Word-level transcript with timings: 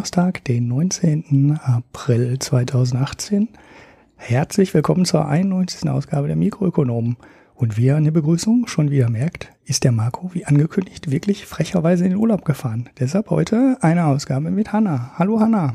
Donnerstag, 0.00 0.42
den 0.44 0.66
19. 0.66 1.60
April 1.62 2.38
2018. 2.38 3.50
Herzlich 4.16 4.72
willkommen 4.72 5.04
zur 5.04 5.28
91. 5.28 5.90
Ausgabe 5.90 6.26
der 6.26 6.36
Mikroökonomen. 6.36 7.18
Und 7.54 7.76
wie 7.76 7.84
ihr 7.84 7.96
an 7.96 8.04
der 8.04 8.10
Begrüßung 8.10 8.66
schon 8.66 8.90
wieder 8.90 9.10
merkt, 9.10 9.50
ist 9.66 9.84
der 9.84 9.92
Marco, 9.92 10.30
wie 10.32 10.46
angekündigt, 10.46 11.10
wirklich 11.10 11.44
frecherweise 11.44 12.04
in 12.04 12.12
den 12.12 12.18
Urlaub 12.18 12.46
gefahren. 12.46 12.88
Deshalb 12.98 13.28
heute 13.28 13.76
eine 13.82 14.06
Ausgabe 14.06 14.50
mit 14.50 14.72
Hanna. 14.72 15.10
Hallo 15.18 15.38
Hanna. 15.38 15.74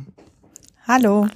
Hallo. 0.88 1.28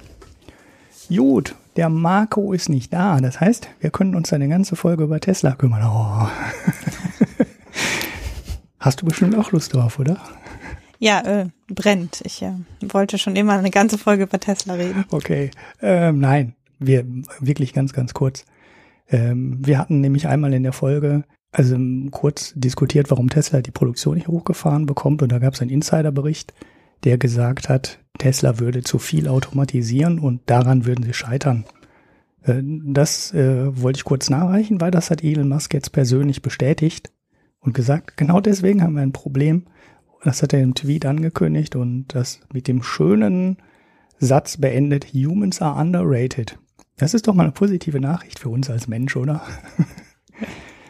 Gut, 1.08 1.54
der 1.76 1.90
Marco 1.90 2.52
ist 2.52 2.68
nicht 2.68 2.92
da. 2.92 3.20
Das 3.20 3.40
heißt, 3.40 3.68
wir 3.78 3.90
können 3.90 4.16
uns 4.16 4.32
eine 4.32 4.48
ganze 4.48 4.74
Folge 4.74 5.04
über 5.04 5.20
Tesla 5.20 5.52
kümmern. 5.52 5.84
Oh. 5.84 6.28
Hast 8.80 9.00
du 9.00 9.06
bestimmt 9.06 9.38
auch 9.38 9.52
Lust 9.52 9.74
drauf, 9.74 10.00
oder? 10.00 10.16
Ja, 11.00 11.20
äh, 11.22 11.48
brennt. 11.68 12.20
Ich 12.24 12.42
äh, 12.42 12.52
wollte 12.82 13.16
schon 13.16 13.34
immer 13.34 13.54
eine 13.54 13.70
ganze 13.70 13.96
Folge 13.96 14.24
über 14.24 14.38
Tesla 14.38 14.74
reden. 14.74 15.06
Okay, 15.10 15.50
ähm, 15.80 16.20
nein, 16.20 16.54
wir 16.78 17.06
wirklich 17.40 17.72
ganz, 17.72 17.94
ganz 17.94 18.12
kurz. 18.12 18.44
Ähm, 19.08 19.58
wir 19.64 19.78
hatten 19.78 20.00
nämlich 20.00 20.28
einmal 20.28 20.52
in 20.52 20.62
der 20.62 20.74
Folge, 20.74 21.24
also 21.52 21.76
kurz 22.10 22.52
diskutiert, 22.54 23.10
warum 23.10 23.30
Tesla 23.30 23.62
die 23.62 23.70
Produktion 23.70 24.16
nicht 24.16 24.28
hochgefahren 24.28 24.84
bekommt. 24.84 25.22
Und 25.22 25.32
da 25.32 25.38
gab 25.38 25.54
es 25.54 25.62
einen 25.62 25.70
Insiderbericht, 25.70 26.52
der 27.04 27.16
gesagt 27.16 27.70
hat, 27.70 27.98
Tesla 28.18 28.58
würde 28.58 28.82
zu 28.82 28.98
viel 28.98 29.26
automatisieren 29.26 30.18
und 30.18 30.42
daran 30.50 30.84
würden 30.84 31.02
sie 31.02 31.14
scheitern. 31.14 31.64
Äh, 32.42 32.60
das 32.62 33.32
äh, 33.32 33.82
wollte 33.82 33.96
ich 33.96 34.04
kurz 34.04 34.28
nachreichen, 34.28 34.82
weil 34.82 34.90
das 34.90 35.10
hat 35.10 35.24
Elon 35.24 35.48
Musk 35.48 35.72
jetzt 35.72 35.92
persönlich 35.92 36.42
bestätigt 36.42 37.10
und 37.60 37.72
gesagt, 37.72 38.18
genau 38.18 38.40
deswegen 38.40 38.82
haben 38.82 38.96
wir 38.96 39.02
ein 39.02 39.12
Problem. 39.12 39.64
Das 40.22 40.42
hat 40.42 40.52
er 40.52 40.60
im 40.60 40.74
Tweet 40.74 41.06
angekündigt 41.06 41.76
und 41.76 42.08
das 42.08 42.40
mit 42.52 42.68
dem 42.68 42.82
schönen 42.82 43.56
Satz 44.18 44.58
beendet, 44.58 45.14
Humans 45.14 45.62
are 45.62 45.80
underrated. 45.80 46.58
Das 46.96 47.14
ist 47.14 47.26
doch 47.26 47.34
mal 47.34 47.44
eine 47.44 47.52
positive 47.52 48.00
Nachricht 48.00 48.38
für 48.38 48.50
uns 48.50 48.68
als 48.68 48.86
Mensch, 48.88 49.16
oder? 49.16 49.42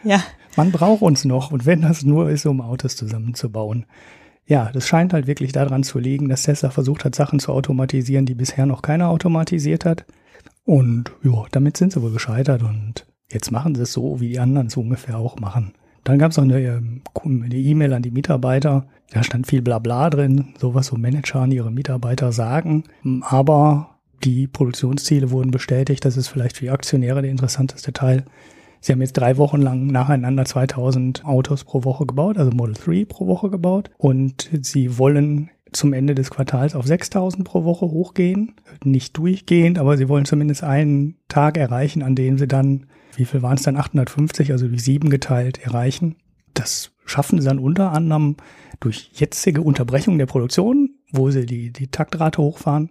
Ja. 0.03 0.23
Man 0.57 0.71
braucht 0.71 1.01
uns 1.01 1.25
noch 1.25 1.51
und 1.51 1.65
wenn 1.65 1.81
das 1.81 2.03
nur 2.03 2.29
ist, 2.29 2.45
um 2.45 2.59
Autos 2.59 2.95
zusammenzubauen. 2.95 3.85
Ja, 4.45 4.69
das 4.73 4.87
scheint 4.87 5.13
halt 5.13 5.27
wirklich 5.27 5.51
daran 5.53 5.83
zu 5.83 5.99
liegen, 5.99 6.27
dass 6.27 6.43
Tesla 6.43 6.71
versucht 6.71 7.05
hat, 7.05 7.15
Sachen 7.15 7.39
zu 7.39 7.53
automatisieren, 7.53 8.25
die 8.25 8.33
bisher 8.33 8.65
noch 8.65 8.81
keiner 8.81 9.09
automatisiert 9.09 9.85
hat. 9.85 10.05
Und 10.65 11.11
ja, 11.23 11.45
damit 11.51 11.77
sind 11.77 11.93
sie 11.93 12.01
wohl 12.01 12.11
gescheitert 12.11 12.63
und 12.63 13.05
jetzt 13.31 13.51
machen 13.51 13.75
sie 13.75 13.83
es 13.83 13.93
so, 13.93 14.19
wie 14.19 14.29
die 14.29 14.39
anderen 14.39 14.67
es 14.67 14.75
ungefähr 14.75 15.17
auch 15.17 15.39
machen. 15.39 15.73
Dann 16.03 16.17
gab 16.17 16.31
es 16.31 16.37
noch 16.37 16.45
ähm, 16.49 17.01
eine 17.23 17.55
E-Mail 17.55 17.93
an 17.93 18.01
die 18.01 18.11
Mitarbeiter. 18.11 18.85
Da 19.11 19.23
stand 19.23 19.47
viel 19.47 19.61
Blabla 19.61 20.09
drin, 20.09 20.53
sowas 20.57 20.87
so 20.87 20.97
Manager 20.97 21.41
an 21.41 21.51
ihre 21.51 21.71
Mitarbeiter 21.71 22.31
sagen. 22.31 22.85
Aber 23.21 23.91
die 24.23 24.47
Produktionsziele 24.47 25.31
wurden 25.31 25.51
bestätigt. 25.51 26.05
Das 26.05 26.17
ist 26.17 26.27
vielleicht 26.27 26.57
für 26.57 26.65
die 26.65 26.71
Aktionäre 26.71 27.21
der 27.21 27.31
interessanteste 27.31 27.93
Teil. 27.93 28.25
Sie 28.79 28.91
haben 28.91 29.01
jetzt 29.01 29.13
drei 29.13 29.37
Wochen 29.37 29.61
lang 29.61 29.87
nacheinander 29.87 30.43
2000 30.43 31.23
Autos 31.23 31.63
pro 31.63 31.83
Woche 31.83 32.07
gebaut, 32.07 32.37
also 32.37 32.51
Model 32.51 32.73
3 32.73 33.05
pro 33.05 33.27
Woche 33.27 33.51
gebaut. 33.51 33.91
Und 33.97 34.49
sie 34.63 34.97
wollen 34.97 35.51
zum 35.71 35.93
Ende 35.93 36.15
des 36.15 36.31
Quartals 36.31 36.75
auf 36.75 36.85
6000 36.85 37.43
pro 37.43 37.63
Woche 37.63 37.85
hochgehen. 37.85 38.55
Nicht 38.83 39.17
durchgehend, 39.17 39.77
aber 39.77 39.97
sie 39.97 40.09
wollen 40.09 40.25
zumindest 40.25 40.63
einen 40.63 41.15
Tag 41.27 41.57
erreichen, 41.57 42.01
an 42.01 42.15
dem 42.15 42.37
sie 42.37 42.47
dann, 42.47 42.87
wie 43.15 43.25
viel 43.25 43.41
waren 43.41 43.57
es 43.57 43.63
dann, 43.63 43.77
850, 43.77 44.51
also 44.51 44.67
durch 44.67 44.83
sieben 44.83 45.09
geteilt, 45.09 45.59
erreichen. 45.59 46.15
Das 46.53 46.91
schaffen 47.05 47.39
sie 47.39 47.47
dann 47.47 47.59
unter 47.59 47.91
anderem 47.91 48.37
durch 48.79 49.11
jetzige 49.13 49.61
Unterbrechung 49.61 50.17
der 50.17 50.25
Produktion, 50.25 50.95
wo 51.11 51.29
sie 51.29 51.45
die, 51.45 51.71
die 51.71 51.87
Taktrate 51.87 52.41
hochfahren 52.41 52.89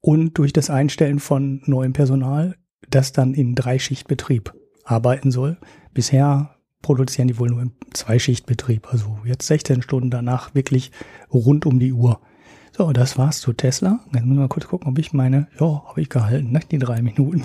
und 0.00 0.38
durch 0.38 0.52
das 0.52 0.70
Einstellen 0.70 1.18
von 1.18 1.62
neuem 1.66 1.92
Personal, 1.92 2.56
das 2.88 3.12
dann 3.12 3.34
in 3.34 3.54
Dreischichtbetrieb 3.54 4.54
arbeiten 4.84 5.30
soll. 5.30 5.58
Bisher 5.92 6.56
produzieren 6.82 7.28
die 7.28 7.38
wohl 7.38 7.48
nur 7.48 7.62
im 7.62 7.72
Zweischichtbetrieb, 7.92 8.92
also 8.92 9.18
jetzt 9.24 9.46
16 9.46 9.82
Stunden 9.82 10.10
danach 10.10 10.54
wirklich 10.54 10.92
rund 11.32 11.66
um 11.66 11.80
die 11.80 11.92
Uhr. 11.92 12.20
So, 12.76 12.92
das 12.92 13.16
war's 13.16 13.40
zu 13.40 13.54
Tesla. 13.54 14.00
Jetzt 14.12 14.26
müssen 14.26 14.34
wir 14.34 14.42
mal 14.42 14.48
kurz 14.48 14.68
gucken, 14.68 14.88
ob 14.88 14.98
ich 14.98 15.14
meine, 15.14 15.48
ja, 15.58 15.82
habe 15.88 16.02
ich 16.02 16.10
gehalten, 16.10 16.52
ne? 16.52 16.60
die 16.70 16.78
drei 16.78 17.00
Minuten. 17.00 17.42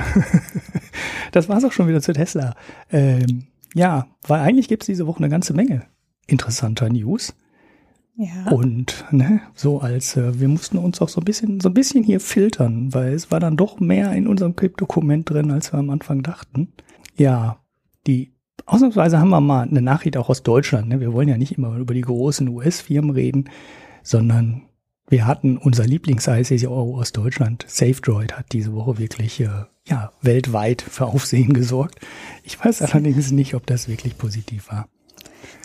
das 1.32 1.48
war's 1.48 1.64
auch 1.64 1.72
schon 1.72 1.88
wieder 1.88 2.02
zu 2.02 2.12
Tesla. 2.12 2.54
Ähm, 2.92 3.48
ja, 3.74 4.08
weil 4.28 4.42
eigentlich 4.42 4.68
gibt's 4.68 4.88
diese 4.88 5.08
Woche 5.08 5.20
eine 5.20 5.30
ganze 5.30 5.54
Menge 5.54 5.84
interessanter 6.28 6.90
News. 6.90 7.34
Ja. 8.18 8.52
Und 8.52 9.06
ne, 9.12 9.40
so 9.56 9.80
als 9.80 10.18
äh, 10.18 10.38
wir 10.38 10.50
mussten 10.50 10.78
uns 10.78 11.02
auch 11.02 11.08
so 11.08 11.22
ein 11.22 11.26
bisschen 11.26 11.62
so 11.62 11.70
ein 11.70 11.74
bisschen 11.74 12.04
hier 12.04 12.20
filtern, 12.20 12.94
weil 12.94 13.14
es 13.14 13.32
war 13.32 13.40
dann 13.40 13.56
doch 13.56 13.80
mehr 13.80 14.12
in 14.12 14.28
unserem 14.28 14.54
Dokument 14.56 15.30
drin, 15.30 15.50
als 15.50 15.72
wir 15.72 15.80
am 15.80 15.92
Anfang 15.92 16.24
dachten. 16.24 16.74
Ja, 17.16 17.64
die 18.06 18.34
ausnahmsweise 18.66 19.18
haben 19.18 19.30
wir 19.30 19.40
mal 19.40 19.66
eine 19.66 19.82
Nachricht 19.82 20.18
auch 20.18 20.28
aus 20.28 20.44
Deutschland. 20.44 20.90
Ne? 20.90 21.00
Wir 21.00 21.14
wollen 21.14 21.30
ja 21.30 21.38
nicht 21.38 21.58
immer 21.58 21.78
über 21.78 21.94
die 21.94 22.02
großen 22.02 22.50
US-Firmen 22.50 23.12
reden, 23.12 23.50
sondern 24.04 24.64
wir 25.12 25.28
hatten 25.28 25.58
unser 25.58 25.86
Lieblings-ICO 25.86 26.98
aus 26.98 27.12
Deutschland, 27.12 27.66
SafeDroid, 27.68 28.34
hat 28.34 28.54
diese 28.54 28.74
Woche 28.74 28.98
wirklich 28.98 29.42
äh, 29.42 29.50
ja 29.86 30.14
weltweit 30.22 30.82
für 30.82 31.08
Aufsehen 31.08 31.54
gesorgt. 31.54 32.00
Ich 32.44 32.64
weiß 32.64 32.82
allerdings 32.82 33.32
nicht, 33.32 33.54
ob 33.54 33.68
das 33.68 33.90
wirklich 33.90 34.18
positiv 34.18 34.72
war. 34.72 34.88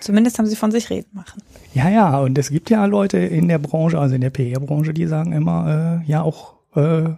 Zumindest 0.01 0.39
haben 0.39 0.47
sie 0.47 0.57
von 0.57 0.73
sich 0.73 0.91
reden 0.91 1.11
machen. 1.13 1.43
Ja, 1.75 1.89
ja, 1.89 2.19
und 2.19 2.37
es 2.37 2.51
gibt 2.51 2.71
ja 2.71 2.85
Leute 2.87 3.19
in 3.19 3.47
der 3.47 3.59
Branche, 3.59 4.01
also 4.01 4.17
in 4.17 4.21
der 4.21 4.31
PR-Branche, 4.31 4.93
die 4.93 5.07
sagen 5.07 5.31
immer, 5.31 6.03
äh, 6.05 6.11
ja 6.11 6.23
auch 6.23 6.57
äh, 6.75 7.11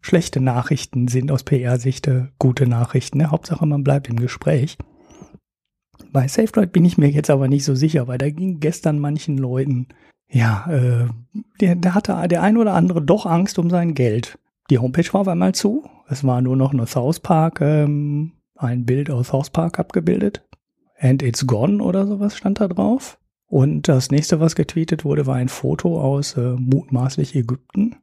schlechte 0.00 0.40
Nachrichten 0.40 1.06
sind 1.06 1.30
aus 1.30 1.44
PR-Sicht 1.44 2.08
äh, 2.08 2.24
gute 2.40 2.66
Nachrichten. 2.66 3.18
Ne? 3.18 3.30
Hauptsache, 3.30 3.64
man 3.64 3.84
bleibt 3.84 4.08
im 4.08 4.16
Gespräch. 4.16 4.76
Bei 6.10 6.26
SafeDroid 6.26 6.72
bin 6.72 6.84
ich 6.84 6.98
mir 6.98 7.10
jetzt 7.10 7.30
aber 7.30 7.46
nicht 7.46 7.64
so 7.64 7.76
sicher, 7.76 8.08
weil 8.08 8.18
da 8.18 8.28
ging 8.28 8.58
gestern 8.58 8.98
manchen 8.98 9.38
Leuten, 9.38 9.86
ja, 10.28 10.66
äh, 10.70 11.06
der, 11.60 11.76
der 11.76 11.94
hatte 11.94 12.28
der 12.28 12.42
ein 12.42 12.56
oder 12.56 12.74
andere 12.74 13.02
doch 13.02 13.26
Angst 13.26 13.58
um 13.58 13.70
sein 13.70 13.94
Geld. 13.94 14.38
Die 14.70 14.78
Homepage 14.78 15.12
war 15.12 15.22
auf 15.22 15.28
einmal 15.28 15.54
zu. 15.54 15.84
Es 16.08 16.24
war 16.24 16.40
nur 16.40 16.56
noch 16.56 16.72
eine 16.72 16.86
South 16.86 17.20
Park, 17.20 17.60
ähm, 17.60 18.32
ein 18.56 18.84
Bild 18.84 19.10
aus 19.10 19.28
South 19.28 19.50
Park 19.50 19.78
abgebildet. 19.78 20.44
And 20.98 21.22
it's 21.22 21.46
gone 21.46 21.82
oder 21.82 22.06
sowas 22.06 22.36
stand 22.36 22.60
da 22.60 22.68
drauf. 22.68 23.18
Und 23.48 23.88
das 23.88 24.10
nächste, 24.10 24.40
was 24.40 24.56
getweetet 24.56 25.04
wurde, 25.04 25.26
war 25.26 25.36
ein 25.36 25.48
Foto 25.48 26.00
aus 26.00 26.36
äh, 26.36 26.56
mutmaßlich 26.58 27.36
Ägypten, 27.36 27.96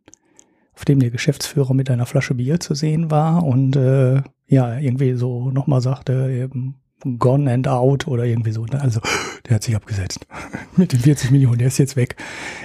auf 0.73 0.85
dem 0.85 0.99
der 0.99 1.11
Geschäftsführer 1.11 1.73
mit 1.73 1.89
einer 1.89 2.05
Flasche 2.05 2.35
Bier 2.35 2.59
zu 2.59 2.75
sehen 2.75 3.11
war 3.11 3.43
und 3.43 3.75
äh, 3.75 4.21
ja, 4.47 4.77
irgendwie 4.77 5.13
so 5.15 5.51
nochmal 5.51 5.81
sagte, 5.81 6.31
eben 6.31 6.75
gone 7.19 7.51
and 7.51 7.67
out 7.67 8.07
oder 8.07 8.25
irgendwie 8.25 8.51
so. 8.51 8.65
Ne? 8.65 8.81
Also, 8.81 9.01
der 9.47 9.55
hat 9.55 9.63
sich 9.63 9.75
abgesetzt. 9.75 10.25
mit 10.77 10.93
den 10.93 10.99
40 10.99 11.31
Millionen, 11.31 11.59
der 11.59 11.67
ist 11.67 11.77
jetzt 11.77 11.95
weg. 11.95 12.15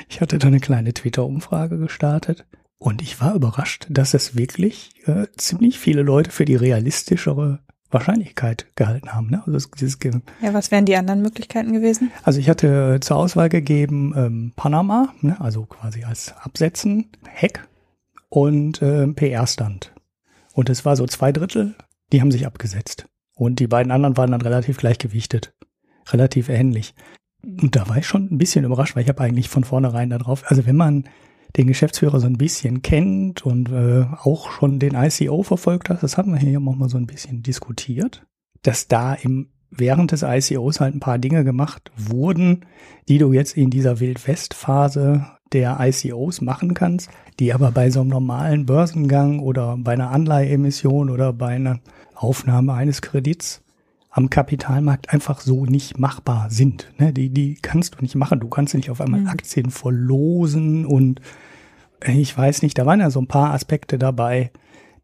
Ich 0.08 0.20
hatte 0.20 0.38
da 0.38 0.48
eine 0.48 0.60
kleine 0.60 0.94
Twitter-Umfrage 0.94 1.78
gestartet 1.78 2.46
und 2.78 3.02
ich 3.02 3.20
war 3.20 3.34
überrascht, 3.34 3.86
dass 3.90 4.14
es 4.14 4.36
wirklich 4.36 4.90
äh, 5.06 5.26
ziemlich 5.36 5.78
viele 5.78 6.02
Leute 6.02 6.30
für 6.30 6.44
die 6.44 6.56
realistischere 6.56 7.60
Wahrscheinlichkeit 7.90 8.66
gehalten 8.76 9.14
haben. 9.14 9.30
Ne? 9.30 9.42
Also 9.46 9.68
dieses 9.78 9.98
ja, 10.02 10.54
was 10.54 10.70
wären 10.70 10.84
die 10.84 10.96
anderen 10.96 11.22
Möglichkeiten 11.22 11.72
gewesen? 11.72 12.12
Also 12.22 12.38
ich 12.38 12.48
hatte 12.48 12.98
zur 13.00 13.16
Auswahl 13.16 13.48
gegeben 13.48 14.12
ähm, 14.16 14.52
Panama, 14.54 15.14
ne? 15.22 15.40
also 15.40 15.64
quasi 15.64 16.04
als 16.04 16.34
Absetzen, 16.36 17.10
Hack 17.34 17.66
und 18.28 18.82
äh, 18.82 19.06
PR-Stand. 19.06 19.92
Und 20.52 20.70
es 20.70 20.84
war 20.84 20.96
so 20.96 21.06
zwei 21.06 21.32
Drittel, 21.32 21.74
die 22.12 22.20
haben 22.20 22.30
sich 22.30 22.46
abgesetzt. 22.46 23.08
Und 23.38 23.60
die 23.60 23.68
beiden 23.68 23.92
anderen 23.92 24.16
waren 24.16 24.32
dann 24.32 24.42
relativ 24.42 24.78
gleichgewichtet. 24.78 25.54
Relativ 26.10 26.48
ähnlich. 26.48 26.94
Und 27.42 27.76
da 27.76 27.88
war 27.88 27.98
ich 27.98 28.06
schon 28.06 28.28
ein 28.32 28.38
bisschen 28.38 28.64
überrascht, 28.64 28.96
weil 28.96 29.04
ich 29.04 29.08
habe 29.08 29.22
eigentlich 29.22 29.48
von 29.48 29.62
vornherein 29.62 30.10
darauf, 30.10 30.42
also 30.50 30.66
wenn 30.66 30.76
man 30.76 31.04
den 31.56 31.68
Geschäftsführer 31.68 32.18
so 32.18 32.26
ein 32.26 32.36
bisschen 32.36 32.82
kennt 32.82 33.46
und 33.46 33.70
äh, 33.70 34.06
auch 34.22 34.50
schon 34.50 34.80
den 34.80 34.94
ICO 34.94 35.44
verfolgt 35.44 35.88
hat, 35.88 36.02
das 36.02 36.18
hatten 36.18 36.32
wir 36.32 36.40
hier 36.40 36.58
auch 36.58 36.74
mal 36.74 36.88
so 36.88 36.98
ein 36.98 37.06
bisschen 37.06 37.42
diskutiert, 37.42 38.26
dass 38.62 38.88
da 38.88 39.14
im 39.14 39.50
während 39.70 40.12
des 40.12 40.22
ICOs 40.22 40.80
halt 40.80 40.94
ein 40.94 41.00
paar 41.00 41.18
Dinge 41.18 41.44
gemacht 41.44 41.92
wurden, 41.94 42.64
die 43.08 43.18
du 43.18 43.32
jetzt 43.32 43.56
in 43.56 43.70
dieser 43.70 44.00
Wildwest-Phase 44.00 45.26
der 45.52 45.78
ICOs 45.80 46.40
machen 46.40 46.74
kannst, 46.74 47.10
die 47.38 47.52
aber 47.52 47.70
bei 47.70 47.90
so 47.90 48.00
einem 48.00 48.08
normalen 48.08 48.66
Börsengang 48.66 49.40
oder 49.40 49.76
bei 49.78 49.92
einer 49.92 50.10
Anleiheemission 50.10 51.10
oder 51.10 51.32
bei 51.32 51.54
einer 51.54 51.80
Aufnahme 52.18 52.74
eines 52.74 53.02
Kredits 53.02 53.62
am 54.10 54.30
Kapitalmarkt 54.30 55.10
einfach 55.10 55.40
so 55.40 55.64
nicht 55.64 55.98
machbar 55.98 56.50
sind. 56.50 56.92
Ne? 56.98 57.12
Die, 57.12 57.30
die 57.30 57.54
kannst 57.54 57.94
du 57.94 58.02
nicht 58.02 58.16
machen. 58.16 58.40
Du 58.40 58.48
kannst 58.48 58.74
nicht 58.74 58.90
auf 58.90 59.00
einmal 59.00 59.20
mhm. 59.20 59.28
Aktien 59.28 59.70
verlosen 59.70 60.86
und 60.86 61.20
äh, 62.00 62.12
ich 62.12 62.36
weiß 62.36 62.62
nicht, 62.62 62.78
da 62.78 62.86
waren 62.86 63.00
ja 63.00 63.10
so 63.10 63.20
ein 63.20 63.28
paar 63.28 63.52
Aspekte 63.52 63.98
dabei, 63.98 64.50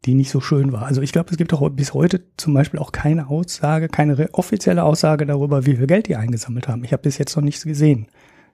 die 0.05 0.15
nicht 0.15 0.29
so 0.29 0.41
schön 0.41 0.71
waren. 0.71 0.83
Also 0.83 1.01
ich 1.01 1.11
glaube, 1.11 1.31
es 1.31 1.37
gibt 1.37 1.53
auch 1.53 1.67
bis 1.69 1.93
heute 1.93 2.23
zum 2.37 2.53
Beispiel 2.53 2.79
auch 2.79 2.91
keine 2.91 3.29
Aussage, 3.29 3.87
keine 3.89 4.29
offizielle 4.33 4.83
Aussage 4.83 5.25
darüber, 5.25 5.65
wie 5.65 5.77
viel 5.77 5.87
Geld 5.87 6.07
die 6.07 6.15
eingesammelt 6.15 6.67
haben. 6.67 6.83
Ich 6.83 6.91
habe 6.91 7.03
bis 7.03 7.17
jetzt 7.17 7.35
noch 7.35 7.43
nichts 7.43 7.63
gesehen. 7.63 8.07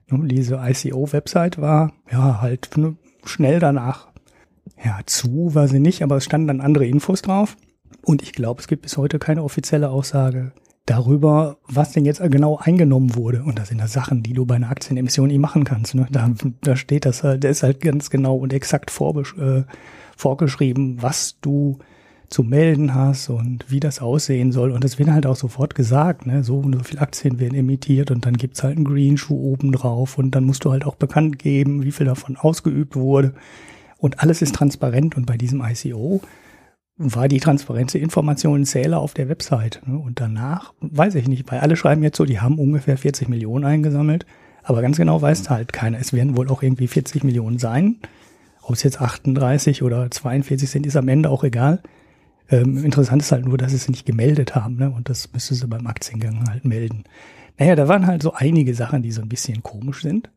Diese 0.09 0.61
ICO-Website 0.63 1.59
war 1.59 1.93
ja 2.11 2.41
halt 2.41 2.69
schnell 3.23 3.59
danach. 3.59 4.09
Ja, 4.83 4.99
zu 5.05 5.55
war 5.55 5.67
sie 5.67 5.79
nicht, 5.79 6.03
aber 6.03 6.17
es 6.17 6.25
standen 6.25 6.47
dann 6.47 6.61
andere 6.61 6.85
Infos 6.85 7.21
drauf. 7.21 7.55
Und 8.03 8.21
ich 8.21 8.33
glaube, 8.33 8.61
es 8.61 8.67
gibt 8.67 8.81
bis 8.83 8.97
heute 8.97 9.19
keine 9.19 9.43
offizielle 9.43 9.89
Aussage 9.89 10.53
darüber, 10.85 11.57
was 11.67 11.91
denn 11.91 12.05
jetzt 12.05 12.21
genau 12.31 12.57
eingenommen 12.57 13.15
wurde. 13.15 13.43
Und 13.43 13.59
das 13.59 13.69
sind 13.69 13.79
da 13.79 13.87
Sachen, 13.87 14.23
die 14.23 14.33
du 14.33 14.45
bei 14.45 14.55
einer 14.55 14.69
Aktienemission 14.69 15.27
nicht 15.27 15.39
machen 15.39 15.63
kannst. 15.63 15.95
Ne? 15.95 16.07
Da, 16.11 16.31
da 16.61 16.75
steht 16.75 17.05
das 17.05 17.23
halt, 17.23 17.43
da 17.43 17.49
ist 17.49 17.63
halt 17.63 17.81
ganz 17.81 18.09
genau 18.09 18.35
und 18.35 18.51
exakt 18.51 18.91
äh, 18.99 19.63
vorgeschrieben, 20.17 21.01
was 21.01 21.39
du 21.41 21.79
zu 22.31 22.43
melden 22.43 22.95
hast 22.95 23.29
und 23.29 23.65
wie 23.69 23.81
das 23.81 24.01
aussehen 24.01 24.51
soll. 24.51 24.71
Und 24.71 24.85
es 24.85 24.97
wird 24.97 25.09
halt 25.09 25.25
auch 25.25 25.35
sofort 25.35 25.75
gesagt, 25.75 26.25
ne, 26.25 26.43
so 26.43 26.59
und 26.59 26.73
so 26.73 26.83
viele 26.83 27.01
Aktien 27.01 27.39
werden 27.39 27.55
emittiert 27.55 28.09
und 28.09 28.25
dann 28.25 28.37
gibt's 28.37 28.63
halt 28.63 28.77
einen 28.77 28.85
Greenshoe 28.85 29.37
oben 29.37 29.73
drauf 29.73 30.17
und 30.17 30.31
dann 30.31 30.45
musst 30.45 30.63
du 30.63 30.71
halt 30.71 30.85
auch 30.85 30.95
bekannt 30.95 31.39
geben, 31.39 31.83
wie 31.83 31.91
viel 31.91 32.05
davon 32.05 32.37
ausgeübt 32.37 32.95
wurde. 32.95 33.33
Und 33.97 34.21
alles 34.21 34.41
ist 34.41 34.55
transparent 34.55 35.17
und 35.17 35.25
bei 35.25 35.37
diesem 35.37 35.61
ICO 35.61 36.21
war 37.03 37.27
die 37.27 37.39
transparente 37.39 37.97
Informationenzähler 37.97 38.99
auf 38.99 39.13
der 39.13 39.27
Website. 39.29 39.81
Ne? 39.85 39.97
Und 39.97 40.19
danach, 40.19 40.73
weiß 40.81 41.15
ich 41.15 41.27
nicht, 41.27 41.51
weil 41.51 41.59
alle 41.59 41.75
schreiben 41.75 42.03
jetzt 42.03 42.17
so, 42.17 42.25
die 42.25 42.39
haben 42.39 42.59
ungefähr 42.59 42.97
40 42.97 43.27
Millionen 43.27 43.65
eingesammelt, 43.65 44.25
aber 44.63 44.81
ganz 44.81 44.97
genau 44.97 45.21
weiß 45.21 45.49
halt 45.49 45.73
keiner. 45.73 45.99
Es 45.99 46.13
werden 46.13 46.37
wohl 46.37 46.49
auch 46.49 46.61
irgendwie 46.61 46.87
40 46.87 47.23
Millionen 47.23 47.57
sein. 47.57 47.97
Ob 48.61 48.75
es 48.75 48.83
jetzt 48.83 49.01
38 49.01 49.81
oder 49.81 50.09
42 50.11 50.69
sind, 50.69 50.85
ist 50.85 50.95
am 50.95 51.07
Ende 51.07 51.29
auch 51.29 51.43
egal. 51.43 51.81
Ähm, 52.49 52.83
interessant 52.83 53.21
ist 53.21 53.31
halt 53.31 53.45
nur, 53.45 53.57
dass 53.57 53.71
sie 53.71 53.77
es 53.77 53.89
nicht 53.89 54.05
gemeldet 54.05 54.55
haben, 54.55 54.75
ne? 54.75 54.91
Und 54.91 55.09
das 55.09 55.31
müsste 55.33 55.55
sie 55.55 55.67
beim 55.67 55.87
Aktiengang 55.87 56.47
halt 56.47 56.65
melden. 56.65 57.05
Naja, 57.57 57.75
da 57.75 57.87
waren 57.87 58.05
halt 58.05 58.21
so 58.21 58.33
einige 58.33 58.75
Sachen, 58.75 59.01
die 59.01 59.11
so 59.11 59.21
ein 59.21 59.29
bisschen 59.29 59.63
komisch 59.63 60.01
sind. 60.03 60.29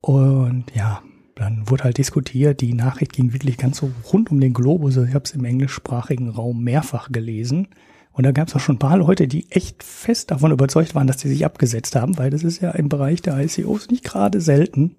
Und 0.00 0.66
ja, 0.74 1.02
dann 1.34 1.68
wurde 1.70 1.84
halt 1.84 1.98
diskutiert, 1.98 2.60
die 2.60 2.74
Nachricht 2.74 3.12
ging 3.12 3.32
wirklich 3.32 3.56
ganz 3.56 3.78
so 3.78 3.90
rund 4.12 4.30
um 4.30 4.40
den 4.40 4.52
Globus. 4.52 4.96
Ich 4.96 5.14
habe 5.14 5.24
es 5.24 5.32
im 5.32 5.44
englischsprachigen 5.44 6.28
Raum 6.28 6.62
mehrfach 6.62 7.10
gelesen. 7.10 7.68
Und 8.12 8.24
da 8.24 8.32
gab 8.32 8.48
es 8.48 8.54
auch 8.54 8.60
schon 8.60 8.76
ein 8.76 8.80
paar 8.80 8.98
Leute, 8.98 9.26
die 9.26 9.50
echt 9.50 9.82
fest 9.82 10.30
davon 10.30 10.52
überzeugt 10.52 10.94
waren, 10.94 11.06
dass 11.06 11.16
die 11.16 11.28
sich 11.28 11.46
abgesetzt 11.46 11.96
haben, 11.96 12.18
weil 12.18 12.30
das 12.30 12.42
ist 12.42 12.60
ja 12.60 12.70
im 12.72 12.90
Bereich 12.90 13.22
der 13.22 13.38
ICOs 13.38 13.88
nicht 13.88 14.04
gerade 14.04 14.40
selten. 14.40 14.96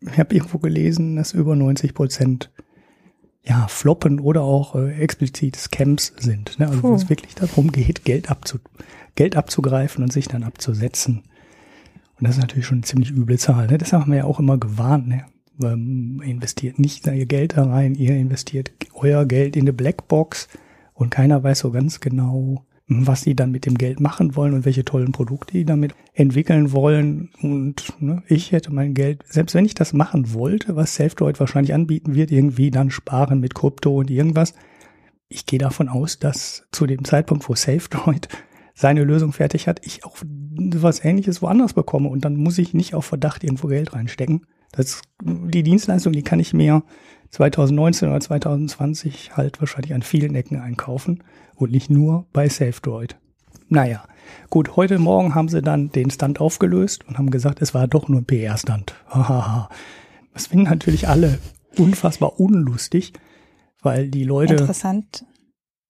Ich 0.00 0.18
habe 0.18 0.34
irgendwo 0.34 0.58
gelesen, 0.58 1.16
dass 1.16 1.32
über 1.32 1.56
90 1.56 1.94
Prozent 1.94 2.50
ja, 3.42 3.66
Floppen 3.68 4.20
oder 4.20 4.42
auch 4.42 4.74
äh, 4.74 4.94
explizit 5.00 5.56
Scams 5.56 6.12
sind. 6.18 6.58
Ne? 6.58 6.68
Also 6.68 6.82
wo 6.82 6.94
es 6.94 7.08
wirklich 7.08 7.34
darum 7.34 7.72
geht, 7.72 8.04
Geld, 8.04 8.30
abzu 8.30 8.58
Geld 9.14 9.36
abzugreifen 9.36 10.02
und 10.02 10.12
sich 10.12 10.28
dann 10.28 10.42
abzusetzen. 10.42 11.22
Und 12.18 12.28
das 12.28 12.36
ist 12.36 12.42
natürlich 12.42 12.66
schon 12.66 12.78
eine 12.78 12.84
ziemlich 12.84 13.10
üble 13.10 13.38
Zahl. 13.38 13.66
Ne? 13.66 13.78
Deshalb 13.78 14.02
haben 14.02 14.12
wir 14.12 14.18
ja 14.18 14.24
auch 14.24 14.38
immer 14.38 14.58
gewarnt. 14.58 15.08
Ne? 15.08 15.24
Ähm, 15.62 16.22
investiert 16.24 16.78
nicht 16.78 17.06
ihr 17.06 17.26
Geld 17.26 17.56
da 17.56 17.64
rein, 17.64 17.94
ihr 17.94 18.16
investiert 18.16 18.72
euer 18.94 19.24
Geld 19.24 19.56
in 19.56 19.62
eine 19.62 19.72
Blackbox 19.72 20.48
und 20.94 21.10
keiner 21.10 21.42
weiß 21.42 21.60
so 21.60 21.70
ganz 21.70 22.00
genau, 22.00 22.64
was 22.86 23.22
sie 23.22 23.34
dann 23.34 23.50
mit 23.50 23.64
dem 23.64 23.78
Geld 23.78 24.00
machen 24.00 24.36
wollen 24.36 24.52
und 24.52 24.64
welche 24.64 24.84
tollen 24.84 25.12
Produkte 25.12 25.54
die 25.54 25.64
damit 25.64 25.94
entwickeln 26.12 26.72
wollen. 26.72 27.30
Und 27.40 27.94
ne, 28.00 28.22
ich 28.28 28.52
hätte 28.52 28.72
mein 28.72 28.94
Geld, 28.94 29.24
selbst 29.26 29.54
wenn 29.54 29.64
ich 29.64 29.74
das 29.74 29.92
machen 29.92 30.34
wollte, 30.34 30.76
was 30.76 30.94
SafeDroid 30.94 31.40
wahrscheinlich 31.40 31.72
anbieten 31.72 32.14
wird, 32.14 32.30
irgendwie 32.30 32.70
dann 32.70 32.90
sparen 32.90 33.40
mit 33.40 33.54
Krypto 33.54 33.96
und 33.96 34.10
irgendwas. 34.10 34.54
Ich 35.28 35.46
gehe 35.46 35.58
davon 35.58 35.88
aus, 35.88 36.18
dass 36.18 36.66
zu 36.72 36.86
dem 36.86 37.04
Zeitpunkt, 37.04 37.48
wo 37.48 37.54
SafeDroid 37.54 38.28
seine 38.74 39.04
Lösung 39.04 39.32
fertig 39.32 39.66
hat, 39.66 39.80
ich 39.86 40.04
auch 40.04 40.16
was 40.56 41.04
ähnliches 41.04 41.42
woanders 41.42 41.72
bekomme 41.72 42.08
und 42.08 42.24
dann 42.24 42.36
muss 42.36 42.58
ich 42.58 42.74
nicht 42.74 42.94
auf 42.94 43.04
Verdacht 43.04 43.44
irgendwo 43.44 43.68
Geld 43.68 43.94
reinstecken. 43.94 44.46
Das, 44.72 45.02
die 45.22 45.62
Dienstleistung, 45.62 46.12
die 46.12 46.22
kann 46.22 46.40
ich 46.40 46.52
mir 46.52 46.82
2019 47.30 48.08
oder 48.08 48.20
2020 48.20 49.36
halt 49.36 49.60
wahrscheinlich 49.60 49.94
an 49.94 50.02
vielen 50.02 50.34
Ecken 50.34 50.60
einkaufen 50.60 51.22
und 51.54 51.70
nicht 51.70 51.90
nur 51.90 52.26
bei 52.32 52.48
SafeDroid. 52.48 53.16
Naja, 53.68 54.04
gut, 54.50 54.76
heute 54.76 54.98
Morgen 54.98 55.34
haben 55.34 55.48
sie 55.48 55.62
dann 55.62 55.90
den 55.90 56.10
Stand 56.10 56.40
aufgelöst 56.40 57.06
und 57.06 57.18
haben 57.18 57.30
gesagt, 57.30 57.62
es 57.62 57.74
war 57.74 57.88
doch 57.88 58.08
nur 58.08 58.20
ein 58.20 58.24
PR-Stand. 58.24 58.94
Das 60.32 60.48
finden 60.48 60.64
natürlich 60.64 61.08
alle 61.08 61.38
unfassbar 61.78 62.40
unlustig, 62.40 63.12
weil 63.82 64.08
die 64.08 64.24
Leute. 64.24 64.54
Interessant. 64.54 65.24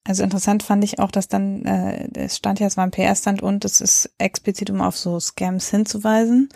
Also 0.07 0.23
interessant 0.23 0.63
fand 0.63 0.85
ich 0.85 0.99
auch, 0.99 1.11
dass 1.11 1.29
dann, 1.29 1.65
äh, 1.65 2.09
es 2.15 2.37
stand 2.37 2.61
ja, 2.61 2.67
es 2.67 2.77
war 2.77 2.85
ein 2.85 2.91
PR-Stand 2.91 3.43
und 3.43 3.65
es 3.65 3.81
ist 3.81 4.11
explizit, 4.19 4.71
um 4.71 4.83
auf 4.83 4.97
so 4.97 5.19
Scams 5.19 5.71
hinzuweisen. 5.71 6.51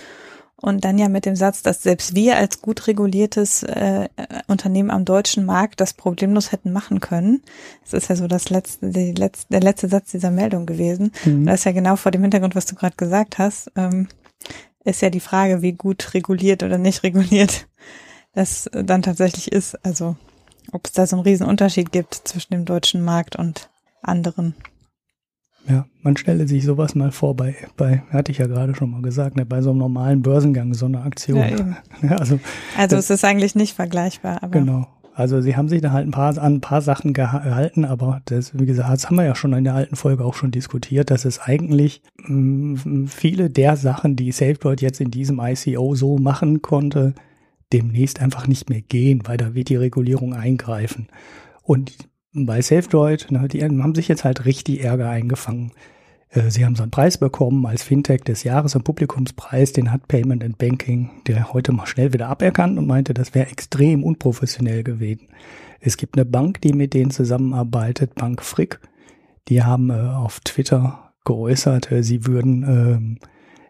Und 0.60 0.84
dann 0.84 0.98
ja 0.98 1.08
mit 1.08 1.24
dem 1.24 1.36
Satz, 1.36 1.62
dass 1.62 1.84
selbst 1.84 2.16
wir 2.16 2.36
als 2.36 2.60
gut 2.60 2.88
reguliertes 2.88 3.62
äh, 3.62 4.08
Unternehmen 4.48 4.90
am 4.90 5.04
deutschen 5.04 5.44
Markt 5.44 5.80
das 5.80 5.94
problemlos 5.94 6.50
hätten 6.50 6.72
machen 6.72 6.98
können. 6.98 7.42
Das 7.84 7.92
ist 7.92 8.08
ja 8.10 8.16
so 8.16 8.26
das 8.26 8.50
letzte, 8.50 8.90
die 8.90 9.12
letzte, 9.12 9.46
der 9.50 9.60
letzte 9.60 9.88
Satz 9.88 10.10
dieser 10.10 10.32
Meldung 10.32 10.66
gewesen. 10.66 11.12
Mhm. 11.24 11.34
Und 11.34 11.46
das 11.46 11.60
ist 11.60 11.64
ja 11.64 11.72
genau 11.72 11.94
vor 11.94 12.10
dem 12.10 12.22
Hintergrund, 12.22 12.56
was 12.56 12.66
du 12.66 12.74
gerade 12.74 12.96
gesagt 12.96 13.38
hast, 13.38 13.70
ähm, 13.76 14.08
ist 14.84 15.00
ja 15.00 15.10
die 15.10 15.20
Frage, 15.20 15.62
wie 15.62 15.72
gut 15.72 16.12
reguliert 16.14 16.64
oder 16.64 16.76
nicht 16.76 17.02
reguliert 17.04 17.68
das 18.32 18.68
dann 18.72 19.02
tatsächlich 19.02 19.52
ist. 19.52 19.74
Also 19.84 20.16
ob 20.72 20.86
es 20.86 20.92
da 20.92 21.06
so 21.06 21.16
einen 21.16 21.24
riesen 21.24 21.46
Unterschied 21.46 21.92
gibt 21.92 22.14
zwischen 22.14 22.52
dem 22.52 22.64
deutschen 22.64 23.02
Markt 23.02 23.36
und 23.36 23.70
anderen. 24.02 24.54
Ja, 25.68 25.86
man 26.02 26.16
stelle 26.16 26.48
sich 26.48 26.64
sowas 26.64 26.94
mal 26.94 27.12
vor 27.12 27.36
bei, 27.36 27.54
bei 27.76 28.02
hatte 28.10 28.32
ich 28.32 28.38
ja 28.38 28.46
gerade 28.46 28.74
schon 28.74 28.90
mal 28.90 29.02
gesagt, 29.02 29.36
ne, 29.36 29.44
bei 29.44 29.60
so 29.60 29.70
einem 29.70 29.80
normalen 29.80 30.22
Börsengang, 30.22 30.72
so 30.72 30.86
eine 30.86 31.02
Aktion. 31.02 31.76
Ja, 32.02 32.16
also 32.16 32.38
also 32.76 32.96
das, 32.96 33.06
es 33.06 33.10
ist 33.10 33.24
eigentlich 33.24 33.54
nicht 33.54 33.74
vergleichbar. 33.74 34.42
Aber 34.42 34.52
genau. 34.52 34.86
Also 35.14 35.40
sie 35.40 35.56
haben 35.56 35.68
sich 35.68 35.82
da 35.82 35.90
halt 35.90 36.06
ein 36.06 36.12
paar, 36.12 36.38
an 36.38 36.54
ein 36.54 36.60
paar 36.60 36.80
Sachen 36.80 37.12
gehalten, 37.12 37.84
aber 37.84 38.22
das, 38.26 38.56
wie 38.56 38.66
gesagt, 38.66 38.88
das 38.88 39.06
haben 39.06 39.16
wir 39.16 39.24
ja 39.24 39.34
schon 39.34 39.52
in 39.52 39.64
der 39.64 39.74
alten 39.74 39.96
Folge 39.96 40.24
auch 40.24 40.34
schon 40.34 40.52
diskutiert, 40.52 41.10
dass 41.10 41.24
es 41.24 41.40
eigentlich 41.40 42.02
mh, 42.22 42.84
mm, 42.84 43.06
viele 43.08 43.50
der 43.50 43.76
Sachen, 43.76 44.14
die 44.14 44.30
SafeDroid 44.30 44.80
jetzt 44.80 45.00
in 45.00 45.10
diesem 45.10 45.40
ICO 45.40 45.96
so 45.96 46.18
machen 46.18 46.62
konnte, 46.62 47.14
demnächst 47.72 48.20
einfach 48.20 48.46
nicht 48.46 48.70
mehr 48.70 48.80
gehen, 48.80 49.22
weil 49.24 49.36
da 49.36 49.54
wird 49.54 49.68
die 49.68 49.76
Regulierung 49.76 50.34
eingreifen. 50.34 51.08
Und 51.62 51.92
bei 52.32 52.62
SafeDroid, 52.62 53.30
ne, 53.30 53.48
die 53.48 53.62
haben 53.62 53.94
sich 53.94 54.08
jetzt 54.08 54.24
halt 54.24 54.44
richtig 54.44 54.82
Ärger 54.82 55.10
eingefangen. 55.10 55.72
Äh, 56.30 56.50
sie 56.50 56.64
haben 56.64 56.76
so 56.76 56.82
einen 56.82 56.90
Preis 56.90 57.18
bekommen 57.18 57.66
als 57.66 57.82
Fintech 57.82 58.22
des 58.22 58.44
Jahres, 58.44 58.74
einen 58.74 58.84
Publikumspreis, 58.84 59.72
den 59.72 59.90
hat 59.90 60.08
Payment 60.08 60.44
and 60.44 60.58
Banking, 60.58 61.10
der 61.26 61.52
heute 61.52 61.72
mal 61.72 61.86
schnell 61.86 62.12
wieder 62.12 62.28
aberkannt 62.28 62.78
und 62.78 62.86
meinte, 62.86 63.14
das 63.14 63.34
wäre 63.34 63.50
extrem 63.50 64.04
unprofessionell 64.04 64.82
gewesen. 64.82 65.28
Es 65.80 65.96
gibt 65.96 66.16
eine 66.16 66.24
Bank, 66.24 66.60
die 66.60 66.72
mit 66.72 66.94
denen 66.94 67.10
zusammenarbeitet, 67.10 68.14
Bank 68.14 68.42
Frick. 68.42 68.80
Die 69.48 69.62
haben 69.62 69.90
äh, 69.90 69.94
auf 69.94 70.40
Twitter 70.40 71.12
geäußert, 71.24 71.92
äh, 71.92 72.02
sie 72.02 72.26
würden 72.26 72.62
ähm, 72.62 73.18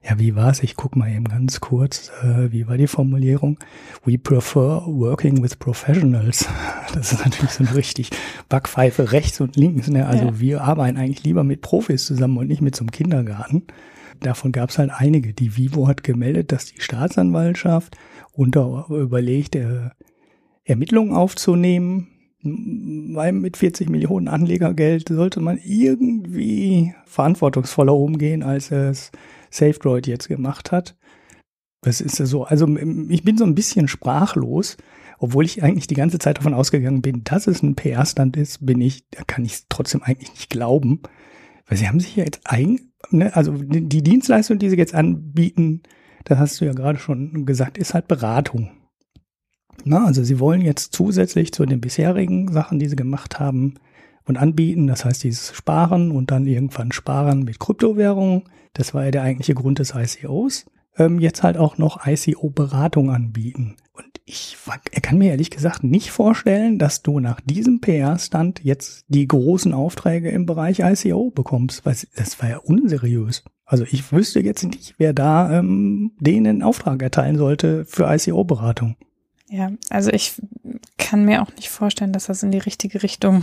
ja, 0.03 0.19
wie 0.19 0.37
war's? 0.37 0.63
Ich 0.63 0.77
guck 0.77 0.97
mal 0.97 1.11
eben 1.11 1.25
ganz 1.25 1.61
kurz, 1.61 2.11
äh, 2.23 2.53
wie 2.53 2.69
war 2.69 2.77
die 2.77 2.87
Formulierung? 2.87 3.59
We 4.05 4.19
prefer 4.19 4.85
working 4.87 5.43
with 5.43 5.57
professionals. 5.57 6.49
Das 6.95 7.13
ist 7.13 7.23
natürlich 7.23 7.51
so 7.51 7.65
eine 7.65 7.75
richtig 7.75 8.11
Backpfeife 8.49 9.13
rechts 9.13 9.43
und 9.43 9.57
links. 9.57 9.89
Ne? 9.89 10.07
Also 10.07 10.25
ja. 10.25 10.41
wir 10.41 10.61
arbeiten 10.63 10.97
eigentlich 10.97 11.23
lieber 11.23 11.45
mit 11.45 11.61
Profis 11.61 12.07
zusammen 12.07 12.39
und 12.39 12.49
nicht 12.49 12.63
mit 12.63 12.75
so 12.75 12.83
einem 12.83 12.93
Kindergarten. 12.93 13.65
Davon 14.21 14.53
gab 14.53 14.71
es 14.71 14.79
halt 14.79 14.91
einige. 14.91 15.35
Die 15.35 15.59
Vivo 15.59 15.87
hat 15.87 16.03
gemeldet, 16.03 16.51
dass 16.51 16.73
die 16.73 16.81
Staatsanwaltschaft 16.81 17.97
unter 18.33 18.87
überlegt, 18.89 19.55
äh, 19.55 19.91
Ermittlungen 20.65 21.13
aufzunehmen, 21.13 22.09
weil 22.43 23.33
mit 23.33 23.57
40 23.57 23.91
Millionen 23.91 24.29
Anlegergeld 24.29 25.09
sollte 25.09 25.41
man 25.41 25.59
irgendwie 25.59 26.95
verantwortungsvoller 27.05 27.95
umgehen, 27.95 28.43
als 28.43 28.71
es 28.71 29.11
SafeDroid 29.51 30.07
jetzt 30.07 30.29
gemacht 30.29 30.73
hat. 30.73 30.97
Das 31.83 32.01
ist 32.01 32.17
so, 32.17 32.45
also 32.45 32.67
ich 33.09 33.23
bin 33.23 33.39
so 33.39 33.45
ein 33.45 33.55
bisschen 33.55 33.89
sprachlos, 33.89 34.77
obwohl 35.19 35.45
ich 35.45 35.63
eigentlich 35.63 35.87
die 35.87 35.95
ganze 35.95 36.19
Zeit 36.19 36.39
davon 36.39 36.55
ausgegangen 36.55 37.03
bin, 37.03 37.23
dass 37.25 37.47
es 37.47 37.63
ein 37.63 37.77
PR-Stand 37.77 38.37
ist, 38.37 38.65
bin 38.65 38.81
ich, 38.81 39.09
da 39.11 39.23
kann 39.25 39.45
ich 39.45 39.53
es 39.53 39.67
trotzdem 39.69 40.03
eigentlich 40.03 40.31
nicht 40.31 40.51
glauben. 40.51 41.03
Weil 41.67 41.79
sie 41.79 41.89
haben 41.89 42.01
sich 42.01 42.17
ja 42.17 42.25
jetzt 42.25 42.41
ein, 42.45 42.93
ne, 43.11 43.35
also 43.37 43.53
die 43.53 44.03
Dienstleistung, 44.03 44.59
die 44.59 44.71
sie 44.71 44.77
jetzt 44.77 44.95
anbieten, 44.95 45.83
das 46.25 46.39
hast 46.39 46.61
du 46.61 46.65
ja 46.65 46.73
gerade 46.73 46.99
schon 46.99 47.47
gesagt, 47.47 47.79
ist 47.79 47.95
halt 47.95 48.09
Beratung. 48.09 48.71
Na, 49.85 50.05
also 50.05 50.25
sie 50.25 50.41
wollen 50.41 50.63
jetzt 50.63 50.93
zusätzlich 50.93 51.53
zu 51.53 51.65
den 51.65 51.81
bisherigen 51.81 52.53
Sachen, 52.53 52.79
die 52.79 52.89
sie 52.89 52.97
gemacht 52.97 53.39
haben 53.39 53.75
und 54.29 54.37
anbieten, 54.37 54.87
das 54.87 55.05
heißt 55.05 55.25
dieses 55.25 55.55
Sparen 55.57 56.11
und 56.11 56.31
dann 56.31 56.47
irgendwann 56.47 56.93
Sparen 56.93 57.45
mit 57.45 57.59
Kryptowährungen, 57.59 58.45
das 58.75 58.95
war 58.95 59.05
ja 59.05 59.11
der 59.11 59.23
eigentliche 59.23 59.55
Grund 59.55 59.79
des 59.79 59.95
ICOs, 59.95 60.67
ähm, 60.99 61.19
jetzt 61.19 61.43
halt 61.43 61.57
auch 61.57 61.79
noch 61.79 62.07
ICO-Beratung 62.07 63.11
anbieten. 63.11 63.77
Und 63.93 64.07
ich 64.27 64.57
kann 65.03 65.19
mir 65.19 65.31
ehrlich 65.31 65.51
gesagt 65.51 65.83
nicht 65.83 66.11
vorstellen, 66.11 66.79
dass 66.79 67.03
du 67.03 67.19
nach 67.19 67.41
diesem 67.41 67.81
PR-Stand 67.81 68.63
jetzt 68.63 69.05
die 69.09 69.27
großen 69.27 69.73
Aufträge 69.73 70.31
im 70.31 70.47
Bereich 70.47 70.81
ICO 70.81 71.31
bekommst, 71.31 71.87
weil 71.87 71.97
das 72.15 72.41
war 72.41 72.51
ja 72.51 72.59
unseriös. 72.59 73.43
Also 73.65 73.85
ich 73.85 74.13
wüsste 74.13 74.41
jetzt 74.41 74.65
nicht, 74.65 74.95
wer 74.99 75.13
da 75.13 75.59
ähm, 75.59 76.13
denen 76.21 76.63
Auftrag 76.63 77.03
erteilen 77.03 77.37
sollte 77.39 77.85
für 77.87 78.13
ICO-Beratung. 78.13 78.97
Ja, 79.51 79.73
also 79.89 80.11
ich 80.11 80.35
kann 80.99 81.25
mir 81.25 81.43
auch 81.43 81.55
nicht 81.57 81.71
vorstellen, 81.71 82.13
dass 82.13 82.27
das 82.27 82.43
in 82.43 82.51
die 82.51 82.59
richtige 82.59 83.03
Richtung 83.03 83.43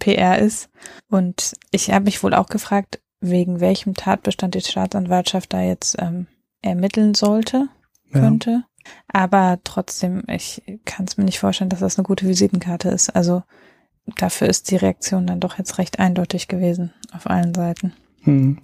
PR 0.00 0.40
ist. 0.40 0.68
Und 1.08 1.54
ich 1.70 1.92
habe 1.92 2.06
mich 2.06 2.22
wohl 2.24 2.34
auch 2.34 2.48
gefragt, 2.48 3.00
wegen 3.20 3.60
welchem 3.60 3.94
Tatbestand 3.94 4.54
die 4.54 4.60
Staatsanwaltschaft 4.60 5.52
da 5.52 5.62
jetzt 5.62 5.96
ähm, 6.00 6.26
ermitteln 6.62 7.14
sollte, 7.14 7.68
könnte. 8.12 8.50
Ja. 8.50 8.62
Aber 9.08 9.58
trotzdem, 9.62 10.22
ich 10.26 10.62
kann 10.84 11.04
es 11.04 11.16
mir 11.16 11.24
nicht 11.24 11.38
vorstellen, 11.38 11.70
dass 11.70 11.80
das 11.80 11.98
eine 11.98 12.06
gute 12.06 12.26
Visitenkarte 12.26 12.88
ist. 12.88 13.10
Also 13.10 13.42
dafür 14.16 14.48
ist 14.48 14.70
die 14.70 14.76
Reaktion 14.76 15.26
dann 15.26 15.40
doch 15.40 15.58
jetzt 15.58 15.78
recht 15.78 15.98
eindeutig 15.98 16.48
gewesen 16.48 16.92
auf 17.12 17.28
allen 17.28 17.54
Seiten. 17.54 17.92
Hm. 18.22 18.58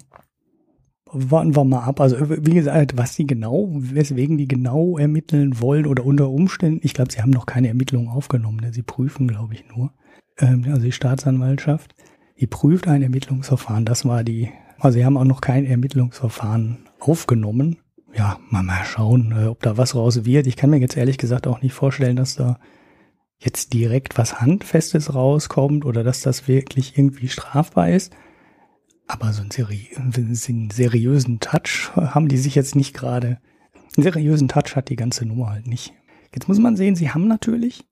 Warten 1.09 1.55
wir 1.55 1.63
mal 1.63 1.83
ab. 1.83 2.01
Also 2.01 2.17
wie 2.29 2.53
gesagt, 2.53 2.97
was 2.97 3.15
sie 3.15 3.25
genau, 3.25 3.69
weswegen 3.71 4.37
die 4.37 4.47
genau 4.47 4.97
ermitteln 4.97 5.61
wollen 5.61 5.85
oder 5.85 6.03
unter 6.03 6.29
Umständen, 6.29 6.81
ich 6.83 6.93
glaube, 6.93 7.11
sie 7.13 7.21
haben 7.21 7.29
noch 7.29 7.45
keine 7.45 7.69
Ermittlungen 7.69 8.09
aufgenommen. 8.09 8.59
Ne? 8.59 8.73
Sie 8.73 8.83
prüfen, 8.83 9.27
glaube 9.27 9.53
ich, 9.53 9.63
nur. 9.73 9.93
Also 10.37 10.81
die 10.81 10.91
Staatsanwaltschaft, 10.91 11.95
die 12.39 12.47
prüft 12.47 12.87
ein 12.87 13.01
Ermittlungsverfahren. 13.01 13.85
Das 13.85 14.05
war 14.05 14.23
die, 14.23 14.51
also 14.79 14.97
sie 14.97 15.05
haben 15.05 15.17
auch 15.17 15.23
noch 15.25 15.41
kein 15.41 15.65
Ermittlungsverfahren 15.65 16.87
aufgenommen. 16.99 17.77
Ja, 18.13 18.39
mal, 18.49 18.63
mal 18.63 18.85
schauen, 18.85 19.31
äh, 19.31 19.45
ob 19.45 19.61
da 19.61 19.77
was 19.77 19.95
raus 19.95 20.25
wird. 20.25 20.47
Ich 20.47 20.55
kann 20.55 20.69
mir 20.69 20.79
jetzt 20.79 20.97
ehrlich 20.97 21.17
gesagt 21.17 21.47
auch 21.47 21.61
nicht 21.61 21.73
vorstellen, 21.73 22.15
dass 22.15 22.35
da 22.35 22.59
jetzt 23.39 23.73
direkt 23.73 24.17
was 24.17 24.41
Handfestes 24.41 25.13
rauskommt 25.13 25.85
oder 25.85 26.03
dass 26.03 26.21
das 26.21 26.47
wirklich 26.47 26.97
irgendwie 26.97 27.27
strafbar 27.27 27.89
ist. 27.89 28.15
Aber 29.07 29.31
so 29.33 29.41
einen, 29.41 29.51
seri 29.51 29.89
einen 29.95 30.69
seriösen 30.69 31.39
Touch 31.39 31.91
haben 31.95 32.27
die 32.27 32.37
sich 32.37 32.55
jetzt 32.55 32.75
nicht 32.75 32.93
gerade. 32.93 33.39
Einen 33.95 34.03
seriösen 34.03 34.47
Touch 34.47 34.75
hat 34.75 34.89
die 34.89 34.95
ganze 34.95 35.25
Nummer 35.25 35.49
halt 35.51 35.67
nicht. 35.67 35.93
Jetzt 36.33 36.47
muss 36.47 36.59
man 36.59 36.75
sehen, 36.75 36.95
sie 36.95 37.11
haben 37.11 37.27
natürlich, 37.27 37.85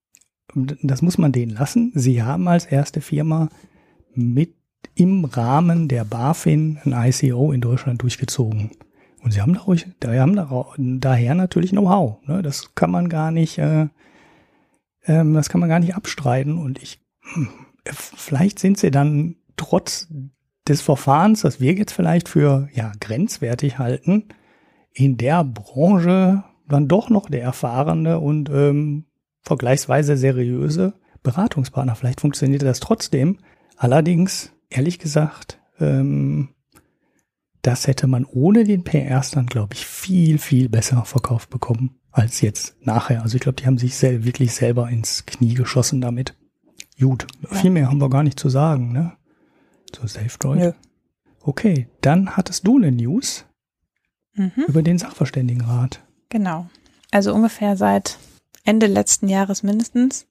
das 0.54 1.02
muss 1.02 1.18
man 1.18 1.32
denen 1.32 1.52
lassen, 1.52 1.92
sie 1.96 2.24
haben 2.24 2.48
als 2.48 2.66
erste 2.66 3.02
Firma 3.02 3.50
mit 4.14 4.56
im 4.94 5.26
Rahmen 5.26 5.88
der 5.88 6.06
BaFin 6.06 6.80
ein 6.86 6.94
ICO 6.94 7.52
in 7.52 7.62
Deutschland 7.62 8.02
durchgezogen. 8.02 8.72
Und 9.22 9.32
sie 9.32 9.42
haben, 9.42 9.54
dadurch, 9.54 9.88
da 10.00 10.14
haben 10.14 11.02
daher 11.02 11.34
natürlich 11.34 11.72
Know-how. 11.72 12.26
Ne? 12.28 12.44
Das 12.44 12.76
kann 12.76 12.92
man 12.92 13.10
gar 13.10 13.32
nicht, 13.32 13.58
äh, 13.58 13.88
ähm, 15.06 15.34
das 15.34 15.50
kann 15.50 15.60
man 15.60 15.70
gar 15.70 15.80
nicht 15.80 15.96
abstreiten. 15.96 16.60
Und 16.60 16.82
ich, 16.82 17.04
hm, 17.34 17.50
vielleicht 17.86 18.60
sind 18.60 18.78
sie 18.78 18.92
dann 18.92 19.36
trotz 19.58 20.08
des 20.68 20.82
Verfahrens, 20.82 21.42
das 21.42 21.60
wir 21.60 21.74
jetzt 21.74 21.94
vielleicht 21.94 22.30
für 22.30 22.70
ja 22.74 22.92
grenzwertig 23.00 23.80
halten, 23.80 24.26
in 24.94 25.18
der 25.18 25.44
Branche 25.44 26.44
dann 26.68 26.88
doch 26.88 27.10
noch 27.10 27.30
der 27.30 27.44
erfahrene 27.44 28.20
und 28.20 28.50
ähm, 28.50 29.06
vergleichsweise 29.46 30.18
seriöse 30.18 30.94
Beratungspartner. 31.24 31.96
Vielleicht 31.96 32.22
funktioniert 32.22 32.64
das 32.64 32.80
trotzdem. 32.80 33.38
Allerdings, 33.78 34.52
ehrlich 34.70 35.00
gesagt, 35.00 35.60
ähm, 35.80 36.50
das 37.62 37.88
hätte 37.88 38.08
man 38.08 38.26
ohne 38.26 38.64
den 38.64 38.84
PR-Stand, 38.84 39.50
glaube 39.50 39.74
ich, 39.74 39.86
viel, 39.86 40.38
viel 40.38 40.70
besser 40.70 41.04
verkauft 41.06 41.50
bekommen 41.50 42.00
als 42.12 42.42
jetzt 42.42 42.76
nachher. 42.82 43.24
Also 43.24 43.36
ich 43.36 43.42
glaube, 43.42 43.60
die 43.62 43.66
haben 43.66 43.78
sich 43.78 43.96
sel 43.96 44.24
wirklich 44.24 44.54
selber 44.54 44.90
ins 44.90 45.26
Knie 45.26 45.54
geschossen 45.54 46.02
damit. 46.02 46.36
Gut, 47.00 47.28
ja. 47.42 47.58
viel 47.58 47.72
mehr 47.72 47.90
haben 47.90 48.00
wir 48.00 48.10
gar 48.10 48.24
nicht 48.24 48.40
zu 48.40 48.50
sagen, 48.50 48.94
ne? 48.94 49.14
Zu 49.92 50.08
SafeDroid. 50.08 50.62
Ja. 50.62 50.74
Okay, 51.42 51.88
dann 52.02 52.38
hattest 52.38 52.66
du 52.66 52.78
eine 52.78 52.92
News 52.92 53.46
mhm. 54.34 54.52
über 54.68 54.82
den 54.82 54.98
Sachverständigenrat. 54.98 56.04
Genau. 56.30 56.68
Also 57.12 57.34
ungefähr 57.34 57.76
seit 57.76 58.18
Ende 58.66 58.88
letzten 58.88 59.30
Jahres 59.30 59.64
mindestens 59.64 60.28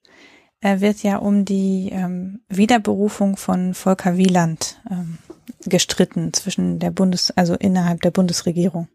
äh, 0.60 0.80
wird 0.80 1.02
ja 1.02 1.18
um 1.18 1.44
die 1.44 1.90
ähm, 1.92 2.40
Wiederberufung 2.48 3.36
von 3.36 3.74
Volker 3.74 4.16
Wieland 4.16 4.80
ähm, 4.90 5.18
gestritten 5.66 6.32
zwischen 6.32 6.78
der 6.78 6.90
Bundes, 6.90 7.30
also 7.30 7.54
innerhalb 7.54 8.02
der 8.02 8.10
Bundesregierung. 8.10 8.88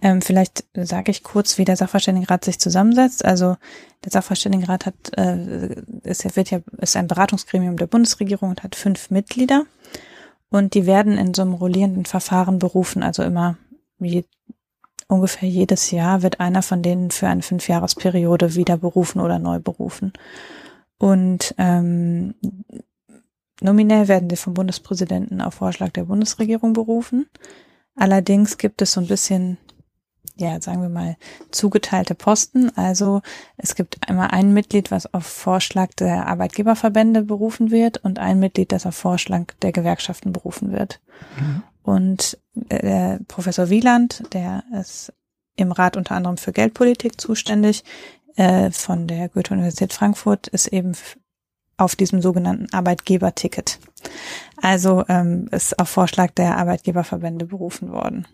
Ähm, 0.00 0.22
vielleicht 0.22 0.64
sage 0.74 1.10
ich 1.10 1.22
kurz, 1.22 1.58
wie 1.58 1.64
der 1.64 1.76
Sachverständigenrat 1.76 2.44
sich 2.44 2.58
zusammensetzt. 2.58 3.24
Also 3.24 3.56
der 4.04 4.12
Sachverständigenrat 4.12 4.86
hat, 4.86 4.94
äh, 5.16 5.74
ist, 6.04 6.36
wird 6.36 6.50
ja, 6.50 6.60
ist 6.80 6.96
ein 6.96 7.08
Beratungsgremium 7.08 7.76
der 7.76 7.86
Bundesregierung 7.86 8.50
und 8.50 8.62
hat 8.62 8.76
fünf 8.76 9.10
Mitglieder. 9.10 9.64
Und 10.50 10.74
die 10.74 10.86
werden 10.86 11.18
in 11.18 11.34
so 11.34 11.42
einem 11.42 11.54
rollierenden 11.54 12.06
Verfahren 12.06 12.58
berufen. 12.58 13.02
Also 13.02 13.22
immer 13.22 13.58
wie 13.98 14.24
ungefähr 15.08 15.48
jedes 15.48 15.90
Jahr 15.90 16.22
wird 16.22 16.38
einer 16.38 16.62
von 16.62 16.82
denen 16.82 17.10
für 17.10 17.26
eine 17.26 17.42
Fünfjahresperiode 17.42 18.54
wieder 18.54 18.76
berufen 18.76 19.20
oder 19.20 19.38
neu 19.38 19.58
berufen. 19.58 20.12
Und 20.98 21.54
ähm, 21.58 22.34
nominell 23.60 24.08
werden 24.08 24.30
sie 24.30 24.36
vom 24.36 24.54
Bundespräsidenten 24.54 25.40
auf 25.40 25.54
Vorschlag 25.54 25.90
der 25.90 26.04
Bundesregierung 26.04 26.74
berufen. 26.74 27.26
Allerdings 27.96 28.58
gibt 28.58 28.82
es 28.82 28.92
so 28.92 29.00
ein 29.00 29.08
bisschen 29.08 29.58
ja, 30.38 30.60
sagen 30.60 30.82
wir 30.82 30.88
mal, 30.88 31.16
zugeteilte 31.50 32.14
Posten. 32.14 32.70
Also 32.76 33.22
es 33.56 33.74
gibt 33.74 34.08
einmal 34.08 34.28
ein 34.28 34.54
Mitglied, 34.54 34.90
was 34.90 35.12
auf 35.12 35.26
Vorschlag 35.26 35.92
der 35.94 36.28
Arbeitgeberverbände 36.28 37.24
berufen 37.24 37.70
wird 37.70 37.98
und 37.98 38.20
ein 38.20 38.38
Mitglied, 38.38 38.70
das 38.70 38.86
auf 38.86 38.94
Vorschlag 38.94 39.52
der 39.62 39.72
Gewerkschaften 39.72 40.32
berufen 40.32 40.72
wird. 40.72 41.00
Mhm. 41.38 41.62
Und 41.88 42.36
der 42.52 43.18
Professor 43.28 43.70
Wieland, 43.70 44.22
der 44.34 44.62
ist 44.78 45.10
im 45.56 45.72
Rat 45.72 45.96
unter 45.96 46.16
anderem 46.16 46.36
für 46.36 46.52
Geldpolitik 46.52 47.18
zuständig, 47.18 47.82
äh, 48.36 48.70
von 48.70 49.06
der 49.06 49.30
Goethe-Universität 49.30 49.94
Frankfurt, 49.94 50.48
ist 50.48 50.66
eben 50.66 50.92
auf 51.78 51.96
diesem 51.96 52.20
sogenannten 52.20 52.70
Arbeitgeberticket. 52.74 53.78
Also 54.60 55.02
ähm, 55.08 55.48
ist 55.50 55.78
auf 55.78 55.88
Vorschlag 55.88 56.32
der 56.32 56.58
Arbeitgeberverbände 56.58 57.46
berufen 57.46 57.90
worden 57.90 58.28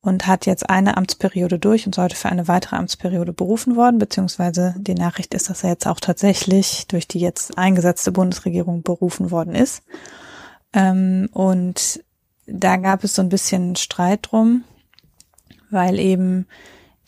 und 0.00 0.26
hat 0.26 0.46
jetzt 0.46 0.70
eine 0.70 0.96
Amtsperiode 0.96 1.58
durch 1.58 1.84
und 1.84 1.94
sollte 1.94 2.16
für 2.16 2.30
eine 2.30 2.48
weitere 2.48 2.76
Amtsperiode 2.76 3.34
berufen 3.34 3.76
worden, 3.76 3.98
beziehungsweise 3.98 4.74
die 4.78 4.94
Nachricht 4.94 5.34
ist, 5.34 5.50
dass 5.50 5.62
er 5.62 5.70
jetzt 5.70 5.86
auch 5.86 6.00
tatsächlich 6.00 6.86
durch 6.88 7.06
die 7.06 7.20
jetzt 7.20 7.58
eingesetzte 7.58 8.12
Bundesregierung 8.12 8.82
berufen 8.82 9.30
worden 9.30 9.54
ist. 9.54 9.82
Ähm, 10.72 11.28
und 11.32 12.00
da 12.48 12.76
gab 12.76 13.04
es 13.04 13.14
so 13.14 13.22
ein 13.22 13.28
bisschen 13.28 13.76
Streit 13.76 14.28
drum, 14.30 14.64
weil 15.70 15.98
eben 15.98 16.46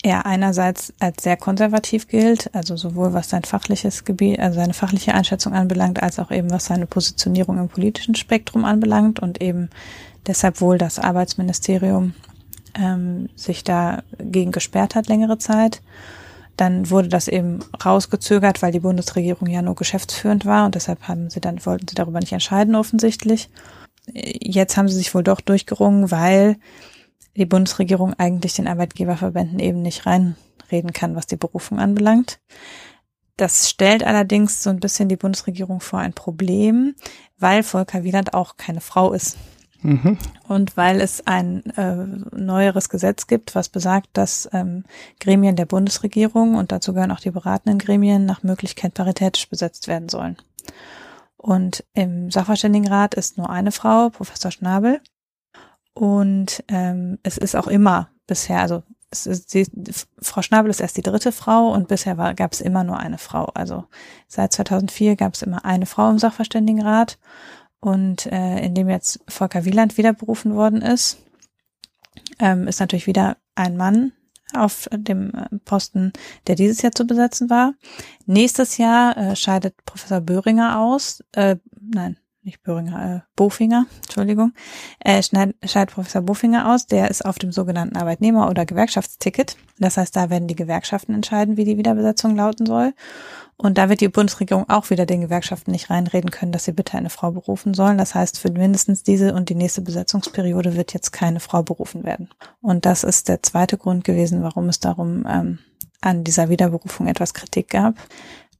er 0.03 0.25
einerseits 0.25 0.93
als 0.99 1.23
sehr 1.23 1.37
konservativ 1.37 2.07
gilt, 2.07 2.53
also 2.55 2.75
sowohl 2.75 3.13
was 3.13 3.29
sein 3.29 3.43
fachliches 3.43 4.03
Gebiet, 4.03 4.39
also 4.39 4.59
seine 4.59 4.73
fachliche 4.73 5.13
Einschätzung 5.13 5.53
anbelangt, 5.53 6.01
als 6.01 6.19
auch 6.19 6.31
eben 6.31 6.49
was 6.49 6.65
seine 6.65 6.87
Positionierung 6.87 7.59
im 7.59 7.69
politischen 7.69 8.15
Spektrum 8.15 8.65
anbelangt 8.65 9.19
und 9.19 9.41
eben 9.41 9.69
deshalb 10.25 10.61
wohl 10.61 10.77
das 10.77 10.97
Arbeitsministerium 10.97 12.13
ähm, 12.75 13.29
sich 13.35 13.63
dagegen 13.63 14.51
gesperrt 14.51 14.95
hat 14.95 15.07
längere 15.07 15.37
Zeit. 15.37 15.81
Dann 16.57 16.89
wurde 16.89 17.09
das 17.09 17.27
eben 17.27 17.59
rausgezögert, 17.83 18.61
weil 18.61 18.71
die 18.71 18.79
Bundesregierung 18.79 19.47
ja 19.49 19.61
nur 19.61 19.75
geschäftsführend 19.75 20.45
war 20.45 20.65
und 20.65 20.75
deshalb 20.75 21.07
haben 21.07 21.29
sie 21.29 21.41
dann, 21.41 21.63
wollten 21.65 21.87
sie 21.87 21.95
darüber 21.95 22.19
nicht 22.19 22.33
entscheiden 22.33 22.75
offensichtlich. 22.75 23.49
Jetzt 24.07 24.77
haben 24.77 24.87
sie 24.87 24.95
sich 24.95 25.13
wohl 25.13 25.23
doch 25.23 25.41
durchgerungen, 25.41 26.11
weil 26.11 26.57
die 27.35 27.45
Bundesregierung 27.45 28.13
eigentlich 28.15 28.55
den 28.55 28.67
Arbeitgeberverbänden 28.67 29.59
eben 29.59 29.81
nicht 29.81 30.05
reinreden 30.05 30.93
kann, 30.93 31.15
was 31.15 31.27
die 31.27 31.37
Berufung 31.37 31.79
anbelangt. 31.79 32.39
Das 33.37 33.69
stellt 33.69 34.03
allerdings 34.03 34.61
so 34.61 34.69
ein 34.69 34.79
bisschen 34.79 35.09
die 35.09 35.15
Bundesregierung 35.15 35.79
vor 35.79 35.99
ein 35.99 36.13
Problem, 36.13 36.95
weil 37.39 37.63
Volker 37.63 38.03
Wieland 38.03 38.33
auch 38.33 38.57
keine 38.57 38.81
Frau 38.81 39.13
ist. 39.13 39.37
Mhm. 39.81 40.17
Und 40.47 40.77
weil 40.77 41.01
es 41.01 41.25
ein 41.25 41.65
äh, 41.75 41.95
neueres 42.35 42.89
Gesetz 42.89 43.25
gibt, 43.25 43.55
was 43.55 43.69
besagt, 43.69 44.09
dass 44.13 44.47
ähm, 44.53 44.83
Gremien 45.19 45.55
der 45.55 45.65
Bundesregierung 45.65 46.55
und 46.55 46.71
dazu 46.71 46.93
gehören 46.93 47.11
auch 47.11 47.19
die 47.19 47.31
beratenden 47.31 47.79
Gremien 47.79 48.25
nach 48.25 48.43
Möglichkeit 48.43 48.93
paritätisch 48.93 49.49
besetzt 49.49 49.87
werden 49.87 50.09
sollen. 50.09 50.37
Und 51.41 51.83
im 51.93 52.29
Sachverständigenrat 52.29 53.15
ist 53.15 53.39
nur 53.39 53.49
eine 53.49 53.71
Frau, 53.71 54.11
Professor 54.11 54.51
Schnabel. 54.51 55.01
Und 55.93 56.63
ähm, 56.67 57.17
es 57.23 57.39
ist 57.39 57.55
auch 57.55 57.65
immer 57.65 58.09
bisher, 58.27 58.61
also 58.61 58.83
ist 59.11 59.53
die, 59.55 59.65
Frau 60.19 60.43
Schnabel 60.43 60.69
ist 60.69 60.79
erst 60.79 60.97
die 60.97 61.01
dritte 61.01 61.31
Frau 61.31 61.73
und 61.73 61.87
bisher 61.87 62.15
gab 62.15 62.53
es 62.53 62.61
immer 62.61 62.83
nur 62.83 62.99
eine 62.99 63.17
Frau. 63.17 63.45
Also 63.55 63.85
seit 64.27 64.53
2004 64.53 65.15
gab 65.15 65.33
es 65.33 65.41
immer 65.41 65.65
eine 65.65 65.87
Frau 65.87 66.11
im 66.11 66.19
Sachverständigenrat 66.19 67.17
und 67.79 68.27
äh, 68.27 68.59
in 68.59 68.75
dem 68.75 68.87
jetzt 68.87 69.19
Volker 69.27 69.65
Wieland 69.65 69.97
wieder 69.97 70.13
berufen 70.13 70.53
worden 70.53 70.83
ist, 70.83 71.17
ähm, 72.39 72.67
ist 72.67 72.79
natürlich 72.79 73.07
wieder 73.07 73.37
ein 73.55 73.75
Mann 73.75 74.13
auf 74.55 74.87
dem 74.91 75.31
äh, 75.33 75.57
Posten, 75.65 76.13
der 76.47 76.55
dieses 76.55 76.81
Jahr 76.81 76.91
zu 76.91 77.05
besetzen 77.05 77.49
war. 77.49 77.73
Nächstes 78.25 78.77
Jahr 78.77 79.17
äh, 79.17 79.35
scheidet 79.35 79.75
Professor 79.85 80.21
Böhringer 80.21 80.79
aus. 80.79 81.23
Äh, 81.33 81.57
nein, 81.79 82.17
nicht 82.43 82.63
Böhringer, 82.63 83.15
äh, 83.15 83.19
Bofinger, 83.35 83.85
Entschuldigung, 84.03 84.53
äh, 84.99 85.21
scheidet 85.21 85.93
Professor 85.93 86.21
Bofinger 86.21 86.73
aus. 86.73 86.87
Der 86.87 87.09
ist 87.09 87.23
auf 87.23 87.37
dem 87.37 87.51
sogenannten 87.51 87.97
Arbeitnehmer- 87.97 88.49
oder 88.49 88.65
Gewerkschaftsticket. 88.65 89.57
Das 89.79 89.97
heißt, 89.97 90.15
da 90.15 90.29
werden 90.29 90.47
die 90.47 90.55
Gewerkschaften 90.55 91.13
entscheiden, 91.13 91.57
wie 91.57 91.65
die 91.65 91.77
Wiederbesetzung 91.77 92.35
lauten 92.35 92.65
soll. 92.65 92.93
Und 93.61 93.77
da 93.77 93.89
wird 93.89 94.01
die 94.01 94.07
Bundesregierung 94.07 94.67
auch 94.69 94.89
wieder 94.89 95.05
den 95.05 95.21
Gewerkschaften 95.21 95.69
nicht 95.69 95.91
reinreden 95.91 96.31
können, 96.31 96.51
dass 96.51 96.65
sie 96.65 96.71
bitte 96.71 96.97
eine 96.97 97.11
Frau 97.11 97.29
berufen 97.29 97.75
sollen. 97.75 97.99
Das 97.99 98.15
heißt, 98.15 98.39
für 98.39 98.51
mindestens 98.51 99.03
diese 99.03 99.35
und 99.35 99.49
die 99.49 99.55
nächste 99.55 99.81
Besetzungsperiode 99.81 100.75
wird 100.75 100.95
jetzt 100.95 101.11
keine 101.11 101.39
Frau 101.39 101.61
berufen 101.61 102.03
werden. 102.03 102.29
Und 102.59 102.87
das 102.87 103.03
ist 103.03 103.29
der 103.29 103.43
zweite 103.43 103.77
Grund 103.77 104.03
gewesen, 104.03 104.41
warum 104.41 104.67
es 104.67 104.79
darum 104.79 105.27
ähm, 105.29 105.59
an 106.01 106.23
dieser 106.23 106.49
Wiederberufung 106.49 107.05
etwas 107.05 107.35
Kritik 107.35 107.69
gab. 107.69 107.93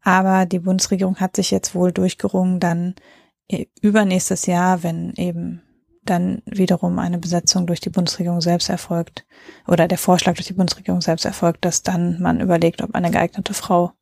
Aber 0.04 0.46
die 0.46 0.60
Bundesregierung 0.60 1.16
hat 1.16 1.36
sich 1.36 1.50
jetzt 1.50 1.74
wohl 1.74 1.92
durchgerungen, 1.92 2.60
dann 2.60 2.94
übernächstes 3.82 4.46
Jahr, 4.46 4.84
wenn 4.84 5.14
eben 5.16 5.64
dann 6.04 6.44
wiederum 6.46 7.00
eine 7.00 7.18
Besetzung 7.18 7.66
durch 7.66 7.80
die 7.80 7.90
Bundesregierung 7.90 8.42
selbst 8.42 8.70
erfolgt 8.70 9.26
oder 9.68 9.88
der 9.88 9.98
Vorschlag 9.98 10.36
durch 10.36 10.48
die 10.48 10.54
Bundesregierung 10.54 11.02
selbst 11.02 11.26
erfolgt, 11.26 11.66
dass 11.66 11.84
dann 11.84 12.22
man 12.22 12.40
überlegt, 12.40 12.82
ob 12.84 12.96
eine 12.96 13.12
geeignete 13.12 13.54
Frau 13.54 13.94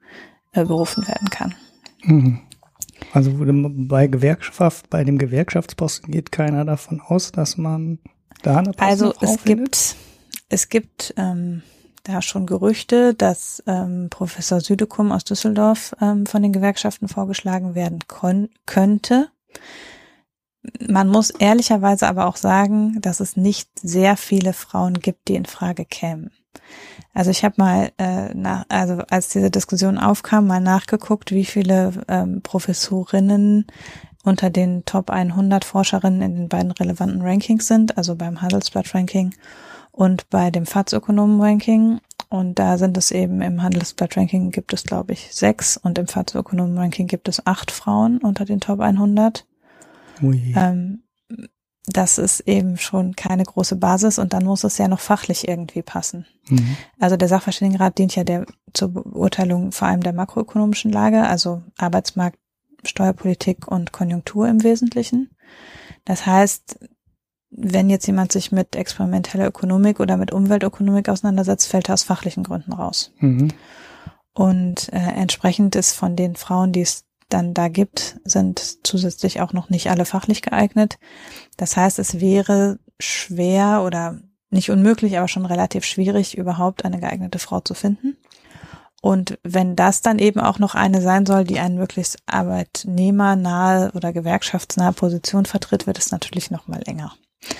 äh, 0.51 0.65
berufen 0.65 1.07
werden 1.07 1.29
kann. 1.29 1.55
Mhm. 2.03 2.41
Also 3.13 3.31
bei 3.37 4.07
Gewerkschaft, 4.07 4.89
bei 4.89 5.03
dem 5.03 5.17
Gewerkschaftsposten 5.17 6.11
geht 6.11 6.31
keiner 6.31 6.65
davon 6.65 7.01
aus, 7.01 7.31
dass 7.31 7.57
man 7.57 7.99
da 8.41 8.57
eine 8.57 8.77
Also 8.77 9.13
es 9.21 9.37
findet? 9.37 9.45
gibt, 9.45 9.95
es 10.49 10.69
gibt 10.69 11.13
ähm, 11.17 11.63
da 12.03 12.21
schon 12.21 12.45
Gerüchte, 12.45 13.13
dass 13.13 13.63
ähm, 13.67 14.07
Professor 14.09 14.59
Südekum 14.61 15.11
aus 15.11 15.23
Düsseldorf 15.23 15.95
ähm, 16.01 16.25
von 16.25 16.41
den 16.41 16.53
Gewerkschaften 16.53 17.07
vorgeschlagen 17.07 17.75
werden 17.75 17.99
könnte. 18.65 19.29
Man 20.87 21.07
muss 21.07 21.29
ehrlicherweise 21.29 22.07
aber 22.07 22.27
auch 22.27 22.35
sagen, 22.35 22.99
dass 23.01 23.19
es 23.19 23.37
nicht 23.37 23.69
sehr 23.79 24.17
viele 24.17 24.53
Frauen 24.53 24.95
gibt, 24.95 25.27
die 25.27 25.35
in 25.35 25.45
Frage 25.45 25.85
kämen. 25.85 26.31
Also 27.13 27.31
ich 27.31 27.43
habe 27.43 27.55
mal 27.57 27.91
äh, 27.97 28.33
nach, 28.33 28.65
also 28.69 29.01
als 29.09 29.29
diese 29.29 29.49
Diskussion 29.49 29.97
aufkam, 29.97 30.47
mal 30.47 30.61
nachgeguckt, 30.61 31.31
wie 31.31 31.45
viele 31.45 31.91
ähm, 32.07 32.41
Professorinnen 32.41 33.65
unter 34.23 34.49
den 34.49 34.85
Top 34.85 35.09
100 35.09 35.65
Forscherinnen 35.65 36.21
in 36.21 36.35
den 36.35 36.49
beiden 36.49 36.71
relevanten 36.71 37.21
Rankings 37.21 37.67
sind, 37.67 37.97
also 37.97 38.15
beim 38.15 38.41
Handelsblatt 38.41 38.93
Ranking 38.93 39.33
und 39.91 40.29
bei 40.29 40.51
dem 40.51 40.65
FATS-Ökonomen 40.65 41.41
Ranking. 41.41 41.99
Und 42.29 42.59
da 42.59 42.77
sind 42.77 42.95
es 42.95 43.09
eben 43.09 43.41
im 43.41 43.63
Handelsblatt 43.63 44.15
Ranking 44.15 44.51
gibt 44.51 44.71
es, 44.71 44.83
glaube 44.83 45.13
ich, 45.13 45.33
sechs 45.33 45.77
und 45.77 45.97
im 45.97 46.07
FATS-Ökonomen 46.07 46.77
Ranking 46.77 47.07
gibt 47.07 47.27
es 47.27 47.45
acht 47.47 47.71
Frauen 47.71 48.19
unter 48.19 48.45
den 48.45 48.59
Top 48.59 48.81
100. 48.81 49.47
Ähm, 50.55 51.03
das 51.85 52.17
ist 52.17 52.41
eben 52.41 52.77
schon 52.77 53.15
keine 53.15 53.43
große 53.43 53.75
Basis 53.75 54.19
und 54.19 54.33
dann 54.33 54.45
muss 54.45 54.63
es 54.63 54.77
ja 54.77 54.87
noch 54.87 54.99
fachlich 54.99 55.47
irgendwie 55.47 55.81
passen. 55.81 56.25
Mhm. 56.49 56.77
Also 56.99 57.17
der 57.17 57.27
Sachverständigenrat 57.27 57.97
dient 57.97 58.15
ja 58.15 58.23
der 58.23 58.45
zur 58.73 58.89
Beurteilung 58.89 59.71
vor 59.71 59.87
allem 59.87 60.01
der 60.01 60.13
makroökonomischen 60.13 60.91
Lage, 60.91 61.23
also 61.23 61.63
Arbeitsmarkt, 61.77 62.37
Steuerpolitik 62.85 63.67
und 63.67 63.91
Konjunktur 63.91 64.47
im 64.47 64.63
Wesentlichen. 64.63 65.31
Das 66.05 66.25
heißt, 66.25 66.79
wenn 67.51 67.89
jetzt 67.89 68.05
jemand 68.05 68.31
sich 68.31 68.51
mit 68.51 68.75
experimenteller 68.75 69.47
Ökonomik 69.47 69.99
oder 69.99 70.17
mit 70.17 70.31
Umweltökonomik 70.31 71.09
auseinandersetzt, 71.09 71.67
fällt 71.67 71.89
er 71.89 71.93
aus 71.93 72.03
fachlichen 72.03 72.43
Gründen 72.43 72.73
raus. 72.73 73.11
Mhm. 73.19 73.49
Und 74.33 74.93
äh, 74.93 74.99
entsprechend 74.99 75.75
ist 75.75 75.93
von 75.93 76.15
den 76.15 76.35
Frauen, 76.35 76.71
die 76.71 76.81
es 76.81 77.05
dann 77.29 77.53
da 77.53 77.67
gibt, 77.67 78.19
sind 78.23 78.85
zusätzlich 78.85 79.41
auch 79.41 79.53
noch 79.53 79.69
nicht 79.69 79.89
alle 79.89 80.05
fachlich 80.05 80.41
geeignet. 80.41 80.99
Das 81.57 81.77
heißt, 81.77 81.99
es 81.99 82.19
wäre 82.19 82.79
schwer 82.99 83.83
oder 83.85 84.19
nicht 84.49 84.71
unmöglich, 84.71 85.17
aber 85.17 85.27
schon 85.27 85.45
relativ 85.45 85.85
schwierig, 85.85 86.37
überhaupt 86.37 86.85
eine 86.85 86.99
geeignete 86.99 87.39
Frau 87.39 87.59
zu 87.59 87.73
finden. 87.73 88.17
Und 89.01 89.39
wenn 89.43 89.75
das 89.75 90.01
dann 90.01 90.19
eben 90.19 90.41
auch 90.41 90.59
noch 90.59 90.75
eine 90.75 91.01
sein 91.01 91.25
soll, 91.25 91.45
die 91.45 91.59
eine 91.59 91.75
möglichst 91.75 92.17
arbeitnehmernahe 92.25 93.91
oder 93.93 94.11
gewerkschaftsnahe 94.11 94.91
Position 94.91 95.45
vertritt, 95.45 95.87
wird 95.87 95.97
es 95.97 96.11
natürlich 96.11 96.51
noch 96.51 96.67
mal 96.67 96.81
enger. 96.85 97.13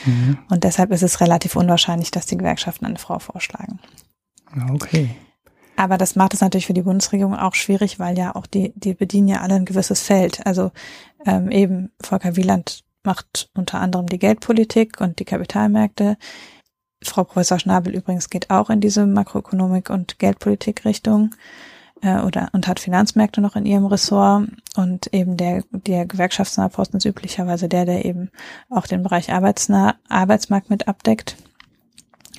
Mhm. 0.06 0.40
Und 0.50 0.66
deshalb 0.66 0.92
ist 0.92 1.04
es 1.04 1.22
relativ 1.22 1.56
unwahrscheinlich, 1.56 2.12
dass 2.12 2.26
die 2.26 2.38
Gewerkschaften 2.38 2.86
eine 2.86 3.00
Frau 3.00 3.20
vorschlagen. 3.20 3.80
Okay. 4.72 5.16
Aber 5.80 5.98
das 5.98 6.18
macht 6.18 6.34
es 6.34 6.42
natürlich 6.42 6.68
für 6.68 6.74
die 6.74 6.82
Bundesregierung 6.82 7.34
auch 7.34 7.56
schwierig, 7.56 8.00
weil 8.00 8.18
ja 8.18 8.36
auch 8.36 8.48
die, 8.48 8.74
die 8.76 8.94
bedienen 8.94 9.30
ja 9.30 9.40
alle 9.40 9.56
ein 9.56 9.64
gewisses 9.64 10.02
Feld. 10.02 10.46
Also 10.46 10.72
ähm, 11.26 11.50
eben 11.52 11.90
Volker 12.02 12.36
Wieland 12.36 12.84
macht 13.06 13.50
unter 13.56 13.80
anderem 13.80 14.08
die 14.08 14.20
Geldpolitik 14.20 15.00
und 15.00 15.20
die 15.20 15.24
Kapitalmärkte. 15.24 16.18
Frau 17.02 17.24
Professor 17.24 17.60
Schnabel 17.60 17.96
übrigens 17.96 18.30
geht 18.30 18.50
auch 18.50 18.70
in 18.70 18.82
diese 18.82 19.06
Makroökonomik 19.06 19.90
und 19.90 20.20
Geldpolitik-Richtung 20.20 21.34
äh, 22.02 22.20
oder 22.24 22.50
und 22.52 22.68
hat 22.68 22.82
Finanzmärkte 22.82 23.40
noch 23.40 23.56
in 23.56 23.66
ihrem 23.66 23.86
Ressort 23.86 24.50
und 24.76 25.14
eben 25.14 25.38
der 25.38 25.64
der 25.72 26.06
gewerkschaftsnahe 26.06 26.68
Posten 26.68 26.98
ist 26.98 27.06
üblicherweise 27.06 27.70
der, 27.70 27.86
der 27.86 28.04
eben 28.04 28.32
auch 28.70 28.86
den 28.86 29.02
Bereich 29.02 29.32
arbeitsnah 29.32 29.96
Arbeitsmarkt 30.10 30.70
mit 30.70 30.90
abdeckt. 30.90 31.38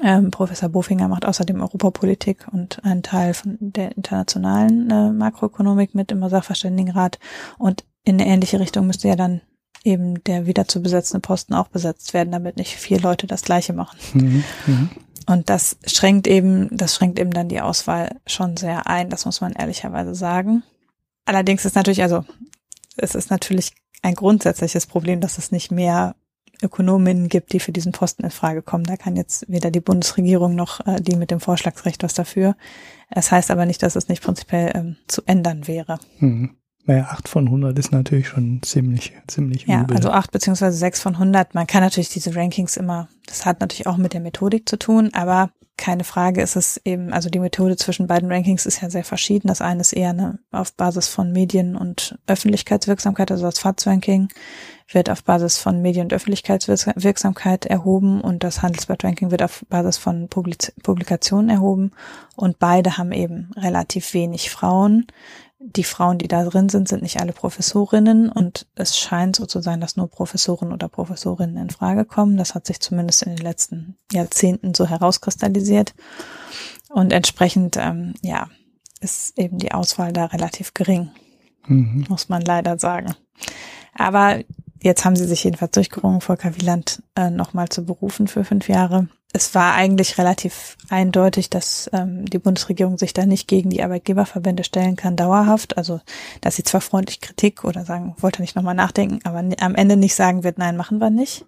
Ähm, 0.02 0.30
Professor 0.30 0.68
Bofinger 0.68 1.08
macht 1.08 1.26
außerdem 1.26 1.60
Europapolitik 1.60 2.46
und 2.52 2.82
einen 2.84 3.02
Teil 3.02 3.34
von 3.34 3.56
der 3.60 3.96
internationalen 3.96 4.90
äh, 4.90 5.12
Makroökonomik 5.12 5.94
mit 5.94 6.10
im 6.12 6.26
Sachverständigenrat. 6.28 7.18
Und 7.58 7.84
in 8.04 8.20
eine 8.20 8.26
ähnliche 8.26 8.60
Richtung 8.60 8.86
müsste 8.86 9.08
ja 9.08 9.16
dann 9.16 9.42
eben 9.84 10.22
der 10.24 10.46
wieder 10.46 10.66
zu 10.68 10.82
besetzende 10.82 11.20
Posten 11.20 11.54
auch 11.54 11.68
besetzt 11.68 12.14
werden, 12.14 12.32
damit 12.32 12.56
nicht 12.56 12.76
vier 12.76 13.00
Leute 13.00 13.26
das 13.26 13.42
Gleiche 13.42 13.72
machen. 13.72 13.98
Mhm, 14.14 14.44
mh. 14.66 14.88
Und 15.26 15.48
das 15.48 15.76
schränkt 15.86 16.26
eben, 16.26 16.68
das 16.76 16.96
schränkt 16.96 17.18
eben 17.18 17.30
dann 17.30 17.48
die 17.48 17.60
Auswahl 17.60 18.16
schon 18.26 18.56
sehr 18.56 18.86
ein. 18.86 19.10
Das 19.10 19.26
muss 19.26 19.40
man 19.40 19.52
ehrlicherweise 19.52 20.14
sagen. 20.14 20.62
Allerdings 21.24 21.64
ist 21.64 21.76
natürlich, 21.76 22.02
also 22.02 22.24
es 22.96 23.14
ist 23.14 23.30
natürlich 23.30 23.72
ein 24.02 24.14
grundsätzliches 24.14 24.86
Problem, 24.86 25.20
dass 25.20 25.38
es 25.38 25.52
nicht 25.52 25.70
mehr 25.70 26.16
Ökonominnen 26.62 27.29
gibt, 27.29 27.53
die 27.53 27.61
für 27.61 27.73
diesen 27.73 27.92
Posten 27.92 28.25
in 28.25 28.31
Frage 28.31 28.62
kommen. 28.62 28.85
Da 28.85 28.96
kann 28.96 29.16
jetzt 29.16 29.44
weder 29.49 29.70
die 29.70 29.81
Bundesregierung 29.81 30.55
noch 30.55 30.87
äh, 30.87 31.01
die 31.01 31.16
mit 31.16 31.31
dem 31.31 31.40
Vorschlagsrecht 31.40 32.03
was 32.03 32.14
dafür. 32.14 32.57
Es 33.11 33.31
heißt 33.31 33.51
aber 33.51 33.66
nicht, 33.66 33.83
dass 33.83 33.96
es 33.96 34.09
nicht 34.09 34.23
prinzipiell 34.23 34.73
ähm, 34.75 34.96
zu 35.09 35.23
ändern 35.27 35.66
wäre. 35.66 35.99
Mhm. 36.18 36.57
Naja, 36.87 37.09
8 37.11 37.29
von 37.29 37.46
100 37.46 37.79
ist 37.79 37.92
natürlich 37.92 38.29
schon 38.29 38.62
ziemlich, 38.62 39.12
ziemlich 39.27 39.66
Ja, 39.66 39.83
übel. 39.83 39.96
also 39.96 40.11
8 40.11 40.33
beziehungsweise 40.33 40.77
6 40.77 41.01
von 41.01 41.14
100. 41.14 41.55
Man 41.55 41.66
kann 41.66 41.83
natürlich 41.83 42.09
diese 42.09 42.35
Rankings 42.35 42.77
immer, 42.77 43.09
das 43.27 43.44
hat 43.44 43.61
natürlich 43.61 43.87
auch 43.87 43.96
mit 43.99 44.14
der 44.14 44.20
Methodik 44.20 44.68
zu 44.68 44.79
tun, 44.79 45.11
aber 45.12 45.51
keine 45.80 46.04
Frage 46.04 46.42
ist 46.42 46.56
es 46.56 46.78
eben, 46.84 47.12
also 47.12 47.30
die 47.30 47.38
Methode 47.38 47.74
zwischen 47.74 48.06
beiden 48.06 48.30
Rankings 48.30 48.66
ist 48.66 48.82
ja 48.82 48.90
sehr 48.90 49.02
verschieden. 49.02 49.48
Das 49.48 49.62
eine 49.62 49.80
ist 49.80 49.94
eher 49.94 50.10
eine, 50.10 50.38
auf 50.52 50.74
Basis 50.74 51.08
von 51.08 51.32
Medien- 51.32 51.74
und 51.74 52.18
Öffentlichkeitswirksamkeit, 52.26 53.32
also 53.32 53.44
das 53.46 53.58
FATS-Ranking 53.58 54.28
wird 54.92 55.08
auf 55.08 55.24
Basis 55.24 55.56
von 55.56 55.80
Medien- 55.80 56.04
und 56.04 56.12
Öffentlichkeitswirksamkeit 56.12 57.64
erhoben 57.64 58.20
und 58.20 58.44
das 58.44 58.60
Handelsblatt-Ranking 58.60 59.30
wird 59.30 59.42
auf 59.42 59.64
Basis 59.70 59.96
von 59.96 60.28
Publikationen 60.28 61.48
erhoben 61.48 61.92
und 62.36 62.58
beide 62.58 62.98
haben 62.98 63.12
eben 63.12 63.50
relativ 63.56 64.12
wenig 64.12 64.50
Frauen. 64.50 65.06
Die 65.62 65.85
Frauen, 65.85 66.18
die 66.18 66.29
da 66.29 66.42
drin 66.44 66.70
sind, 66.70 66.88
sind 66.88 67.03
nicht 67.03 67.20
alle 67.20 67.33
Professorinnen 67.33 68.31
und 68.31 68.66
es 68.75 68.96
scheint 68.96 69.37
so 69.37 69.44
zu 69.44 69.61
sein, 69.61 69.81
dass 69.81 69.96
nur 69.96 70.09
Professoren 70.09 70.73
oder 70.73 70.88
Professorinnen 70.88 71.59
in 71.59 71.70
Frage 71.70 72.07
kommen. 72.07 72.38
Das 72.38 72.55
hat 72.55 72.66
sich 72.66 72.81
zumindest 72.81 73.23
in 73.25 73.37
den 73.37 73.44
letzten 73.44 73.96
Jahrzehnten 74.11 74.75
so 74.75 74.87
herauskristallisiert 74.87 75.94
und 76.88 77.12
entsprechend, 77.12 77.77
ähm, 77.77 78.14
ja, 78.23 78.49
ist 79.01 79.38
eben 79.38 79.59
die 79.59 79.73
Auswahl 79.73 80.12
da 80.12 80.27
relativ 80.27 80.73
gering, 80.73 81.11
mhm. 81.66 82.07
muss 82.09 82.29
man 82.29 82.42
leider 82.42 82.79
sagen. 82.79 83.14
Aber 83.94 84.40
Jetzt 84.83 85.05
haben 85.05 85.16
sie 85.16 85.27
sich 85.27 85.44
jedenfalls 85.44 85.73
durchgerungen, 85.73 86.20
Volker 86.20 86.57
Wieland 86.57 87.03
äh, 87.14 87.31
nochmal 87.31 87.68
zu 87.68 87.85
berufen 87.85 88.29
für 88.29 88.44
fünf 88.44 88.68
Jahre. 88.68 89.09
Es 89.32 89.54
war 89.54 89.74
eigentlich 89.74 90.18
relativ 90.18 90.76
eindeutig, 90.88 91.50
dass 91.50 91.88
ähm, 91.92 92.24
die 92.26 92.38
Bundesregierung 92.38 92.98
sich 92.98 93.12
da 93.12 93.26
nicht 93.26 93.46
gegen 93.46 93.70
die 93.70 93.82
Arbeitgeberverbände 93.82 94.64
stellen 94.64 94.96
kann, 94.96 95.16
dauerhaft. 95.16 95.76
Also, 95.76 96.00
dass 96.40 96.56
sie 96.56 96.64
zwar 96.64 96.80
freundlich 96.80 97.20
Kritik 97.20 97.64
oder 97.64 97.84
sagen, 97.84 98.14
wollte 98.18 98.42
nicht 98.42 98.56
nochmal 98.56 98.74
nachdenken, 98.74 99.20
aber 99.24 99.38
am 99.38 99.74
Ende 99.76 99.96
nicht 99.96 100.16
sagen 100.16 100.42
wird, 100.42 100.58
nein, 100.58 100.76
machen 100.76 100.98
wir 100.98 101.10
nicht. 101.10 101.44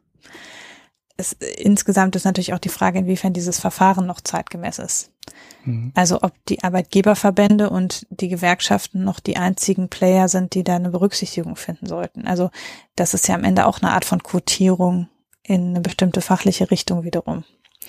Es, 1.16 1.32
insgesamt 1.32 2.14
ist 2.16 2.24
natürlich 2.24 2.54
auch 2.54 2.60
die 2.60 2.68
Frage, 2.68 3.00
inwiefern 3.00 3.32
dieses 3.32 3.58
Verfahren 3.58 4.06
noch 4.06 4.20
zeitgemäß 4.20 4.78
ist. 4.78 5.10
Mhm. 5.64 5.92
Also 5.94 6.22
ob 6.22 6.32
die 6.46 6.62
Arbeitgeberverbände 6.62 7.68
und 7.68 8.06
die 8.10 8.28
Gewerkschaften 8.28 9.04
noch 9.04 9.20
die 9.20 9.36
einzigen 9.36 9.88
Player 9.88 10.28
sind, 10.28 10.54
die 10.54 10.64
da 10.64 10.76
eine 10.76 10.90
Berücksichtigung 10.90 11.56
finden 11.56 11.86
sollten. 11.86 12.26
Also 12.26 12.50
das 12.96 13.12
ist 13.14 13.28
ja 13.28 13.34
am 13.34 13.44
Ende 13.44 13.66
auch 13.66 13.82
eine 13.82 13.90
Art 13.90 14.04
von 14.04 14.22
Quotierung 14.22 15.08
in 15.42 15.70
eine 15.70 15.80
bestimmte 15.80 16.20
fachliche 16.20 16.70
Richtung 16.70 17.02
wiederum. 17.02 17.44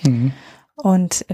Mhm. 0.06 0.32
Und 0.76 1.24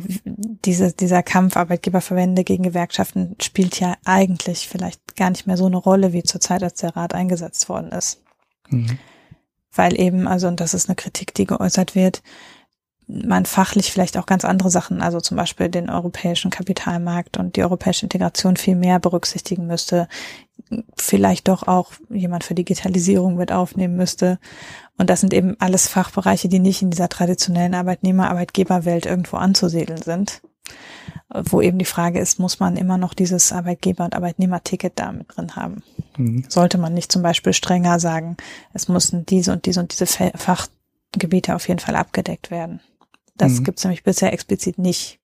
diese, 0.65 0.93
dieser 0.93 1.23
Kampf 1.23 1.57
Arbeitgeberverbände 1.57 2.45
gegen 2.45 2.63
Gewerkschaften 2.63 3.37
spielt 3.41 3.81
ja 3.81 3.97
eigentlich 4.05 4.69
vielleicht 4.69 5.17
gar 5.17 5.31
nicht 5.31 5.47
mehr 5.47 5.57
so 5.57 5.67
eine 5.67 5.79
Rolle 5.79 6.13
wie 6.13 6.23
zur 6.23 6.41
Zeit, 6.41 6.63
als 6.63 6.81
der 6.81 6.95
Rat 6.95 7.15
eingesetzt 7.15 7.69
worden 7.69 7.91
ist. 7.91 8.21
Mhm. 8.71 8.99
weil 9.75 10.01
eben, 10.01 10.27
also, 10.29 10.49
und 10.49 10.61
das 10.61 10.75
ist 10.75 10.89
eine 10.89 10.97
Kritik, 10.97 11.35
die 11.35 11.47
geäußert 11.47 11.95
wird, 11.95 12.23
man 13.07 13.45
fachlich 13.45 13.91
vielleicht 13.91 14.17
auch 14.17 14.27
ganz 14.27 14.45
andere 14.45 14.71
Sachen, 14.71 15.03
also 15.03 15.21
zum 15.21 15.37
Beispiel 15.37 15.69
den 15.69 15.91
europäischen 15.91 16.51
Kapitalmarkt 16.51 17.39
und 17.39 17.57
die 17.57 17.63
europäische 17.65 18.07
Integration 18.07 18.57
viel 18.57 18.77
mehr 18.77 19.01
berücksichtigen 19.01 19.67
müsste, 19.67 20.09
vielleicht 20.97 21.49
doch 21.49 21.67
auch 21.67 21.93
jemand 22.09 22.45
für 22.45 22.55
Digitalisierung 22.55 23.37
mit 23.37 23.53
aufnehmen 23.53 23.97
müsste. 23.97 24.39
Und 24.99 25.11
das 25.11 25.21
sind 25.21 25.33
eben 25.33 25.57
alles 25.59 25.89
Fachbereiche, 25.89 26.49
die 26.49 26.59
nicht 26.59 26.83
in 26.83 26.91
dieser 26.91 27.09
traditionellen 27.09 27.75
Arbeitnehmer-Arbeitgeberwelt 27.75 29.07
irgendwo 29.07 29.37
anzusiedeln 29.37 30.03
sind. 30.03 30.43
Wo 31.33 31.61
eben 31.61 31.79
die 31.79 31.85
Frage 31.85 32.19
ist, 32.19 32.39
muss 32.39 32.59
man 32.59 32.77
immer 32.77 32.99
noch 32.99 33.15
dieses 33.15 33.53
Arbeitgeber- 33.53 34.05
und 34.05 34.15
Arbeitnehmerticket 34.15 34.93
da 34.97 35.13
mit 35.13 35.27
drin 35.35 35.55
haben? 35.55 35.83
Mhm. 36.17 36.45
Sollte 36.49 36.77
man 36.77 36.93
nicht 36.93 37.13
zum 37.13 37.23
Beispiel 37.23 37.53
strenger 37.53 38.01
sagen, 38.01 38.37
es 38.73 38.89
müssen 38.89 39.27
diese 39.27 39.53
und 39.53 39.67
diese 39.67 39.81
und 39.81 39.93
diese 39.93 40.07
Fachgebiete 40.07 41.55
auf 41.55 41.69
jeden 41.69 41.81
Fall 41.81 41.95
abgedeckt 41.95 42.51
werden? 42.51 42.81
Das 43.37 43.61
mhm. 43.61 43.65
gibt 43.65 43.79
es 43.79 43.85
nämlich 43.85 44.03
bisher 44.03 44.33
explizit 44.33 44.79
nicht. 44.79 45.20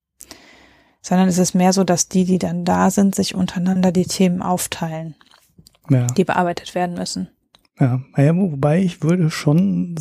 Sondern 1.06 1.28
es 1.28 1.38
ist 1.38 1.54
mehr 1.54 1.72
so, 1.72 1.84
dass 1.84 2.08
die, 2.08 2.24
die 2.24 2.40
dann 2.40 2.64
da 2.64 2.90
sind, 2.90 3.14
sich 3.14 3.36
untereinander 3.36 3.92
die 3.92 4.06
Themen 4.06 4.42
aufteilen, 4.42 5.14
ja. 5.88 6.08
die 6.08 6.24
bearbeitet 6.24 6.74
werden 6.74 6.96
müssen. 6.96 7.28
Ja, 7.78 8.00
ja, 8.16 8.34
wobei 8.34 8.82
ich 8.82 9.04
würde 9.04 9.30
schon 9.30 9.94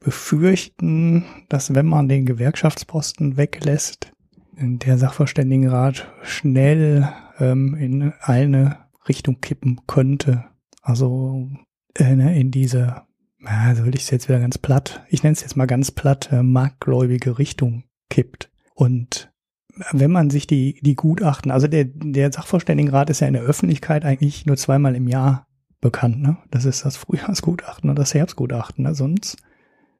befürchten, 0.00 1.24
dass 1.48 1.72
wenn 1.72 1.86
man 1.86 2.08
den 2.08 2.26
Gewerkschaftsposten 2.26 3.36
weglässt, 3.36 4.10
der 4.56 4.98
Sachverständigenrat 4.98 6.10
schnell 6.22 7.08
ähm, 7.38 7.76
in 7.76 8.12
eine 8.20 8.78
Richtung 9.08 9.40
kippen 9.40 9.82
könnte. 9.86 10.46
Also 10.82 11.48
äh, 11.94 12.16
ne, 12.16 12.36
in 12.36 12.50
diese 12.50 13.02
ja, 13.44 13.72
so 13.76 13.84
will 13.84 13.94
ich 13.94 14.02
es 14.02 14.10
jetzt 14.10 14.28
wieder 14.28 14.40
ganz 14.40 14.58
platt, 14.58 15.04
ich 15.10 15.22
nenne 15.22 15.34
es 15.34 15.42
jetzt 15.42 15.56
mal 15.56 15.66
ganz 15.66 15.92
platt, 15.92 16.32
äh, 16.32 16.42
marktgläubige 16.42 17.38
Richtung 17.38 17.84
kippt. 18.10 18.50
Und 18.74 19.27
wenn 19.92 20.10
man 20.10 20.30
sich 20.30 20.46
die, 20.46 20.80
die 20.82 20.94
Gutachten, 20.94 21.50
also 21.50 21.66
der, 21.66 21.84
der 21.84 22.32
Sachverständigenrat 22.32 23.10
ist 23.10 23.20
ja 23.20 23.26
in 23.26 23.34
der 23.34 23.42
Öffentlichkeit 23.42 24.04
eigentlich 24.04 24.46
nur 24.46 24.56
zweimal 24.56 24.94
im 24.94 25.08
Jahr 25.08 25.46
bekannt, 25.80 26.20
ne? 26.20 26.36
Das 26.50 26.64
ist 26.64 26.84
das 26.84 26.96
Frühjahrsgutachten 26.96 27.88
und 27.88 27.98
das 27.98 28.14
Herbstgutachten, 28.14 28.84
ne? 28.84 28.94
Sonst 28.94 29.36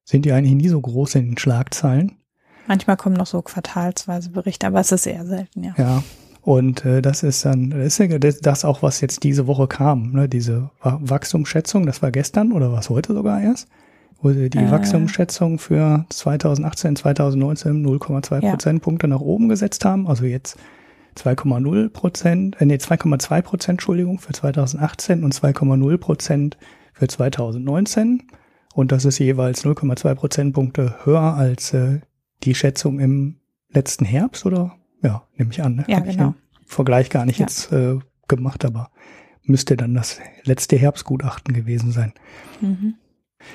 sind 0.05 0.25
die 0.25 0.33
eigentlich 0.33 0.55
nie 0.55 0.69
so 0.69 0.81
groß 0.81 1.17
in 1.17 1.31
den 1.31 1.38
Schlagzeilen. 1.38 2.19
Manchmal 2.67 2.97
kommen 2.97 3.17
noch 3.17 3.27
so 3.27 3.41
quartalsweise 3.43 4.31
Berichte, 4.31 4.67
aber 4.67 4.81
es 4.81 4.93
ist 4.93 5.07
eher 5.07 5.25
selten, 5.25 5.64
ja. 5.64 5.75
Ja, 5.79 6.03
und 6.43 6.85
äh, 6.85 7.03
das 7.03 7.23
ist 7.23 7.45
dann, 7.45 7.71
das 7.71 7.99
ist 7.99 7.99
ja 7.99 8.19
das 8.19 8.64
auch, 8.64 8.83
was 8.83 9.01
jetzt 9.01 9.23
diese 9.23 9.47
Woche 9.47 9.69
kam, 9.69 10.12
ne? 10.12 10.29
diese 10.29 10.71
Wachstumsschätzung, 10.81 11.87
das 11.87 12.03
war 12.03 12.11
gestern 12.11 12.53
oder 12.53 12.73
was 12.73 12.91
heute 12.91 13.14
sogar 13.14 13.41
erst, 13.41 13.69
wo 14.20 14.33
sie 14.33 14.50
die 14.50 14.59
äh. 14.59 14.70
Wachstumsschätzung 14.70 15.59
für 15.59 16.04
2018, 16.09 16.96
2019 16.96 17.87
0,2 17.87 18.42
ja. 18.42 18.50
Prozentpunkte 18.50 19.09
nach 19.09 19.20
oben 19.20 19.48
gesetzt 19.48 19.85
haben, 19.85 20.07
also 20.07 20.24
jetzt 20.24 20.59
2,0 21.16 21.88
Prozent, 21.90 22.61
äh, 22.61 22.66
nee, 22.66 22.76
2,2 22.76 23.42
Prozent, 23.42 23.76
Entschuldigung, 23.78 24.18
für 24.18 24.33
2018 24.33 25.24
und 25.24 25.35
2,0 25.35 25.98
Prozent 25.98 26.59
für 26.92 27.09
2019. 27.09 28.24
Und 28.74 28.92
das 28.92 29.04
ist 29.04 29.18
jeweils 29.18 29.64
0,2 29.64 30.14
Prozentpunkte 30.14 30.94
höher 31.04 31.35
als 31.35 31.72
äh, 31.74 32.00
die 32.44 32.54
Schätzung 32.54 33.00
im 33.00 33.40
letzten 33.70 34.04
Herbst, 34.04 34.46
oder 34.46 34.76
ja, 35.02 35.24
nehme 35.37 35.50
ich 35.50 35.62
an. 35.62 35.76
Ne? 35.76 35.85
Ja, 35.88 35.96
Hab 35.96 36.04
genau. 36.04 36.35
Ich 36.64 36.72
Vergleich 36.72 37.11
gar 37.11 37.24
nicht 37.24 37.38
ja. 37.38 37.46
jetzt 37.46 37.72
äh, 37.72 37.98
gemacht, 38.28 38.64
aber 38.64 38.90
müsste 39.42 39.76
dann 39.76 39.94
das 39.94 40.20
letzte 40.44 40.76
Herbstgutachten 40.76 41.54
gewesen 41.54 41.92
sein. 41.92 42.12
Mhm. 42.61 42.94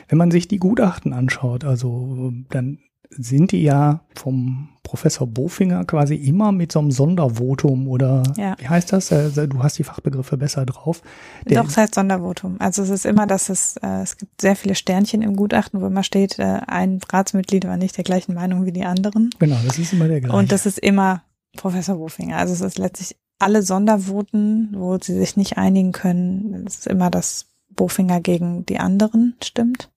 Wenn 0.08 0.18
man 0.18 0.32
sich 0.32 0.48
die 0.48 0.60
Gutachten 0.60 1.14
anschaut, 1.14 1.64
also 1.64 2.34
dann 2.50 2.80
sind 3.18 3.52
die 3.52 3.64
ja 3.64 4.02
vom 4.16 4.70
Professor 4.84 5.28
Bofinger 5.28 5.86
quasi 5.86 6.16
immer 6.16 6.52
mit 6.52 6.72
so 6.72 6.80
einem 6.80 6.92
Sondervotum 6.92 7.88
oder 7.88 8.24
ja. 8.38 8.56
wie 8.60 8.68
heißt 8.68 8.94
das? 8.94 9.12
Äh, 9.12 9.48
du 9.48 9.64
hast 9.64 9.78
die 9.78 9.84
Fachbegriffe 9.84 10.38
besser 10.38 10.66
drauf. 10.66 11.02
Der 11.46 11.62
Doch, 11.62 11.70
es 11.70 11.78
heißt 11.78 11.96
Sondervotum. 11.96 12.58
Also 12.60 12.84
es 12.84 12.90
ist 12.90 13.06
immer, 13.06 13.26
dass 13.26 13.50
es, 13.50 13.78
äh, 13.78 14.02
es 14.02 14.18
gibt 14.18 14.42
sehr 14.42 14.56
viele 14.56 14.76
Sternchen 14.76 15.22
im 15.22 15.36
Gutachten, 15.36 15.82
wo 15.82 15.88
immer 15.88 16.04
steht, 16.04 16.40
äh, 16.40 16.62
ein 16.68 17.00
Ratsmitglied 17.08 17.66
war 17.66 17.78
nicht 17.78 17.98
der 17.98 18.04
gleichen 18.04 18.34
Meinung 18.34 18.66
wie 18.66 18.72
die 18.72 18.84
anderen. 18.84 19.30
Genau, 19.40 19.58
das 19.66 19.80
ist 19.80 19.94
immer 19.94 20.08
der 20.08 20.22
gleiche. 20.22 20.36
Und 20.36 20.52
das 20.52 20.66
ist 20.66 20.80
immer 20.80 21.24
Professor 21.58 21.98
Bofinger. 21.98 22.38
Also 22.38 22.54
es 22.54 22.62
ist 22.62 22.78
letztlich 22.78 23.16
alle 23.40 23.62
Sondervoten, 23.62 24.76
wo 24.78 24.98
sie 25.00 25.18
sich 25.18 25.38
nicht 25.38 25.58
einigen 25.58 25.92
können. 25.92 26.66
Es 26.68 26.80
ist 26.80 26.88
immer, 26.88 27.10
dass 27.10 27.53
Bofinger 27.76 28.22
gegen 28.22 28.66
die 28.66 28.80
anderen 28.80 29.36
stimmt. 29.44 29.92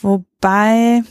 Wobei 0.00 1.02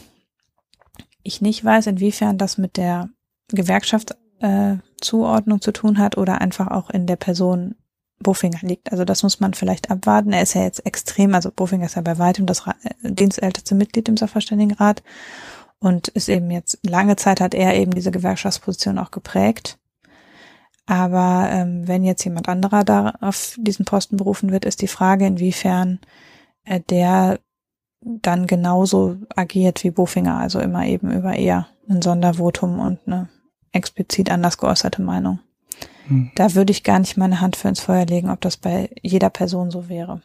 ich 1.24 1.42
nicht 1.42 1.64
weiß, 1.64 1.88
inwiefern 1.88 2.38
das 2.38 2.58
mit 2.58 2.76
der 2.78 3.10
Gewerkschaftszuordnung 3.50 5.58
äh, 5.58 5.62
zu 5.62 5.72
tun 5.72 6.00
hat 6.00 6.18
oder 6.18 6.42
einfach 6.42 6.68
auch 6.68 6.90
in 6.90 7.08
der 7.08 7.18
Person 7.18 7.76
Bofinger 8.22 8.60
liegt. 8.62 8.92
Also 8.92 9.06
das 9.06 9.24
muss 9.24 9.40
man 9.40 9.54
vielleicht 9.54 9.90
abwarten. 9.90 10.34
Er 10.34 10.42
ist 10.42 10.54
ja 10.54 10.64
jetzt 10.64 10.86
extrem, 10.86 11.34
also 11.34 11.52
Bofinger 11.52 11.86
ist 11.86 11.96
ja 11.96 12.02
bei 12.02 12.18
weitem 12.18 12.46
das 12.46 12.68
äh, 12.68 12.74
dienstälteste 13.04 13.76
Mitglied 13.76 14.10
im 14.10 14.18
Sachverständigenrat 14.18 15.04
und 15.80 16.10
ist 16.10 16.30
eben 16.30 16.52
jetzt, 16.52 16.80
lange 16.84 17.16
Zeit 17.16 17.40
hat 17.40 17.54
er 17.54 17.76
eben 17.76 17.92
diese 17.92 18.12
Gewerkschaftsposition 18.12 18.98
auch 18.98 19.12
geprägt. 19.12 19.78
Aber 20.90 21.48
ähm, 21.52 21.88
wenn 21.88 22.04
jetzt 22.04 22.24
jemand 22.24 22.50
anderer 22.50 22.84
da 22.84 23.14
auf 23.22 23.56
diesen 23.60 23.86
Posten 23.86 24.18
berufen 24.18 24.52
wird, 24.52 24.66
ist 24.66 24.82
die 24.82 24.88
Frage, 24.88 25.28
inwiefern 25.28 26.00
äh, 26.66 26.80
der 26.90 27.40
dann 28.02 28.48
genauso 28.48 29.18
agiert 29.36 29.84
wie 29.84 29.92
Bofinger, 29.92 30.40
also 30.40 30.60
immer 30.60 30.88
eben 30.88 31.12
über 31.12 31.36
eher 31.36 31.68
ein 31.88 32.02
Sondervotum 32.02 32.80
und 32.80 33.00
eine 33.06 33.30
explizit 33.72 34.32
anders 34.32 34.58
geäußerte 34.58 35.04
Meinung. 35.04 35.38
Hm. 36.08 36.32
Da 36.34 36.56
würde 36.56 36.72
ich 36.72 36.84
gar 36.84 36.98
nicht 36.98 37.18
meine 37.18 37.40
Hand 37.40 37.56
für 37.56 37.68
ins 37.68 37.82
Feuer 37.82 38.08
legen, 38.08 38.32
ob 38.32 38.42
das 38.42 38.58
bei 38.58 38.90
jeder 39.04 39.30
Person 39.30 39.70
so 39.70 39.90
wäre. 39.90 40.24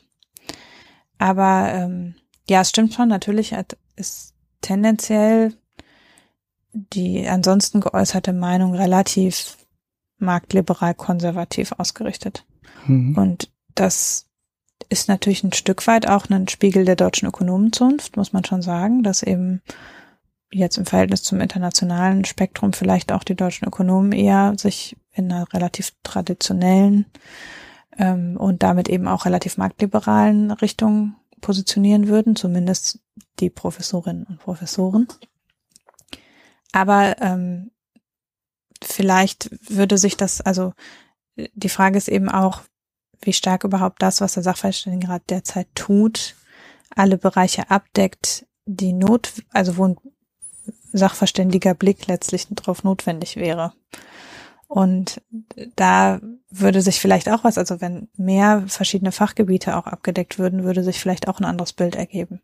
Aber 1.18 1.68
ähm, 1.74 2.14
ja, 2.48 2.62
es 2.62 2.70
stimmt 2.70 2.94
schon, 2.94 3.10
natürlich 3.10 3.54
ist 3.96 4.32
tendenziell 4.62 5.52
die 6.72 7.28
ansonsten 7.28 7.82
geäußerte 7.82 8.32
Meinung 8.32 8.74
relativ 8.74 9.58
marktliberal 10.24 10.94
konservativ 10.94 11.72
ausgerichtet. 11.72 12.46
Mhm. 12.86 13.16
Und 13.16 13.50
das 13.74 14.26
ist 14.88 15.08
natürlich 15.08 15.44
ein 15.44 15.52
Stück 15.52 15.86
weit 15.86 16.08
auch 16.08 16.28
ein 16.28 16.48
Spiegel 16.48 16.84
der 16.84 16.96
deutschen 16.96 17.28
Ökonomenzunft, 17.28 18.16
muss 18.16 18.32
man 18.32 18.44
schon 18.44 18.62
sagen, 18.62 19.02
dass 19.02 19.22
eben 19.22 19.62
jetzt 20.52 20.78
im 20.78 20.86
Verhältnis 20.86 21.22
zum 21.22 21.40
internationalen 21.40 22.24
Spektrum 22.24 22.72
vielleicht 22.72 23.10
auch 23.12 23.24
die 23.24 23.34
deutschen 23.34 23.66
Ökonomen 23.66 24.12
eher 24.12 24.54
sich 24.56 24.96
in 25.12 25.32
einer 25.32 25.52
relativ 25.52 25.92
traditionellen 26.02 27.06
ähm, 27.98 28.36
und 28.36 28.62
damit 28.62 28.88
eben 28.88 29.08
auch 29.08 29.24
relativ 29.24 29.56
marktliberalen 29.56 30.50
Richtung 30.50 31.16
positionieren 31.40 32.08
würden, 32.08 32.36
zumindest 32.36 33.00
die 33.40 33.50
Professorinnen 33.50 34.24
und 34.24 34.38
Professoren. 34.38 35.08
Aber 36.72 37.20
ähm, 37.20 37.70
vielleicht 38.86 39.50
würde 39.68 39.98
sich 39.98 40.16
das, 40.16 40.40
also 40.40 40.72
die 41.36 41.68
Frage 41.68 41.98
ist 41.98 42.08
eben 42.08 42.28
auch, 42.28 42.62
wie 43.20 43.32
stark 43.32 43.64
überhaupt 43.64 44.02
das, 44.02 44.20
was 44.20 44.34
der 44.34 44.42
Sachverständigenrat 44.42 45.22
derzeit 45.30 45.68
tut, 45.74 46.36
alle 46.94 47.18
Bereiche 47.18 47.70
abdeckt, 47.70 48.46
die 48.66 48.92
Not, 48.92 49.32
also 49.50 49.76
wo 49.76 49.88
ein 49.88 49.96
sachverständiger 50.92 51.74
Blick 51.74 52.06
letztlich 52.06 52.46
drauf 52.48 52.84
notwendig 52.84 53.36
wäre. 53.36 53.72
Und 54.68 55.20
da 55.76 56.20
würde 56.50 56.82
sich 56.82 57.00
vielleicht 57.00 57.28
auch 57.28 57.44
was, 57.44 57.58
also 57.58 57.80
wenn 57.80 58.08
mehr 58.16 58.64
verschiedene 58.66 59.12
Fachgebiete 59.12 59.76
auch 59.76 59.86
abgedeckt 59.86 60.38
würden, 60.38 60.64
würde 60.64 60.82
sich 60.82 61.00
vielleicht 61.00 61.28
auch 61.28 61.38
ein 61.38 61.44
anderes 61.44 61.72
Bild 61.72 61.96
ergeben. 61.96 62.40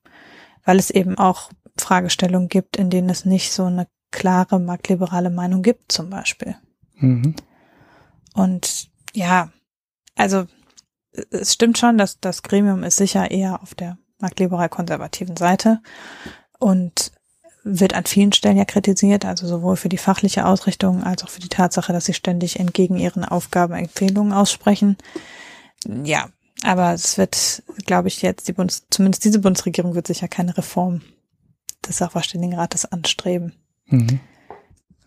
Weil 0.64 0.79
es 0.79 0.90
eben 0.90 1.16
auch 1.16 1.50
Fragestellungen 1.79 2.48
gibt, 2.48 2.76
in 2.76 2.90
denen 2.90 3.09
es 3.09 3.24
nicht 3.24 3.53
so 3.53 3.64
eine 3.64 3.87
klare 4.10 4.58
marktliberale 4.58 5.30
Meinung 5.30 5.62
gibt, 5.62 5.92
zum 5.92 6.10
Beispiel. 6.10 6.56
Mhm. 6.96 7.34
Und 8.34 8.88
ja, 9.12 9.50
also 10.16 10.46
es 11.30 11.54
stimmt 11.54 11.78
schon, 11.78 11.98
dass 11.98 12.20
das 12.20 12.42
Gremium 12.42 12.82
ist 12.84 12.96
sicher 12.96 13.30
eher 13.30 13.62
auf 13.62 13.74
der 13.74 13.98
marktliberal-konservativen 14.18 15.36
Seite. 15.36 15.80
Und 16.58 17.12
wird 17.64 17.94
an 17.94 18.06
vielen 18.06 18.32
Stellen 18.32 18.56
ja 18.56 18.64
kritisiert, 18.64 19.24
also 19.24 19.46
sowohl 19.46 19.76
für 19.76 19.88
die 19.88 19.98
fachliche 19.98 20.46
Ausrichtung 20.46 21.02
als 21.02 21.22
auch 21.24 21.28
für 21.28 21.40
die 21.40 21.48
Tatsache, 21.48 21.92
dass 21.92 22.06
sie 22.06 22.14
ständig 22.14 22.58
entgegen 22.58 22.96
ihren 22.96 23.24
Aufgaben 23.24 23.74
Empfehlungen 23.74 24.32
aussprechen. 24.32 24.96
Ja, 26.04 26.28
aber 26.62 26.92
es 26.92 27.18
wird, 27.18 27.62
glaube 27.86 28.08
ich, 28.08 28.22
jetzt 28.22 28.48
die 28.48 28.52
Bundes, 28.52 28.86
zumindest 28.90 29.24
diese 29.24 29.40
Bundesregierung 29.40 29.94
wird 29.94 30.06
sicher 30.06 30.28
keine 30.28 30.56
Reform 30.56 31.02
des 31.86 31.98
Sachverständigenrates 31.98 32.86
anstreben. 32.86 33.54
Mhm. 33.90 34.20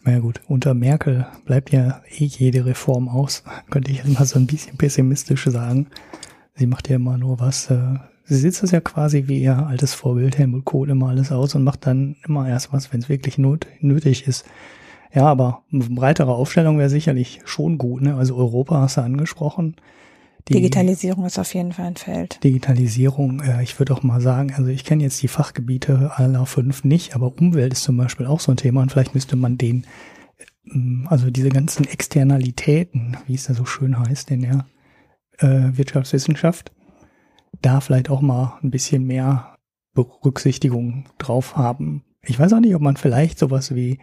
Na 0.05 0.11
ja 0.11 0.19
gut, 0.19 0.41
unter 0.47 0.73
Merkel 0.73 1.25
bleibt 1.45 1.71
ja 1.71 2.01
eh 2.09 2.25
jede 2.25 2.65
Reform 2.65 3.07
aus, 3.07 3.43
könnte 3.69 3.91
ich 3.91 3.97
jetzt 3.99 4.09
mal 4.09 4.25
so 4.25 4.37
ein 4.37 4.47
bisschen 4.47 4.77
pessimistisch 4.77 5.45
sagen. 5.45 5.87
Sie 6.55 6.67
macht 6.67 6.89
ja 6.89 6.97
immer 6.97 7.17
nur 7.17 7.39
was, 7.39 7.69
äh, 7.69 7.95
sie 8.25 8.35
sitzt 8.35 8.63
es 8.63 8.71
ja 8.71 8.81
quasi 8.81 9.27
wie 9.27 9.41
ihr 9.41 9.65
altes 9.65 9.93
Vorbild 9.93 10.37
Helmut 10.37 10.65
Kohl 10.65 10.89
immer 10.89 11.09
alles 11.09 11.31
aus 11.31 11.55
und 11.55 11.63
macht 11.63 11.85
dann 11.87 12.17
immer 12.27 12.47
erst 12.47 12.73
was, 12.73 12.91
wenn 12.91 12.99
es 12.99 13.09
wirklich 13.09 13.37
not, 13.37 13.65
nötig 13.79 14.27
ist. 14.27 14.45
Ja, 15.13 15.25
aber 15.25 15.63
breitere 15.71 16.33
Aufstellung 16.33 16.79
wäre 16.79 16.89
sicherlich 16.89 17.41
schon 17.45 17.77
gut. 17.77 18.01
Ne? 18.01 18.15
Also 18.15 18.35
Europa 18.35 18.81
hast 18.81 18.97
du 18.97 19.01
angesprochen. 19.01 19.75
Die 20.49 20.53
Digitalisierung 20.53 21.25
ist 21.25 21.39
auf 21.39 21.53
jeden 21.53 21.71
Fall 21.71 21.85
ein 21.85 21.95
Feld. 21.95 22.43
Digitalisierung, 22.43 23.41
äh, 23.41 23.63
ich 23.63 23.79
würde 23.79 23.93
auch 23.93 24.03
mal 24.03 24.19
sagen, 24.19 24.53
also 24.53 24.69
ich 24.69 24.83
kenne 24.83 25.03
jetzt 25.03 25.21
die 25.21 25.29
Fachgebiete 25.29 26.11
aller 26.15 26.45
fünf 26.45 26.83
nicht, 26.83 27.15
aber 27.15 27.33
Umwelt 27.37 27.73
ist 27.73 27.83
zum 27.83 27.95
Beispiel 27.95 28.25
auch 28.25 28.41
so 28.41 28.51
ein 28.51 28.57
Thema 28.57 28.81
und 28.81 28.91
vielleicht 28.91 29.13
müsste 29.13 29.37
man 29.37 29.57
den, 29.57 29.85
ähm, 30.69 31.07
also 31.09 31.31
diese 31.31 31.49
ganzen 31.49 31.87
Externalitäten, 31.87 33.15
wie 33.25 33.35
es 33.35 33.45
da 33.45 33.53
so 33.53 33.65
schön 33.65 33.97
heißt 33.97 34.31
in 34.31 34.41
der 34.41 34.65
äh, 35.37 35.77
Wirtschaftswissenschaft, 35.77 36.73
da 37.61 37.79
vielleicht 37.79 38.09
auch 38.09 38.21
mal 38.21 38.59
ein 38.61 38.71
bisschen 38.71 39.05
mehr 39.05 39.55
Berücksichtigung 39.93 41.05
drauf 41.19 41.55
haben. 41.55 42.03
Ich 42.25 42.37
weiß 42.37 42.51
auch 42.51 42.59
nicht, 42.59 42.75
ob 42.75 42.81
man 42.81 42.97
vielleicht 42.97 43.39
sowas 43.39 43.75
wie 43.75 43.99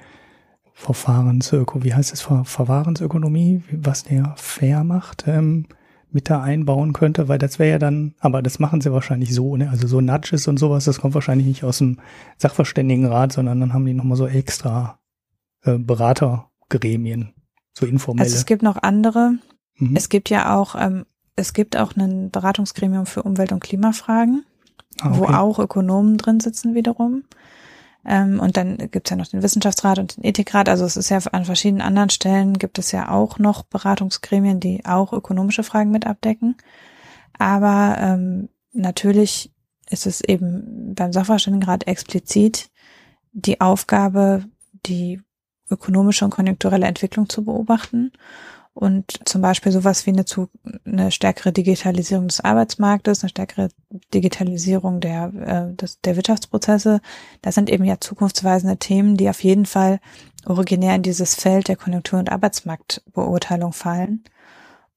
Verfahrensöko, 0.73 1.85
wie 1.85 1.93
heißt 1.93 2.15
es, 2.15 2.23
Ver 2.23 2.45
Verfahrensökonomie, 2.47 3.63
was 3.73 4.05
der 4.05 4.33
fair 4.37 4.85
macht, 4.85 5.25
ähm, 5.27 5.67
mit 6.13 6.29
da 6.29 6.43
einbauen 6.43 6.93
könnte, 6.93 7.29
weil 7.29 7.39
das 7.39 7.59
wäre 7.59 7.71
ja 7.71 7.79
dann, 7.79 8.15
aber 8.21 8.43
das 8.43 8.59
machen 8.59 8.81
sie 8.81 8.93
wahrscheinlich 8.93 9.35
so, 9.35 9.57
ne? 9.57 9.71
Also 9.71 9.87
so 9.87 10.01
Nudges 10.01 10.49
und 10.49 10.59
sowas, 10.59 10.85
das 10.85 11.01
kommt 11.01 11.15
wahrscheinlich 11.15 11.47
nicht 11.47 11.65
aus 11.65 11.79
dem 11.79 11.99
Sachverständigenrat, 12.39 13.33
sondern 13.33 13.61
dann 13.61 13.73
haben 13.73 13.87
die 13.87 13.95
nochmal 13.95 14.17
so 14.17 14.27
extra 14.27 14.99
äh, 15.63 15.79
Beratergremien, 15.79 17.33
so 17.73 17.87
informelle. 17.87 18.25
Also 18.25 18.37
es 18.37 18.47
gibt 18.47 18.63
noch 18.63 18.83
andere. 18.83 19.35
Mhm. 19.77 19.97
Es 19.97 20.09
gibt 20.09 20.31
ja 20.31 20.57
auch, 20.57 20.75
ähm, 20.75 21.07
es 21.37 21.53
gibt 21.53 21.77
auch 21.77 21.97
ein 21.97 22.31
Beratungsgremium 22.31 23.07
für 23.07 23.23
Umwelt- 23.23 23.53
und 23.53 23.61
Klimafragen, 23.61 24.45
ah, 25.01 25.11
okay. 25.11 25.19
wo 25.19 25.25
auch 25.27 25.59
Ökonomen 25.59 26.19
drin 26.19 26.41
sitzen 26.41 26.75
wiederum. 26.75 27.25
Ähm, 28.05 28.41
und 28.41 28.57
dann 28.57 28.79
gibt's 28.91 29.11
ja 29.11 29.17
noch 29.17 29.29
den 29.29 29.43
Wissenschaftsrat 29.43 29.99
und 29.99 30.17
den 30.17 30.25
Ethikrat. 30.25 30.69
Also 30.69 30.85
es 30.85 30.97
ist 30.97 31.11
ja 31.11 31.19
an 31.19 31.45
verschiedenen 31.45 31.83
anderen 31.83 32.11
Stellen 32.11 32.55
gibt 32.55 32.79
es 32.79 32.93
ja 32.93 33.11
auch 33.11 33.39
noch 33.39 33.63
Beratungsgremien, 33.65 34.61
die 34.61 34.85
auch 34.85 35.13
ökonomische 35.13 35.63
Fragen 35.63 35.91
mit 35.91 36.07
abdecken. 36.07 36.57
Aber 37.39 37.97
ähm, 37.99 38.49
natürlich 38.73 39.53
ist 39.91 40.07
es 40.07 40.21
eben 40.21 40.95
beim 40.95 41.13
Sachverständigenrat 41.13 41.87
explizit 41.87 42.71
die 43.33 43.61
Aufgabe, 43.61 44.45
die 44.87 45.21
ökonomische 45.71 46.25
und 46.25 46.31
konjunkturelle 46.31 46.87
Entwicklung 46.87 47.29
zu 47.29 47.45
beobachten 47.45 48.13
und 48.73 49.21
zum 49.29 49.43
Beispiel 49.43 49.73
sowas 49.73 50.07
wie 50.07 50.11
eine, 50.11 50.25
zu, 50.25 50.49
eine 50.85 51.11
stärkere 51.11 51.53
Digitalisierung 51.53 52.29
des 52.29 52.41
Arbeitsmarktes, 52.41 53.23
eine 53.23 53.31
stärkere 53.31 53.69
Digitalisierung 54.15 55.01
der, 55.01 55.33
äh, 55.35 55.77
des, 55.77 56.01
der 56.01 56.17
Wirtschaftsprozesse, 56.17 57.01
das 57.43 57.55
sind 57.55 57.69
eben 57.69 57.85
ja 57.85 58.01
zukunftsweisende 58.01 58.77
Themen, 58.77 59.17
die 59.17 59.29
auf 59.29 59.43
jeden 59.43 59.67
Fall 59.67 60.01
originär 60.47 60.95
in 60.95 61.03
dieses 61.03 61.35
Feld 61.35 61.69
der 61.69 61.77
Konjunktur- 61.77 62.19
und 62.19 62.33
Arbeitsmarktbeurteilung 62.33 63.73
fallen 63.73 64.25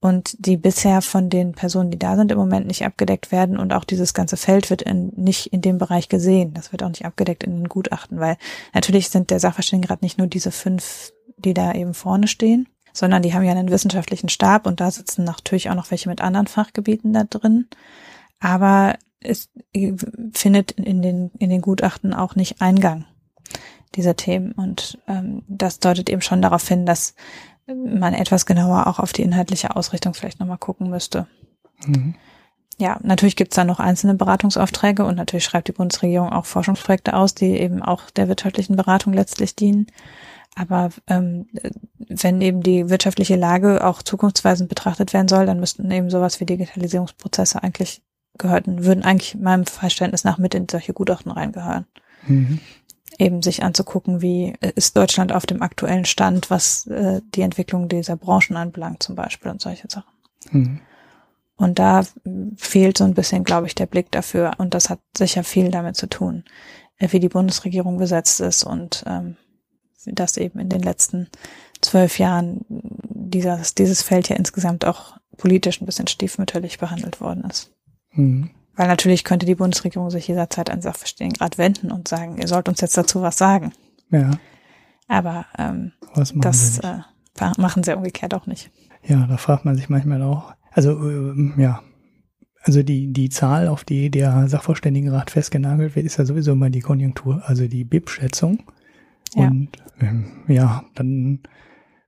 und 0.04 0.36
die 0.46 0.58
bisher 0.58 1.02
von 1.02 1.30
den 1.30 1.54
Personen, 1.54 1.90
die 1.90 1.98
da 1.98 2.18
sind, 2.18 2.32
im 2.32 2.38
Moment 2.38 2.68
nicht 2.68 2.86
abgedeckt 2.86 3.32
werden 3.32 3.58
und 3.58 3.74
auch 3.74 3.86
dieses 3.86 4.14
ganze 4.14 4.36
Feld 4.36 4.70
wird 4.70 4.82
in, 4.82 5.14
nicht 5.16 5.48
in 5.48 5.62
dem 5.62 5.78
Bereich 5.78 6.10
gesehen. 6.10 6.54
Das 6.54 6.74
wird 6.74 6.84
auch 6.84 6.90
nicht 6.90 7.06
abgedeckt 7.06 7.44
in 7.44 7.56
den 7.56 7.70
Gutachten, 7.70 8.20
weil 8.20 8.38
natürlich 8.74 9.10
sind 9.10 9.32
der 9.32 9.40
Sachverständigenrat 9.40 10.02
nicht 10.02 10.18
nur 10.18 10.28
diese 10.28 10.52
fünf, 10.52 11.14
die 11.38 11.54
da 11.54 11.74
eben 11.74 11.94
vorne 11.94 12.28
stehen, 12.28 12.68
sondern 12.94 13.22
die 13.22 13.34
haben 13.34 13.44
ja 13.44 13.52
einen 13.52 13.72
wissenschaftlichen 13.72 14.30
Stab 14.30 14.68
und 14.68 14.80
da 14.80 14.92
sitzen 14.92 15.24
natürlich 15.24 15.70
auch 15.70 15.76
noch 15.76 15.92
welche 15.92 16.10
mit 16.10 16.22
anderen 16.22 16.48
Fachgebieten 16.48 17.12
da 17.12 17.24
drin. 17.24 17.68
Aber 18.40 18.96
es 19.20 19.50
findet 20.34 20.72
in 20.72 21.02
den, 21.02 21.32
in 21.40 21.50
den 21.50 21.62
Gutachten 21.62 22.14
auch 22.14 22.36
nicht 22.36 22.62
Eingang, 22.62 23.06
dieser 23.96 24.16
Themen. 24.16 24.52
Und 24.52 25.00
ähm, 25.08 25.44
das 25.48 25.80
deutet 25.80 26.10
eben 26.10 26.22
schon 26.22 26.42
darauf 26.42 26.68
hin, 26.68 26.86
dass 26.86 27.16
man 27.68 28.14
etwas 28.14 28.46
genauer 28.46 28.88
auch 28.88 29.00
auf 29.00 29.14
die 29.14 29.22
inhaltliche 29.24 29.76
Ausrichtung 29.76 30.14
vielleicht 30.14 30.40
nochmal 30.40 30.58
gucken 30.58 30.90
müsste. 30.90 31.28
Mhm. 31.86 32.16
Ja, 32.80 33.00
natürlich 33.04 33.36
gibt's 33.36 33.56
da 33.56 33.64
noch 33.64 33.80
einzelne 33.80 34.16
Beratungsaufträge 34.16 35.06
und 35.06 35.16
natürlich 35.16 35.46
schreibt 35.46 35.68
die 35.68 35.74
Bundesregierung 35.74 36.30
auch 36.30 36.46
Forschungsprojekte 36.46 37.14
aus, 37.14 37.36
die 37.36 37.60
eben 37.60 37.82
auch 37.82 38.10
der 38.10 38.28
wirtschaftlichen 38.28 38.76
Beratung 38.76 39.14
letztlich 39.14 39.56
dienen. 39.56 39.88
Aber 40.56 40.90
ähm, 41.08 41.48
wenn 41.98 42.42
eben 42.42 42.62
die 42.62 42.90
wirtschaftliche 42.90 43.36
Lage 43.36 43.86
auch 43.86 44.04
zukunftsweisend 44.04 44.70
betrachtet 44.70 45.14
werden 45.14 45.28
soll, 45.28 45.46
dann 45.46 45.60
müssten 45.60 45.90
eben 45.90 46.10
sowas 46.10 46.40
wie 46.40 46.46
Digitalisierungsprozesse 46.46 47.64
eigentlich 47.64 48.04
gehörten, 48.38 48.86
würden 48.86 49.04
eigentlich 49.04 49.36
meinem 49.36 49.66
Verständnis 49.66 50.24
nach 50.24 50.38
mit 50.38 50.56
in 50.56 50.68
solche 50.70 50.94
Gutachten 50.94 51.32
reingehören. 51.32 51.86
Mhm. 52.28 52.60
Eben 53.20 53.44
sich 53.44 53.64
anzugucken, 53.64 54.22
wie 54.22 54.54
ist 54.76 54.98
Deutschland 54.98 55.32
auf 55.32 55.46
dem 55.46 55.62
aktuellen 55.62 56.06
Stand, 56.06 56.50
was 56.50 56.88
äh, 56.88 57.22
die 57.36 57.42
Entwicklung 57.42 57.88
dieser 57.88 58.16
Branchen 58.16 58.56
anbelangt 58.56 59.04
zum 59.04 59.16
Beispiel 59.16 59.52
und 59.52 59.62
solche 59.62 59.88
Sachen. 59.90 60.14
Mhm. 60.52 60.80
Und 61.56 61.78
da 61.80 62.04
fehlt 62.58 62.98
so 62.98 63.04
ein 63.04 63.14
bisschen, 63.14 63.44
glaube 63.44 63.68
ich, 63.68 63.76
der 63.76 63.86
Blick 63.86 64.12
dafür. 64.12 64.54
Und 64.58 64.74
das 64.74 64.90
hat 64.90 65.00
sicher 65.16 65.44
viel 65.44 65.70
damit 65.70 65.96
zu 65.96 66.08
tun, 66.08 66.44
äh, 66.98 67.08
wie 67.12 67.20
die 67.20 67.30
Bundesregierung 67.30 67.98
besetzt 67.98 68.40
ist 68.40 68.64
und 68.64 69.04
ähm, 69.08 69.38
dass 70.06 70.38
eben 70.38 70.60
in 70.60 70.70
den 70.70 70.82
letzten 70.82 71.28
zwölf 71.82 72.20
Jahren 72.20 72.66
dieses, 72.70 73.76
dieses 73.76 74.02
Feld 74.02 74.30
ja 74.30 74.36
insgesamt 74.36 74.86
auch 74.86 75.18
politisch 75.38 75.82
ein 75.82 75.86
bisschen 75.86 76.08
stiefmütterlich 76.08 76.78
behandelt 76.78 77.22
worden 77.22 77.44
ist. 77.50 77.72
Mhm. 78.14 78.52
Weil 78.76 78.88
natürlich 78.88 79.24
könnte 79.24 79.46
die 79.46 79.56
Bundesregierung 79.56 80.10
sich 80.10 80.28
jederzeit 80.28 80.70
an 80.70 80.82
Sachverständigenrat 80.82 81.58
wenden 81.58 81.92
und 81.92 82.08
sagen, 82.08 82.38
ihr 82.38 82.48
sollt 82.48 82.68
uns 82.70 82.82
jetzt 82.82 82.98
dazu 82.98 83.22
was 83.22 83.38
sagen. 83.38 83.72
Ja. 84.10 84.32
Aber 85.08 85.46
ähm, 85.58 85.92
das 86.16 86.80
äh, 86.80 87.00
machen 87.58 87.84
sie 87.84 87.96
umgekehrt 87.96 88.34
auch 88.34 88.48
nicht. 88.48 88.72
Ja, 89.04 89.28
da 89.28 89.38
fragt 89.38 89.66
man 89.66 89.76
sich 89.76 89.90
manchmal 89.90 90.22
auch. 90.22 90.54
Also 90.72 90.92
ähm, 90.92 91.54
ja, 91.58 91.84
also 92.64 92.82
die, 92.82 93.12
die 93.12 93.30
Zahl, 93.30 93.68
auf 93.68 93.84
die 93.84 94.10
der 94.10 94.48
Sachverständigenrat 94.48 95.32
festgenagelt 95.32 95.96
wird, 95.96 96.06
ist 96.06 96.18
ja 96.18 96.26
sowieso 96.26 96.54
immer 96.54 96.70
die 96.70 96.80
Konjunktur, 96.80 97.44
also 97.46 97.68
die 97.68 97.84
BIP-Schätzung. 97.84 98.64
Ja. 99.36 99.48
Und 99.48 99.70
ähm, 100.00 100.44
ja, 100.48 100.84
dann 100.96 101.40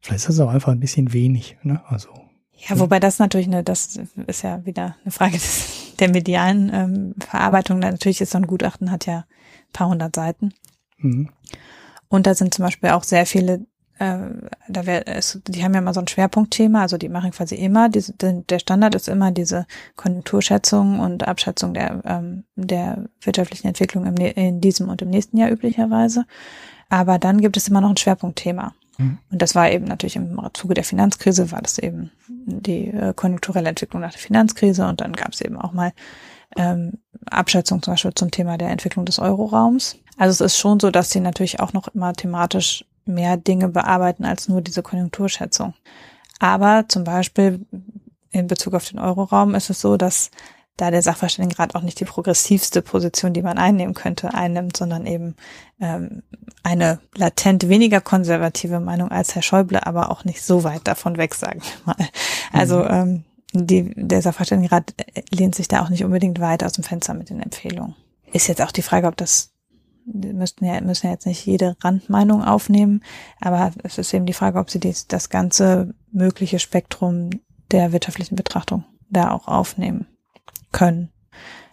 vielleicht 0.01 0.21
ist 0.21 0.29
das 0.29 0.39
auch 0.39 0.53
einfach 0.53 0.71
ein 0.71 0.79
bisschen 0.79 1.13
wenig. 1.13 1.57
Ne? 1.63 1.81
Also 1.87 2.09
ja, 2.57 2.79
wobei 2.79 2.99
das 2.99 3.19
natürlich 3.19 3.47
eine, 3.47 3.63
das 3.63 3.99
ist 4.27 4.43
ja 4.43 4.65
wieder 4.65 4.95
eine 5.03 5.11
Frage 5.11 5.33
des, 5.33 5.95
der 5.99 6.09
medialen 6.09 6.71
ähm, 6.73 7.15
Verarbeitung. 7.19 7.79
Natürlich 7.79 8.21
ist 8.21 8.31
so 8.31 8.37
ein 8.37 8.47
Gutachten 8.47 8.91
hat 8.91 9.05
ja 9.05 9.19
ein 9.19 9.73
paar 9.73 9.89
hundert 9.89 10.15
Seiten. 10.15 10.53
Mhm. 10.97 11.29
Und 12.07 12.27
da 12.27 12.35
sind 12.35 12.53
zum 12.53 12.63
Beispiel 12.63 12.91
auch 12.91 13.03
sehr 13.03 13.25
viele, 13.25 13.65
äh, 13.97 14.17
da 14.69 14.85
wär, 14.85 15.07
es, 15.07 15.41
die 15.47 15.63
haben 15.63 15.73
ja 15.73 15.79
immer 15.79 15.93
so 15.93 15.99
ein 15.99 16.07
Schwerpunktthema, 16.07 16.81
also 16.81 16.97
die 16.97 17.09
machen 17.09 17.31
quasi 17.31 17.55
immer, 17.55 17.89
diese, 17.89 18.13
der 18.13 18.59
Standard 18.59 18.95
ist 18.95 19.09
immer 19.09 19.31
diese 19.31 19.65
Konjunkturschätzung 19.95 20.99
und 20.99 21.27
Abschätzung 21.27 21.73
der, 21.73 22.01
ähm, 22.05 22.45
der 22.55 23.05
wirtschaftlichen 23.21 23.67
Entwicklung 23.67 24.05
im, 24.05 24.15
in 24.17 24.61
diesem 24.61 24.89
und 24.89 25.01
im 25.01 25.09
nächsten 25.09 25.37
Jahr 25.37 25.51
üblicherweise. 25.51 26.25
Aber 26.89 27.19
dann 27.19 27.41
gibt 27.41 27.57
es 27.57 27.67
immer 27.67 27.81
noch 27.81 27.89
ein 27.89 27.97
Schwerpunktthema. 27.97 28.73
Mhm. 28.97 29.17
Und 29.31 29.41
das 29.41 29.55
war 29.55 29.69
eben 29.71 29.85
natürlich 29.85 30.15
im 30.15 30.39
Zuge 30.53 30.73
der 30.73 30.83
Finanzkrise, 30.83 31.51
war 31.51 31.61
das 31.61 31.77
eben 31.77 32.11
die 32.27 32.87
äh, 32.87 33.13
konjunkturelle 33.13 33.69
Entwicklung 33.69 34.01
nach 34.01 34.11
der 34.11 34.21
Finanzkrise 34.21 34.87
und 34.87 35.01
dann 35.01 35.13
gab 35.13 35.33
es 35.33 35.41
eben 35.41 35.57
auch 35.57 35.73
mal 35.73 35.91
ähm, 36.55 36.93
Abschätzung 37.25 37.81
zum 37.81 37.93
Beispiel 37.93 38.13
zum 38.13 38.31
Thema 38.31 38.57
der 38.57 38.69
Entwicklung 38.69 39.05
des 39.05 39.19
Euroraums. 39.19 39.97
Also 40.17 40.43
es 40.43 40.53
ist 40.53 40.59
schon 40.59 40.79
so, 40.79 40.91
dass 40.91 41.09
sie 41.09 41.19
natürlich 41.19 41.59
auch 41.59 41.73
noch 41.73 41.89
immer 41.89 42.13
thematisch 42.13 42.85
mehr 43.05 43.37
Dinge 43.37 43.69
bearbeiten 43.69 44.25
als 44.25 44.47
nur 44.47 44.61
diese 44.61 44.81
Konjunkturschätzung. 44.81 45.73
Aber 46.39 46.85
zum 46.87 47.03
Beispiel 47.03 47.65
in 48.31 48.47
Bezug 48.47 48.73
auf 48.73 48.89
den 48.89 48.99
Euroraum 48.99 49.55
ist 49.55 49.69
es 49.69 49.81
so, 49.81 49.97
dass 49.97 50.31
da 50.77 50.91
der 50.91 51.01
Sachverständigenrat 51.01 51.75
auch 51.75 51.81
nicht 51.81 51.99
die 51.99 52.05
progressivste 52.05 52.81
Position, 52.81 53.33
die 53.33 53.41
man 53.41 53.57
einnehmen 53.57 53.93
könnte, 53.93 54.33
einnimmt, 54.33 54.75
sondern 54.75 55.05
eben 55.05 55.35
ähm, 55.79 56.23
eine 56.63 56.99
latent 57.15 57.69
weniger 57.69 58.01
konservative 58.01 58.79
Meinung 58.79 59.09
als 59.09 59.35
Herr 59.35 59.41
Schäuble, 59.41 59.85
aber 59.85 60.11
auch 60.11 60.25
nicht 60.25 60.43
so 60.43 60.63
weit 60.63 60.81
davon 60.85 61.17
weg, 61.17 61.35
sagen 61.35 61.61
wir 61.61 61.93
mal. 61.93 62.07
Also 62.51 62.79
mhm. 62.79 63.23
ähm, 63.53 63.65
die, 63.67 63.93
der 63.95 64.21
Sachverständigenrat 64.21 64.93
lehnt 65.31 65.55
sich 65.55 65.69
da 65.69 65.81
auch 65.81 65.89
nicht 65.89 66.03
unbedingt 66.03 66.41
weit 66.41 66.63
aus 66.63 66.73
dem 66.73 66.83
Fenster 66.83 67.13
mit 67.13 67.29
den 67.29 67.41
Empfehlungen. 67.41 67.95
Ist 68.33 68.47
jetzt 68.47 68.61
auch 68.61 68.71
die 68.71 68.81
Frage, 68.81 69.07
ob 69.07 69.15
das 69.15 69.51
müssten 70.05 70.65
ja, 70.65 70.79
müssen 70.81 71.07
ja 71.07 71.13
jetzt 71.13 71.25
nicht 71.25 71.45
jede 71.45 71.77
Randmeinung 71.81 72.43
aufnehmen, 72.43 73.01
aber 73.39 73.71
es 73.83 73.97
ist 73.97 74.13
eben 74.13 74.25
die 74.25 74.33
Frage, 74.33 74.59
ob 74.59 74.69
sie 74.69 74.79
dies, 74.79 75.07
das 75.07 75.29
ganze 75.29 75.95
mögliche 76.11 76.59
Spektrum 76.59 77.29
der 77.71 77.91
wirtschaftlichen 77.91 78.35
Betrachtung 78.35 78.83
da 79.09 79.31
auch 79.31 79.47
aufnehmen 79.47 80.05
können. 80.75 81.09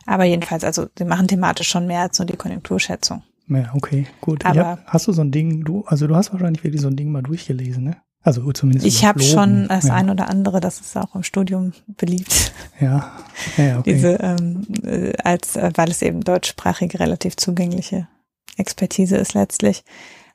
Aber 0.06 0.24
jedenfalls, 0.24 0.64
also 0.64 0.86
sie 0.96 1.04
machen 1.04 1.28
thematisch 1.28 1.68
schon 1.68 1.86
mehr 1.86 2.00
als 2.02 2.18
nur 2.18 2.26
die 2.26 2.36
Konjunkturschätzung. 2.36 3.22
Ja, 3.48 3.70
okay, 3.74 4.06
gut. 4.20 4.46
Aber 4.46 4.66
hab, 4.66 4.86
hast 4.86 5.08
du 5.08 5.12
so 5.12 5.22
ein 5.22 5.32
Ding, 5.32 5.64
du, 5.64 5.84
also 5.86 6.06
du 6.06 6.14
hast 6.14 6.32
wahrscheinlich 6.32 6.62
wirklich 6.64 6.80
so 6.80 6.88
ein 6.88 6.96
Ding 6.96 7.10
mal 7.10 7.22
durchgelesen, 7.22 7.84
ne? 7.84 7.96
Also 8.24 8.50
zumindest. 8.52 8.86
Ich 8.86 9.04
habe 9.04 9.20
schon 9.20 9.66
das 9.66 9.88
ja. 9.88 9.94
ein 9.94 10.08
oder 10.08 10.30
andere, 10.30 10.60
das 10.60 10.80
ist 10.80 10.96
auch 10.96 11.16
im 11.16 11.24
Studium 11.24 11.72
beliebt. 11.88 12.52
Ja, 12.80 13.12
ja 13.56 13.80
okay. 13.80 13.94
Diese, 13.94 14.12
ähm, 14.20 14.62
äh, 14.84 15.12
als, 15.22 15.56
äh, 15.56 15.72
weil 15.74 15.90
es 15.90 16.02
eben 16.02 16.22
deutschsprachige 16.22 17.00
relativ 17.00 17.36
zugängliche 17.36 18.08
Expertise 18.56 19.16
ist 19.16 19.34
letztlich. 19.34 19.82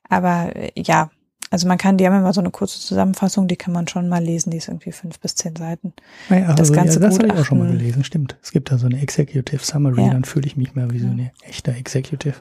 Aber 0.10 0.54
äh, 0.56 0.72
ja, 0.76 1.10
also 1.50 1.68
man 1.68 1.78
kann, 1.78 1.98
die 1.98 2.06
haben 2.06 2.18
immer 2.18 2.34
so 2.34 2.42
eine 2.42 2.52
kurze 2.52 2.80
Zusammenfassung, 2.80 3.48
die 3.48 3.56
kann 3.56 3.74
man 3.74 3.88
schon 3.88 4.10
mal 4.10 4.24
lesen, 4.24 4.52
die 4.52 4.58
ist 4.58 4.68
irgendwie 4.68 4.92
fünf 4.92 5.20
bis 5.20 5.36
zehn 5.36 5.56
Seiten. 5.56 5.94
Ja, 6.30 6.54
das 6.54 6.60
also, 6.60 6.74
ganze 6.74 7.00
ja, 7.00 7.08
das 7.08 7.20
habe 7.20 7.28
ich 7.28 7.34
auch 7.34 7.46
schon 7.46 7.60
mal 7.60 7.72
gelesen, 7.72 8.04
stimmt. 8.04 8.38
Es 8.42 8.52
gibt 8.52 8.72
da 8.72 8.78
so 8.78 8.86
eine 8.86 9.02
Executive 9.02 9.64
Summary, 9.64 10.04
ja. 10.04 10.10
dann 10.10 10.26
fühle 10.26 10.46
ich 10.46 10.58
mich 10.58 10.76
mal 10.76 10.92
wie 10.92 11.00
so 11.00 11.08
eine 11.08 11.32
echte 11.44 11.72
Executive. 11.72 12.36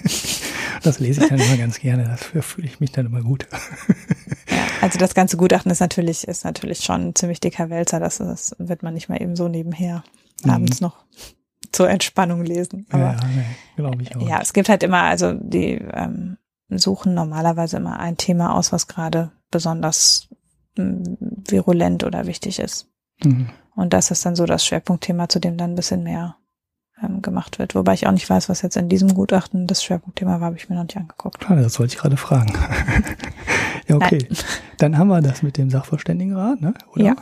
das 0.82 1.00
lese 1.00 1.22
ich 1.22 1.28
dann 1.28 1.40
immer 1.40 1.56
ganz 1.56 1.78
gerne, 1.78 2.04
dafür 2.04 2.42
fühle 2.42 2.66
ich 2.66 2.80
mich 2.80 2.92
dann 2.92 3.06
immer 3.06 3.22
gut. 3.22 3.46
ja, 4.50 4.66
also 4.82 4.98
das 4.98 5.14
ganze 5.14 5.36
Gutachten 5.36 5.70
ist 5.70 5.80
natürlich, 5.80 6.28
ist 6.28 6.44
natürlich 6.44 6.80
schon 6.80 7.08
ein 7.08 7.14
ziemlich 7.14 7.40
dicker 7.40 7.70
Wälzer, 7.70 8.00
das, 8.00 8.18
das 8.18 8.54
wird 8.58 8.82
man 8.82 8.92
nicht 8.92 9.08
mal 9.08 9.20
eben 9.20 9.36
so 9.36 9.48
nebenher 9.48 10.04
mhm. 10.44 10.50
abends 10.50 10.80
noch 10.80 11.04
zur 11.72 11.88
Entspannung 11.88 12.44
lesen. 12.44 12.86
Aber, 12.90 13.02
ja, 13.02 13.20
nee, 13.34 13.44
glaube 13.76 14.02
ich 14.02 14.14
auch. 14.14 14.28
Ja, 14.28 14.40
es 14.42 14.52
gibt 14.52 14.68
halt 14.68 14.82
immer, 14.82 15.02
also 15.02 15.32
die 15.32 15.80
ähm, 15.92 16.36
suchen 16.68 17.14
normalerweise 17.14 17.76
immer 17.76 17.98
ein 17.98 18.16
Thema 18.16 18.54
aus, 18.54 18.72
was 18.72 18.88
gerade 18.88 19.32
besonders 19.50 20.28
hm, 20.76 21.16
virulent 21.48 22.04
oder 22.04 22.26
wichtig 22.26 22.58
ist. 22.58 22.88
Mhm. 23.22 23.50
Und 23.74 23.92
das 23.92 24.10
ist 24.10 24.24
dann 24.24 24.36
so 24.36 24.46
das 24.46 24.64
Schwerpunktthema, 24.64 25.28
zu 25.28 25.38
dem 25.38 25.56
dann 25.56 25.72
ein 25.72 25.76
bisschen 25.76 26.02
mehr 26.02 26.36
ähm, 27.02 27.22
gemacht 27.22 27.58
wird. 27.58 27.74
Wobei 27.74 27.94
ich 27.94 28.06
auch 28.06 28.12
nicht 28.12 28.28
weiß, 28.28 28.48
was 28.48 28.62
jetzt 28.62 28.76
in 28.76 28.88
diesem 28.88 29.14
Gutachten 29.14 29.66
das 29.66 29.84
Schwerpunktthema 29.84 30.40
war, 30.40 30.46
habe 30.46 30.56
ich 30.56 30.68
mir 30.68 30.76
noch 30.76 30.84
nicht 30.84 30.96
angeguckt. 30.96 31.40
Klar, 31.40 31.60
das 31.60 31.78
wollte 31.78 31.94
ich 31.94 32.00
gerade 32.00 32.16
fragen. 32.16 32.52
ja, 33.88 33.96
okay. 33.96 34.26
Nein. 34.28 34.38
Dann 34.78 34.98
haben 34.98 35.08
wir 35.08 35.20
das 35.20 35.42
mit 35.42 35.56
dem 35.56 35.70
Sachverständigenrat, 35.70 36.60
ne? 36.60 36.74
Oder? 36.94 37.04
Ja. 37.04 37.16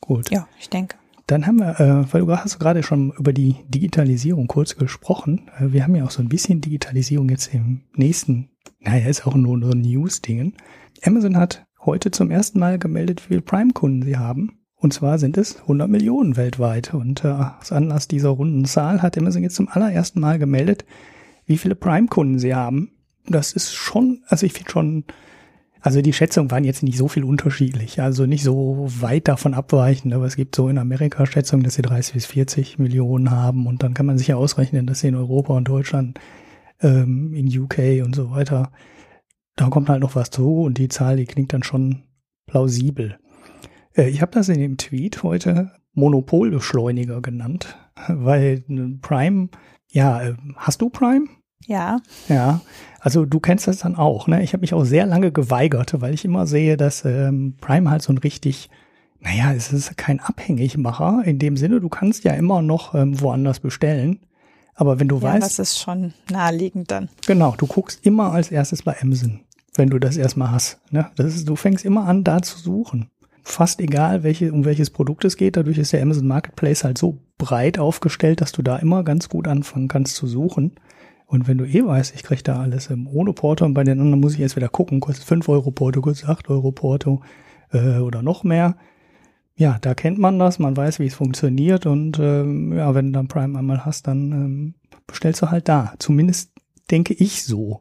Gut. 0.00 0.30
Ja, 0.30 0.48
ich 0.58 0.70
denke. 0.70 0.96
Dann 1.26 1.46
haben 1.46 1.58
wir, 1.58 1.78
äh, 1.78 2.12
weil 2.12 2.22
du 2.22 2.34
hast 2.34 2.58
gerade 2.58 2.82
schon 2.82 3.12
über 3.18 3.34
die 3.34 3.56
Digitalisierung 3.68 4.46
kurz 4.46 4.76
gesprochen. 4.76 5.50
Äh, 5.58 5.72
wir 5.72 5.84
haben 5.84 5.94
ja 5.94 6.04
auch 6.04 6.10
so 6.10 6.22
ein 6.22 6.30
bisschen 6.30 6.62
Digitalisierung 6.62 7.28
jetzt 7.28 7.52
im 7.52 7.82
nächsten 7.94 8.50
naja, 8.80 9.08
ist 9.08 9.26
auch 9.26 9.34
nur 9.34 9.60
so 9.60 9.70
News-Dingen. 9.70 10.54
Amazon 11.02 11.36
hat 11.36 11.66
heute 11.84 12.10
zum 12.10 12.30
ersten 12.30 12.58
Mal 12.58 12.78
gemeldet, 12.78 13.22
wie 13.24 13.28
viele 13.28 13.42
Prime-Kunden 13.42 14.02
sie 14.02 14.16
haben. 14.16 14.58
Und 14.76 14.92
zwar 14.92 15.18
sind 15.18 15.36
es 15.36 15.60
100 15.62 15.88
Millionen 15.88 16.36
weltweit. 16.36 16.94
Und 16.94 17.24
äh, 17.24 17.28
aus 17.28 17.72
Anlass 17.72 18.06
dieser 18.08 18.28
runden 18.28 18.64
Zahl 18.64 19.02
hat 19.02 19.18
Amazon 19.18 19.42
jetzt 19.42 19.56
zum 19.56 19.68
allerersten 19.68 20.20
Mal 20.20 20.38
gemeldet, 20.38 20.84
wie 21.46 21.58
viele 21.58 21.74
Prime-Kunden 21.74 22.38
sie 22.38 22.54
haben. 22.54 22.92
Das 23.26 23.52
ist 23.52 23.74
schon, 23.74 24.22
also 24.28 24.46
ich 24.46 24.52
finde 24.52 24.70
schon, 24.70 25.04
also 25.80 26.00
die 26.00 26.12
Schätzungen 26.12 26.50
waren 26.50 26.64
jetzt 26.64 26.82
nicht 26.82 26.96
so 26.96 27.08
viel 27.08 27.24
unterschiedlich, 27.24 28.00
also 28.00 28.26
nicht 28.26 28.42
so 28.42 28.86
weit 29.00 29.28
davon 29.28 29.54
abweichend, 29.54 30.14
aber 30.14 30.24
es 30.24 30.36
gibt 30.36 30.54
so 30.54 30.68
in 30.68 30.78
Amerika 30.78 31.26
Schätzungen, 31.26 31.64
dass 31.64 31.74
sie 31.74 31.82
30 31.82 32.14
bis 32.14 32.26
40 32.26 32.78
Millionen 32.78 33.30
haben 33.30 33.66
und 33.66 33.82
dann 33.82 33.94
kann 33.94 34.06
man 34.06 34.18
sich 34.18 34.28
ja 34.28 34.36
ausrechnen, 34.36 34.86
dass 34.86 35.00
sie 35.00 35.08
in 35.08 35.14
Europa 35.14 35.54
und 35.54 35.68
Deutschland 35.68 36.18
ähm, 36.80 37.32
in 37.34 37.46
UK 37.46 38.04
und 38.04 38.14
so 38.14 38.30
weiter. 38.30 38.72
Da 39.56 39.68
kommt 39.68 39.88
halt 39.88 40.00
noch 40.00 40.14
was 40.14 40.30
zu 40.30 40.62
und 40.62 40.78
die 40.78 40.88
Zahl, 40.88 41.16
die 41.16 41.24
klingt 41.24 41.52
dann 41.52 41.62
schon 41.62 42.04
plausibel. 42.46 43.18
Äh, 43.94 44.08
ich 44.08 44.22
habe 44.22 44.32
das 44.32 44.48
in 44.48 44.60
dem 44.60 44.76
Tweet 44.76 45.22
heute 45.22 45.72
Monopolbeschleuniger 45.92 47.20
genannt, 47.20 47.76
weil 48.08 48.62
Prime, 49.02 49.48
ja, 49.90 50.22
äh, 50.22 50.34
hast 50.56 50.80
du 50.80 50.90
Prime? 50.90 51.26
Ja. 51.66 52.00
Ja, 52.28 52.60
also 53.00 53.24
du 53.24 53.40
kennst 53.40 53.66
das 53.66 53.78
dann 53.78 53.96
auch, 53.96 54.26
ne? 54.26 54.42
Ich 54.42 54.52
habe 54.52 54.60
mich 54.60 54.74
auch 54.74 54.84
sehr 54.84 55.06
lange 55.06 55.32
geweigert, 55.32 56.00
weil 56.00 56.14
ich 56.14 56.24
immer 56.24 56.46
sehe, 56.46 56.76
dass 56.76 57.04
ähm, 57.04 57.56
Prime 57.60 57.90
halt 57.90 58.02
so 58.02 58.12
ein 58.12 58.18
richtig, 58.18 58.70
naja, 59.20 59.52
es 59.52 59.72
ist 59.72 59.96
kein 59.96 60.20
Abhängigmacher 60.20 61.22
in 61.24 61.38
dem 61.38 61.56
Sinne, 61.56 61.80
du 61.80 61.88
kannst 61.88 62.24
ja 62.24 62.32
immer 62.32 62.62
noch 62.62 62.94
ähm, 62.94 63.20
woanders 63.20 63.60
bestellen. 63.60 64.20
Aber 64.78 65.00
wenn 65.00 65.08
du 65.08 65.16
ja, 65.16 65.22
weißt. 65.22 65.42
Das 65.42 65.58
ist 65.58 65.78
schon 65.80 66.14
naheliegend 66.30 66.90
dann. 66.92 67.08
Genau, 67.26 67.54
du 67.58 67.66
guckst 67.66 68.06
immer 68.06 68.32
als 68.32 68.52
erstes 68.52 68.82
bei 68.82 68.96
Amazon, 69.02 69.40
wenn 69.74 69.90
du 69.90 69.98
das 69.98 70.16
erstmal 70.16 70.52
hast. 70.52 70.78
Ne? 70.92 71.10
Das 71.16 71.34
ist, 71.34 71.48
du 71.48 71.56
fängst 71.56 71.84
immer 71.84 72.06
an, 72.06 72.22
da 72.22 72.40
zu 72.40 72.58
suchen. 72.58 73.10
Fast 73.42 73.80
egal, 73.80 74.22
welche, 74.22 74.52
um 74.52 74.64
welches 74.64 74.90
Produkt 74.90 75.24
es 75.24 75.36
geht. 75.36 75.56
Dadurch 75.56 75.78
ist 75.78 75.92
der 75.92 76.00
Amazon 76.00 76.28
Marketplace 76.28 76.84
halt 76.84 76.96
so 76.96 77.18
breit 77.38 77.80
aufgestellt, 77.80 78.40
dass 78.40 78.52
du 78.52 78.62
da 78.62 78.76
immer 78.76 79.02
ganz 79.02 79.28
gut 79.28 79.48
anfangen 79.48 79.88
kannst 79.88 80.14
zu 80.14 80.28
suchen. 80.28 80.76
Und 81.26 81.48
wenn 81.48 81.58
du 81.58 81.64
eh 81.64 81.84
weißt, 81.84 82.14
ich 82.14 82.22
krieg 82.22 82.44
da 82.44 82.60
alles 82.60 82.88
ohne 83.12 83.32
Porto 83.32 83.64
und 83.64 83.74
bei 83.74 83.82
den 83.82 84.00
anderen 84.00 84.20
muss 84.20 84.34
ich 84.34 84.38
jetzt 84.38 84.54
wieder 84.54 84.68
gucken, 84.68 85.00
kostet 85.00 85.24
5 85.24 85.48
Euro 85.48 85.72
Porto, 85.72 86.00
kostet 86.00 86.28
8 86.28 86.48
Euro 86.50 86.70
Porto 86.70 87.20
äh, 87.72 87.98
oder 87.98 88.22
noch 88.22 88.44
mehr, 88.44 88.76
ja, 89.58 89.76
da 89.80 89.94
kennt 89.94 90.18
man 90.18 90.38
das, 90.38 90.60
man 90.60 90.76
weiß, 90.76 91.00
wie 91.00 91.06
es 91.06 91.14
funktioniert 91.14 91.84
und 91.84 92.18
ähm, 92.20 92.72
ja, 92.72 92.94
wenn 92.94 93.06
du 93.06 93.12
dann 93.12 93.26
Prime 93.26 93.58
einmal 93.58 93.84
hast, 93.84 94.06
dann 94.06 94.30
ähm, 94.30 94.74
bestellst 95.08 95.42
du 95.42 95.50
halt 95.50 95.68
da. 95.68 95.94
Zumindest 95.98 96.52
denke 96.92 97.12
ich 97.12 97.44
so. 97.44 97.80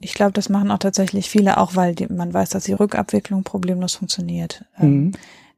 Ich 0.00 0.14
glaube, 0.14 0.32
das 0.32 0.48
machen 0.48 0.70
auch 0.70 0.78
tatsächlich 0.78 1.28
viele, 1.28 1.58
auch 1.58 1.76
weil 1.76 1.94
die, 1.94 2.06
man 2.06 2.32
weiß, 2.32 2.48
dass 2.48 2.64
die 2.64 2.72
Rückabwicklung 2.72 3.44
problemlos 3.44 3.96
funktioniert. 3.96 4.64
Ähm, 4.78 4.90
mhm. 4.90 5.12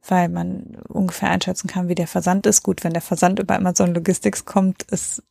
Weil 0.09 0.29
man 0.29 0.79
ungefähr 0.89 1.31
einschätzen 1.31 1.69
kann, 1.69 1.89
wie 1.89 1.95
der 1.95 2.09
Versand 2.09 2.45
ist. 2.47 2.65
Gut, 2.65 2.83
wenn 2.83 2.93
der 2.93 3.01
Versand 3.01 3.39
über 3.39 3.55
Amazon 3.55 3.95
Logistics 3.95 4.45
kommt, 4.45 4.83
ist, 4.91 5.23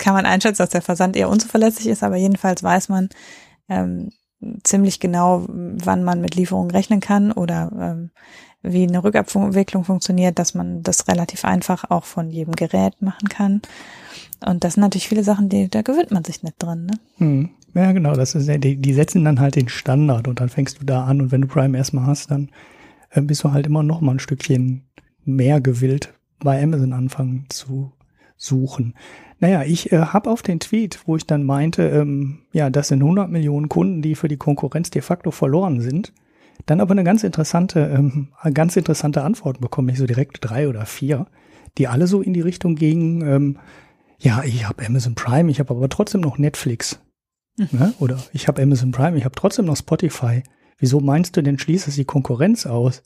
kann 0.00 0.14
man 0.14 0.26
einschätzen, 0.26 0.62
dass 0.62 0.70
der 0.70 0.82
Versand 0.82 1.14
eher 1.14 1.28
unzuverlässig 1.28 1.86
ist, 1.86 2.02
aber 2.02 2.16
jedenfalls 2.16 2.60
weiß 2.60 2.88
man 2.88 3.08
ähm, 3.68 4.10
ziemlich 4.64 4.98
genau, 4.98 5.44
wann 5.48 6.02
man 6.02 6.20
mit 6.20 6.34
Lieferungen 6.34 6.72
rechnen 6.72 6.98
kann 6.98 7.30
oder 7.30 7.70
ähm, 7.78 8.10
wie 8.66 8.86
eine 8.86 9.02
Rückabwicklung 9.02 9.84
funktioniert, 9.84 10.38
dass 10.38 10.54
man 10.54 10.82
das 10.82 11.08
relativ 11.08 11.44
einfach 11.44 11.90
auch 11.90 12.04
von 12.04 12.30
jedem 12.30 12.54
Gerät 12.54 13.00
machen 13.00 13.28
kann. 13.28 13.62
Und 14.44 14.64
das 14.64 14.74
sind 14.74 14.82
natürlich 14.82 15.08
viele 15.08 15.24
Sachen, 15.24 15.48
die, 15.48 15.68
da 15.68 15.82
gewöhnt 15.82 16.10
man 16.10 16.24
sich 16.24 16.42
nicht 16.42 16.56
dran, 16.58 16.86
ne? 16.86 16.98
Hm. 17.18 17.50
Ja, 17.74 17.92
genau, 17.92 18.14
das 18.14 18.34
ist, 18.34 18.48
die, 18.48 18.76
die 18.76 18.94
setzen 18.94 19.24
dann 19.24 19.38
halt 19.38 19.54
den 19.54 19.68
Standard 19.68 20.28
und 20.28 20.40
dann 20.40 20.48
fängst 20.48 20.80
du 20.80 20.86
da 20.86 21.04
an 21.04 21.20
und 21.20 21.30
wenn 21.30 21.42
du 21.42 21.46
Prime 21.46 21.76
erstmal 21.76 22.06
hast, 22.06 22.30
dann 22.30 22.48
äh, 23.10 23.20
bist 23.20 23.44
du 23.44 23.52
halt 23.52 23.66
immer 23.66 23.82
noch 23.82 24.00
mal 24.00 24.12
ein 24.12 24.18
Stückchen 24.18 24.86
mehr 25.24 25.60
gewillt, 25.60 26.14
bei 26.38 26.62
Amazon 26.62 26.94
anfangen 26.94 27.44
zu 27.50 27.92
suchen. 28.36 28.94
Naja, 29.40 29.62
ich 29.62 29.92
äh, 29.92 29.98
habe 29.98 30.30
auf 30.30 30.42
den 30.42 30.60
Tweet, 30.60 31.00
wo 31.04 31.16
ich 31.16 31.26
dann 31.26 31.44
meinte, 31.44 31.82
ähm, 31.88 32.38
ja, 32.52 32.70
das 32.70 32.88
sind 32.88 33.02
100 33.02 33.30
Millionen 33.30 33.68
Kunden, 33.68 34.00
die 34.00 34.14
für 34.14 34.28
die 34.28 34.38
Konkurrenz 34.38 34.88
de 34.90 35.02
facto 35.02 35.30
verloren 35.30 35.80
sind, 35.80 36.14
dann 36.64 36.80
aber 36.80 36.92
eine 36.92 37.04
ganz 37.04 37.22
interessante, 37.22 37.80
ähm, 37.80 38.28
ganz 38.54 38.76
interessante 38.76 39.22
Antwort 39.22 39.60
bekommen, 39.60 39.90
ich 39.90 39.98
so 39.98 40.06
direkt 40.06 40.38
drei 40.40 40.68
oder 40.68 40.86
vier, 40.86 41.26
die 41.78 41.88
alle 41.88 42.06
so 42.06 42.22
in 42.22 42.32
die 42.32 42.40
Richtung 42.40 42.76
gingen, 42.76 43.20
ähm, 43.22 43.58
ja, 44.18 44.42
ich 44.44 44.66
habe 44.66 44.84
Amazon 44.86 45.14
Prime, 45.14 45.50
ich 45.50 45.60
habe 45.60 45.74
aber 45.74 45.88
trotzdem 45.88 46.22
noch 46.22 46.38
Netflix. 46.38 47.00
Mhm. 47.58 47.68
Ne? 47.72 47.94
Oder 47.98 48.22
ich 48.32 48.48
habe 48.48 48.62
Amazon 48.62 48.90
Prime, 48.90 49.16
ich 49.16 49.24
habe 49.24 49.34
trotzdem 49.34 49.66
noch 49.66 49.76
Spotify. 49.76 50.42
Wieso 50.78 51.00
meinst 51.00 51.36
du 51.36 51.42
denn, 51.42 51.58
schließt 51.58 51.88
es 51.88 51.96
die 51.96 52.04
Konkurrenz 52.04 52.66
aus? 52.66 53.02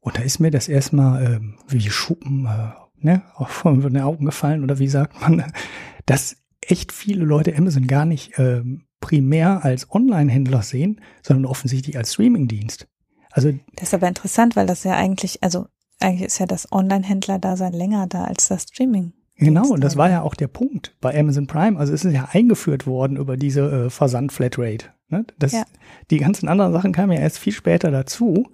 Und 0.00 0.18
da 0.18 0.22
ist 0.22 0.40
mir 0.40 0.50
das 0.50 0.68
erstmal 0.68 1.24
ähm, 1.24 1.58
wie 1.68 1.88
Schuppen 1.90 2.46
äh, 2.46 2.72
ne, 2.96 3.22
auch 3.36 3.48
von 3.50 3.80
den 3.80 4.00
Augen 4.00 4.24
gefallen 4.24 4.62
oder 4.62 4.78
wie 4.78 4.88
sagt 4.88 5.20
man, 5.20 5.52
dass 6.06 6.36
echt 6.60 6.92
viele 6.92 7.24
Leute 7.24 7.56
Amazon 7.56 7.86
gar 7.86 8.04
nicht 8.04 8.38
ähm, 8.38 8.86
primär 9.00 9.64
als 9.64 9.90
Online-Händler 9.90 10.62
sehen, 10.62 11.00
sondern 11.22 11.46
offensichtlich 11.46 11.96
als 11.96 12.14
Streaming-Dienst. 12.14 12.86
Also 13.32 13.52
das 13.76 13.88
ist 13.88 13.94
aber 13.94 14.08
interessant, 14.08 14.56
weil 14.56 14.66
das 14.66 14.84
ja 14.84 14.94
eigentlich, 14.94 15.42
also 15.42 15.66
eigentlich 16.00 16.26
ist 16.26 16.38
ja 16.38 16.46
das 16.46 16.70
Online-Händler-Dasein 16.72 17.72
länger 17.72 18.06
da 18.06 18.24
als 18.24 18.48
das 18.48 18.64
Streaming. 18.64 19.12
Genau, 19.36 19.68
und 19.68 19.82
das 19.82 19.96
war 19.96 20.10
ja 20.10 20.20
auch 20.20 20.34
der 20.34 20.48
Punkt 20.48 20.94
bei 21.00 21.18
Amazon 21.18 21.46
Prime. 21.46 21.78
Also 21.78 21.94
es 21.94 22.04
ist 22.04 22.12
ja 22.12 22.28
eingeführt 22.30 22.86
worden 22.86 23.16
über 23.16 23.38
diese 23.38 23.86
äh, 23.86 23.90
Versand-Flatrate. 23.90 24.86
Ne? 25.08 25.24
Das, 25.38 25.52
ja. 25.52 25.62
Die 26.10 26.18
ganzen 26.18 26.46
anderen 26.48 26.72
Sachen 26.72 26.92
kamen 26.92 27.12
ja 27.12 27.20
erst 27.20 27.38
viel 27.38 27.54
später 27.54 27.90
dazu. 27.90 28.48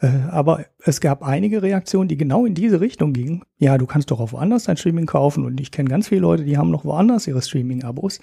Äh, 0.00 0.08
aber 0.30 0.66
es 0.84 1.00
gab 1.00 1.22
einige 1.22 1.62
Reaktionen, 1.62 2.08
die 2.08 2.18
genau 2.18 2.44
in 2.44 2.54
diese 2.54 2.80
Richtung 2.80 3.14
gingen. 3.14 3.42
Ja, 3.56 3.78
du 3.78 3.86
kannst 3.86 4.10
doch 4.10 4.20
auch 4.20 4.32
woanders 4.32 4.64
dein 4.64 4.76
Streaming 4.76 5.06
kaufen. 5.06 5.46
Und 5.46 5.58
ich 5.60 5.70
kenne 5.70 5.88
ganz 5.88 6.08
viele 6.08 6.20
Leute, 6.20 6.44
die 6.44 6.58
haben 6.58 6.70
noch 6.70 6.84
woanders 6.84 7.26
ihre 7.26 7.40
Streaming-Abos. 7.40 8.20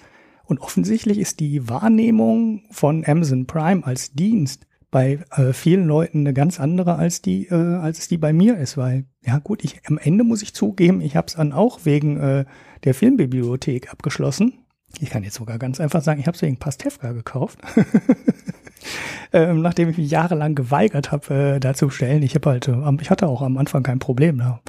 Und 0.50 0.60
offensichtlich 0.62 1.18
ist 1.18 1.38
die 1.38 1.68
Wahrnehmung 1.68 2.64
von 2.72 3.04
Amazon 3.06 3.46
Prime 3.46 3.86
als 3.86 4.14
Dienst 4.14 4.66
bei 4.90 5.20
äh, 5.36 5.52
vielen 5.52 5.86
Leuten 5.86 6.18
eine 6.20 6.34
ganz 6.34 6.58
andere 6.58 6.96
als 6.96 7.22
die, 7.22 7.46
äh, 7.46 7.54
als 7.54 8.00
es 8.00 8.08
die 8.08 8.18
bei 8.18 8.32
mir 8.32 8.58
ist, 8.58 8.76
weil 8.76 9.04
ja 9.24 9.38
gut, 9.38 9.62
ich 9.62 9.82
am 9.86 9.96
Ende 9.96 10.24
muss 10.24 10.42
ich 10.42 10.52
zugeben, 10.52 11.02
ich 11.02 11.14
habe 11.14 11.28
es 11.28 11.34
dann 11.34 11.52
auch 11.52 11.84
wegen 11.84 12.16
äh, 12.16 12.46
der 12.82 12.94
Filmbibliothek 12.94 13.92
abgeschlossen. 13.92 14.54
Ich 14.98 15.10
kann 15.10 15.22
jetzt 15.22 15.36
sogar 15.36 15.60
ganz 15.60 15.78
einfach 15.78 16.02
sagen, 16.02 16.18
ich 16.18 16.26
habe 16.26 16.34
es 16.34 16.42
wegen 16.42 16.56
Pastewka 16.56 17.12
gekauft. 17.12 17.60
ähm, 19.32 19.62
nachdem 19.62 19.88
ich 19.88 19.98
mich 19.98 20.10
jahrelang 20.10 20.56
geweigert 20.56 21.12
habe, 21.12 21.32
äh, 21.32 21.60
da 21.60 21.74
zu 21.74 21.90
stellen. 21.90 22.24
Ich 22.24 22.34
habe 22.34 22.50
halt, 22.50 22.66
äh, 22.66 22.74
ich 23.00 23.10
hatte 23.10 23.28
auch 23.28 23.42
am 23.42 23.56
Anfang 23.56 23.84
kein 23.84 24.00
Problem. 24.00 24.38
Da 24.38 24.60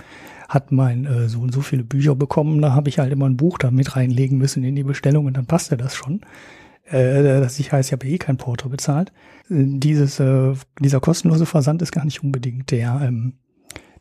hat 0.54 0.72
mein 0.72 1.06
äh, 1.06 1.30
Sohn 1.30 1.52
so 1.52 1.62
viele 1.62 1.84
Bücher 1.84 2.14
bekommen, 2.14 2.62
da 2.62 2.74
habe 2.74 2.90
ich 2.90 3.00
halt 3.00 3.12
immer 3.12 3.26
ein 3.26 3.38
Buch 3.38 3.58
da 3.58 3.72
mit 3.72 3.96
reinlegen 3.96 4.38
müssen 4.38 4.64
in 4.64 4.76
die 4.76 4.84
Bestellung 4.84 5.26
und 5.26 5.38
dann 5.38 5.46
passte 5.46 5.78
das 5.78 5.96
schon. 5.96 6.22
äh, 6.86 7.24
das 7.40 7.58
ich 7.60 7.72
heißt, 7.72 7.90
ich 7.90 7.94
habe 7.94 8.08
eh 8.08 8.18
kein 8.18 8.38
Porto 8.38 8.68
bezahlt. 8.68 9.14
Dieses, 9.50 10.20
äh, 10.20 10.54
dieser 10.80 11.00
kostenlose 11.00 11.46
Versand 11.46 11.82
ist 11.82 11.92
gar 11.92 12.06
nicht 12.06 12.24
unbedingt 12.24 12.72
der, 12.72 13.00
ähm, 13.02 13.40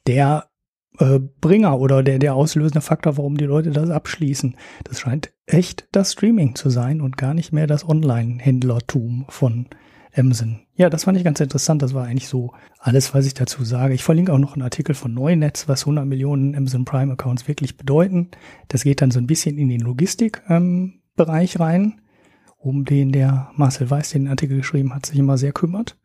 der 0.07 0.51
äh, 0.99 1.21
Bringer 1.41 1.79
oder 1.79 2.03
der, 2.03 2.19
der 2.19 2.35
auslösende 2.35 2.81
Faktor, 2.81 3.17
warum 3.17 3.37
die 3.37 3.45
Leute 3.45 3.71
das 3.71 3.91
abschließen. 3.91 4.57
Das 4.85 5.01
scheint 5.01 5.33
echt 5.47 5.89
das 5.93 6.13
Streaming 6.13 6.57
zu 6.57 6.69
sein 6.69 7.01
und 7.01 7.17
gar 7.17 7.35
nicht 7.35 7.53
mehr 7.53 7.67
das 7.67 7.89
Online-Händlertum 7.89 9.27
von 9.29 9.67
Amazon. 10.15 10.61
Ja, 10.75 10.91
das 10.91 11.05
fand 11.05 11.17
ich 11.19 11.25
ganz 11.25 11.41
interessant. 11.41 11.83
Das 11.83 11.95
war 11.95 12.05
eigentlich 12.05 12.29
so 12.29 12.53
alles, 12.79 13.15
was 13.15 13.27
ich 13.27 13.35
dazu 13.35 13.65
sage. 13.65 13.95
Ich 13.95 14.03
verlinke 14.03 14.33
auch 14.33 14.39
noch 14.39 14.55
einen 14.55 14.63
Artikel 14.63 14.95
von 14.95 15.15
Neunetz, 15.15 15.69
was 15.69 15.83
100 15.83 16.07
Millionen 16.07 16.55
Amazon 16.55 16.85
Prime 16.85 17.13
Accounts 17.13 17.47
wirklich 17.49 17.77
bedeuten. 17.77 18.31
Das 18.69 18.83
geht 18.83 19.03
dann 19.03 19.11
so 19.11 19.19
ein 19.19 19.27
bisschen 19.27 19.59
in 19.59 19.69
den 19.69 19.81
Logistikbereich 19.81 21.55
ähm, 21.55 21.63
rein, 21.63 22.01
um 22.59 22.85
den 22.85 23.13
der 23.13 23.51
Marcel 23.55 23.91
Weiß 23.91 24.11
den 24.11 24.29
Artikel 24.29 24.59
geschrieben 24.59 24.95
hat, 24.95 25.07
sich 25.07 25.19
immer 25.19 25.39
sehr 25.39 25.53
kümmert. 25.53 25.97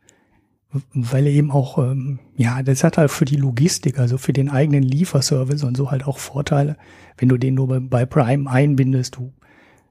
Weil 0.93 1.25
er 1.25 1.31
eben 1.31 1.51
auch, 1.51 1.77
ähm, 1.77 2.19
ja, 2.35 2.61
das 2.61 2.83
hat 2.83 2.97
halt 2.97 3.09
für 3.09 3.25
die 3.25 3.37
Logistik, 3.37 3.97
also 3.97 4.17
für 4.17 4.33
den 4.33 4.49
eigenen 4.49 4.83
Lieferservice 4.83 5.63
und 5.63 5.77
so 5.77 5.89
halt 5.89 6.05
auch 6.05 6.17
Vorteile, 6.17 6.75
wenn 7.17 7.29
du 7.29 7.37
den 7.37 7.55
nur 7.55 7.79
bei 7.79 8.05
Prime 8.05 8.49
einbindest. 8.49 9.15
Du 9.15 9.33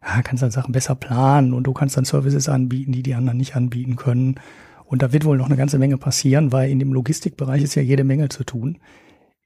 ja, 0.04 0.22
kannst 0.22 0.42
dann 0.42 0.50
Sachen 0.50 0.72
besser 0.72 0.94
planen 0.94 1.54
und 1.54 1.64
du 1.64 1.72
kannst 1.72 1.96
dann 1.96 2.04
Services 2.04 2.48
anbieten, 2.48 2.92
die 2.92 3.02
die 3.02 3.14
anderen 3.14 3.38
nicht 3.38 3.56
anbieten 3.56 3.96
können. 3.96 4.36
Und 4.84 5.02
da 5.02 5.12
wird 5.12 5.24
wohl 5.24 5.38
noch 5.38 5.46
eine 5.46 5.56
ganze 5.56 5.78
Menge 5.78 5.96
passieren, 5.96 6.52
weil 6.52 6.70
in 6.70 6.78
dem 6.78 6.92
Logistikbereich 6.92 7.62
ist 7.62 7.74
ja 7.74 7.82
jede 7.82 8.04
Menge 8.04 8.28
zu 8.28 8.44
tun. 8.44 8.78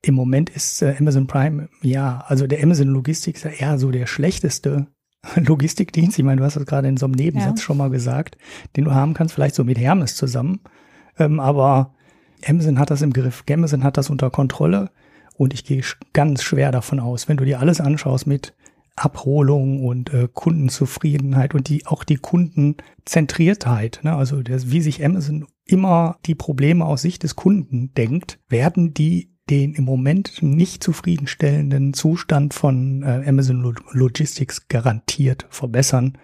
Im 0.03 0.15
Moment 0.15 0.51
ist 0.51 0.83
äh, 0.83 0.95
Amazon 0.99 1.27
Prime, 1.27 1.69
ja, 1.83 2.25
also 2.27 2.47
der 2.47 2.63
Amazon 2.63 2.89
Logistik 2.89 3.37
ist 3.37 3.45
ja 3.45 3.51
eher 3.51 3.79
so 3.79 3.91
der 3.91 4.07
schlechteste 4.07 4.87
Logistikdienst. 5.37 6.19
Ich 6.19 6.25
meine, 6.25 6.41
du 6.41 6.45
hast 6.45 6.57
das 6.57 6.67
gerade 6.67 6.89
in 6.89 6.97
so 6.97 7.07
einem 7.07 7.15
Nebensatz 7.15 7.61
ja. 7.61 7.65
schon 7.65 7.77
mal 7.77 7.91
gesagt, 7.91 8.37
den 8.77 8.85
du 8.85 8.93
haben 8.93 9.15
kannst, 9.15 9.35
vielleicht 9.35 9.55
so 9.55 9.65
mit 9.65 9.79
Hermes 9.79 10.17
zusammen. 10.17 10.61
Ähm, 11.19 11.41
aber 11.41 11.95
Amazon 12.47 12.79
hat 12.79 12.91
das 12.91 13.03
im 13.03 13.13
Griff. 13.13 13.45
Amazon 13.51 13.85
hat 13.85 13.97
das 13.97 14.11
unter 14.11 14.31
Kontrolle. 14.31 14.91
Und 15.35 15.55
ich 15.55 15.65
gehe 15.65 15.83
ganz 16.13 16.43
schwer 16.43 16.73
davon 16.73 16.99
aus, 16.99 17.29
wenn 17.29 17.37
du 17.37 17.45
dir 17.45 17.61
alles 17.61 17.81
anschaust 17.81 18.27
mit 18.27 18.55
Abholung 19.05 19.85
und 19.85 20.13
äh, 20.13 20.29
Kundenzufriedenheit 20.33 21.55
und 21.55 21.69
die 21.69 21.87
auch 21.87 22.05
die 22.05 22.17
Kundenzentriertheit, 22.17 24.01
ne? 24.03 24.15
also 24.15 24.43
das, 24.43 24.71
wie 24.71 24.81
sich 24.81 25.05
Amazon 25.05 25.47
immer 25.65 26.19
die 26.27 26.35
Probleme 26.35 26.85
aus 26.85 27.03
Sicht 27.03 27.23
des 27.23 27.37
Kunden 27.37 27.93
denkt, 27.95 28.39
werden 28.49 28.95
die 28.95 29.31
den 29.51 29.75
im 29.75 29.85
Moment 29.85 30.43
nicht 30.43 30.83
zufriedenstellenden 30.83 31.95
Zustand 31.95 32.55
von 32.55 33.03
äh, 33.03 33.25
Amazon 33.27 33.75
Logistics 33.93 34.69
garantiert 34.69 35.47
verbessern. 35.49 36.19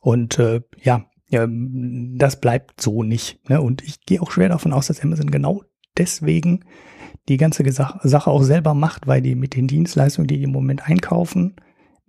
Und 0.00 0.38
äh, 0.38 0.60
ja, 0.80 1.06
ja, 1.28 1.46
das 1.48 2.40
bleibt 2.40 2.80
so 2.80 3.02
nicht. 3.02 3.48
Ne? 3.48 3.60
Und 3.60 3.82
ich 3.82 4.04
gehe 4.04 4.20
auch 4.22 4.30
schwer 4.30 4.48
davon 4.48 4.72
aus, 4.72 4.86
dass 4.86 5.02
Amazon 5.02 5.30
genau 5.30 5.62
deswegen 5.96 6.64
die 7.28 7.36
ganze 7.36 7.70
Sache 7.70 8.30
auch 8.30 8.42
selber 8.42 8.74
macht, 8.74 9.06
weil 9.06 9.22
die 9.22 9.34
mit 9.34 9.54
den 9.54 9.68
Dienstleistungen, 9.68 10.26
die 10.26 10.38
die 10.38 10.44
im 10.44 10.52
Moment 10.52 10.86
einkaufen, 10.86 11.56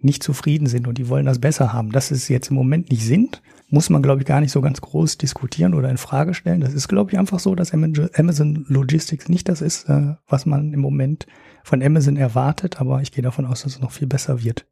nicht 0.04 0.24
zufrieden 0.24 0.68
sind 0.68 0.88
und 0.88 0.98
die 0.98 1.10
wollen 1.10 1.26
das 1.26 1.40
besser 1.40 1.74
haben. 1.74 1.92
Dass 1.92 2.12
es 2.12 2.28
jetzt 2.28 2.50
im 2.50 2.56
Moment 2.56 2.90
nicht 2.92 3.06
sind, 3.06 3.42
muss 3.70 3.90
man, 3.90 4.02
glaube 4.02 4.22
ich, 4.22 4.28
gar 4.28 4.42
nicht 4.42 4.52
so 4.52 4.62
ganz 4.62 4.82
groß 4.82 5.18
diskutieren 5.18 5.74
oder 5.74 5.90
in 5.90 5.98
Frage 5.98 6.34
stellen. 6.34 6.62
Das 6.62 6.74
ist, 6.74 6.88
glaube 6.88 7.12
ich, 7.12 7.18
einfach 7.18 7.40
so, 7.40 7.56
dass 7.56 7.74
Amazon 7.74 8.66
Logistics 8.68 9.30
nicht 9.30 9.48
das 9.48 9.62
ist, 9.62 9.90
äh, 9.90 10.16
was 10.28 10.46
man 10.46 10.74
im 10.74 10.82
Moment 10.82 11.26
von 11.64 11.82
Amazon 11.82 12.18
erwartet, 12.18 12.82
aber 12.82 13.02
ich 13.02 13.12
gehe 13.12 13.24
davon 13.24 13.46
aus, 13.46 13.64
dass 13.64 13.76
es 13.76 13.82
noch 13.82 13.92
viel 13.92 14.08
besser 14.08 14.44
wird. 14.44 14.66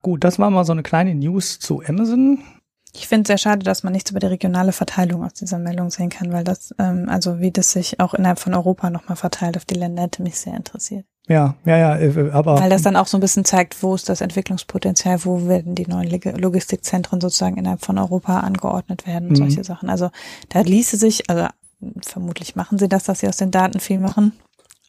Gut, 0.00 0.22
das 0.22 0.38
war 0.38 0.50
mal 0.50 0.64
so 0.64 0.72
eine 0.72 0.84
kleine 0.84 1.14
News 1.14 1.58
zu 1.58 1.82
Amazon. 1.84 2.38
Ich 2.92 3.08
finde 3.08 3.22
es 3.22 3.26
sehr 3.28 3.38
schade, 3.38 3.64
dass 3.64 3.82
man 3.82 3.92
nichts 3.92 4.10
über 4.10 4.20
die 4.20 4.26
regionale 4.26 4.72
Verteilung 4.72 5.24
aus 5.24 5.34
dieser 5.34 5.58
Meldung 5.58 5.90
sehen 5.90 6.08
kann, 6.08 6.32
weil 6.32 6.44
das, 6.44 6.74
ähm, 6.78 7.08
also 7.08 7.40
wie 7.40 7.50
das 7.50 7.72
sich 7.72 8.00
auch 8.00 8.14
innerhalb 8.14 8.38
von 8.38 8.54
Europa 8.54 8.88
nochmal 8.88 9.16
verteilt 9.16 9.56
auf 9.56 9.64
die 9.64 9.74
Länder, 9.74 10.04
hätte 10.04 10.22
mich 10.22 10.38
sehr 10.38 10.56
interessiert. 10.56 11.04
Ja, 11.28 11.56
ja, 11.64 11.76
ja, 11.76 11.96
äh, 11.96 12.30
aber. 12.30 12.60
Weil 12.60 12.70
das 12.70 12.82
dann 12.82 12.96
auch 12.96 13.08
so 13.08 13.16
ein 13.16 13.20
bisschen 13.20 13.44
zeigt, 13.44 13.82
wo 13.82 13.94
ist 13.94 14.08
das 14.08 14.20
Entwicklungspotenzial, 14.20 15.24
wo 15.24 15.48
werden 15.48 15.74
die 15.74 15.86
neuen 15.86 16.08
Logistikzentren 16.08 17.20
sozusagen 17.20 17.56
innerhalb 17.56 17.84
von 17.84 17.98
Europa 17.98 18.40
angeordnet 18.40 19.06
werden 19.06 19.28
und 19.28 19.32
mhm. 19.32 19.36
solche 19.36 19.64
Sachen. 19.64 19.90
Also 19.90 20.10
da 20.50 20.60
ließe 20.60 20.96
sich, 20.96 21.28
also 21.28 21.48
vermutlich 22.02 22.54
machen 22.54 22.78
sie 22.78 22.88
das, 22.88 23.04
dass 23.04 23.20
sie 23.20 23.28
aus 23.28 23.38
den 23.38 23.50
Daten 23.50 23.80
viel 23.80 23.98
machen. 23.98 24.32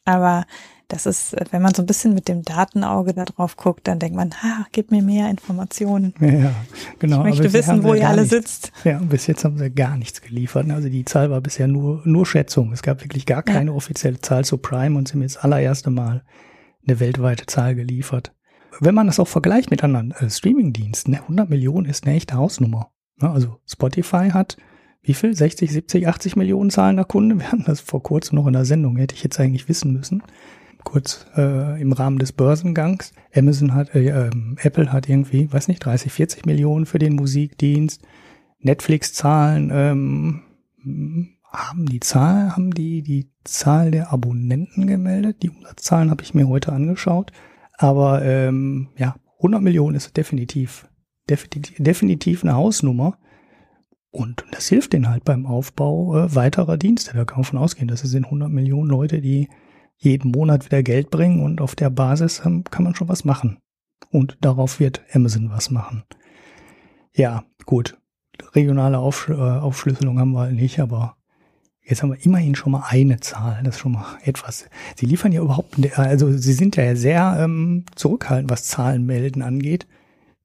Aber 0.06 0.46
das 0.88 1.06
ist, 1.06 1.36
wenn 1.52 1.62
man 1.62 1.74
so 1.74 1.82
ein 1.82 1.86
bisschen 1.86 2.14
mit 2.14 2.30
dem 2.30 2.44
Datenauge 2.44 3.14
da 3.14 3.26
drauf 3.26 3.58
guckt, 3.58 3.88
dann 3.88 4.00
denkt 4.00 4.16
man, 4.16 4.32
ha, 4.42 4.66
gib 4.72 4.90
mir 4.92 5.02
mehr 5.02 5.30
Informationen. 5.30 6.14
Ja, 6.22 6.28
ja 6.28 6.56
genau. 7.00 7.26
Ich 7.26 7.38
möchte 7.38 7.52
wissen, 7.52 7.84
wo 7.84 7.94
ihr 7.94 8.08
alle 8.08 8.22
nichts, 8.22 8.36
sitzt. 8.36 8.72
Ja, 8.86 8.98
und 8.98 9.10
bis 9.10 9.28
jetzt 9.28 9.44
haben 9.44 9.58
sie 9.58 9.70
gar 9.70 9.98
nichts 9.98 10.22
geliefert. 10.22 10.70
Also 10.72 10.88
die 10.88 11.04
Zahl 11.04 11.30
war 11.30 11.42
bisher 11.42 11.68
nur, 11.68 12.02
nur 12.06 12.26
Schätzung. 12.26 12.72
Es 12.72 12.84
gab 12.84 13.04
wirklich 13.04 13.26
gar 13.26 13.44
keine 13.44 13.72
ja. 13.72 13.76
offizielle 13.76 14.22
Zahl 14.22 14.46
zu 14.46 14.58
Prime 14.58 14.98
und 14.98 15.10
sie 15.10 15.16
haben 15.16 15.22
jetzt 15.24 15.36
das 15.36 15.44
allererste 15.44 15.90
Mal 15.90 16.24
eine 16.88 17.00
weltweite 17.02 17.46
Zahl 17.48 17.76
geliefert. 17.76 18.34
Wenn 18.80 18.96
man 18.96 19.08
das 19.08 19.20
auch 19.20 19.28
vergleicht 19.28 19.72
mit 19.72 19.84
anderen 19.84 20.12
äh, 20.12 20.30
Streaming-Diensten, 20.30 21.12
ne, 21.12 21.22
100 21.22 21.50
Millionen 21.50 21.86
ist 21.86 22.06
eine 22.06 22.16
echte 22.16 22.36
Hausnummer. 22.36 22.92
Ne, 23.22 23.30
also 23.30 23.58
Spotify 23.66 24.30
hat 24.32 24.56
wie 25.02 25.14
viel? 25.14 25.34
60, 25.34 25.72
70, 25.72 26.08
80 26.08 26.36
Millionen 26.36 26.70
zahlender 26.70 27.06
Kunde? 27.06 27.40
Wir 27.40 27.52
hatten 27.52 27.64
das 27.66 27.80
vor 27.80 28.04
kurzem 28.04 28.36
noch 28.36 28.48
in 28.48 28.54
der 28.54 28.66
Sendung, 28.66 28.98
hätte 28.98 29.16
ich 29.16 29.24
jetzt 29.24 29.40
eigentlich 29.40 29.70
wissen 29.70 29.94
müssen 29.94 30.22
kurz 30.88 31.26
äh, 31.36 31.82
im 31.82 31.92
Rahmen 31.92 32.18
des 32.18 32.32
Börsengangs. 32.32 33.12
Amazon 33.36 33.74
hat, 33.74 33.94
äh, 33.94 34.08
äh, 34.08 34.30
Apple 34.62 34.94
hat 34.94 35.10
irgendwie, 35.10 35.52
weiß 35.52 35.68
nicht, 35.68 35.84
30, 35.84 36.14
40 36.14 36.46
Millionen 36.46 36.86
für 36.86 36.98
den 36.98 37.16
Musikdienst. 37.16 38.04
Netflix 38.60 39.12
zahlen, 39.14 39.70
ähm, 39.74 40.44
haben 41.52 41.88
die 41.88 42.00
Zahl, 42.00 42.56
haben 42.56 42.74
die 42.74 43.02
die 43.02 43.30
Zahl 43.44 43.92
der 43.92 44.14
Abonnenten 44.14 44.88
gemeldet? 44.88 45.44
Die 45.44 45.50
Umsatzzahlen 45.50 46.10
habe 46.10 46.24
ich 46.24 46.34
mir 46.34 46.48
heute 46.48 46.72
angeschaut. 46.72 47.34
Aber 47.74 48.24
ähm, 48.24 48.88
ja, 48.98 49.16
100 49.40 49.62
Millionen 49.62 49.96
ist 49.98 50.16
definitiv, 50.16 50.88
definitiv, 51.30 51.76
definitiv 51.80 52.44
eine 52.44 52.56
Hausnummer. 52.56 53.18
Und 54.10 54.46
das 54.52 54.70
hilft 54.70 54.94
denen 54.94 55.10
halt 55.10 55.26
beim 55.26 55.46
Aufbau 55.46 56.18
äh, 56.18 56.34
weiterer 56.34 56.78
Dienste. 56.78 57.12
Da 57.14 57.26
kann 57.26 57.40
man 57.40 57.44
von 57.44 57.60
ausgehen, 57.60 57.90
dass 57.90 58.06
es 58.06 58.12
sind 58.12 58.24
100 58.24 58.50
Millionen 58.50 58.90
Leute, 58.90 59.20
die 59.20 59.50
jeden 59.98 60.32
Monat 60.32 60.66
wieder 60.66 60.84
Geld 60.84 61.10
bringen 61.10 61.44
und 61.44 61.62
auf 61.62 61.76
der 61.76 61.90
Basis 61.90 62.42
ähm, 62.46 62.64
kann 62.64 62.84
man 62.84 62.96
schon 62.96 63.10
was 63.10 63.26
machen. 63.26 63.58
Und 64.12 64.38
darauf 64.42 64.80
wird 64.80 65.02
Amazon 65.14 65.50
was 65.50 65.72
machen. 65.72 66.04
Ja, 67.16 67.44
gut. 67.66 67.98
Regionale 68.54 69.00
Aufsch 69.00 69.30
äh, 69.30 69.34
Aufschlüsselung 69.34 70.20
haben 70.20 70.32
wir 70.34 70.42
halt 70.42 70.54
nicht, 70.54 70.80
aber 70.80 71.18
jetzt 71.84 72.04
haben 72.04 72.12
wir 72.12 72.24
immerhin 72.24 72.54
schon 72.54 72.74
mal 72.74 72.84
eine 72.88 73.20
Zahl. 73.20 73.62
Das 73.64 73.76
ist 73.76 73.82
schon 73.82 73.94
mal 73.94 74.06
etwas. 74.24 74.70
Sie 74.96 75.08
liefern 75.08 75.32
ja 75.32 75.42
überhaupt, 75.42 75.76
also 75.98 76.32
sie 76.32 76.54
sind 76.54 76.76
ja 76.76 76.96
sehr 76.96 77.38
ähm, 77.40 77.86
zurückhaltend, 77.96 78.52
was 78.52 78.66
Zahlen 78.66 79.06
melden 79.06 79.42
angeht. 79.42 79.88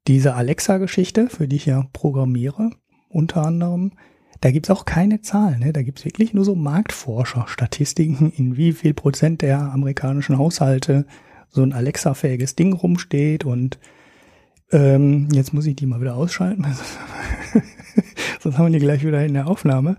Diese 0.08 0.34
Alexa-Geschichte, 0.34 1.28
für 1.28 1.46
die 1.46 1.56
ich 1.56 1.66
ja 1.66 1.86
programmiere, 1.92 2.70
unter 3.08 3.44
anderem, 3.44 3.92
da 4.42 4.50
gibt's 4.50 4.70
auch 4.70 4.84
keine 4.84 5.20
Zahlen. 5.20 5.60
Ne? 5.60 5.72
Da 5.72 5.82
gibt's 5.82 6.04
wirklich 6.04 6.34
nur 6.34 6.44
so 6.44 6.56
Marktforscher-Statistiken, 6.56 8.32
in 8.36 8.56
wie 8.56 8.72
viel 8.72 8.92
Prozent 8.92 9.40
der 9.40 9.72
amerikanischen 9.72 10.36
Haushalte 10.36 11.06
so 11.48 11.62
ein 11.62 11.72
Alexa-fähiges 11.72 12.56
Ding 12.56 12.72
rumsteht. 12.72 13.44
Und 13.44 13.78
ähm, 14.72 15.28
jetzt 15.32 15.54
muss 15.54 15.66
ich 15.66 15.76
die 15.76 15.86
mal 15.86 16.00
wieder 16.00 16.16
ausschalten, 16.16 16.66
sonst 18.40 18.58
haben 18.58 18.72
wir 18.72 18.78
die 18.80 18.84
gleich 18.84 19.06
wieder 19.06 19.24
in 19.24 19.34
der 19.34 19.46
Aufnahme. 19.46 19.96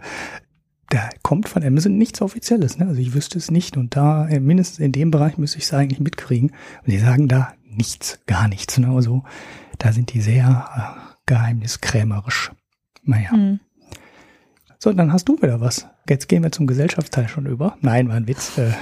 Da 0.90 1.10
kommt 1.22 1.48
von 1.48 1.64
Amazon 1.64 1.98
nichts 1.98 2.22
Offizielles. 2.22 2.78
Ne? 2.78 2.88
Also 2.88 3.00
ich 3.00 3.14
wüsste 3.14 3.38
es 3.38 3.50
nicht. 3.50 3.78
Und 3.78 3.96
da, 3.96 4.28
äh, 4.28 4.42
mindestens 4.42 4.80
in 4.80 4.92
dem 4.92 5.10
Bereich, 5.10 5.38
müsste 5.38 5.58
ich 5.58 5.64
es 5.64 5.74
eigentlich 5.74 6.02
mitkriegen. 6.02 6.50
Und 6.50 6.92
die 6.92 7.00
sagen 7.00 7.30
da 7.30 7.54
nichts, 7.66 8.20
gar 8.26 8.50
nichts. 8.50 8.78
Ne? 8.78 8.90
Also 8.90 9.24
da 9.78 9.94
sind 9.94 10.14
die 10.14 10.20
sehr 10.20 10.68
äh, 10.76 11.14
geheimniskrämerisch. 11.28 12.52
Naja. 13.04 13.32
Hm. 13.32 13.62
So, 14.84 14.92
dann 14.92 15.14
hast 15.14 15.30
du 15.30 15.42
wieder 15.42 15.62
was. 15.62 15.88
Jetzt 16.10 16.28
gehen 16.28 16.44
wir 16.44 16.52
zum 16.52 16.68
Gesellschaftsteil 16.68 17.30
schon 17.30 17.46
über. 17.46 17.78
Nein, 17.80 18.10
war 18.10 18.18
ein 18.18 18.28
Witz. 18.28 18.58
Äh. 18.58 18.74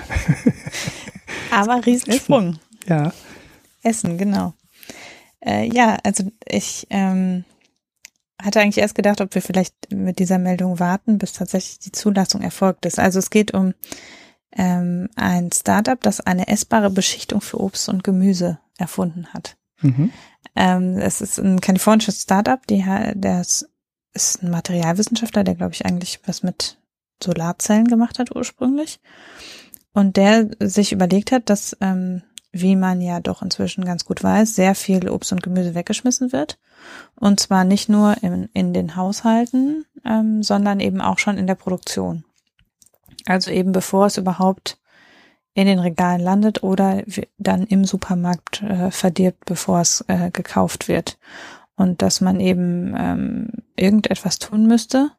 Aber 1.51 1.85
Riesensprung. 1.85 2.53
Essen. 2.53 2.59
Ja. 2.87 3.13
Essen, 3.83 4.17
genau. 4.17 4.55
Äh, 5.45 5.71
ja, 5.71 5.99
also 6.03 6.23
ich 6.43 6.87
ähm, 6.89 7.45
hatte 8.41 8.61
eigentlich 8.61 8.79
erst 8.79 8.95
gedacht, 8.95 9.21
ob 9.21 9.35
wir 9.35 9.43
vielleicht 9.43 9.75
mit 9.91 10.17
dieser 10.17 10.39
Meldung 10.39 10.79
warten, 10.79 11.19
bis 11.19 11.33
tatsächlich 11.33 11.77
die 11.77 11.91
Zulassung 11.91 12.41
erfolgt 12.41 12.87
ist. 12.87 12.97
Also 12.97 13.19
es 13.19 13.29
geht 13.29 13.53
um 13.53 13.75
ähm, 14.53 15.07
ein 15.15 15.51
Startup, 15.51 16.01
das 16.01 16.19
eine 16.19 16.47
essbare 16.47 16.89
Beschichtung 16.89 17.41
für 17.41 17.61
Obst 17.61 17.89
und 17.89 18.03
Gemüse 18.03 18.57
erfunden 18.75 19.27
hat. 19.35 19.55
Mhm. 19.81 20.11
Ähm, 20.55 20.97
es 20.97 21.21
ist 21.21 21.37
ein 21.37 21.61
kalifornisches 21.61 22.23
Startup, 22.23 22.65
die 22.65 22.83
das 23.13 23.70
ist 24.13 24.43
ein 24.43 24.51
Materialwissenschaftler, 24.51 25.43
der, 25.43 25.55
glaube 25.55 25.73
ich, 25.73 25.85
eigentlich 25.85 26.19
was 26.25 26.43
mit 26.43 26.77
Solarzellen 27.23 27.87
gemacht 27.87 28.19
hat 28.19 28.35
ursprünglich. 28.35 28.99
Und 29.93 30.17
der 30.17 30.49
sich 30.59 30.91
überlegt 30.91 31.31
hat, 31.31 31.49
dass 31.49 31.75
ähm, 31.81 32.23
wie 32.51 32.75
man 32.75 33.01
ja 33.01 33.19
doch 33.19 33.41
inzwischen 33.41 33.85
ganz 33.85 34.05
gut 34.05 34.23
weiß, 34.23 34.55
sehr 34.55 34.75
viel 34.75 35.09
Obst 35.09 35.31
und 35.31 35.41
Gemüse 35.41 35.73
weggeschmissen 35.73 36.31
wird. 36.31 36.59
Und 37.15 37.39
zwar 37.39 37.63
nicht 37.63 37.87
nur 37.87 38.21
in, 38.21 38.49
in 38.53 38.73
den 38.73 38.95
Haushalten, 38.95 39.85
ähm, 40.05 40.43
sondern 40.43 40.79
eben 40.79 41.01
auch 41.01 41.17
schon 41.17 41.37
in 41.37 41.47
der 41.47 41.55
Produktion. 41.55 42.25
Also 43.25 43.51
eben 43.51 43.71
bevor 43.71 44.07
es 44.07 44.17
überhaupt 44.17 44.79
in 45.53 45.67
den 45.67 45.79
Regalen 45.79 46.21
landet 46.21 46.63
oder 46.63 47.03
dann 47.37 47.65
im 47.65 47.85
Supermarkt 47.85 48.63
äh, 48.63 48.91
verdirbt, 48.91 49.45
bevor 49.45 49.81
es 49.81 50.03
äh, 50.07 50.31
gekauft 50.31 50.87
wird. 50.87 51.17
Und 51.75 52.01
dass 52.01 52.21
man 52.21 52.39
eben 52.39 52.93
ähm, 52.97 53.49
irgendetwas 53.75 54.39
tun 54.39 54.67
müsste, 54.67 55.11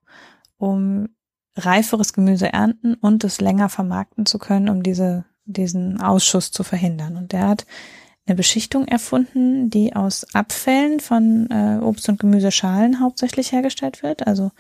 um 0.59 1.09
reiferes 1.57 2.13
Gemüse 2.13 2.53
ernten 2.53 2.95
und 2.95 3.25
es 3.25 3.41
länger 3.41 3.69
vermarkten 3.69 4.27
zu 4.27 4.39
können, 4.39 4.69
um 4.69 4.83
diese, 4.83 5.25
diesen 5.45 6.01
Ausschuss 6.01 6.51
zu 6.51 6.63
verhindern. 6.63 7.17
Und 7.17 7.33
der 7.33 7.49
hat 7.49 7.67
eine 8.27 8.37
Beschichtung 8.37 8.87
erfunden, 8.87 9.69
die 9.69 9.95
aus 9.97 10.25
Abfällen 10.35 11.01
von 11.01 11.49
äh, 11.51 11.79
Obst- 11.83 12.09
und 12.09 12.21
Gemüseschalen 12.21 13.01
hauptsächlich 13.01 13.53
hergestellt 13.53 14.03
wird. 14.03 14.27
Also 14.27 14.53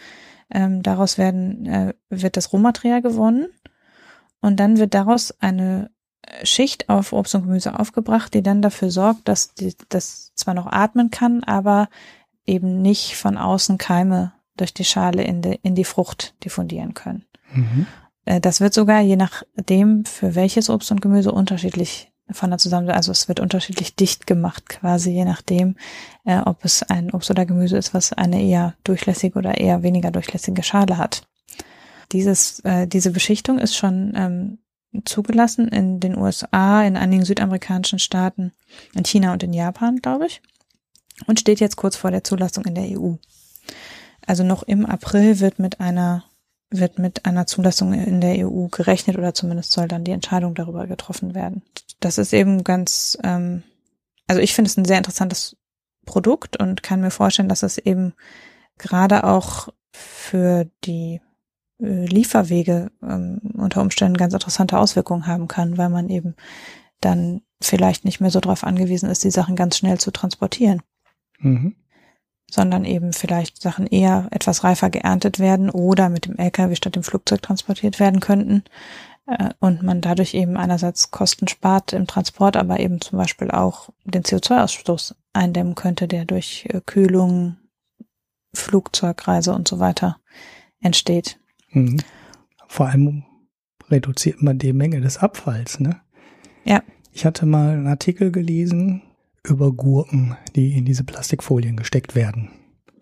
ähm, 0.50 0.82
daraus 0.82 1.16
werden, 1.16 1.66
äh, 1.66 1.94
wird 2.10 2.36
das 2.36 2.52
Rohmaterial 2.52 3.02
gewonnen 3.02 3.46
und 4.40 4.58
dann 4.58 4.78
wird 4.78 4.94
daraus 4.94 5.32
eine 5.40 5.90
Schicht 6.44 6.88
auf 6.88 7.12
Obst 7.12 7.34
und 7.34 7.42
Gemüse 7.42 7.78
aufgebracht, 7.78 8.34
die 8.34 8.42
dann 8.42 8.62
dafür 8.62 8.90
sorgt, 8.90 9.28
dass 9.28 9.54
die, 9.54 9.74
das 9.88 10.32
zwar 10.34 10.54
noch 10.54 10.66
atmen 10.66 11.10
kann, 11.10 11.44
aber 11.44 11.88
eben 12.46 12.80
nicht 12.82 13.16
von 13.16 13.36
außen 13.36 13.78
Keime 13.78 14.32
durch 14.56 14.74
die 14.74 14.84
Schale 14.84 15.22
in 15.22 15.42
die, 15.42 15.58
in 15.62 15.74
die 15.74 15.84
Frucht 15.84 16.34
diffundieren 16.44 16.94
können. 16.94 17.24
Mhm. 17.52 17.86
Äh, 18.24 18.40
das 18.40 18.60
wird 18.60 18.74
sogar 18.74 19.00
je 19.00 19.16
nachdem, 19.16 20.04
für 20.04 20.34
welches 20.34 20.70
Obst 20.70 20.90
und 20.90 21.00
Gemüse 21.00 21.32
unterschiedlich 21.32 22.12
von 22.30 22.50
der 22.50 22.58
Zusammensetzung, 22.58 22.96
also 22.96 23.12
es 23.12 23.28
wird 23.28 23.40
unterschiedlich 23.40 23.96
dicht 23.96 24.26
gemacht, 24.26 24.68
quasi 24.68 25.10
je 25.10 25.24
nachdem, 25.24 25.76
äh, 26.24 26.38
ob 26.38 26.64
es 26.64 26.82
ein 26.82 27.10
Obst 27.10 27.30
oder 27.30 27.46
Gemüse 27.46 27.76
ist, 27.76 27.94
was 27.94 28.12
eine 28.12 28.42
eher 28.42 28.74
durchlässige 28.84 29.38
oder 29.38 29.58
eher 29.58 29.82
weniger 29.82 30.10
durchlässige 30.10 30.62
Schale 30.62 30.98
hat. 30.98 31.26
Dieses, 32.12 32.60
äh, 32.60 32.86
diese 32.86 33.10
Beschichtung 33.10 33.58
ist 33.58 33.74
schon 33.74 34.12
ähm, 34.14 34.58
zugelassen 35.04 35.68
in 35.68 36.00
den 36.00 36.16
USA, 36.16 36.82
in 36.84 36.96
einigen 36.96 37.24
südamerikanischen 37.24 37.98
Staaten, 37.98 38.52
in 38.94 39.04
China 39.04 39.32
und 39.32 39.42
in 39.42 39.52
Japan, 39.52 39.96
glaube 39.96 40.26
ich, 40.26 40.42
und 41.26 41.40
steht 41.40 41.60
jetzt 41.60 41.76
kurz 41.76 41.96
vor 41.96 42.10
der 42.10 42.24
Zulassung 42.24 42.64
in 42.64 42.74
der 42.74 42.98
EU. 42.98 43.14
Also 44.26 44.44
noch 44.44 44.62
im 44.62 44.86
April 44.86 45.40
wird 45.40 45.58
mit 45.58 45.80
einer 45.80 46.24
wird 46.74 46.98
mit 46.98 47.26
einer 47.26 47.46
Zulassung 47.46 47.92
in 47.92 48.22
der 48.22 48.48
EU 48.48 48.68
gerechnet 48.68 49.18
oder 49.18 49.34
zumindest 49.34 49.72
soll 49.72 49.88
dann 49.88 50.04
die 50.04 50.10
Entscheidung 50.10 50.54
darüber 50.54 50.86
getroffen 50.86 51.34
werden. 51.34 51.62
Das 52.00 52.16
ist 52.16 52.32
eben 52.32 52.64
ganz, 52.64 53.18
ähm, 53.22 53.62
also 54.26 54.40
ich 54.40 54.54
finde 54.54 54.70
es 54.70 54.78
ein 54.78 54.86
sehr 54.86 54.96
interessantes 54.96 55.56
Produkt 56.06 56.56
und 56.56 56.82
kann 56.82 57.02
mir 57.02 57.10
vorstellen, 57.10 57.50
dass 57.50 57.62
es 57.62 57.76
eben 57.76 58.14
gerade 58.78 59.24
auch 59.24 59.68
für 59.92 60.66
die 60.84 61.20
Lieferwege 61.82 62.90
ähm, 63.02 63.40
unter 63.54 63.80
Umständen 63.82 64.16
ganz 64.16 64.32
interessante 64.32 64.78
Auswirkungen 64.78 65.26
haben 65.26 65.48
kann, 65.48 65.78
weil 65.78 65.88
man 65.88 66.08
eben 66.08 66.36
dann 67.00 67.42
vielleicht 67.60 68.04
nicht 68.04 68.20
mehr 68.20 68.30
so 68.30 68.40
darauf 68.40 68.64
angewiesen 68.64 69.10
ist, 69.10 69.24
die 69.24 69.30
Sachen 69.30 69.56
ganz 69.56 69.76
schnell 69.76 69.98
zu 69.98 70.10
transportieren. 70.10 70.82
Mhm. 71.40 71.74
Sondern 72.50 72.84
eben 72.84 73.12
vielleicht 73.12 73.60
Sachen 73.60 73.86
eher 73.86 74.28
etwas 74.30 74.62
reifer 74.62 74.90
geerntet 74.90 75.38
werden 75.38 75.70
oder 75.70 76.08
mit 76.08 76.26
dem 76.26 76.36
LKW 76.36 76.74
statt 76.76 76.96
dem 76.96 77.02
Flugzeug 77.02 77.42
transportiert 77.42 77.98
werden 77.98 78.20
könnten. 78.20 78.64
Äh, 79.26 79.50
und 79.58 79.82
man 79.82 80.00
dadurch 80.00 80.34
eben 80.34 80.56
einerseits 80.56 81.10
Kosten 81.10 81.48
spart 81.48 81.92
im 81.92 82.06
Transport, 82.06 82.56
aber 82.56 82.80
eben 82.80 83.00
zum 83.00 83.18
Beispiel 83.18 83.50
auch 83.50 83.90
den 84.04 84.22
CO2-Ausstoß 84.22 85.14
eindämmen 85.32 85.74
könnte, 85.74 86.08
der 86.08 86.24
durch 86.24 86.68
äh, 86.70 86.80
Kühlung, 86.84 87.56
Flugzeugreise 88.54 89.54
und 89.54 89.66
so 89.66 89.78
weiter 89.78 90.18
entsteht. 90.80 91.38
Mhm. 91.72 91.98
Vor 92.68 92.86
allem 92.86 93.24
reduziert 93.90 94.42
man 94.42 94.58
die 94.58 94.72
Menge 94.72 95.00
des 95.00 95.18
Abfalls, 95.18 95.80
ne? 95.80 96.00
Ja. 96.64 96.82
Ich 97.12 97.26
hatte 97.26 97.44
mal 97.44 97.70
einen 97.70 97.86
Artikel 97.86 98.32
gelesen 98.32 99.02
über 99.44 99.72
Gurken, 99.72 100.36
die 100.54 100.76
in 100.76 100.84
diese 100.84 101.04
Plastikfolien 101.04 101.76
gesteckt 101.76 102.14
werden. 102.14 102.50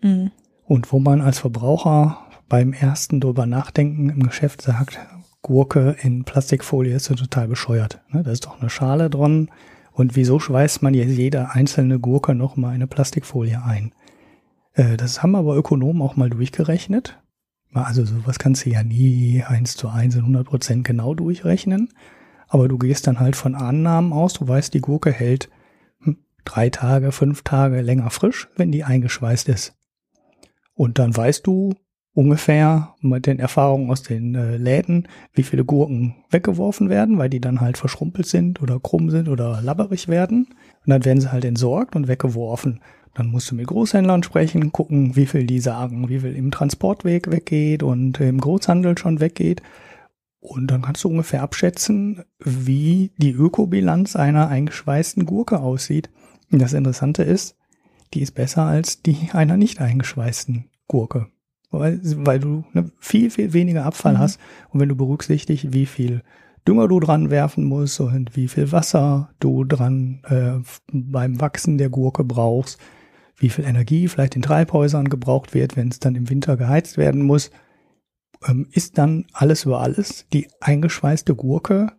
Mhm. 0.01 0.31
Und 0.65 0.91
wo 0.91 0.99
man 0.99 1.21
als 1.21 1.39
Verbraucher 1.39 2.27
beim 2.49 2.73
ersten 2.73 3.21
drüber 3.21 3.45
nachdenken 3.45 4.09
im 4.09 4.23
Geschäft 4.23 4.61
sagt, 4.61 4.99
Gurke 5.41 5.95
in 6.01 6.23
Plastikfolie 6.23 6.95
ist 6.95 7.05
so 7.05 7.15
total 7.15 7.47
bescheuert. 7.47 8.01
Ne? 8.09 8.23
Da 8.23 8.31
ist 8.31 8.45
doch 8.45 8.59
eine 8.59 8.69
Schale 8.69 9.09
dran. 9.09 9.49
Und 9.91 10.15
wieso 10.15 10.39
schweißt 10.39 10.81
man 10.81 10.93
jetzt 10.93 11.17
jede 11.17 11.51
einzelne 11.51 11.99
Gurke 11.99 12.35
noch 12.35 12.55
mal 12.55 12.69
eine 12.69 12.87
Plastikfolie 12.87 13.61
ein? 13.63 13.93
Äh, 14.73 14.97
das 14.97 15.21
haben 15.21 15.35
aber 15.35 15.55
Ökonomen 15.55 16.01
auch 16.01 16.15
mal 16.15 16.29
durchgerechnet. 16.29 17.20
Also 17.73 18.03
sowas 18.05 18.37
kannst 18.37 18.65
du 18.65 18.69
ja 18.69 18.83
nie 18.83 19.43
eins 19.43 19.77
zu 19.77 19.87
eins 19.87 20.15
in 20.15 20.21
100 20.21 20.45
Prozent 20.45 20.83
genau 20.85 21.13
durchrechnen. 21.13 21.89
Aber 22.47 22.67
du 22.67 22.77
gehst 22.77 23.07
dann 23.07 23.19
halt 23.19 23.35
von 23.35 23.55
Annahmen 23.55 24.11
aus. 24.11 24.33
Du 24.33 24.47
weißt, 24.47 24.73
die 24.73 24.81
Gurke 24.81 25.11
hält 25.11 25.49
hm, 25.99 26.17
drei 26.43 26.69
Tage, 26.69 27.11
fünf 27.11 27.43
Tage 27.43 27.81
länger 27.81 28.09
frisch, 28.09 28.49
wenn 28.57 28.71
die 28.71 28.83
eingeschweißt 28.83 29.47
ist. 29.49 29.73
Und 30.73 30.99
dann 30.99 31.15
weißt 31.15 31.47
du 31.47 31.73
ungefähr 32.13 32.95
mit 32.99 33.25
den 33.25 33.39
Erfahrungen 33.39 33.89
aus 33.89 34.03
den 34.03 34.35
äh, 34.35 34.57
Läden, 34.57 35.07
wie 35.33 35.43
viele 35.43 35.63
Gurken 35.63 36.15
weggeworfen 36.29 36.89
werden, 36.89 37.17
weil 37.17 37.29
die 37.29 37.39
dann 37.39 37.61
halt 37.61 37.77
verschrumpelt 37.77 38.27
sind 38.27 38.61
oder 38.61 38.79
krumm 38.79 39.09
sind 39.09 39.29
oder 39.29 39.61
labberig 39.61 40.07
werden. 40.07 40.47
Und 40.85 40.89
dann 40.89 41.05
werden 41.05 41.21
sie 41.21 41.31
halt 41.31 41.45
entsorgt 41.45 41.95
und 41.95 42.09
weggeworfen. 42.09 42.81
Dann 43.13 43.27
musst 43.27 43.51
du 43.51 43.55
mit 43.55 43.67
Großhändlern 43.67 44.23
sprechen, 44.23 44.71
gucken, 44.71 45.15
wie 45.15 45.25
viel 45.25 45.45
die 45.45 45.59
sagen, 45.59 46.07
wie 46.07 46.19
viel 46.19 46.35
im 46.35 46.51
Transportweg 46.51 47.29
weggeht 47.29 47.83
und 47.83 48.19
im 48.19 48.39
Großhandel 48.39 48.97
schon 48.97 49.19
weggeht. 49.19 49.61
Und 50.39 50.67
dann 50.71 50.81
kannst 50.81 51.03
du 51.03 51.09
ungefähr 51.09 51.43
abschätzen, 51.43 52.23
wie 52.39 53.11
die 53.17 53.31
Ökobilanz 53.31 54.15
einer 54.15 54.47
eingeschweißten 54.47 55.25
Gurke 55.25 55.59
aussieht. 55.59 56.09
Und 56.51 56.61
das 56.61 56.73
Interessante 56.73 57.23
ist, 57.23 57.57
die 58.13 58.21
ist 58.21 58.31
besser 58.31 58.63
als 58.63 59.01
die 59.01 59.29
einer 59.33 59.57
nicht 59.57 59.81
eingeschweißten 59.81 60.65
Gurke. 60.87 61.27
Weil, 61.69 61.99
weil 62.03 62.39
du 62.39 62.65
ne, 62.73 62.91
viel, 62.99 63.29
viel 63.29 63.53
weniger 63.53 63.85
Abfall 63.85 64.15
mhm. 64.15 64.19
hast. 64.19 64.39
Und 64.69 64.79
wenn 64.79 64.89
du 64.89 64.95
berücksichtigst, 64.95 65.73
wie 65.73 65.85
viel 65.85 66.23
Dünger 66.67 66.87
du 66.87 66.99
dran 66.99 67.29
werfen 67.29 67.63
musst 67.63 67.99
und 67.99 68.35
wie 68.35 68.47
viel 68.47 68.71
Wasser 68.71 69.29
du 69.39 69.63
dran 69.63 70.21
äh, 70.25 70.59
beim 70.91 71.39
Wachsen 71.41 71.77
der 71.77 71.89
Gurke 71.89 72.23
brauchst, 72.23 72.79
wie 73.41 73.49
viel 73.49 73.65
Energie 73.65 74.07
vielleicht 74.07 74.35
in 74.35 74.41
Treibhäusern 74.41 75.09
gebraucht 75.09 75.53
wird, 75.53 75.75
wenn 75.75 75.89
es 75.89 75.99
dann 75.99 76.15
im 76.15 76.29
Winter 76.29 76.57
geheizt 76.57 76.97
werden 76.97 77.23
muss, 77.23 77.51
ähm, 78.47 78.67
ist 78.71 78.97
dann 78.97 79.25
alles 79.33 79.65
über 79.65 79.81
alles 79.81 80.25
die 80.31 80.47
eingeschweißte 80.59 81.35
Gurke. 81.35 81.91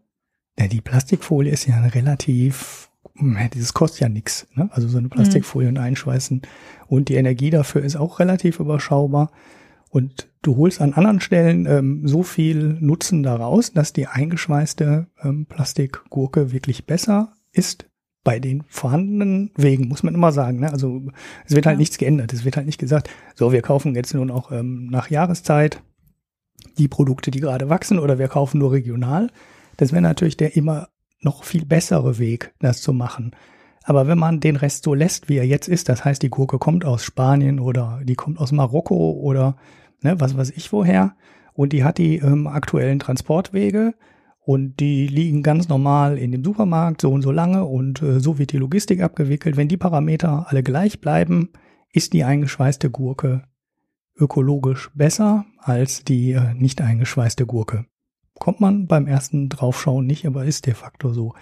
Ja, 0.58 0.68
die 0.68 0.80
Plastikfolie 0.80 1.52
ist 1.52 1.66
ja 1.66 1.80
relativ, 1.80 2.90
dieses 3.54 3.74
kostet 3.74 4.00
ja 4.00 4.08
nichts. 4.08 4.46
Ne? 4.54 4.68
Also 4.72 4.88
so 4.88 4.98
eine 4.98 5.08
Plastikfolie 5.08 5.70
mhm. 5.70 5.76
und 5.76 5.82
einschweißen. 5.82 6.42
Und 6.86 7.08
die 7.08 7.16
Energie 7.16 7.50
dafür 7.50 7.82
ist 7.82 7.96
auch 7.96 8.20
relativ 8.20 8.60
überschaubar. 8.60 9.32
Und 9.90 10.30
du 10.42 10.56
holst 10.56 10.80
an 10.80 10.94
anderen 10.94 11.20
Stellen 11.20 11.66
ähm, 11.66 12.06
so 12.06 12.22
viel 12.22 12.78
Nutzen 12.80 13.22
daraus, 13.22 13.72
dass 13.72 13.92
die 13.92 14.06
eingeschweißte 14.06 15.06
ähm, 15.22 15.46
Plastikgurke 15.46 16.52
wirklich 16.52 16.86
besser 16.86 17.32
ist 17.52 17.86
bei 18.24 18.38
den 18.38 18.64
vorhandenen 18.68 19.50
Wegen, 19.56 19.88
muss 19.88 20.02
man 20.02 20.14
immer 20.14 20.32
sagen. 20.32 20.60
Ne? 20.60 20.70
Also 20.70 21.02
es 21.44 21.54
wird 21.54 21.66
halt 21.66 21.74
ja. 21.74 21.78
nichts 21.78 21.98
geändert. 21.98 22.32
Es 22.32 22.44
wird 22.44 22.56
halt 22.56 22.66
nicht 22.66 22.78
gesagt, 22.78 23.10
so, 23.34 23.52
wir 23.52 23.62
kaufen 23.62 23.94
jetzt 23.94 24.14
nun 24.14 24.30
auch 24.30 24.52
ähm, 24.52 24.86
nach 24.86 25.10
Jahreszeit 25.10 25.82
die 26.78 26.88
Produkte, 26.88 27.30
die 27.30 27.40
gerade 27.40 27.68
wachsen, 27.68 27.98
oder 27.98 28.18
wir 28.18 28.28
kaufen 28.28 28.58
nur 28.58 28.72
regional. 28.72 29.28
Das 29.76 29.92
wäre 29.92 30.02
natürlich 30.02 30.36
der 30.36 30.56
immer 30.56 30.88
noch 31.20 31.44
viel 31.44 31.64
bessere 31.64 32.18
Weg, 32.18 32.54
das 32.60 32.80
zu 32.80 32.92
machen. 32.92 33.34
Aber 33.84 34.06
wenn 34.06 34.18
man 34.18 34.40
den 34.40 34.56
Rest 34.56 34.84
so 34.84 34.94
lässt, 34.94 35.28
wie 35.28 35.38
er 35.38 35.46
jetzt 35.46 35.68
ist, 35.68 35.88
das 35.88 36.04
heißt, 36.04 36.22
die 36.22 36.30
Gurke 36.30 36.58
kommt 36.58 36.84
aus 36.84 37.04
Spanien 37.04 37.58
oder 37.58 38.00
die 38.04 38.14
kommt 38.14 38.38
aus 38.38 38.52
Marokko 38.52 39.12
oder 39.12 39.56
ne, 40.02 40.20
was 40.20 40.36
weiß 40.36 40.50
ich 40.50 40.72
woher, 40.72 41.16
und 41.54 41.72
die 41.72 41.84
hat 41.84 41.98
die 41.98 42.16
ähm, 42.18 42.46
aktuellen 42.46 42.98
Transportwege, 42.98 43.94
und 44.44 44.80
die 44.80 45.06
liegen 45.06 45.42
ganz 45.42 45.68
normal 45.68 46.18
in 46.18 46.32
dem 46.32 46.44
Supermarkt 46.44 47.00
so 47.00 47.10
und 47.10 47.22
so 47.22 47.30
lange 47.30 47.64
und 47.64 48.02
äh, 48.02 48.20
so 48.20 48.38
wird 48.38 48.52
die 48.52 48.58
Logistik 48.58 49.00
abgewickelt. 49.00 49.56
Wenn 49.56 49.68
die 49.68 49.76
Parameter 49.76 50.46
alle 50.48 50.62
gleich 50.62 51.00
bleiben, 51.00 51.50
ist 51.92 52.12
die 52.12 52.24
eingeschweißte 52.24 52.90
Gurke 52.90 53.44
ökologisch 54.16 54.90
besser 54.94 55.46
als 55.58 56.04
die 56.04 56.32
äh, 56.32 56.54
nicht 56.54 56.80
eingeschweißte 56.80 57.46
Gurke. 57.46 57.86
Kommt 58.38 58.60
man 58.60 58.86
beim 58.86 59.06
ersten 59.06 59.48
Draufschauen 59.48 60.06
nicht, 60.06 60.26
aber 60.26 60.44
ist 60.44 60.66
de 60.66 60.74
facto 60.74 61.12
so. 61.12 61.34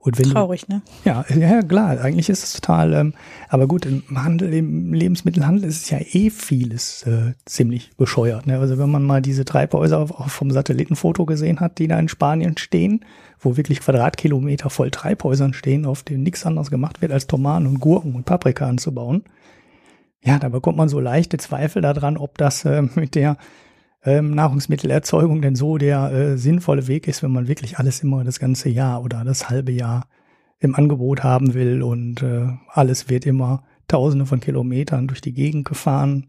Und 0.00 0.18
wenn 0.18 0.30
Traurig, 0.30 0.66
du, 0.66 0.74
ne? 0.74 0.82
Ja, 1.04 1.24
ja, 1.28 1.60
klar, 1.62 2.00
eigentlich 2.00 2.28
ist 2.28 2.44
es 2.44 2.52
total, 2.52 2.92
ähm, 2.94 3.14
aber 3.48 3.66
gut, 3.66 3.84
im 3.84 4.02
Handel, 4.14 4.52
im 4.54 4.92
Lebensmittelhandel 4.92 5.64
ist 5.64 5.82
es 5.82 5.90
ja 5.90 5.98
eh 5.98 6.30
vieles 6.30 7.02
äh, 7.02 7.34
ziemlich 7.44 7.90
bescheuert. 7.96 8.46
Ne? 8.46 8.58
Also 8.58 8.78
wenn 8.78 8.90
man 8.90 9.02
mal 9.02 9.20
diese 9.20 9.44
Treibhäuser 9.44 9.98
auf, 9.98 10.32
vom 10.32 10.50
Satellitenfoto 10.52 11.26
gesehen 11.26 11.58
hat, 11.60 11.78
die 11.78 11.88
da 11.88 11.98
in 11.98 12.08
Spanien 12.08 12.56
stehen, 12.58 13.04
wo 13.40 13.56
wirklich 13.56 13.80
Quadratkilometer 13.80 14.70
voll 14.70 14.90
Treibhäusern 14.90 15.52
stehen, 15.52 15.84
auf 15.84 16.04
denen 16.04 16.22
nichts 16.22 16.46
anderes 16.46 16.70
gemacht 16.70 17.02
wird, 17.02 17.10
als 17.10 17.26
Tomaten 17.26 17.66
und 17.66 17.80
Gurken 17.80 18.14
und 18.14 18.24
Paprika 18.24 18.68
anzubauen. 18.68 19.24
Ja, 20.22 20.38
da 20.38 20.48
bekommt 20.48 20.78
man 20.78 20.88
so 20.88 21.00
leichte 21.00 21.38
Zweifel 21.38 21.82
daran, 21.82 22.16
ob 22.16 22.38
das 22.38 22.64
äh, 22.64 22.82
mit 22.94 23.14
der 23.14 23.36
ähm, 24.04 24.30
Nahrungsmittelerzeugung 24.30 25.42
denn 25.42 25.56
so 25.56 25.78
der 25.78 26.12
äh, 26.12 26.36
sinnvolle 26.36 26.86
Weg 26.86 27.08
ist, 27.08 27.22
wenn 27.22 27.32
man 27.32 27.48
wirklich 27.48 27.78
alles 27.78 28.02
immer 28.02 28.24
das 28.24 28.38
ganze 28.38 28.68
Jahr 28.68 29.02
oder 29.02 29.24
das 29.24 29.50
halbe 29.50 29.72
Jahr 29.72 30.06
im 30.60 30.74
Angebot 30.74 31.22
haben 31.22 31.54
will 31.54 31.82
und 31.82 32.22
äh, 32.22 32.46
alles 32.68 33.08
wird 33.08 33.26
immer 33.26 33.64
tausende 33.86 34.26
von 34.26 34.40
Kilometern 34.40 35.06
durch 35.06 35.20
die 35.20 35.32
Gegend 35.32 35.66
gefahren. 35.66 36.26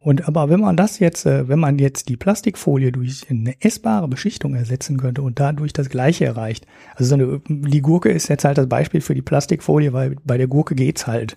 Und 0.00 0.28
aber 0.28 0.50
wenn 0.50 0.60
man 0.60 0.76
das 0.76 0.98
jetzt, 0.98 1.24
äh, 1.24 1.48
wenn 1.48 1.58
man 1.58 1.78
jetzt 1.78 2.10
die 2.10 2.18
Plastikfolie 2.18 2.92
durch 2.92 3.30
eine 3.30 3.54
essbare 3.60 4.06
Beschichtung 4.06 4.54
ersetzen 4.54 4.98
könnte 4.98 5.22
und 5.22 5.40
dadurch 5.40 5.72
das 5.72 5.88
Gleiche 5.88 6.26
erreicht, 6.26 6.66
also 6.94 7.08
so 7.08 7.14
eine, 7.14 7.40
die 7.48 7.80
Gurke 7.80 8.10
ist 8.10 8.28
jetzt 8.28 8.44
halt 8.44 8.58
das 8.58 8.68
Beispiel 8.68 9.00
für 9.00 9.14
die 9.14 9.22
Plastikfolie, 9.22 9.94
weil 9.94 10.16
bei 10.24 10.36
der 10.36 10.46
Gurke 10.46 10.74
geht's 10.74 11.06
halt. 11.06 11.36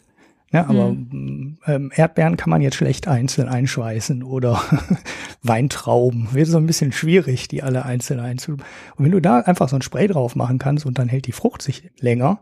Ja, 0.51 0.67
aber 0.67 0.91
mhm. 0.93 1.57
ähm, 1.65 1.91
Erdbeeren 1.93 2.37
kann 2.37 2.49
man 2.49 2.61
jetzt 2.61 2.77
schlecht 2.77 3.07
einzeln 3.07 3.49
einschweißen 3.49 4.23
oder 4.23 4.61
Weintrauben. 5.43 6.33
Wird 6.33 6.47
so 6.47 6.57
ein 6.57 6.67
bisschen 6.67 6.93
schwierig, 6.93 7.49
die 7.49 7.63
alle 7.63 7.83
einzeln 7.83 8.21
einzu. 8.21 8.53
Und 8.53 8.63
wenn 8.97 9.11
du 9.11 9.19
da 9.19 9.39
einfach 9.39 9.67
so 9.67 9.75
ein 9.75 9.81
Spray 9.81 10.07
drauf 10.07 10.35
machen 10.35 10.57
kannst 10.57 10.85
und 10.85 10.99
dann 10.99 11.09
hält 11.09 11.27
die 11.27 11.33
Frucht 11.33 11.61
sich 11.61 11.91
länger, 11.99 12.39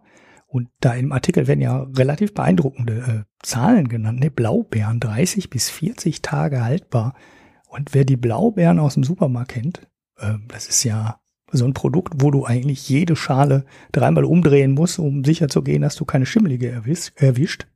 und 0.48 0.70
da 0.80 0.94
im 0.94 1.12
Artikel 1.12 1.48
werden 1.48 1.60
ja 1.60 1.86
relativ 1.98 2.34
beeindruckende 2.34 3.26
äh, 3.26 3.46
Zahlen 3.46 3.90
genannt, 3.90 4.22
ne? 4.22 4.32
Blaubeeren 4.32 5.02
30 5.02 5.50
bis 5.50 5.70
40 5.70 6.22
Tage 6.22 6.64
haltbar. 6.64 7.14
Und 7.68 7.94
wer 7.94 8.06
die 8.06 8.16
Blaubeeren 8.16 8.80
aus 8.80 8.94
dem 8.94 9.04
Supermarkt 9.04 9.52
kennt, 9.52 9.82
äh, 10.18 10.36
das 10.48 10.68
ist 10.68 10.86
ja 10.86 11.20
so 11.52 11.66
ein 11.66 11.74
Produkt, 11.74 12.14
wo 12.18 12.32
du 12.32 12.46
eigentlich 12.46 12.88
jede 12.88 13.18
Schale 13.18 13.66
dreimal 13.92 14.24
umdrehen 14.24 14.72
musst, 14.72 14.98
um 14.98 15.26
sicher 15.26 15.50
zu 15.50 15.62
gehen, 15.62 15.82
dass 15.82 15.96
du 15.96 16.06
keine 16.06 16.26
schimmelige 16.26 16.82
erwischt. 17.16 17.68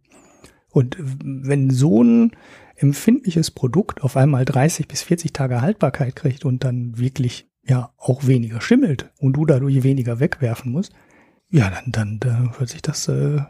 Und 0.72 0.98
wenn 1.00 1.70
so 1.72 2.04
ein 2.04 2.32
empfindliches 2.76 3.52
Produkt 3.52 4.04
auf 4.04 4.16
einmal 4.16 4.46
30 4.46 4.88
bis 4.88 5.02
40 5.02 5.34
Tage 5.34 5.62
Haltbarkeit 5.62 6.16
kriegt 6.16 6.46
und 6.46 6.64
dann 6.64 6.98
wirklich 6.98 7.50
ja 7.64 7.92
auch 7.98 8.26
weniger 8.26 8.62
schimmelt 8.62 9.12
und 9.20 9.34
du 9.34 9.46
dadurch 9.46 9.84
weniger 9.84 10.20
wegwerfen 10.20 10.72
musst, 10.72 10.94
ja, 11.50 11.70
dann, 11.70 11.92
dann 11.92 12.20
da 12.20 12.54
hört 12.58 12.70
sich 12.70 12.82
das 12.82 13.08
äh, 13.08 13.42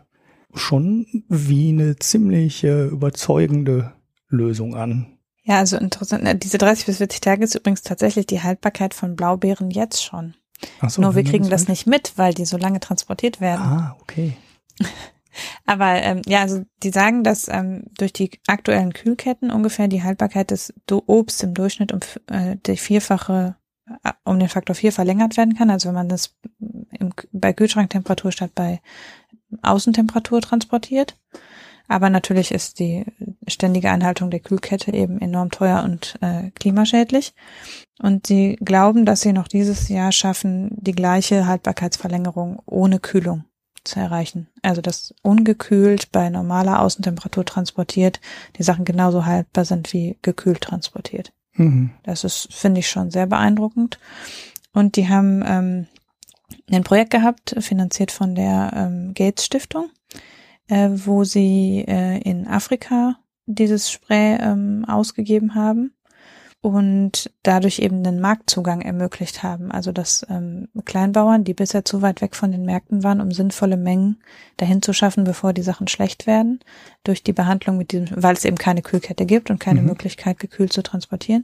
schon 0.53 1.05
wie 1.27 1.69
eine 1.69 1.97
ziemlich 1.97 2.63
äh, 2.63 2.85
überzeugende 2.87 3.93
Lösung 4.29 4.75
an. 4.75 5.17
Ja, 5.43 5.57
also 5.57 5.77
interessant. 5.77 6.43
Diese 6.43 6.57
30 6.57 6.85
bis 6.85 6.97
40 6.97 7.21
Tage 7.21 7.43
ist 7.43 7.55
übrigens 7.55 7.81
tatsächlich 7.81 8.27
die 8.27 8.41
Haltbarkeit 8.41 8.93
von 8.93 9.15
Blaubeeren 9.15 9.71
jetzt 9.71 10.03
schon. 10.03 10.35
Ach 10.79 10.89
so, 10.89 11.01
Nur 11.01 11.15
wir 11.15 11.23
kriegen 11.23 11.49
das 11.49 11.67
nicht 11.67 11.87
mit, 11.87 12.13
weil 12.17 12.33
die 12.33 12.45
so 12.45 12.57
lange 12.57 12.79
transportiert 12.79 13.41
werden. 13.41 13.61
Ah, 13.61 13.97
okay. 14.01 14.37
Aber 15.65 15.95
ähm, 16.01 16.21
ja, 16.25 16.41
also 16.41 16.63
die 16.83 16.91
sagen, 16.91 17.23
dass 17.23 17.47
ähm, 17.47 17.83
durch 17.97 18.13
die 18.13 18.31
aktuellen 18.47 18.93
Kühlketten 18.93 19.51
ungefähr 19.51 19.87
die 19.87 20.03
Haltbarkeit 20.03 20.51
des 20.51 20.73
Obst 20.89 21.43
im 21.43 21.53
Durchschnitt 21.53 21.91
um 21.91 21.99
äh, 22.27 22.57
die 22.65 22.77
vierfache, 22.77 23.55
äh, 24.03 24.11
um 24.23 24.39
den 24.39 24.49
Faktor 24.49 24.75
vier 24.75 24.91
verlängert 24.91 25.37
werden 25.37 25.55
kann. 25.55 25.69
Also 25.69 25.89
wenn 25.89 25.95
man 25.95 26.09
das 26.09 26.35
im, 26.59 27.13
bei 27.31 27.53
Kühlschranktemperatur 27.53 28.31
statt 28.31 28.51
bei 28.55 28.81
Außentemperatur 29.61 30.41
transportiert. 30.41 31.17
Aber 31.87 32.11
natürlich 32.11 32.51
ist 32.51 32.77
die 32.77 33.03
ständige 33.47 33.89
Einhaltung 33.89 34.29
der 34.29 34.41
Kühlkette 34.41 34.93
eben 34.93 35.19
enorm 35.19 35.49
teuer 35.49 35.83
und 35.83 36.19
äh, 36.21 36.51
klimaschädlich. 36.51 37.33
Und 37.99 38.27
sie 38.27 38.57
glauben, 38.63 39.05
dass 39.05 39.21
sie 39.21 39.33
noch 39.33 39.47
dieses 39.47 39.89
Jahr 39.89 40.11
schaffen, 40.11 40.69
die 40.71 40.91
gleiche 40.91 41.47
Haltbarkeitsverlängerung 41.47 42.61
ohne 42.67 42.99
Kühlung 42.99 43.45
zu 43.83 43.99
erreichen. 43.99 44.47
Also 44.61 44.81
dass 44.81 45.13
ungekühlt 45.21 46.11
bei 46.11 46.29
normaler 46.29 46.81
Außentemperatur 46.81 47.45
transportiert 47.45 48.19
die 48.57 48.63
Sachen 48.63 48.85
genauso 48.85 49.25
haltbar 49.25 49.65
sind 49.65 49.93
wie 49.93 50.17
gekühlt 50.21 50.61
transportiert. 50.61 51.31
Mhm. 51.53 51.91
Das 52.03 52.23
ist, 52.23 52.53
finde 52.53 52.79
ich, 52.79 52.89
schon 52.89 53.11
sehr 53.11 53.27
beeindruckend. 53.27 53.99
Und 54.73 54.95
die 54.95 55.09
haben 55.09 55.43
ähm, 55.45 55.87
ein 56.71 56.83
Projekt 56.83 57.11
gehabt, 57.11 57.55
finanziert 57.59 58.11
von 58.11 58.35
der 58.35 58.71
ähm, 58.75 59.13
Gates 59.13 59.45
Stiftung, 59.45 59.89
äh, 60.67 60.89
wo 60.91 61.23
sie 61.23 61.85
äh, 61.87 62.19
in 62.21 62.47
Afrika 62.47 63.17
dieses 63.45 63.91
Spray 63.91 64.37
ähm, 64.39 64.85
ausgegeben 64.87 65.55
haben 65.55 65.93
und 66.61 67.31
dadurch 67.43 67.79
eben 67.79 68.03
den 68.03 68.19
Marktzugang 68.19 68.81
ermöglicht 68.81 69.43
haben. 69.43 69.71
Also 69.71 69.91
dass 69.91 70.25
ähm, 70.29 70.67
Kleinbauern, 70.83 71.45
die 71.45 71.53
bisher 71.53 71.85
zu 71.85 72.01
weit 72.01 72.21
weg 72.21 72.35
von 72.35 72.51
den 72.51 72.65
Märkten 72.65 73.03
waren, 73.03 73.21
um 73.21 73.31
sinnvolle 73.31 73.77
Mengen 73.77 74.21
dahin 74.57 74.81
zu 74.81 74.91
schaffen, 74.91 75.23
bevor 75.23 75.53
die 75.53 75.61
Sachen 75.61 75.87
schlecht 75.87 76.27
werden, 76.27 76.59
durch 77.03 77.23
die 77.23 77.33
Behandlung 77.33 77.77
mit 77.77 77.91
diesem, 77.93 78.09
weil 78.21 78.33
es 78.33 78.43
eben 78.43 78.57
keine 78.57 78.81
Kühlkette 78.81 79.25
gibt 79.25 79.49
und 79.49 79.59
keine 79.59 79.81
mhm. 79.81 79.87
Möglichkeit, 79.87 80.39
gekühlt 80.39 80.73
zu 80.73 80.83
transportieren. 80.83 81.43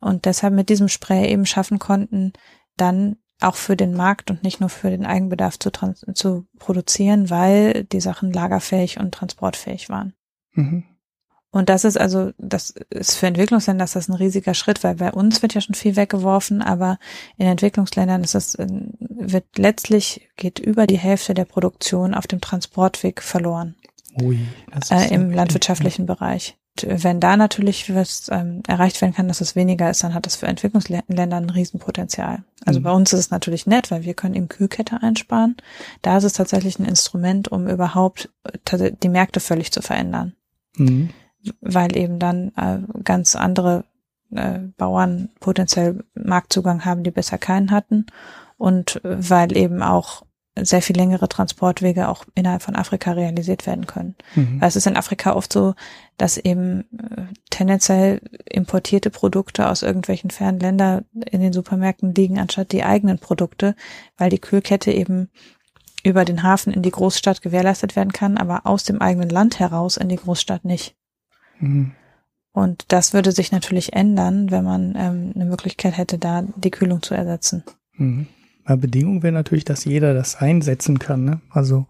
Und 0.00 0.24
deshalb 0.24 0.54
mit 0.54 0.68
diesem 0.68 0.88
Spray 0.88 1.30
eben 1.30 1.46
schaffen 1.46 1.78
konnten, 1.78 2.32
dann 2.76 3.16
auch 3.40 3.54
für 3.54 3.76
den 3.76 3.94
Markt 3.94 4.30
und 4.30 4.42
nicht 4.42 4.60
nur 4.60 4.68
für 4.68 4.90
den 4.90 5.06
Eigenbedarf 5.06 5.58
zu, 5.58 5.70
zu 5.70 6.46
produzieren, 6.58 7.30
weil 7.30 7.84
die 7.84 8.00
Sachen 8.00 8.32
lagerfähig 8.32 8.98
und 8.98 9.12
transportfähig 9.12 9.88
waren. 9.88 10.14
Mhm. 10.54 10.84
Und 11.52 11.68
das 11.68 11.84
ist 11.84 12.00
also, 12.00 12.32
das 12.38 12.70
ist 12.88 13.14
für 13.14 13.26
Entwicklungsländer 13.26 13.84
ist 13.84 13.94
das 13.94 14.08
ein 14.08 14.14
riesiger 14.14 14.54
Schritt, 14.54 14.82
weil 14.82 14.94
bei 14.94 15.12
uns 15.12 15.42
wird 15.42 15.52
ja 15.52 15.60
schon 15.60 15.74
viel 15.74 15.96
weggeworfen, 15.96 16.62
aber 16.62 16.98
in 17.36 17.46
Entwicklungsländern 17.46 18.24
ist 18.24 18.34
das, 18.34 18.56
wird 18.58 19.44
letztlich 19.58 20.30
geht 20.36 20.58
über 20.58 20.86
die 20.86 20.98
Hälfte 20.98 21.34
der 21.34 21.44
Produktion 21.44 22.14
auf 22.14 22.26
dem 22.26 22.40
Transportweg 22.40 23.22
verloren. 23.22 23.74
Ui, 24.20 24.38
äh, 24.90 25.14
Im 25.14 25.30
landwirtschaftlichen 25.30 26.06
ja. 26.06 26.14
Bereich. 26.14 26.56
Wenn 26.80 27.20
da 27.20 27.36
natürlich 27.36 27.94
was 27.94 28.30
ähm, 28.30 28.62
erreicht 28.66 29.02
werden 29.02 29.12
kann, 29.12 29.28
dass 29.28 29.42
es 29.42 29.54
weniger 29.54 29.90
ist, 29.90 30.02
dann 30.02 30.14
hat 30.14 30.24
das 30.24 30.36
für 30.36 30.46
Entwicklungsländer 30.46 31.36
ein 31.36 31.50
Riesenpotenzial. 31.50 32.44
Also 32.64 32.80
mhm. 32.80 32.84
bei 32.84 32.92
uns 32.92 33.12
ist 33.12 33.20
es 33.20 33.30
natürlich 33.30 33.66
nett, 33.66 33.90
weil 33.90 34.04
wir 34.04 34.14
können 34.14 34.34
eben 34.34 34.48
Kühlkette 34.48 35.02
einsparen. 35.02 35.58
Da 36.00 36.16
ist 36.16 36.24
es 36.24 36.32
tatsächlich 36.32 36.78
ein 36.78 36.86
Instrument, 36.86 37.48
um 37.48 37.68
überhaupt 37.68 38.30
äh, 38.70 38.92
die 39.02 39.10
Märkte 39.10 39.40
völlig 39.40 39.70
zu 39.70 39.82
verändern. 39.82 40.32
Mhm 40.76 41.10
weil 41.60 41.96
eben 41.96 42.18
dann 42.18 42.52
äh, 42.56 42.78
ganz 43.02 43.36
andere 43.36 43.84
äh, 44.34 44.58
Bauern 44.76 45.30
potenziell 45.40 46.04
Marktzugang 46.14 46.84
haben, 46.84 47.02
die 47.02 47.10
bisher 47.10 47.38
keinen 47.38 47.70
hatten 47.70 48.06
und 48.58 49.00
weil 49.02 49.56
eben 49.56 49.82
auch 49.82 50.22
sehr 50.60 50.82
viel 50.82 50.96
längere 50.96 51.28
Transportwege 51.28 52.08
auch 52.08 52.24
innerhalb 52.34 52.62
von 52.62 52.76
Afrika 52.76 53.12
realisiert 53.12 53.66
werden 53.66 53.86
können. 53.86 54.14
Mhm. 54.34 54.60
Weil 54.60 54.68
es 54.68 54.76
ist 54.76 54.86
in 54.86 54.96
Afrika 54.96 55.32
oft 55.34 55.52
so, 55.52 55.74
dass 56.18 56.36
eben 56.36 56.82
äh, 56.98 57.22
tendenziell 57.50 58.20
importierte 58.50 59.10
Produkte 59.10 59.68
aus 59.68 59.82
irgendwelchen 59.82 60.30
fernen 60.30 60.60
Ländern 60.60 61.06
in 61.30 61.40
den 61.40 61.54
Supermärkten 61.54 62.14
liegen, 62.14 62.38
anstatt 62.38 62.72
die 62.72 62.84
eigenen 62.84 63.18
Produkte, 63.18 63.74
weil 64.18 64.28
die 64.28 64.40
Kühlkette 64.40 64.92
eben 64.92 65.30
über 66.04 66.24
den 66.24 66.42
Hafen 66.42 66.72
in 66.72 66.82
die 66.82 66.90
Großstadt 66.90 67.40
gewährleistet 67.40 67.96
werden 67.96 68.12
kann, 68.12 68.36
aber 68.36 68.66
aus 68.66 68.84
dem 68.84 69.00
eigenen 69.00 69.30
Land 69.30 69.58
heraus 69.58 69.96
in 69.96 70.08
die 70.08 70.16
Großstadt 70.16 70.64
nicht. 70.64 70.94
Mhm. 71.62 71.92
Und 72.52 72.84
das 72.88 73.14
würde 73.14 73.32
sich 73.32 73.50
natürlich 73.50 73.94
ändern, 73.94 74.50
wenn 74.50 74.64
man 74.64 74.94
ähm, 74.96 75.32
eine 75.34 75.46
Möglichkeit 75.46 75.96
hätte, 75.96 76.18
da 76.18 76.44
die 76.56 76.70
Kühlung 76.70 77.02
zu 77.02 77.14
ersetzen. 77.14 77.64
Mhm. 77.94 78.26
Bedingung 78.64 79.22
wäre 79.22 79.32
natürlich, 79.32 79.64
dass 79.64 79.84
jeder 79.84 80.14
das 80.14 80.36
einsetzen 80.36 80.98
kann. 80.98 81.24
Ne? 81.24 81.40
Also, 81.50 81.86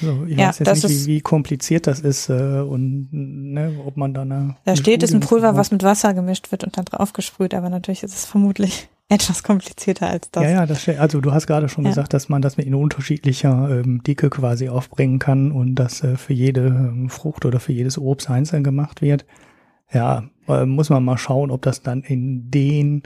also 0.00 0.24
ich 0.26 0.36
ja, 0.36 0.48
weiß 0.48 0.58
jetzt 0.60 0.84
nicht, 0.84 1.06
wie, 1.06 1.06
wie, 1.06 1.20
kompliziert 1.20 1.86
das 1.86 2.00
ist 2.00 2.28
äh, 2.28 2.60
und 2.60 3.08
ne, 3.10 3.74
ob 3.84 3.96
man 3.96 4.14
da 4.14 4.22
eine. 4.22 4.56
Da 4.64 4.76
steht, 4.76 5.02
es 5.02 5.10
ist 5.10 5.14
ein 5.14 5.20
Pulver, 5.20 5.56
was 5.56 5.70
mit 5.70 5.82
Wasser 5.82 6.14
gemischt 6.14 6.50
wird 6.50 6.64
und 6.64 6.76
dann 6.76 6.84
draufgesprüht, 6.84 7.54
aber 7.54 7.68
natürlich 7.68 8.02
ist 8.02 8.14
es 8.14 8.24
vermutlich 8.24 8.88
etwas 9.08 9.42
komplizierter 9.42 10.08
als 10.08 10.30
das. 10.30 10.44
Ja, 10.44 10.50
ja, 10.50 10.66
das, 10.66 10.88
also 10.88 11.20
du 11.20 11.32
hast 11.32 11.46
gerade 11.46 11.68
schon 11.68 11.84
ja. 11.84 11.90
gesagt, 11.90 12.14
dass 12.14 12.28
man 12.28 12.42
das 12.42 12.56
mit 12.56 12.66
in 12.66 12.74
unterschiedlicher 12.74 13.80
ähm, 13.80 14.02
Dicke 14.02 14.30
quasi 14.30 14.68
aufbringen 14.68 15.18
kann 15.18 15.52
und 15.52 15.74
das 15.74 16.02
äh, 16.02 16.16
für 16.16 16.32
jede 16.32 16.66
ähm, 16.66 17.10
Frucht 17.10 17.44
oder 17.44 17.60
für 17.60 17.72
jedes 17.72 17.98
Obst 17.98 18.30
einzeln 18.30 18.64
gemacht 18.64 19.02
wird. 19.02 19.26
Ja, 19.92 20.24
äh, 20.48 20.64
muss 20.64 20.90
man 20.90 21.04
mal 21.04 21.18
schauen, 21.18 21.50
ob 21.50 21.62
das 21.62 21.82
dann 21.82 22.02
in 22.02 22.50
den 22.50 23.02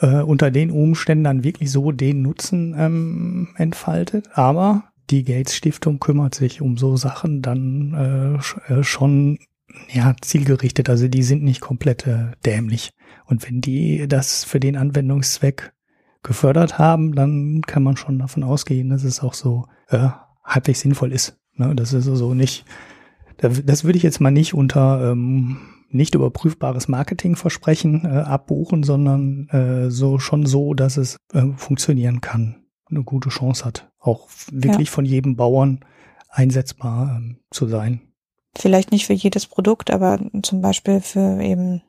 äh, 0.00 0.22
unter 0.22 0.50
den 0.50 0.70
Umständen 0.70 1.24
dann 1.24 1.44
wirklich 1.44 1.70
so 1.70 1.92
den 1.92 2.22
Nutzen 2.22 2.74
ähm, 2.76 3.48
entfaltet. 3.56 4.28
Aber 4.34 4.84
die 5.10 5.24
Gates 5.24 5.54
Stiftung 5.54 6.00
kümmert 6.00 6.34
sich 6.34 6.60
um 6.60 6.76
so 6.76 6.96
Sachen 6.96 7.42
dann 7.42 8.40
äh, 8.68 8.72
äh 8.72 8.82
schon 8.82 9.38
ja 9.92 10.14
zielgerichtet. 10.20 10.88
Also 10.88 11.08
die 11.08 11.22
sind 11.22 11.42
nicht 11.42 11.60
komplett 11.60 12.06
äh, 12.06 12.32
dämlich. 12.44 12.90
Und 13.26 13.46
wenn 13.46 13.60
die 13.60 14.06
das 14.08 14.44
für 14.44 14.60
den 14.60 14.76
Anwendungszweck 14.76 15.72
gefördert 16.22 16.78
haben, 16.78 17.14
dann 17.14 17.62
kann 17.62 17.82
man 17.82 17.96
schon 17.96 18.18
davon 18.18 18.42
ausgehen, 18.42 18.88
dass 18.88 19.04
es 19.04 19.20
auch 19.20 19.34
so 19.34 19.66
äh, 19.88 20.08
halbwegs 20.42 20.80
sinnvoll 20.80 21.12
ist. 21.12 21.38
Ne? 21.54 21.74
Das 21.74 21.92
ist 21.92 22.04
so 22.04 22.34
nicht, 22.34 22.64
das 23.38 23.84
würde 23.84 23.96
ich 23.96 24.02
jetzt 24.02 24.20
mal 24.20 24.30
nicht 24.30 24.54
unter 24.54 25.10
ähm, 25.10 25.58
nicht 25.90 26.14
überprüfbares 26.14 26.88
Marketingversprechen 26.88 28.04
äh, 28.04 28.08
abbuchen, 28.08 28.82
sondern 28.82 29.48
äh, 29.50 29.90
so 29.90 30.18
schon 30.18 30.44
so, 30.44 30.74
dass 30.74 30.96
es 30.96 31.18
äh, 31.32 31.46
funktionieren 31.56 32.20
kann, 32.20 32.64
eine 32.90 33.04
gute 33.04 33.28
Chance 33.28 33.64
hat, 33.64 33.92
auch 34.04 34.28
wirklich 34.50 34.88
ja. 34.88 34.92
von 34.92 35.04
jedem 35.04 35.36
Bauern 35.36 35.80
einsetzbar 36.28 37.16
ähm, 37.16 37.38
zu 37.50 37.68
sein. 37.68 38.00
Vielleicht 38.56 38.92
nicht 38.92 39.06
für 39.06 39.14
jedes 39.14 39.46
Produkt, 39.46 39.90
aber 39.90 40.20
zum 40.42 40.60
Beispiel 40.60 41.00
für 41.00 41.40
eben 41.40 41.82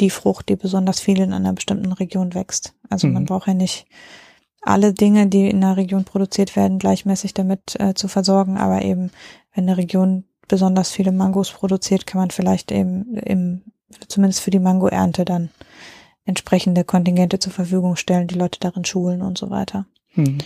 die 0.00 0.10
Frucht, 0.10 0.48
die 0.48 0.56
besonders 0.56 1.00
viel 1.00 1.20
in 1.20 1.32
einer 1.32 1.52
bestimmten 1.52 1.92
Region 1.92 2.34
wächst. 2.34 2.74
Also 2.88 3.06
mhm. 3.06 3.14
man 3.14 3.24
braucht 3.24 3.48
ja 3.48 3.54
nicht 3.54 3.86
alle 4.60 4.92
Dinge, 4.92 5.26
die 5.26 5.48
in 5.48 5.64
einer 5.64 5.76
Region 5.76 6.04
produziert 6.04 6.54
werden, 6.54 6.78
gleichmäßig 6.78 7.34
damit 7.34 7.78
äh, 7.80 7.94
zu 7.94 8.06
versorgen, 8.06 8.58
aber 8.58 8.82
eben 8.82 9.10
wenn 9.54 9.64
eine 9.64 9.76
Region 9.76 10.24
besonders 10.48 10.90
viele 10.90 11.12
Mangos 11.12 11.50
produziert, 11.50 12.06
kann 12.06 12.20
man 12.20 12.30
vielleicht 12.30 12.70
eben 12.70 13.16
im, 13.16 13.62
zumindest 14.08 14.40
für 14.40 14.50
die 14.50 14.60
Mangoernte 14.60 15.24
dann 15.24 15.50
entsprechende 16.24 16.84
Kontingente 16.84 17.38
zur 17.38 17.52
Verfügung 17.52 17.96
stellen, 17.96 18.28
die 18.28 18.36
Leute 18.36 18.60
darin 18.60 18.84
schulen 18.84 19.22
und 19.22 19.38
so 19.38 19.50
weiter. 19.50 19.86
Hm. 20.14 20.38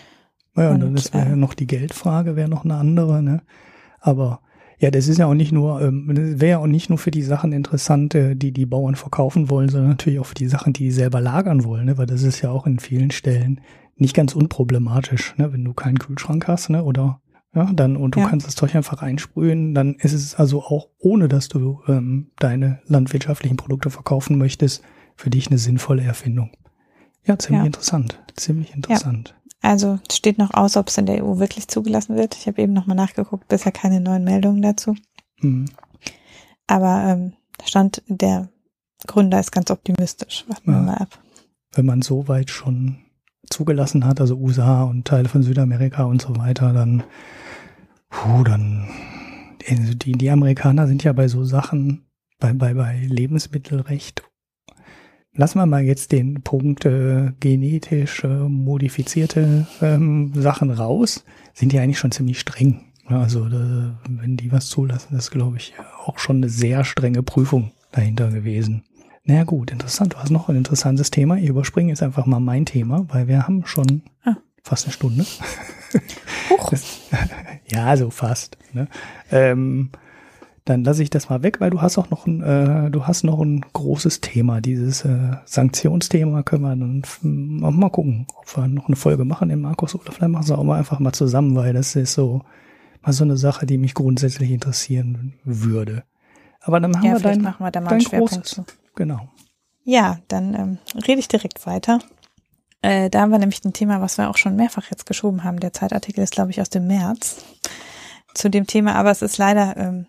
Naja, 0.57 0.71
und, 0.73 0.81
dann 0.81 0.95
ist 0.95 1.15
äh, 1.15 1.19
ja 1.19 1.37
noch 1.37 1.55
die 1.55 1.67
Geldfrage, 1.67 2.35
wäre 2.35 2.49
noch 2.49 2.65
eine 2.65 2.75
andere, 2.75 3.23
ne? 3.23 3.43
Aber 4.01 4.41
ja, 4.79 4.91
das 4.91 5.09
ist 5.09 5.19
ja 5.19 5.27
auch 5.27 5.35
nicht 5.35 5.53
nur, 5.53 5.81
ähm, 5.81 6.05
wäre 6.09 6.51
ja 6.51 6.59
auch 6.59 6.67
nicht 6.67 6.91
nur 6.91 6.99
für 6.99 7.11
die 7.11 7.23
Sachen 7.23 7.53
interessant, 7.53 8.15
äh, 8.15 8.35
die 8.35 8.53
die 8.53 8.67
Bauern 8.67 8.95
verkaufen 8.95 9.49
wollen, 9.49 9.69
sondern 9.69 9.91
natürlich 9.91 10.19
auch 10.19 10.27
für 10.27 10.35
die 10.35 10.49
Sachen, 10.49 10.73
die 10.73 10.85
die 10.85 10.91
selber 10.91 11.21
lagern 11.21 11.65
wollen, 11.65 11.87
ne? 11.87 11.99
weil 11.99 12.07
das 12.07 12.23
ist 12.23 12.43
ja 12.43 12.51
auch 12.51 12.67
in 12.67 12.79
vielen 12.79 13.11
Stellen 13.11 13.61
nicht 13.97 14.15
ganz 14.15 14.35
unproblematisch, 14.35 15.35
ne? 15.39 15.53
wenn 15.53 15.65
du 15.65 15.73
keinen 15.73 15.99
Kühlschrank 15.99 16.47
hast, 16.47 16.69
ne? 16.69 16.85
oder 16.85 17.23
ja, 17.55 17.71
dann 17.73 17.97
und 17.97 18.17
du 18.17 18.21
ja. 18.21 18.29
kannst 18.29 18.47
das 18.47 18.55
Zeug 18.55 18.75
einfach 18.75 19.01
einsprühen, 19.01 19.75
dann 19.75 19.95
ist 19.95 20.13
es 20.13 20.35
also 20.35 20.63
auch 20.63 20.89
ohne, 20.99 21.29
dass 21.29 21.49
du 21.49 21.81
ähm, 21.89 22.31
deine 22.39 22.81
landwirtschaftlichen 22.85 23.57
Produkte 23.57 23.89
verkaufen 23.89 24.37
möchtest, 24.37 24.83
für 25.15 25.31
dich 25.31 25.47
eine 25.47 25.57
sinnvolle 25.57 26.03
Erfindung. 26.03 26.51
Ja, 27.25 27.39
ziemlich 27.39 27.61
ja. 27.61 27.67
interessant, 27.67 28.23
ziemlich 28.35 28.75
interessant. 28.75 29.35
Also 29.67 29.99
steht 30.13 30.39
noch 30.39 30.55
aus, 30.55 30.77
ob 30.77 30.87
es 30.87 30.97
in 30.97 31.07
der 31.07 31.25
EU 31.25 31.41
wirklich 31.41 31.67
zugelassen 31.67 32.15
wird. 32.15 32.37
Ich 32.37 32.47
habe 32.47 32.63
eben 32.63 32.73
nochmal 32.73 32.95
nachgeguckt, 32.95 33.49
bisher 33.49 33.73
keine 33.73 34.01
neuen 34.01 34.23
Meldungen 34.23 34.63
dazu. 34.63 34.95
Mhm. 35.41 35.67
Aber 36.69 37.03
ähm, 37.03 37.33
Stand 37.65 38.01
der 38.07 38.49
Gründer 39.09 39.41
ist 39.41 39.51
ganz 39.51 39.73
optimistisch. 39.73 40.45
Warten 40.47 40.71
wir 40.71 40.79
mal 40.79 40.99
ab. 40.99 41.19
Wenn 41.73 41.85
man 41.85 42.01
so 42.01 42.29
weit 42.29 42.49
schon 42.51 42.99
zugelassen 43.51 44.05
hat, 44.05 44.21
also 44.21 44.37
USA 44.37 44.85
und 44.85 45.05
Teile 45.05 45.29
von 45.29 45.43
Südamerika 45.43 46.05
und 46.05 46.23
so 46.23 46.37
weiter, 46.37 46.73
dann 46.73 47.03
puh, 48.09 48.45
dann, 48.45 48.89
also 49.69 49.95
die, 49.95 50.13
die 50.13 50.31
Amerikaner 50.31 50.87
sind 50.87 51.03
ja 51.03 51.13
bei 51.13 51.27
so 51.27 51.43
Sachen, 51.43 52.07
bei, 52.39 52.53
bei, 52.53 52.73
bei 52.75 53.01
Lebensmittelrecht. 53.01 54.23
Lassen 55.37 55.59
wir 55.59 55.67
mal 55.67 55.83
jetzt 55.83 56.13
den 56.13 56.41
Punkt 56.43 56.87
äh, 56.87 57.33
genetisch 57.41 58.25
äh, 58.25 58.29
modifizierte 58.29 59.67
ähm, 59.83 60.33
Sachen 60.35 60.71
raus, 60.71 61.25
sind 61.53 61.73
die 61.73 61.79
eigentlich 61.79 61.99
schon 61.99 62.11
ziemlich 62.11 62.41
streng. 62.41 62.87
Also 63.07 63.47
da, 63.49 63.99
wenn 64.09 64.39
die 64.39 64.51
was 64.51 64.69
zulassen, 64.69 65.15
ist, 65.17 65.31
glaube 65.31 65.59
ich, 65.59 65.75
auch 66.05 66.19
schon 66.19 66.37
eine 66.39 66.49
sehr 66.49 66.85
strenge 66.85 67.23
Prüfung 67.23 67.73
dahinter 67.93 68.31
gewesen. 68.31 68.83
Naja 69.25 69.45
gut, 69.45 69.71
interessant. 69.71 70.15
Du 70.15 70.19
hast 70.19 70.31
noch 70.31 70.49
ein 70.49 70.57
interessantes 70.57 71.11
Thema. 71.11 71.37
Ich 71.37 71.49
überspringe 71.49 71.91
jetzt 71.91 72.03
einfach 72.03 72.25
mal 72.25 72.41
mein 72.41 72.65
Thema, 72.65 73.05
weil 73.09 73.29
wir 73.29 73.47
haben 73.47 73.67
schon 73.67 74.03
ah. 74.25 74.37
fast 74.63 74.87
eine 74.87 74.93
Stunde. 74.93 75.27
Huch. 76.51 76.73
ja, 77.71 77.97
so 77.97 78.11
fast. 78.11 78.57
Ne? 78.73 78.89
Ähm, 79.31 79.91
dann 80.67 80.83
lasse 80.83 81.03
ich 81.03 81.11
das 81.11 81.31
mal 81.31 81.45
weg, 81.45 81.61
weil 81.61 81.71
du 81.71 81.81
hast 81.81 81.97
auch 81.97 82.11
noch 82.11 82.27
ein, 82.27 82.43
äh, 82.43 82.91
du 82.91 83.07
hast 83.07 83.23
noch 83.23 83.41
ein 83.41 83.61
großes 83.73 84.21
Thema. 84.21 84.61
Dieses 84.61 85.05
äh, 85.05 85.37
Sanktionsthema 85.45 86.43
können 86.43 86.63
wir 86.63 86.75
dann 86.75 87.03
mal 87.79 87.89
gucken, 87.89 88.27
ob 88.37 88.57
wir 88.57 88.67
noch 88.67 88.89
eine 88.89 88.97
Folge 88.97 89.25
machen 89.25 89.49
in 89.49 89.61
Markus 89.61 89.95
oder 89.95 90.11
vielleicht 90.11 90.33
machen 90.33 90.49
wir 90.49 90.59
auch 90.59 90.65
mal 90.65 90.77
einfach 90.77 90.99
mal 90.99 91.13
zusammen, 91.13 91.55
weil 91.55 91.73
das 91.73 91.95
ist 91.95 92.15
so 92.15 92.43
mal 93.01 93.13
so 93.13 93.23
eine 93.23 93.37
Sache, 93.37 93.65
die 93.65 93.79
mich 93.79 93.95
grundsätzlich 93.95 94.51
interessieren 94.51 95.35
würde. 95.45 96.03
Aber 96.61 96.81
dann 96.81 96.97
haben 96.97 97.05
ja, 97.05 97.13
wir 97.13 97.21
dein, 97.21 97.43
machen 97.43 97.65
wir 97.65 97.71
da 97.71 97.81
mal 97.81 97.91
dein 97.91 98.01
großes. 98.01 98.43
Zu. 98.43 98.65
Genau. 98.97 99.29
Ja, 99.85 100.19
dann 100.27 100.55
ähm, 100.55 100.79
rede 101.07 101.21
ich 101.21 101.29
direkt 101.29 101.65
weiter. 101.65 102.01
Äh, 102.83 103.09
da 103.09 103.21
haben 103.21 103.31
wir 103.31 103.39
nämlich 103.39 103.65
ein 103.65 103.73
Thema, 103.73 104.01
was 104.01 104.19
wir 104.19 104.29
auch 104.29 104.37
schon 104.37 104.57
mehrfach 104.57 104.91
jetzt 104.91 105.07
geschoben 105.07 105.45
haben. 105.45 105.61
Der 105.61 105.73
Zeitartikel 105.73 106.25
ist, 106.25 106.33
glaube 106.33 106.51
ich, 106.51 106.61
aus 106.61 106.71
dem 106.71 106.89
März 106.89 107.45
zu 108.35 108.51
dem 108.51 108.67
Thema, 108.67 108.97
aber 108.97 109.13
es 109.13 109.23
ist 109.23 109.39
leider 109.39 109.77
ähm, 109.77 110.07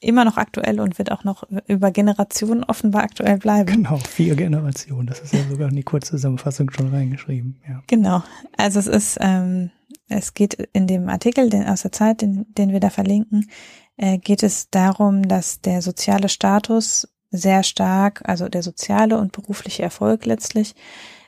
immer 0.00 0.24
noch 0.24 0.36
aktuell 0.36 0.80
und 0.80 0.98
wird 0.98 1.10
auch 1.10 1.24
noch 1.24 1.44
über 1.66 1.90
Generationen 1.90 2.64
offenbar 2.64 3.02
aktuell 3.02 3.38
bleiben. 3.38 3.72
Genau, 3.72 3.96
vier 3.96 4.36
Generationen. 4.36 5.06
Das 5.06 5.20
ist 5.20 5.32
ja 5.32 5.40
sogar 5.50 5.68
in 5.68 5.76
die 5.76 5.82
Kurzzusammenfassung 5.82 6.70
schon 6.70 6.90
reingeschrieben. 6.90 7.60
Ja. 7.66 7.82
Genau. 7.86 8.22
Also 8.56 8.78
es 8.80 8.86
ist, 8.86 9.18
ähm, 9.20 9.70
es 10.08 10.34
geht 10.34 10.54
in 10.72 10.86
dem 10.86 11.08
Artikel 11.08 11.48
den, 11.48 11.66
aus 11.66 11.82
der 11.82 11.92
Zeit, 11.92 12.20
den, 12.22 12.46
den 12.54 12.72
wir 12.72 12.80
da 12.80 12.90
verlinken, 12.90 13.48
äh, 13.96 14.18
geht 14.18 14.42
es 14.42 14.70
darum, 14.70 15.26
dass 15.26 15.60
der 15.60 15.80
soziale 15.80 16.28
Status 16.28 17.08
sehr 17.30 17.62
stark, 17.62 18.22
also 18.24 18.48
der 18.48 18.62
soziale 18.62 19.18
und 19.18 19.32
berufliche 19.32 19.82
Erfolg 19.82 20.24
letztlich, 20.24 20.74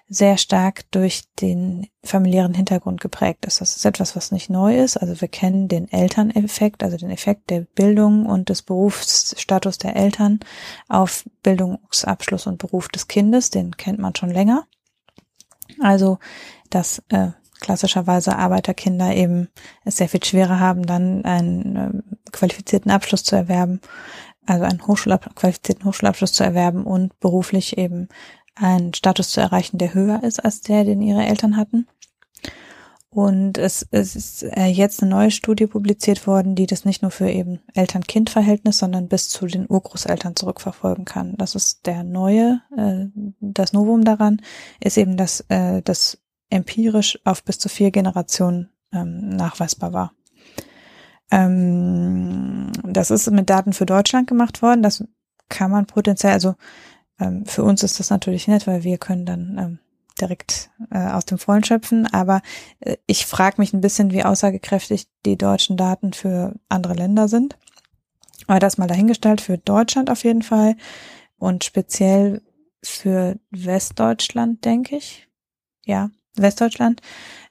sehr 0.09 0.39
stark 0.39 0.91
durch 0.93 1.25
den 1.41 1.89
familiären 2.05 2.55
Hintergrund 2.55 3.01
geprägt 3.01 3.45
ist. 3.45 3.61
Das 3.61 3.77
ist 3.77 3.85
etwas, 3.85 4.15
was 4.15 4.31
nicht 4.31 4.49
neu 4.51 4.79
ist. 4.79 4.97
Also 4.97 5.21
wir 5.21 5.29
kennen 5.29 5.67
den 5.67 5.91
Elterneffekt, 5.91 6.85
also 6.85 6.97
den 6.97 7.11
Effekt 7.11 7.51
der 7.51 7.63
Bildung 7.63 8.27
und 8.27 8.49
des 8.49 8.63
Berufsstatus 8.63 9.79
der 9.79 9.97
Eltern 9.97 10.41
auf 10.89 11.25
Bildungsabschluss 11.43 12.47
und 12.47 12.59
Beruf 12.59 12.89
des 12.89 13.09
Kindes. 13.09 13.51
Den 13.51 13.77
kennt 13.77 13.99
man 13.99 14.15
schon 14.15 14.31
länger. 14.31 14.67
Also, 15.81 16.19
dass 16.71 17.03
äh, 17.09 17.31
klassischerweise 17.61 18.37
Arbeiterkinder 18.37 19.15
eben 19.15 19.49
es 19.85 19.97
sehr 19.97 20.09
viel 20.09 20.23
schwerer 20.23 20.61
haben, 20.61 20.87
dann 20.87 21.25
einen 21.25 21.77
äh, 21.77 22.31
qualifizierten 22.31 22.93
Abschluss 22.93 23.25
zu 23.25 23.35
erwerben, 23.35 23.81
also 24.47 24.65
einen 24.65 24.87
Hochschulab 24.87 25.35
qualifizierten 25.35 25.85
Hochschulabschluss 25.85 26.33
zu 26.33 26.45
erwerben 26.45 26.85
und 26.85 27.19
beruflich 27.19 27.79
eben 27.79 28.09
einen 28.57 28.95
Status 28.95 29.31
zu 29.31 29.41
erreichen, 29.41 29.79
der 29.79 29.95
höher 29.95 30.23
ist 30.23 30.45
als 30.45 30.61
der, 30.63 30.85
den 30.85 31.03
ihre 31.03 31.25
Eltern 31.25 31.57
hatten. 31.57 31.87
Und 33.17 33.57
es, 33.57 33.87
es 33.93 34.15
ist 34.15 34.43
äh, 34.43 34.67
jetzt 34.67 35.01
eine 35.01 35.11
neue 35.11 35.31
Studie 35.31 35.67
publiziert 35.67 36.27
worden, 36.27 36.55
die 36.55 36.67
das 36.67 36.85
nicht 36.85 37.01
nur 37.01 37.11
für 37.11 37.31
eben 37.31 37.61
Eltern-Kind-Verhältnis, 37.73 38.77
sondern 38.77 39.09
bis 39.09 39.31
zu 39.31 39.47
den 39.47 39.65
Urgroßeltern 39.67 40.37
zurückverfolgen 40.37 41.07
kann. 41.07 41.35
Das 41.39 41.55
ist 41.55 41.87
der 41.87 42.05
neue, 42.05 42.61
äh, 42.77 43.07
das 43.41 43.73
Novum 43.73 44.05
daran 44.05 44.43
ist 44.81 44.99
eben, 44.99 45.17
dass 45.17 45.41
äh, 45.49 45.81
das 45.81 46.19
empirisch 46.51 47.19
auf 47.25 47.43
bis 47.43 47.59
zu 47.59 47.71
vier 47.71 47.91
Generationen 47.91 48.69
ähm, 48.93 49.31
nachweisbar 49.31 49.95
war. 49.95 50.13
Ähm, 51.31 52.71
das 52.85 53.11
ist 53.11 53.31
mit 53.31 53.49
Daten 53.49 53.73
für 53.73 53.87
Deutschland 53.87 54.29
gemacht 54.29 54.61
worden. 54.61 54.83
Das 54.83 55.03
kann 55.49 55.71
man 55.71 55.87
potenziell, 55.87 56.35
also 56.35 56.55
ähm, 57.21 57.47
für 57.47 57.63
uns 57.63 57.83
ist 57.83 58.01
das 58.01 58.11
natürlich 58.11 58.49
nett, 58.49 58.67
weil 58.67 58.85
wir 58.85 58.99
können 58.99 59.27
dann 59.27 59.59
ähm, 59.59 59.79
direkt 60.21 60.71
äh, 60.91 61.11
aus 61.11 61.25
dem 61.25 61.39
Vollen 61.39 61.65
schöpfen. 61.65 62.07
Aber 62.07 62.43
äh, 62.81 62.97
ich 63.07 63.27
frage 63.27 63.57
mich 63.59 63.73
ein 63.73 63.81
bisschen, 63.81 64.13
wie 64.13 64.25
aussagekräftig 64.25 65.07
die 65.25 65.37
deutschen 65.37 65.77
Daten 65.77 66.13
für 66.13 66.55
andere 66.69 66.95
Länder 66.95 67.29
sind. 67.29 67.57
Aber 68.47 68.59
das 68.59 68.79
mal 68.79 68.87
dahingestellt, 68.87 69.41
für 69.41 69.59
Deutschland 69.59 70.11
auf 70.11 70.25
jeden 70.25 70.43
Fall 70.43 70.77
und 71.39 71.65
speziell 71.65 72.43
für 72.83 73.37
Westdeutschland, 73.51 74.65
denke 74.65 74.97
ich. 74.97 75.29
Ja, 75.85 76.11
Westdeutschland 76.37 77.01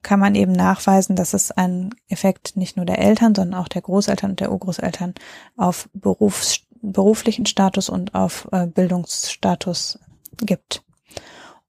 kann 0.03 0.19
man 0.19 0.35
eben 0.35 0.51
nachweisen, 0.51 1.15
dass 1.15 1.33
es 1.33 1.51
einen 1.51 1.95
Effekt 2.07 2.55
nicht 2.55 2.77
nur 2.77 2.85
der 2.85 2.99
Eltern, 2.99 3.33
sondern 3.33 3.59
auch 3.59 3.67
der 3.67 3.81
Großeltern 3.81 4.31
und 4.31 4.39
der 4.39 4.51
Urgroßeltern 4.51 5.15
auf 5.57 5.89
Berufs 5.93 6.61
beruflichen 6.91 7.45
Status 7.45 7.89
und 7.89 8.15
auf 8.15 8.47
äh, 8.51 8.67
Bildungsstatus 8.67 9.99
gibt. 10.37 10.83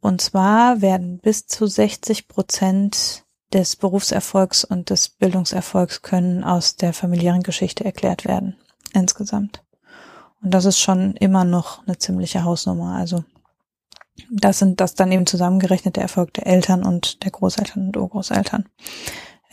Und 0.01 0.21
zwar 0.21 0.81
werden 0.83 1.19
bis 1.19 1.47
zu 1.47 1.67
60 1.67 2.29
Prozent 2.29 3.25
des 3.53 3.77
Berufserfolgs 3.77 4.65
und 4.65 4.91
des 4.91 5.09
Bildungserfolgs 5.09 6.03
können 6.03 6.45
aus 6.45 6.77
der 6.77 6.93
familiären 6.93 7.43
Geschichte 7.43 7.85
erklärt 7.85 8.25
werden, 8.25 8.57
insgesamt. 8.93 9.63
Und 10.43 10.53
das 10.53 10.65
ist 10.65 10.79
schon 10.79 11.15
immer 11.17 11.45
noch 11.45 11.87
eine 11.87 11.99
ziemliche 11.99 12.45
Hausnummer. 12.45 12.97
Also 12.97 13.25
das 14.31 14.59
sind 14.59 14.81
das 14.81 14.95
dann 14.95 15.13
eben 15.13 15.27
zusammengerechnet 15.27 15.97
der 15.97 16.05
Erfolg 16.05 16.35
der 16.35 16.47
Eltern 16.47 16.85
und 16.85 17.23
der 17.25 17.31
Großeltern 17.31 17.89
und 17.89 17.97
Urgroßeltern, 17.97 18.69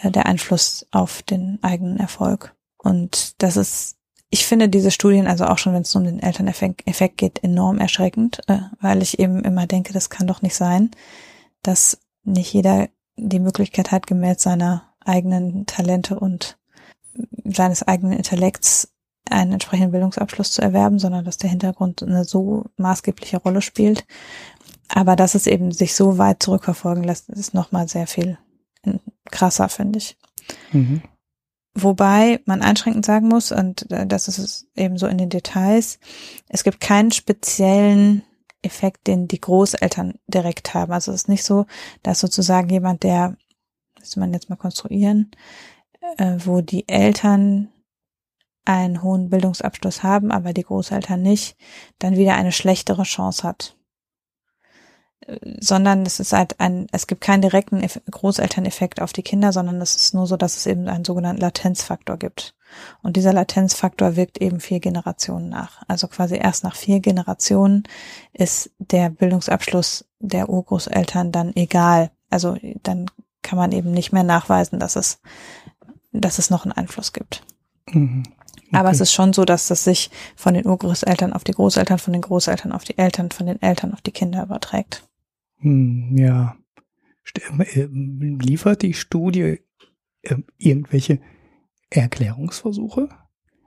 äh, 0.02 0.12
der 0.12 0.26
Einfluss 0.26 0.86
auf 0.92 1.22
den 1.22 1.60
eigenen 1.62 1.98
Erfolg. 1.98 2.56
Und 2.78 3.42
das 3.42 3.58
ist 3.58 3.98
ich 4.34 4.48
finde 4.48 4.68
diese 4.68 4.90
Studien, 4.90 5.28
also 5.28 5.46
auch 5.46 5.60
schon 5.60 5.76
wenn 5.76 5.84
es 5.84 5.96
um 5.96 6.06
den 6.06 6.20
Elterneffekt 6.20 7.18
geht, 7.18 7.44
enorm 7.44 7.78
erschreckend, 7.78 8.42
äh, 8.48 8.62
weil 8.82 9.04
ich 9.04 9.20
eben 9.20 9.44
immer 9.44 9.68
denke, 9.68 9.94
das 9.94 10.10
kann 10.10 10.26
doch 10.26 10.42
nicht 10.42 10.56
sein, 10.56 10.90
dass 11.62 12.00
nicht 12.24 12.52
jeder 12.52 12.90
die 13.16 13.38
Möglichkeit 13.38 13.92
hat, 13.92 14.08
gemäß 14.08 14.42
seiner 14.42 14.96
eigenen 15.06 15.68
Talente 15.68 16.20
und 16.20 16.58
seines 17.44 17.84
eigenen 17.84 18.18
Intellekts 18.18 18.92
einen 19.30 19.54
entsprechenden 19.54 19.92
Bildungsabschluss 19.92 20.52
zu 20.52 20.64
erwerben, 20.64 20.98
sondern 20.98 21.26
dass 21.26 21.38
der 21.38 21.52
Hintergrund 21.52 22.02
eine 22.02 22.24
so 22.24 22.66
maßgebliche 22.78 23.38
Rolle 23.38 23.62
spielt. 23.62 24.04
Aber 24.90 25.16
dass 25.16 25.36
es 25.36 25.46
eben 25.46 25.72
sich 25.72 25.94
so 25.94 26.18
weit 26.18 26.42
zurückverfolgen 26.42 27.04
lässt, 27.04 27.30
ist 27.30 27.54
nochmal 27.54 27.88
sehr 27.88 28.08
viel 28.08 28.40
krasser, 29.30 29.70
finde 29.70 30.00
ich. 30.00 30.18
Mhm. 30.72 31.04
Wobei 31.76 32.40
man 32.46 32.62
einschränkend 32.62 33.06
sagen 33.06 33.28
muss, 33.28 33.52
und 33.52 33.90
äh, 33.92 34.06
das 34.06 34.28
ist 34.28 34.68
eben 34.76 34.98
so 34.98 35.08
in 35.08 35.18
den 35.18 35.30
Details, 35.30 36.00
es 36.50 36.64
gibt 36.64 36.80
keinen 36.80 37.12
speziellen 37.12 38.24
Effekt, 38.62 39.08
den 39.08 39.28
die 39.28 39.42
Großeltern 39.42 40.20
direkt 40.28 40.74
haben. 40.74 40.94
Also 40.94 41.12
es 41.12 41.24
ist 41.24 41.30
nicht 41.30 41.44
so, 41.44 41.66
dass 42.04 42.20
sozusagen 42.20 42.70
jemand, 42.70 43.04
der, 43.04 43.36
müsste 44.00 44.20
man 44.20 44.34
jetzt 44.34 44.50
mal 44.50 44.56
konstruieren, 44.56 45.32
äh, 46.18 46.38
wo 46.46 46.62
die 46.62 46.88
Eltern 46.88 47.70
einen 48.66 49.02
hohen 49.02 49.30
Bildungsabschluss 49.30 50.04
haben, 50.04 50.32
aber 50.32 50.54
die 50.54 50.64
Großeltern 50.64 51.22
nicht, 51.22 51.58
dann 52.00 52.16
wieder 52.16 52.36
eine 52.36 52.52
schlechtere 52.52 53.04
Chance 53.04 53.44
hat 53.44 53.76
sondern 55.60 56.06
es 56.06 56.20
ist 56.20 56.34
halt 56.34 56.60
ein, 56.60 56.88
es 56.92 57.08
gibt 57.08 57.22
keinen 57.22 57.42
direkten 57.42 57.86
Großelterneffekt 58.10 59.02
auf 59.02 59.14
die 59.14 59.24
Kinder, 59.24 59.52
sondern 59.54 59.82
es 59.82 59.96
ist 59.96 60.14
nur 60.14 60.28
so, 60.28 60.38
dass 60.38 60.58
es 60.58 60.66
eben 60.66 60.88
einen 60.88 61.06
sogenannten 61.06 61.42
Latenzfaktor 61.42 62.18
gibt. 62.18 62.56
Und 63.02 63.18
dieser 63.18 63.34
Latenzfaktor 63.34 64.16
wirkt 64.16 64.40
eben 64.40 64.60
vier 64.60 64.80
Generationen 64.80 65.50
nach. 65.50 65.84
Also 65.88 66.08
quasi 66.08 66.38
erst 66.38 66.64
nach 66.64 66.76
vier 66.76 67.00
Generationen 67.00 67.84
ist 68.34 68.72
der 68.80 69.10
Bildungsabschluss 69.10 70.06
der 70.20 70.50
Urgroßeltern 70.50 71.32
dann 71.32 71.56
egal. 71.56 72.12
Also 72.30 72.58
dann 72.82 73.06
kann 73.44 73.58
man 73.58 73.72
eben 73.72 73.92
nicht 73.92 74.12
mehr 74.12 74.24
nachweisen, 74.24 74.80
dass 74.80 74.96
es, 74.96 75.20
dass 76.12 76.40
es 76.40 76.50
noch 76.50 76.66
einen 76.66 76.72
Einfluss 76.72 77.14
gibt. 77.14 77.44
Mhm. 77.92 78.24
Okay. 78.68 78.80
Aber 78.80 78.90
es 78.90 79.02
ist 79.02 79.14
schon 79.14 79.34
so, 79.34 79.46
dass 79.46 79.68
das 79.68 79.84
sich 79.84 80.10
von 80.36 80.56
den 80.56 80.66
Urgroßeltern 80.66 81.34
auf 81.34 81.44
die 81.44 81.52
Großeltern, 81.52 82.00
von 82.00 82.14
den 82.14 82.24
Großeltern 82.24 82.72
auf 82.72 82.84
die 82.84 82.98
Eltern, 82.98 83.30
von 83.30 83.46
den 83.46 83.62
Eltern 83.62 83.94
auf 83.94 84.02
die 84.02 84.12
Kinder 84.12 84.42
überträgt. 84.42 85.04
Hm, 85.64 86.18
ja. 86.18 86.56
Äh, 87.58 87.88
liefert 87.90 88.82
die 88.82 88.94
Studie 88.94 89.60
äh, 90.22 90.36
irgendwelche 90.58 91.20
Erklärungsversuche? 91.90 93.10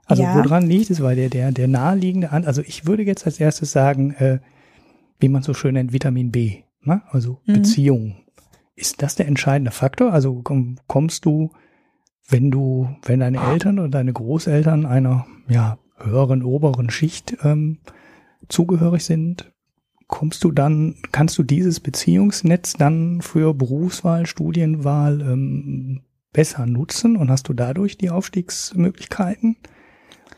Also 0.05 0.23
ja. 0.23 0.35
woran 0.35 0.67
liegt 0.67 0.89
es? 0.89 1.01
Weil 1.01 1.15
der, 1.15 1.29
der, 1.29 1.51
der 1.51 1.67
naheliegende, 1.67 2.31
An 2.31 2.45
also 2.45 2.61
ich 2.61 2.85
würde 2.85 3.03
jetzt 3.03 3.25
als 3.25 3.39
erstes 3.39 3.71
sagen, 3.71 4.11
äh, 4.11 4.39
wie 5.19 5.27
man 5.27 5.43
so 5.43 5.53
schön 5.53 5.73
nennt, 5.73 5.91
Vitamin 5.91 6.31
B, 6.31 6.63
ne? 6.81 7.01
also 7.09 7.41
mhm. 7.45 7.53
Beziehung. 7.53 8.15
Ist 8.75 9.01
das 9.01 9.15
der 9.15 9.27
entscheidende 9.27 9.71
Faktor? 9.71 10.13
Also 10.13 10.41
komm, 10.43 10.77
kommst 10.85 11.25
du, 11.25 11.51
wenn 12.29 12.51
du, 12.51 12.95
wenn 13.03 13.19
deine 13.19 13.41
Eltern 13.41 13.79
oder 13.79 13.89
deine 13.89 14.13
Großeltern 14.13 14.85
einer 14.85 15.25
ja, 15.49 15.79
höheren, 15.97 16.43
oberen 16.43 16.89
Schicht 16.89 17.37
ähm, 17.43 17.79
zugehörig 18.47 19.03
sind, 19.03 19.51
kommst 20.07 20.43
du 20.43 20.51
dann, 20.51 20.95
kannst 21.11 21.37
du 21.37 21.43
dieses 21.43 21.79
Beziehungsnetz 21.79 22.73
dann 22.73 23.21
für 23.21 23.53
Berufswahl, 23.53 24.25
Studienwahl 24.25 25.21
ähm, 25.21 26.01
besser 26.31 26.65
nutzen 26.65 27.17
und 27.17 27.29
hast 27.29 27.49
du 27.49 27.53
dadurch 27.53 27.97
die 27.97 28.09
Aufstiegsmöglichkeiten? 28.09 29.57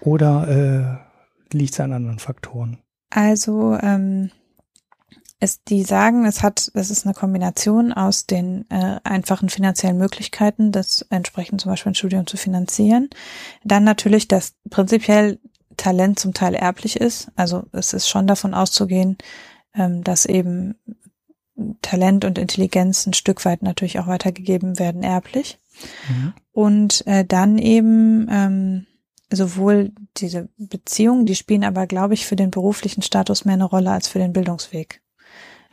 Oder 0.01 1.03
äh, 1.51 1.55
liegt 1.55 1.74
es 1.74 1.80
an 1.80 1.93
anderen 1.93 2.20
Faktoren? 2.20 2.80
Also 3.09 3.78
ähm, 3.82 4.32
es, 5.39 5.63
die 5.63 5.84
sagen, 5.84 6.26
es 6.26 6.43
hat, 6.43 6.72
es 6.74 6.89
ist 6.89 7.05
eine 7.05 7.13
Kombination 7.13 7.93
aus 7.93 8.26
den 8.26 8.70
äh, 8.70 8.99
einfachen 9.03 9.49
finanziellen 9.49 9.97
Möglichkeiten, 9.97 10.72
das 10.72 11.05
entsprechend 11.09 11.61
zum 11.61 11.72
Beispiel 11.72 11.91
ein 11.91 11.95
Studium 11.95 12.28
zu 12.28 12.38
finanzieren. 12.38 13.09
Dann 13.63 13.84
natürlich, 13.84 14.28
dass 14.28 14.53
prinzipiell 14.70 15.39
Talent 15.78 16.20
zum 16.20 16.34
Teil 16.34 16.55
erblich 16.55 16.97
ist. 16.97 17.32
Also 17.36 17.63
es 17.72 17.93
ist 17.93 18.09
schon 18.09 18.28
davon 18.28 18.53
auszugehen, 18.53 19.17
dass 19.74 20.26
eben 20.26 20.76
Talent 21.82 22.26
und 22.26 22.38
Intelligenz 22.38 23.05
ein 23.05 23.13
Stück 23.13 23.45
weit 23.45 23.61
natürlich 23.61 23.99
auch 23.99 24.07
weitergegeben 24.07 24.80
werden 24.80 25.03
erblich. 25.03 25.59
Mhm. 26.09 26.34
Und 26.51 27.07
äh, 27.07 27.26
dann 27.26 27.57
eben 27.57 28.28
ähm, 28.30 28.86
sowohl 29.32 29.91
diese 30.17 30.49
Beziehungen, 30.57 31.26
die 31.26 31.36
spielen 31.36 31.63
aber, 31.63 31.88
glaube 31.88 32.13
ich, 32.13 32.26
für 32.26 32.36
den 32.36 32.51
beruflichen 32.51 33.01
Status 33.01 33.45
mehr 33.45 33.53
eine 33.55 33.65
Rolle 33.65 33.91
als 33.91 34.07
für 34.07 34.20
den 34.20 34.34
Bildungsweg. 34.34 35.01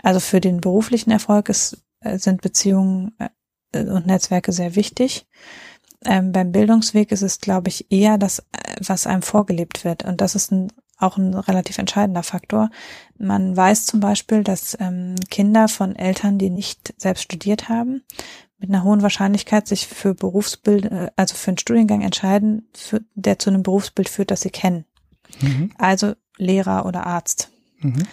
Also 0.03 0.21
für 0.21 0.41
den 0.41 0.61
beruflichen 0.61 1.11
Erfolg 1.11 1.49
ist, 1.49 1.83
äh, 2.01 2.19
sind 2.19 2.43
Beziehungen 2.43 3.17
äh, 3.73 3.85
und 3.85 4.07
Netzwerke 4.07 4.53
sehr 4.53 4.77
wichtig. 4.77 5.27
Ähm, 6.05 6.33
beim 6.33 6.53
Bildungsweg 6.53 7.11
ist 7.11 7.23
es, 7.23 7.41
glaube 7.41 7.69
ich, 7.69 7.91
eher 7.91 8.19
das, 8.19 8.41
äh, 8.41 8.77
was 8.85 9.07
einem 9.07 9.23
vorgelebt 9.23 9.85
wird. 9.85 10.05
Und 10.05 10.21
das 10.21 10.35
ist 10.35 10.53
ein 10.53 10.73
auch 10.99 11.17
ein 11.17 11.35
relativ 11.35 11.79
entscheidender 11.79 12.23
Faktor. 12.23 12.71
Man 13.19 13.57
weiß 13.57 13.87
zum 13.87 14.01
Beispiel, 14.01 14.43
dass 14.43 14.77
ähm, 14.81 15.15
Kinder 15.31 15.69
von 15.69 15.95
Eltern, 15.97 16.39
die 16.39 16.51
nicht 16.51 16.95
selbst 16.97 17.23
studiert 17.23 17.69
haben, 17.69 18.03
mit 18.59 18.71
einer 18.71 18.85
hohen 18.85 19.03
Wahrscheinlichkeit 19.03 19.69
sich 19.69 19.87
für 19.87 20.15
Berufsbild, 20.15 20.87
äh, 20.87 21.11
also 21.17 21.35
für 21.35 21.51
einen 21.51 21.59
Studiengang 21.59 22.01
entscheiden, 22.01 22.69
für, 22.75 23.03
der 23.15 23.39
zu 23.39 23.51
einem 23.51 23.63
Berufsbild 23.63 24.09
führt, 24.09 24.31
das 24.31 24.41
sie 24.41 24.51
kennen. 24.51 24.87
Mhm. 25.41 25.71
Also 25.77 26.15
Lehrer 26.39 26.87
oder 26.87 27.07
Arzt. 27.07 27.51
Mhm. 27.81 28.05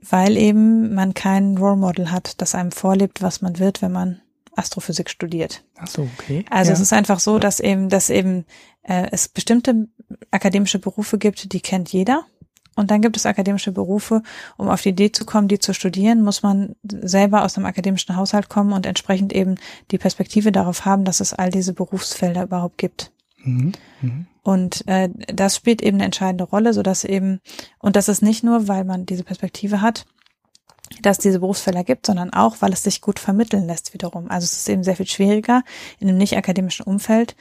Weil 0.00 0.36
eben 0.36 0.94
man 0.94 1.14
kein 1.14 1.56
Role 1.56 1.76
Model 1.76 2.10
hat, 2.10 2.40
das 2.42 2.54
einem 2.54 2.72
vorlebt, 2.72 3.22
was 3.22 3.40
man 3.40 3.58
wird, 3.58 3.80
wenn 3.80 3.92
man 3.92 4.20
Astrophysik 4.56 5.10
studiert. 5.10 5.64
Ach 5.76 5.86
so, 5.86 6.08
okay. 6.18 6.44
Also 6.50 6.70
ja. 6.70 6.74
es 6.74 6.80
ist 6.80 6.92
einfach 6.92 7.20
so, 7.20 7.38
dass 7.38 7.60
eben, 7.60 7.88
dass 7.88 8.10
eben 8.10 8.44
äh, 8.84 9.08
es 9.10 9.28
bestimmte 9.28 9.88
akademische 10.30 10.78
Berufe 10.78 11.18
gibt, 11.18 11.52
die 11.52 11.60
kennt 11.60 11.92
jeder. 11.92 12.24
Und 12.76 12.90
dann 12.90 13.02
gibt 13.02 13.16
es 13.16 13.26
akademische 13.26 13.72
Berufe, 13.72 14.22
um 14.56 14.68
auf 14.68 14.82
die 14.82 14.88
Idee 14.88 15.12
zu 15.12 15.24
kommen, 15.24 15.48
die 15.48 15.60
zu 15.60 15.74
studieren, 15.74 16.22
muss 16.22 16.42
man 16.42 16.74
selber 16.82 17.44
aus 17.44 17.56
einem 17.56 17.66
akademischen 17.66 18.16
Haushalt 18.16 18.48
kommen 18.48 18.72
und 18.72 18.84
entsprechend 18.84 19.32
eben 19.32 19.56
die 19.92 19.98
Perspektive 19.98 20.50
darauf 20.50 20.84
haben, 20.84 21.04
dass 21.04 21.20
es 21.20 21.32
all 21.32 21.50
diese 21.50 21.72
Berufsfelder 21.72 22.42
überhaupt 22.42 22.78
gibt. 22.78 23.12
Mhm. 23.44 23.72
Mhm. 24.00 24.26
Und 24.42 24.86
äh, 24.88 25.08
das 25.32 25.56
spielt 25.56 25.82
eben 25.82 25.98
eine 25.98 26.04
entscheidende 26.04 26.44
Rolle, 26.44 26.74
so 26.74 26.82
dass 26.82 27.04
eben, 27.04 27.40
und 27.78 27.96
das 27.96 28.08
ist 28.08 28.22
nicht 28.22 28.42
nur, 28.42 28.66
weil 28.66 28.84
man 28.84 29.06
diese 29.06 29.24
Perspektive 29.24 29.80
hat, 29.80 30.04
dass 31.00 31.18
es 31.18 31.22
diese 31.22 31.40
Berufsfelder 31.40 31.84
gibt, 31.84 32.06
sondern 32.06 32.32
auch, 32.32 32.56
weil 32.60 32.72
es 32.72 32.82
sich 32.82 33.00
gut 33.00 33.18
vermitteln 33.18 33.66
lässt 33.66 33.94
wiederum. 33.94 34.30
Also 34.30 34.44
es 34.44 34.52
ist 34.52 34.68
eben 34.68 34.84
sehr 34.84 34.96
viel 34.96 35.06
schwieriger, 35.06 35.62
in 35.98 36.08
einem 36.08 36.18
nicht 36.18 36.36
akademischen 36.36 36.84
Umfeld 36.84 37.36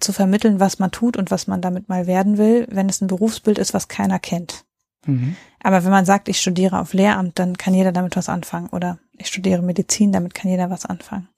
zu 0.00 0.12
vermitteln, 0.12 0.60
was 0.60 0.78
man 0.78 0.90
tut 0.90 1.16
und 1.16 1.30
was 1.30 1.46
man 1.46 1.60
damit 1.60 1.88
mal 1.88 2.06
werden 2.06 2.38
will, 2.38 2.66
wenn 2.70 2.88
es 2.88 3.00
ein 3.00 3.06
Berufsbild 3.06 3.58
ist, 3.58 3.74
was 3.74 3.88
keiner 3.88 4.18
kennt. 4.18 4.64
Mhm. 5.06 5.36
Aber 5.62 5.84
wenn 5.84 5.90
man 5.90 6.04
sagt, 6.04 6.28
ich 6.28 6.40
studiere 6.40 6.80
auf 6.80 6.92
Lehramt, 6.92 7.38
dann 7.38 7.56
kann 7.56 7.74
jeder 7.74 7.92
damit 7.92 8.16
was 8.16 8.28
anfangen. 8.28 8.68
Oder 8.68 8.98
ich 9.16 9.28
studiere 9.28 9.62
Medizin, 9.62 10.12
damit 10.12 10.34
kann 10.34 10.50
jeder 10.50 10.70
was 10.70 10.86
anfangen. 10.86 11.28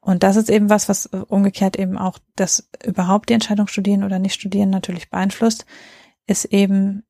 Und 0.00 0.22
das 0.22 0.36
ist 0.36 0.48
eben 0.48 0.70
was, 0.70 0.88
was 0.88 1.06
umgekehrt 1.06 1.76
eben 1.76 1.98
auch 1.98 2.18
das 2.36 2.68
überhaupt 2.84 3.28
die 3.28 3.34
Entscheidung 3.34 3.66
studieren 3.66 4.04
oder 4.04 4.18
nicht 4.18 4.34
studieren 4.34 4.70
natürlich 4.70 5.10
beeinflusst, 5.10 5.66
ist 6.26 6.46
eben, 6.46 7.02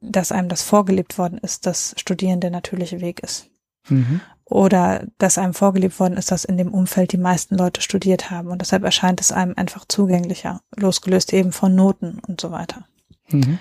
dass 0.00 0.32
einem 0.32 0.50
das 0.50 0.62
vorgelebt 0.62 1.16
worden 1.16 1.38
ist, 1.38 1.66
dass 1.66 1.94
Studieren 1.96 2.40
der 2.40 2.50
natürliche 2.50 3.00
Weg 3.00 3.20
ist. 3.20 3.48
Mhm 3.88 4.20
oder 4.46 5.06
dass 5.18 5.38
einem 5.38 5.54
vorgelebt 5.54 5.98
worden 5.98 6.16
ist, 6.16 6.30
dass 6.30 6.44
in 6.44 6.58
dem 6.58 6.72
Umfeld 6.72 7.12
die 7.12 7.18
meisten 7.18 7.56
Leute 7.56 7.80
studiert 7.80 8.30
haben 8.30 8.48
und 8.48 8.60
deshalb 8.60 8.84
erscheint 8.84 9.20
es 9.20 9.32
einem 9.32 9.54
einfach 9.56 9.84
zugänglicher, 9.88 10.60
losgelöst 10.76 11.32
eben 11.32 11.52
von 11.52 11.74
Noten 11.74 12.20
und 12.26 12.40
so 12.40 12.50
weiter. 12.50 12.84
Mhm. 13.28 13.58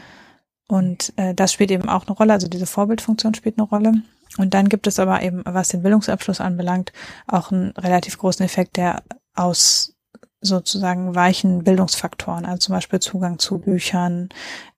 Und 0.68 1.14
äh, 1.18 1.34
das 1.34 1.54
spielt 1.54 1.72
eben 1.72 1.90
auch 1.90 2.08
eine 2.08 2.16
Rolle, 2.16 2.34
also 2.34 2.48
diese 2.48 2.66
Vorbildfunktion 2.66 3.34
spielt 3.34 3.58
eine 3.58 3.68
Rolle. 3.68 3.94
Und 4.38 4.54
dann 4.54 4.68
gibt 4.68 4.88
es 4.88 5.00
aber 5.00 5.22
eben, 5.22 5.44
was 5.46 5.70
den 5.70 5.84
Bildungsabschluss 5.84 6.42
anbelangt, 6.42 6.92
auch 7.28 7.52
einen 7.52 7.72
relativ 7.72 8.18
großen 8.18 8.44
Effekt, 8.44 8.78
der 8.78 9.04
aus 9.36 9.96
sozusagen 10.44 11.16
weichen 11.16 11.64
Bildungsfaktoren, 11.64 12.46
also 12.46 12.58
zum 12.58 12.76
Beispiel 12.76 13.00
Zugang 13.00 13.40
zu 13.40 13.60
Büchern, 13.60 14.30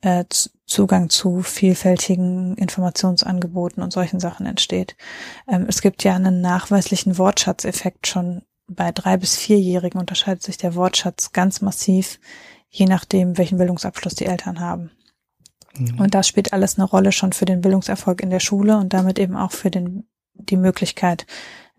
äh, 0.02 0.24
Zugang 0.66 1.10
zu 1.10 1.42
vielfältigen 1.42 2.56
Informationsangeboten 2.56 3.84
und 3.84 3.92
solchen 3.92 4.20
Sachen 4.20 4.46
entsteht. 4.46 4.96
Ähm, 5.48 5.66
es 5.68 5.82
gibt 5.82 6.04
ja 6.04 6.16
einen 6.16 6.42
nachweislichen 6.42 7.18
Wortschatzeffekt 7.18 8.08
schon 8.08 8.44
bei 8.68 8.92
drei 8.92 9.18
bis 9.18 9.36
vierjährigen 9.36 10.00
unterscheidet 10.00 10.44
sich 10.44 10.58
der 10.58 10.76
Wortschatz 10.76 11.32
ganz 11.34 11.62
massiv, 11.62 12.20
je 12.70 12.86
nachdem, 12.86 13.38
welchen 13.38 13.58
Bildungsabschluss 13.58 14.16
die 14.16 14.26
Eltern 14.26 14.60
haben. 14.60 14.92
Mhm. 15.78 16.00
Und 16.00 16.16
das 16.16 16.28
spielt 16.28 16.54
alles 16.54 16.78
eine 16.78 16.86
Rolle 16.86 17.12
schon 17.12 17.34
für 17.34 17.46
den 17.46 17.62
Bildungserfolg 17.62 18.22
in 18.22 18.30
der 18.30 18.40
Schule 18.40 18.78
und 18.78 18.94
damit 18.94 19.20
eben 19.20 19.36
auch 19.36 19.52
für 19.52 19.70
den, 19.70 20.08
die 20.34 20.58
Möglichkeit, 20.58 21.26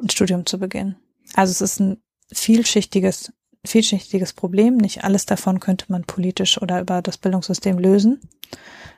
ein 0.01 0.11
Studium 0.11 0.47
zu 0.47 0.59
beginnen. 0.59 0.97
Also 1.35 1.51
es 1.51 1.61
ist 1.61 1.81
ein 1.81 2.01
vielschichtiges 2.33 3.33
vielschichtiges 3.67 4.33
Problem. 4.33 4.77
Nicht 4.77 5.05
alles 5.05 5.27
davon 5.27 5.61
könnte 5.61 5.87
man 5.89 6.05
politisch 6.05 6.61
oder 6.61 6.81
über 6.81 7.03
das 7.03 7.19
Bildungssystem 7.19 7.79
lösen. 7.79 8.21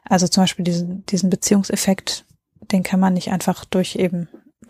Also 0.05 0.29
zum 0.29 0.43
Beispiel 0.45 0.65
diesen, 0.65 1.05
diesen 1.07 1.31
Beziehungseffekt, 1.31 2.25
den 2.73 2.83
kann 2.83 3.01
man 3.01 3.15
nicht 3.15 3.31
einfach 3.31 3.65
durch 3.65 3.97
eben 3.97 4.29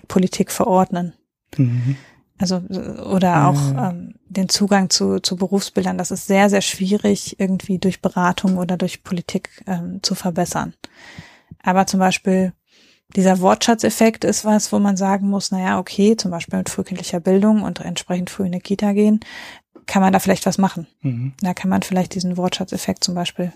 Politik 0.08 0.50
verordnen. 0.50 1.14
Mhm. 1.56 1.96
Also 2.38 2.58
oder 2.58 3.48
auch 3.48 3.90
ähm, 3.90 4.14
den 4.28 4.48
Zugang 4.48 4.90
zu, 4.90 5.18
zu 5.18 5.36
Berufsbildern, 5.36 5.98
das 5.98 6.12
ist 6.12 6.28
sehr, 6.28 6.48
sehr 6.48 6.60
schwierig, 6.60 7.40
irgendwie 7.40 7.78
durch 7.78 8.00
Beratung 8.00 8.58
oder 8.58 8.76
durch 8.76 9.02
Politik 9.02 9.50
ähm, 9.66 10.00
zu 10.02 10.14
verbessern. 10.14 10.74
Aber 11.62 11.86
zum 11.86 11.98
Beispiel 11.98 12.52
dieser 13.16 13.40
Wortschatzeffekt 13.40 14.24
ist 14.24 14.44
was, 14.44 14.70
wo 14.72 14.78
man 14.78 14.96
sagen 14.96 15.28
muss, 15.28 15.50
naja, 15.50 15.78
okay, 15.78 16.16
zum 16.16 16.30
Beispiel 16.30 16.58
mit 16.58 16.68
frühkindlicher 16.68 17.20
Bildung 17.20 17.62
und 17.62 17.80
entsprechend 17.80 18.30
früh 18.30 18.46
in 18.46 18.52
die 18.52 18.60
Kita 18.60 18.92
gehen, 18.92 19.20
kann 19.88 20.02
man 20.02 20.12
da 20.12 20.20
vielleicht 20.20 20.46
was 20.46 20.58
machen. 20.58 20.86
Mhm. 21.02 21.32
Da 21.40 21.54
kann 21.54 21.70
man 21.70 21.82
vielleicht 21.82 22.14
diesen 22.14 22.36
Wortschatzeffekt 22.36 23.02
zum 23.02 23.14
Beispiel 23.14 23.52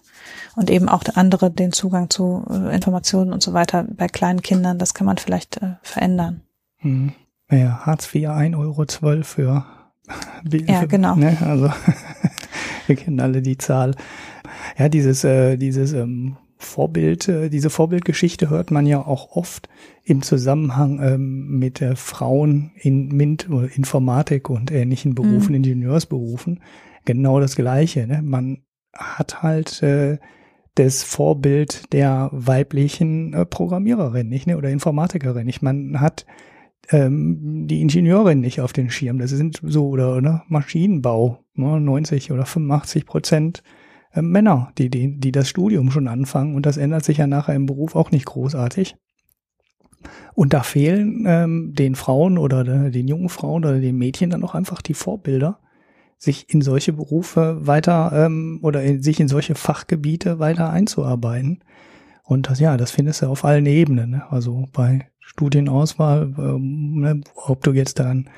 und 0.57 0.71
eben 0.71 0.89
auch 0.89 1.05
andere 1.15 1.51
den 1.51 1.73
Zugang 1.73 2.11
zu 2.11 2.45
äh, 2.51 2.75
Informationen 2.75 3.33
und 3.33 3.43
so 3.43 3.53
weiter 3.53 3.87
bei 3.89 4.09
kleinen 4.09 4.43
Kindern, 4.43 4.79
das 4.79 4.95
kann 4.95 5.07
man 5.07 5.19
vielleicht 5.19 5.59
äh, 5.59 5.75
verändern. 5.83 6.41
Mhm. 6.81 7.13
Naja, 7.49 7.83
Hartz 7.85 8.13
IV 8.13 8.29
1,12 8.29 8.59
Euro 8.59 9.23
für 9.23 9.65
ja, 10.67 10.81
für, 10.81 10.89
genau. 10.89 11.15
Ne, 11.15 11.37
also 11.43 11.71
wir 12.87 12.97
kennen 12.97 13.21
alle 13.21 13.43
die 13.43 13.59
Zahl. 13.59 13.95
Ja, 14.79 14.89
dieses, 14.89 15.23
äh, 15.25 15.57
dieses 15.59 15.93
ähm, 15.93 16.37
Vorbild, 16.65 17.29
äh, 17.29 17.49
diese 17.51 17.71
Vorbildgeschichte 17.71 18.51
hört 18.51 18.71
man 18.71 18.87
ja 18.87 19.05
auch 19.05 19.37
oft 19.37 19.69
im 20.05 20.23
Zusammenhang 20.23 21.01
ähm, 21.03 21.59
mit 21.59 21.81
äh, 21.81 21.97
Frauen 21.97 22.73
in 22.77 23.09
MINT 23.09 23.51
oder 23.51 23.75
Informatik 23.75 24.51
und 24.51 24.71
ähnlichen 24.71 25.15
Berufen, 25.15 25.51
mhm. 25.51 25.57
Ingenieursberufen. 25.57 26.61
Genau 27.05 27.41
das 27.41 27.57
Gleiche. 27.57 28.07
Ne? 28.07 28.23
Man 28.23 28.63
hat 28.95 29.43
halt 29.43 29.83
äh, 29.83 30.19
das 30.75 31.03
Vorbild 31.03 31.93
der 31.93 32.31
weiblichen 32.33 33.35
äh, 33.35 33.45
Programmiererin, 33.45 34.29
nicht, 34.29 34.47
ne? 34.47 34.57
Oder 34.57 34.71
Informatikerin. 34.71 35.47
Ich 35.49 35.61
man 35.61 36.01
hat 36.01 36.27
ähm, 36.91 37.67
die 37.67 37.81
Ingenieurin 37.81 38.41
nicht 38.41 38.61
auf 38.61 38.73
den 38.73 38.91
Schirm. 38.91 39.19
Das 39.19 39.31
sind 39.31 39.61
so, 39.63 39.89
oder, 39.89 40.17
oder 40.17 40.45
Maschinenbau, 40.49 41.45
ne? 41.55 41.81
90 41.81 42.33
oder 42.33 42.47
85 42.47 43.07
Prozent 43.07 43.63
äh, 44.13 44.23
Männer, 44.23 44.73
die, 44.79 44.91
die, 44.91 45.19
die 45.19 45.33
das 45.33 45.49
Studium 45.49 45.91
schon 45.91 46.09
anfangen. 46.09 46.55
Und 46.55 46.67
das 46.67 46.77
ändert 46.77 47.05
sich 47.05 47.19
ja 47.19 47.27
nachher 47.27 47.55
im 47.55 47.67
Beruf 47.67 47.97
auch 47.97 48.11
nicht 48.11 48.27
großartig. 48.27 48.97
Und 50.35 50.53
da 50.53 50.63
fehlen 50.63 51.25
ähm, 51.27 51.75
den 51.75 51.95
Frauen 51.95 52.39
oder 52.39 52.65
den 52.91 53.09
jungen 53.09 53.29
Frauen 53.29 53.65
oder 53.65 53.79
den 53.79 53.97
Mädchen 53.97 54.31
dann 54.31 54.43
auch 54.45 54.55
einfach 54.55 54.83
die 54.83 54.95
Vorbilder, 54.95 55.61
sich 56.19 56.53
in 56.53 56.63
solche 56.63 56.93
Berufe 56.93 57.67
weiter 57.67 58.13
ähm, 58.15 58.59
oder 58.63 58.83
in, 58.83 59.03
sich 59.03 59.21
in 59.21 59.29
solche 59.29 59.55
Fachgebiete 59.55 60.39
weiter 60.39 60.71
einzuarbeiten. 60.71 61.63
Und 62.25 62.49
das, 62.49 62.61
ja, 62.61 62.77
das 62.77 62.91
findest 62.91 63.23
du 63.23 63.27
auf 63.27 63.45
allen 63.45 63.67
Ebenen. 63.67 64.11
Ne? 64.11 64.23
Also 64.31 64.69
bei 64.73 65.09
Studienauswahl, 65.21 66.35
ähm, 66.39 67.01
ne, 67.01 67.21
ob 67.35 67.63
du 67.63 67.73
jetzt 67.73 67.99
dann 67.99 68.29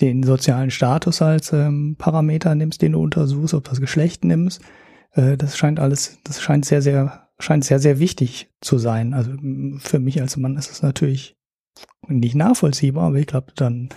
den 0.00 0.22
sozialen 0.22 0.70
Status 0.70 1.22
als 1.22 1.52
ähm, 1.52 1.96
Parameter 1.98 2.54
nimmst, 2.54 2.82
den 2.82 2.92
du 2.92 3.02
untersuchst, 3.02 3.54
ob 3.54 3.64
das 3.64 3.80
Geschlecht 3.80 4.24
nimmst, 4.24 4.60
äh, 5.14 5.36
das 5.36 5.56
scheint 5.56 5.80
alles, 5.80 6.18
das 6.24 6.42
scheint 6.42 6.64
sehr, 6.64 6.82
sehr, 6.82 7.28
scheint 7.38 7.64
sehr, 7.64 7.78
sehr 7.78 7.98
wichtig 7.98 8.50
zu 8.60 8.78
sein. 8.78 9.14
Also 9.14 9.32
für 9.78 9.98
mich 9.98 10.20
als 10.20 10.36
Mann 10.36 10.56
ist 10.56 10.70
es 10.70 10.82
natürlich 10.82 11.36
nicht 12.06 12.34
nachvollziehbar, 12.34 13.08
aber 13.08 13.16
ich 13.16 13.26
glaube, 13.26 13.52
dann 13.56 13.88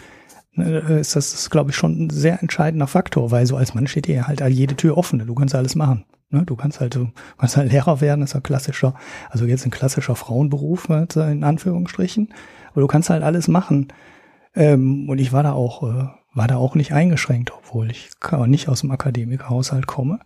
äh, 0.57 0.99
ist 0.99 1.15
das, 1.15 1.49
glaube 1.49 1.71
ich, 1.71 1.75
schon 1.75 2.05
ein 2.05 2.09
sehr 2.09 2.41
entscheidender 2.41 2.87
Faktor, 2.87 3.31
weil 3.31 3.45
so 3.45 3.57
als 3.57 3.73
Mann 3.73 3.87
steht 3.87 4.07
dir 4.07 4.27
halt 4.27 4.41
jede 4.49 4.75
Tür 4.75 4.97
offen. 4.97 5.19
Du 5.25 5.35
kannst 5.35 5.55
alles 5.55 5.75
machen. 5.75 6.05
Ne? 6.29 6.43
Du 6.45 6.55
kannst 6.55 6.79
halt, 6.79 6.95
du 6.95 7.09
kannst 7.37 7.57
halt 7.57 7.71
Lehrer 7.71 8.01
werden, 8.01 8.23
ist 8.23 8.35
ein 8.35 8.43
klassischer, 8.43 8.95
also 9.29 9.45
jetzt 9.45 9.65
ein 9.65 9.71
klassischer 9.71 10.15
Frauenberuf 10.15 10.89
in 10.89 11.43
Anführungsstrichen, 11.43 12.33
aber 12.71 12.81
du 12.81 12.87
kannst 12.87 13.09
halt 13.09 13.23
alles 13.23 13.47
machen. 13.47 13.87
Ähm, 14.55 15.07
und 15.09 15.19
ich 15.19 15.31
war 15.31 15.43
da 15.43 15.53
auch, 15.53 15.83
äh, 15.83 16.07
war 16.33 16.47
da 16.47 16.57
auch 16.57 16.75
nicht 16.75 16.93
eingeschränkt, 16.93 17.51
obwohl 17.55 17.91
ich 17.91 18.09
nicht 18.47 18.67
aus 18.69 18.81
dem 18.81 18.91
Akademikerhaushalt 18.91 19.87
komme. 19.87 20.19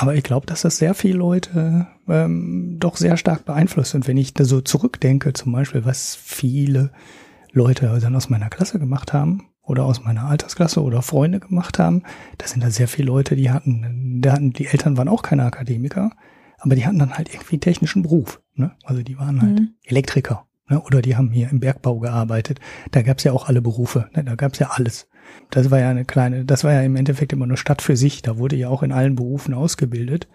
Aber 0.00 0.14
ich 0.14 0.22
glaube, 0.22 0.46
dass 0.46 0.62
das 0.62 0.78
sehr 0.78 0.94
viele 0.94 1.18
Leute 1.18 1.86
ähm, 2.08 2.76
doch 2.78 2.96
sehr 2.96 3.18
stark 3.18 3.44
beeinflusst. 3.44 3.94
Und 3.94 4.08
wenn 4.08 4.16
ich 4.16 4.32
da 4.32 4.44
so 4.44 4.62
zurückdenke, 4.62 5.34
zum 5.34 5.52
Beispiel, 5.52 5.84
was 5.84 6.14
viele 6.16 6.90
Leute 7.52 7.98
dann 8.00 8.16
aus 8.16 8.30
meiner 8.30 8.48
Klasse 8.48 8.78
gemacht 8.78 9.12
haben, 9.12 9.50
oder 9.62 9.84
aus 9.84 10.02
meiner 10.02 10.24
Altersklasse 10.24 10.82
oder 10.82 11.02
Freunde 11.02 11.38
gemacht 11.38 11.78
haben, 11.78 12.02
da 12.38 12.46
sind 12.46 12.64
da 12.64 12.70
sehr 12.70 12.88
viele 12.88 13.08
Leute, 13.08 13.36
die 13.36 13.50
hatten, 13.50 14.20
da 14.22 14.32
hatten, 14.32 14.54
die 14.54 14.66
Eltern 14.66 14.96
waren 14.96 15.08
auch 15.08 15.22
keine 15.22 15.44
Akademiker, 15.44 16.12
aber 16.58 16.76
die 16.76 16.86
hatten 16.86 16.98
dann 16.98 17.18
halt 17.18 17.28
irgendwie 17.28 17.56
einen 17.56 17.60
technischen 17.60 18.02
Beruf. 18.02 18.40
Ne? 18.54 18.72
Also 18.84 19.02
die 19.02 19.18
waren 19.18 19.40
halt 19.42 19.60
mhm. 19.60 19.74
Elektriker 19.84 20.46
ne? 20.70 20.80
oder 20.80 21.02
die 21.02 21.14
haben 21.14 21.30
hier 21.30 21.50
im 21.50 21.60
Bergbau 21.60 21.98
gearbeitet. 21.98 22.58
Da 22.90 23.02
gab's 23.02 23.22
ja 23.24 23.32
auch 23.32 23.48
alle 23.48 23.60
Berufe, 23.60 24.08
ne? 24.14 24.24
da 24.24 24.34
gab's 24.34 24.58
ja 24.60 24.70
alles. 24.70 25.09
Das 25.50 25.70
war 25.70 25.80
ja 25.80 25.90
eine 25.90 26.04
kleine, 26.04 26.44
das 26.44 26.64
war 26.64 26.72
ja 26.72 26.82
im 26.82 26.96
Endeffekt 26.96 27.32
immer 27.32 27.44
eine 27.44 27.56
Stadt 27.56 27.82
für 27.82 27.96
sich. 27.96 28.22
Da 28.22 28.38
wurde 28.38 28.56
ja 28.56 28.68
auch 28.68 28.82
in 28.82 28.92
allen 28.92 29.16
Berufen 29.16 29.54
ausgebildet. 29.54 30.28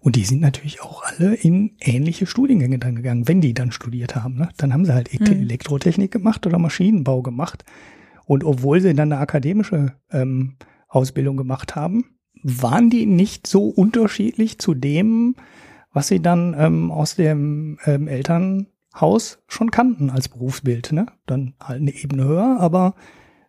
Und 0.00 0.16
die 0.16 0.24
sind 0.24 0.42
natürlich 0.42 0.82
auch 0.82 1.02
alle 1.02 1.34
in 1.34 1.76
ähnliche 1.80 2.26
Studiengänge 2.26 2.78
dann 2.78 2.96
gegangen, 2.96 3.26
wenn 3.26 3.40
die 3.40 3.54
dann 3.54 3.72
studiert 3.72 4.14
haben. 4.16 4.34
Ne? 4.36 4.50
Dann 4.58 4.74
haben 4.74 4.84
sie 4.84 4.92
halt 4.92 5.08
mhm. 5.18 5.26
Elektrotechnik 5.26 6.10
gemacht 6.10 6.46
oder 6.46 6.58
Maschinenbau 6.58 7.22
gemacht. 7.22 7.64
Und 8.26 8.44
obwohl 8.44 8.80
sie 8.80 8.94
dann 8.94 9.12
eine 9.12 9.20
akademische 9.20 9.94
ähm, 10.10 10.56
Ausbildung 10.88 11.38
gemacht 11.38 11.74
haben, 11.74 12.04
waren 12.42 12.90
die 12.90 13.06
nicht 13.06 13.46
so 13.46 13.68
unterschiedlich 13.68 14.58
zu 14.58 14.74
dem, 14.74 15.36
was 15.90 16.08
sie 16.08 16.20
dann 16.20 16.54
ähm, 16.58 16.90
aus 16.90 17.16
dem 17.16 17.78
ähm, 17.86 18.06
Elternhaus 18.06 19.38
schon 19.46 19.70
kannten 19.70 20.10
als 20.10 20.28
Berufsbild. 20.28 20.92
Ne? 20.92 21.06
Dann 21.24 21.54
halt 21.62 21.80
eine 21.80 21.94
Ebene 21.94 22.24
höher, 22.24 22.58
aber 22.60 22.94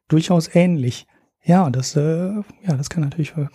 durchaus 0.08 0.54
ähnlich. 0.54 1.08
Ja, 1.44 1.70
das, 1.70 1.96
äh, 1.96 2.34
ja, 2.34 2.76
das 2.78 2.90
kann 2.90 3.04
natürlich 3.04 3.36
äh, 3.38 3.48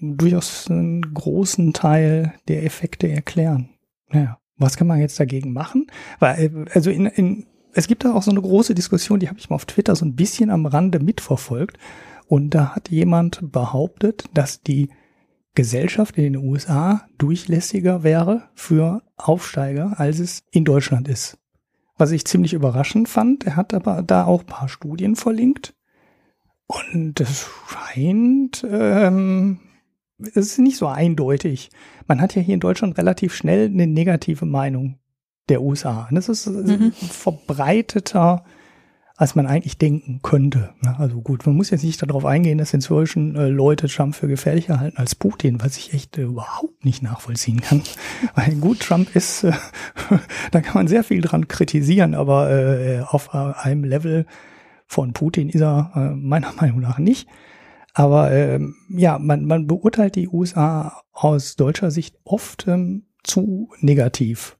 durchaus 0.00 0.70
einen 0.70 1.02
großen 1.14 1.72
Teil 1.72 2.34
der 2.48 2.64
Effekte 2.64 3.08
erklären. 3.08 3.70
Ja, 4.12 4.38
was 4.56 4.76
kann 4.76 4.86
man 4.86 5.00
jetzt 5.00 5.20
dagegen 5.20 5.52
machen? 5.52 5.86
Weil, 6.18 6.42
äh, 6.42 6.64
also 6.72 6.90
in, 6.90 7.06
in 7.06 7.46
es 7.72 7.86
gibt 7.86 8.04
da 8.04 8.14
auch 8.14 8.22
so 8.22 8.30
eine 8.30 8.40
große 8.40 8.74
Diskussion, 8.74 9.20
die 9.20 9.28
habe 9.28 9.38
ich 9.38 9.50
mal 9.50 9.56
auf 9.56 9.66
Twitter 9.66 9.94
so 9.94 10.04
ein 10.04 10.16
bisschen 10.16 10.50
am 10.50 10.66
Rande 10.66 11.00
mitverfolgt. 11.00 11.78
Und 12.26 12.50
da 12.50 12.74
hat 12.74 12.90
jemand 12.90 13.52
behauptet, 13.52 14.24
dass 14.34 14.62
die 14.62 14.88
Gesellschaft 15.54 16.16
in 16.16 16.24
den 16.24 16.36
USA 16.36 17.06
durchlässiger 17.18 18.02
wäre 18.02 18.48
für 18.54 19.02
Aufsteiger, 19.16 19.98
als 19.98 20.18
es 20.18 20.42
in 20.50 20.64
Deutschland 20.64 21.08
ist. 21.08 21.38
Was 21.96 22.12
ich 22.12 22.24
ziemlich 22.24 22.52
überraschend 22.52 23.08
fand, 23.08 23.44
er 23.44 23.56
hat 23.56 23.74
aber 23.74 24.02
da 24.02 24.24
auch 24.24 24.46
paar 24.46 24.68
Studien 24.68 25.16
verlinkt. 25.16 25.74
Und 26.68 27.18
es 27.18 27.48
scheint, 27.66 28.64
ähm, 28.70 29.58
es 30.18 30.36
ist 30.36 30.58
nicht 30.58 30.76
so 30.76 30.86
eindeutig. 30.86 31.70
Man 32.06 32.20
hat 32.20 32.34
ja 32.34 32.42
hier 32.42 32.54
in 32.54 32.60
Deutschland 32.60 32.98
relativ 32.98 33.34
schnell 33.34 33.66
eine 33.66 33.86
negative 33.86 34.44
Meinung 34.44 34.98
der 35.48 35.62
USA. 35.62 36.06
Und 36.10 36.16
das 36.16 36.28
ist 36.28 36.46
mhm. 36.46 36.92
verbreiteter, 36.92 38.44
als 39.16 39.34
man 39.34 39.46
eigentlich 39.46 39.78
denken 39.78 40.20
könnte. 40.22 40.74
Also 40.98 41.22
gut, 41.22 41.46
man 41.46 41.56
muss 41.56 41.70
jetzt 41.70 41.84
nicht 41.84 42.02
darauf 42.02 42.26
eingehen, 42.26 42.58
dass 42.58 42.74
inzwischen 42.74 43.34
äh, 43.34 43.48
Leute 43.48 43.88
Trump 43.88 44.14
für 44.14 44.28
gefährlicher 44.28 44.78
halten 44.78 44.98
als 44.98 45.14
Putin, 45.14 45.60
was 45.62 45.78
ich 45.78 45.94
echt 45.94 46.18
äh, 46.18 46.22
überhaupt 46.22 46.84
nicht 46.84 47.02
nachvollziehen 47.02 47.62
kann. 47.62 47.82
Weil 48.34 48.56
gut, 48.56 48.80
Trump 48.80 49.16
ist, 49.16 49.44
äh, 49.44 49.52
da 50.50 50.60
kann 50.60 50.74
man 50.74 50.88
sehr 50.88 51.02
viel 51.02 51.22
dran 51.22 51.48
kritisieren, 51.48 52.14
aber 52.14 52.50
äh, 52.50 53.00
auf 53.00 53.34
einem 53.34 53.84
Level 53.84 54.26
von 54.88 55.12
Putin 55.12 55.48
ist 55.50 55.60
er 55.60 55.92
äh, 55.94 56.16
meiner 56.16 56.52
Meinung 56.60 56.80
nach 56.80 56.98
nicht. 56.98 57.28
Aber 57.94 58.32
ähm, 58.32 58.74
ja, 58.88 59.18
man, 59.18 59.44
man 59.44 59.66
beurteilt 59.66 60.16
die 60.16 60.28
USA 60.28 61.02
aus 61.12 61.56
deutscher 61.56 61.90
Sicht 61.90 62.16
oft 62.24 62.66
ähm, 62.68 63.04
zu 63.22 63.70
negativ. 63.80 64.56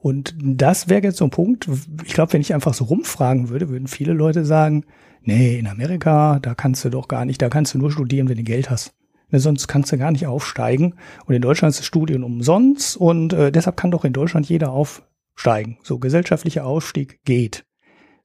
Und 0.00 0.34
das 0.40 0.88
wäre 0.88 1.02
jetzt 1.02 1.18
so 1.18 1.24
ein 1.24 1.30
Punkt, 1.30 1.68
ich 2.04 2.14
glaube, 2.14 2.32
wenn 2.32 2.40
ich 2.40 2.54
einfach 2.54 2.72
so 2.72 2.84
rumfragen 2.84 3.48
würde, 3.48 3.68
würden 3.68 3.88
viele 3.88 4.12
Leute 4.12 4.44
sagen, 4.44 4.84
nee, 5.22 5.58
in 5.58 5.66
Amerika, 5.66 6.38
da 6.40 6.54
kannst 6.54 6.84
du 6.84 6.88
doch 6.88 7.08
gar 7.08 7.24
nicht, 7.24 7.42
da 7.42 7.48
kannst 7.48 7.74
du 7.74 7.78
nur 7.78 7.90
studieren, 7.90 8.28
wenn 8.28 8.36
du 8.36 8.44
Geld 8.44 8.70
hast. 8.70 8.94
Ne, 9.30 9.40
sonst 9.40 9.68
kannst 9.68 9.92
du 9.92 9.98
gar 9.98 10.10
nicht 10.10 10.26
aufsteigen. 10.26 10.94
Und 11.26 11.34
in 11.34 11.42
Deutschland 11.42 11.70
ist 11.70 11.80
das 11.80 11.86
Studium 11.86 12.24
umsonst 12.24 12.96
und 12.96 13.32
äh, 13.32 13.52
deshalb 13.52 13.76
kann 13.76 13.90
doch 13.90 14.04
in 14.04 14.12
Deutschland 14.12 14.48
jeder 14.48 14.70
aufsteigen. 14.70 15.78
So 15.82 15.98
gesellschaftlicher 15.98 16.64
Ausstieg 16.64 17.20
geht. 17.24 17.64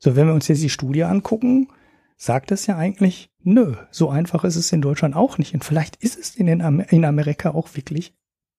So, 0.04 0.18
wenn 0.18 0.28
wir 0.28 0.34
uns 0.34 0.50
jetzt 0.50 0.62
die 0.62 0.70
Studie 0.70 1.06
angucken, 1.06 1.70
sagt 2.18 2.52
es 2.52 2.68
ja 2.68 2.76
eigentlich, 2.76 3.32
nö, 3.42 3.76
so 3.90 4.10
einfach 4.10 4.44
ist 4.44 4.58
es 4.58 4.70
in 4.74 4.82
Deutschland 4.82 5.16
auch 5.16 5.38
nicht. 5.38 5.54
Und 5.54 5.64
vielleicht 5.64 5.96
ist 5.96 6.20
es 6.20 6.36
in, 6.36 6.62
Amer 6.62 6.92
in 6.92 7.06
Amerika 7.06 7.52
auch 7.52 7.74
wirklich 7.74 8.14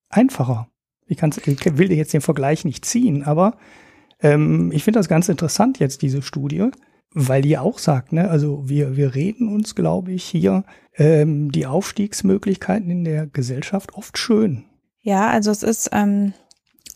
einfacher. 0.08 0.68
Ich, 1.06 1.18
kann's, 1.18 1.36
ich 1.36 1.76
will 1.76 1.88
dir 1.88 1.98
jetzt 1.98 2.14
den 2.14 2.22
Vergleich 2.22 2.64
nicht 2.64 2.86
ziehen, 2.86 3.24
aber 3.24 3.58
ähm, 4.22 4.72
ich 4.72 4.84
finde 4.84 5.00
das 5.00 5.08
ganz 5.10 5.28
interessant 5.28 5.80
jetzt, 5.80 6.00
diese 6.00 6.22
Studie, 6.22 6.70
weil 7.12 7.42
die 7.42 7.58
auch 7.58 7.78
sagt, 7.78 8.14
ne, 8.14 8.30
also 8.30 8.66
wir, 8.66 8.96
wir 8.96 9.14
reden 9.14 9.52
uns, 9.52 9.74
glaube 9.74 10.12
ich, 10.12 10.24
hier 10.24 10.64
ähm, 10.94 11.52
die 11.52 11.66
Aufstiegsmöglichkeiten 11.66 12.88
in 12.88 13.04
der 13.04 13.26
Gesellschaft 13.26 13.92
oft 13.92 14.16
schön. 14.16 14.64
Ja, 15.02 15.28
also 15.28 15.50
es 15.50 15.62
ist, 15.62 15.90
ähm, 15.92 16.32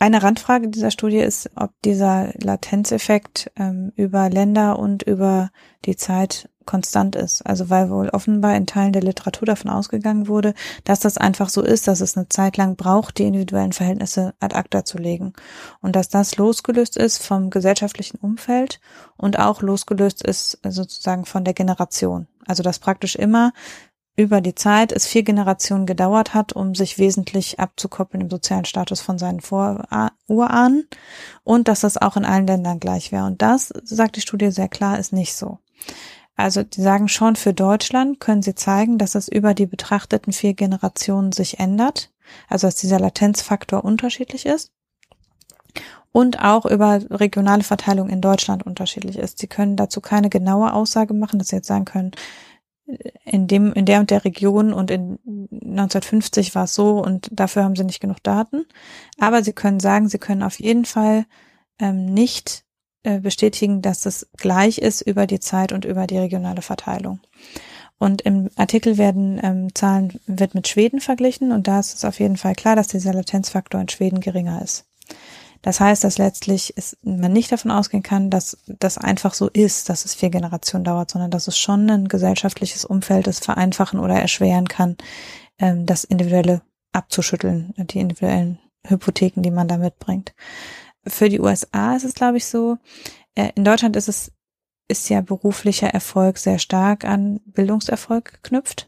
Eine 0.01 0.23
Randfrage 0.23 0.69
dieser 0.69 0.93
Studie 0.93 1.19
ist, 1.19 1.51
ob 1.57 1.71
dieser 1.85 2.33
Latenzeffekt 2.41 3.51
ähm, 3.57 3.93
über 3.97 4.31
Länder 4.31 4.79
und 4.79 5.03
über 5.03 5.51
die 5.85 5.97
Zeit 5.97 6.49
konstant 6.67 7.17
ist. 7.17 7.45
Also 7.47 7.71
weil 7.71 7.91
wohl 7.91 8.11
offenbar 8.11 8.55
in 8.55 8.67
Teilen 8.67 8.93
der 8.93 9.03
Literatur 9.03 9.47
davon 9.47 9.71
ausgegangen 9.71 10.29
wurde, 10.29 10.53
dass 10.85 11.01
das 11.01 11.17
einfach 11.17 11.49
so 11.49 11.63
ist, 11.63 11.89
dass 11.89 12.03
es 12.03 12.17
eine 12.17 12.29
Zeit 12.29 12.59
lang 12.59 12.77
braucht, 12.77 13.19
die 13.19 13.25
individuellen 13.25 13.73
Verhältnisse 13.73 14.35
ad 14.39 14.55
acta 14.55 14.85
zu 14.85 14.99
legen. 14.99 15.33
Und 15.81 15.97
dass 15.97 16.11
das 16.11 16.37
losgelöst 16.37 16.97
ist 16.99 17.25
vom 17.25 17.49
gesellschaftlichen 17.49 18.19
Umfeld 18.19 18.81
und 19.17 19.39
auch 19.39 19.63
losgelöst 19.63 20.23
ist 20.23 20.59
sozusagen 20.63 21.25
von 21.25 21.43
der 21.43 21.55
Generation. 21.55 22.29
Also 22.47 22.63
dass 22.63 22.79
praktisch 22.79 23.17
immer 23.17 23.53
über 24.19 24.41
die 24.41 24.57
Zeit 24.57 24.91
es 24.91 25.07
vier 25.07 25.23
Generationen 25.23 25.87
gedauert 25.87 26.35
hat, 26.35 26.53
um 26.53 26.75
sich 26.75 26.99
wesentlich 26.99 27.61
abzukoppeln 27.61 28.23
im 28.23 28.31
sozialen 28.31 28.65
Status 28.65 29.01
von 29.01 29.17
seinen 29.17 29.41
Vor 29.41 29.87
Urahnen 30.27 30.89
und 31.45 31.69
dass 31.69 31.81
das 31.81 31.97
auch 31.97 32.17
in 32.17 32.25
allen 32.25 32.49
Ländern 32.49 32.81
gleich 32.81 33.13
wäre. 33.13 33.27
Und 33.27 33.41
das, 33.43 33.73
sagt 33.85 34.17
die 34.17 34.21
Studie 34.21 34.51
sehr 34.51 34.69
klar, 34.69 34.99
ist 34.99 35.13
nicht 35.13 35.37
so. 35.37 35.59
Also 36.35 36.65
die 36.65 36.83
sagen 36.83 37.07
schon, 37.07 37.37
für 37.37 37.55
Deutschland 37.55 38.19
können 38.19 38.43
sie 38.43 38.57
zeigen, 38.57 38.99
dass 38.99 39.15
es 39.15 39.29
über 39.29 39.55
die 39.55 39.67
betrachteten 39.67 40.33
vier 40.33 40.55
Generationen 40.55 41.31
sich 41.31 41.61
ändert, 41.61 42.11
also 42.49 42.67
dass 42.67 42.75
dieser 42.75 42.99
Latenzfaktor 42.99 43.85
unterschiedlich 43.85 44.47
ist 44.47 44.73
und 46.11 46.41
auch 46.41 46.67
über 46.67 47.01
regionale 47.11 47.63
Verteilung 47.63 48.09
in 48.09 48.21
Deutschland 48.21 48.67
unterschiedlich 48.67 49.17
ist. 49.17 49.39
Sie 49.39 49.47
können 49.47 49.77
dazu 49.77 50.01
keine 50.01 50.29
genaue 50.29 50.73
Aussage 50.73 51.15
machen, 51.15 51.39
dass 51.39 51.49
sie 51.49 51.57
jetzt 51.57 51.69
sagen 51.69 51.85
können, 51.85 52.11
in 53.25 53.47
dem, 53.47 53.73
in 53.75 53.85
der 53.85 54.01
und 54.01 54.11
der 54.11 54.25
Region 54.25 54.73
und 54.73 54.91
in 54.91 55.19
1950 55.27 56.55
war 56.55 56.65
es 56.65 56.75
so 56.75 57.03
und 57.03 57.29
dafür 57.31 57.65
haben 57.65 57.77
sie 57.77 57.85
nicht 57.85 58.01
genug 58.01 58.23
Daten. 58.23 58.65
Aber 59.19 59.43
sie 59.43 59.53
können 59.53 59.81
sagen, 59.81 60.09
sie 60.09 60.19
können 60.19 60.43
auf 60.43 60.59
jeden 60.59 60.85
Fall 60.85 61.27
ähm, 61.79 62.07
nicht 62.07 62.65
äh, 63.03 63.21
bestätigen, 63.21 63.83
dass 63.83 64.07
es 64.07 64.29
gleich 64.37 64.79
ist 64.79 65.03
über 65.03 65.27
die 65.27 65.41
Zeit 65.41 65.73
und 65.73 65.85
über 65.85 66.07
die 66.07 66.19
regionale 66.19 66.63
Verteilung. 66.63 67.21
Und 67.99 68.23
im 68.23 68.49
Artikel 68.57 68.97
werden 68.97 69.41
ähm, 69.43 69.75
Zahlen, 69.75 70.19
wird 70.27 70.55
mit 70.55 70.69
Schweden 70.69 71.01
verglichen 71.01 71.53
und 71.53 71.69
da 71.69 71.81
ist 71.81 71.95
es 71.95 72.05
auf 72.05 72.21
jeden 72.21 72.37
Fall 72.37 72.55
klar, 72.55 72.77
dass 72.77 72.89
dieser 72.89 73.13
Latenzfaktor 73.13 73.81
in 73.81 73.89
Schweden 73.89 74.21
geringer 74.21 74.63
ist. 74.63 74.88
Das 75.69 75.81
heißt, 75.81 76.03
dass 76.03 76.17
letztlich 76.17 76.75
ist, 76.79 76.97
man 77.03 77.31
nicht 77.31 77.53
davon 77.53 77.71
ausgehen 77.71 78.03
kann, 78.03 78.31
dass 78.31 78.57
das 78.67 78.97
einfach 78.97 79.35
so 79.35 79.49
ist, 79.49 79.91
dass 79.91 80.07
es 80.07 80.15
vier 80.15 80.31
Generationen 80.31 80.85
dauert, 80.85 81.11
sondern 81.11 81.31
dass 81.31 81.47
es 81.47 81.59
schon 81.59 81.91
ein 81.91 82.09
gesellschaftliches 82.09 82.87
Umfeld 82.87 83.27
ist, 83.27 83.45
vereinfachen 83.45 84.01
oder 84.01 84.15
erschweren 84.15 84.67
kann, 84.67 84.97
ähm, 85.59 85.85
das 85.85 86.05
Individuelle 86.05 86.63
abzuschütteln, 86.93 87.75
die 87.77 87.99
individuellen 87.99 88.59
Hypotheken, 88.87 89.43
die 89.43 89.51
man 89.51 89.69
da 89.69 89.77
mitbringt 89.77 90.33
für 91.09 91.29
die 91.29 91.41
USA 91.41 91.97
ist 91.97 92.05
es, 92.05 92.15
glaube 92.15 92.37
ich, 92.37 92.47
so. 92.47 92.79
Äh, 93.35 93.51
in 93.55 93.65
Deutschland 93.65 93.97
ist 93.97 94.09
es, 94.09 94.33
ist 94.89 95.09
ja 95.09 95.21
beruflicher 95.21 95.89
Erfolg 95.89 96.39
sehr 96.39 96.59
stark 96.59 97.05
an 97.05 97.41
Bildungserfolg 97.45 98.43
geknüpft. 98.43 98.88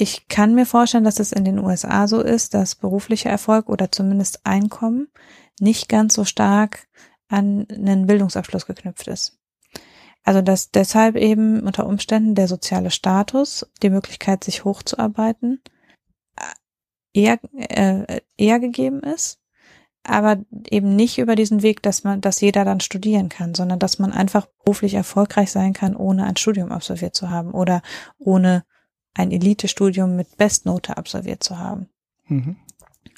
Ich 0.00 0.28
kann 0.28 0.54
mir 0.54 0.64
vorstellen, 0.64 1.04
dass 1.04 1.20
es 1.20 1.30
in 1.30 1.44
den 1.44 1.58
USA 1.58 2.08
so 2.08 2.22
ist, 2.22 2.54
dass 2.54 2.74
beruflicher 2.74 3.28
Erfolg 3.28 3.68
oder 3.68 3.92
zumindest 3.92 4.46
Einkommen 4.46 5.08
nicht 5.60 5.90
ganz 5.90 6.14
so 6.14 6.24
stark 6.24 6.88
an 7.28 7.66
einen 7.68 8.06
Bildungsabschluss 8.06 8.64
geknüpft 8.64 9.08
ist. 9.08 9.38
Also 10.24 10.40
dass 10.40 10.70
deshalb 10.70 11.16
eben 11.16 11.60
unter 11.60 11.86
Umständen 11.86 12.34
der 12.34 12.48
soziale 12.48 12.90
Status, 12.90 13.70
die 13.82 13.90
Möglichkeit, 13.90 14.42
sich 14.42 14.64
hochzuarbeiten, 14.64 15.60
eher, 17.12 17.38
äh, 17.52 18.22
eher 18.38 18.58
gegeben 18.58 19.00
ist 19.00 19.38
aber 20.02 20.38
eben 20.70 20.96
nicht 20.96 21.18
über 21.18 21.36
diesen 21.36 21.62
Weg, 21.62 21.82
dass 21.82 22.04
man, 22.04 22.22
dass 22.22 22.40
jeder 22.40 22.64
dann 22.64 22.80
studieren 22.80 23.28
kann, 23.28 23.54
sondern 23.54 23.78
dass 23.78 23.98
man 23.98 24.12
einfach 24.12 24.46
beruflich 24.64 24.94
erfolgreich 24.94 25.52
sein 25.52 25.74
kann, 25.74 25.94
ohne 25.94 26.24
ein 26.24 26.36
Studium 26.36 26.72
absolviert 26.72 27.14
zu 27.14 27.28
haben 27.28 27.50
oder 27.52 27.82
ohne 28.18 28.64
ein 29.14 29.30
Elite-Studium 29.30 30.16
mit 30.16 30.36
Bestnote 30.36 30.96
absolviert 30.96 31.42
zu 31.42 31.58
haben. 31.58 31.88
Mhm. 32.26 32.56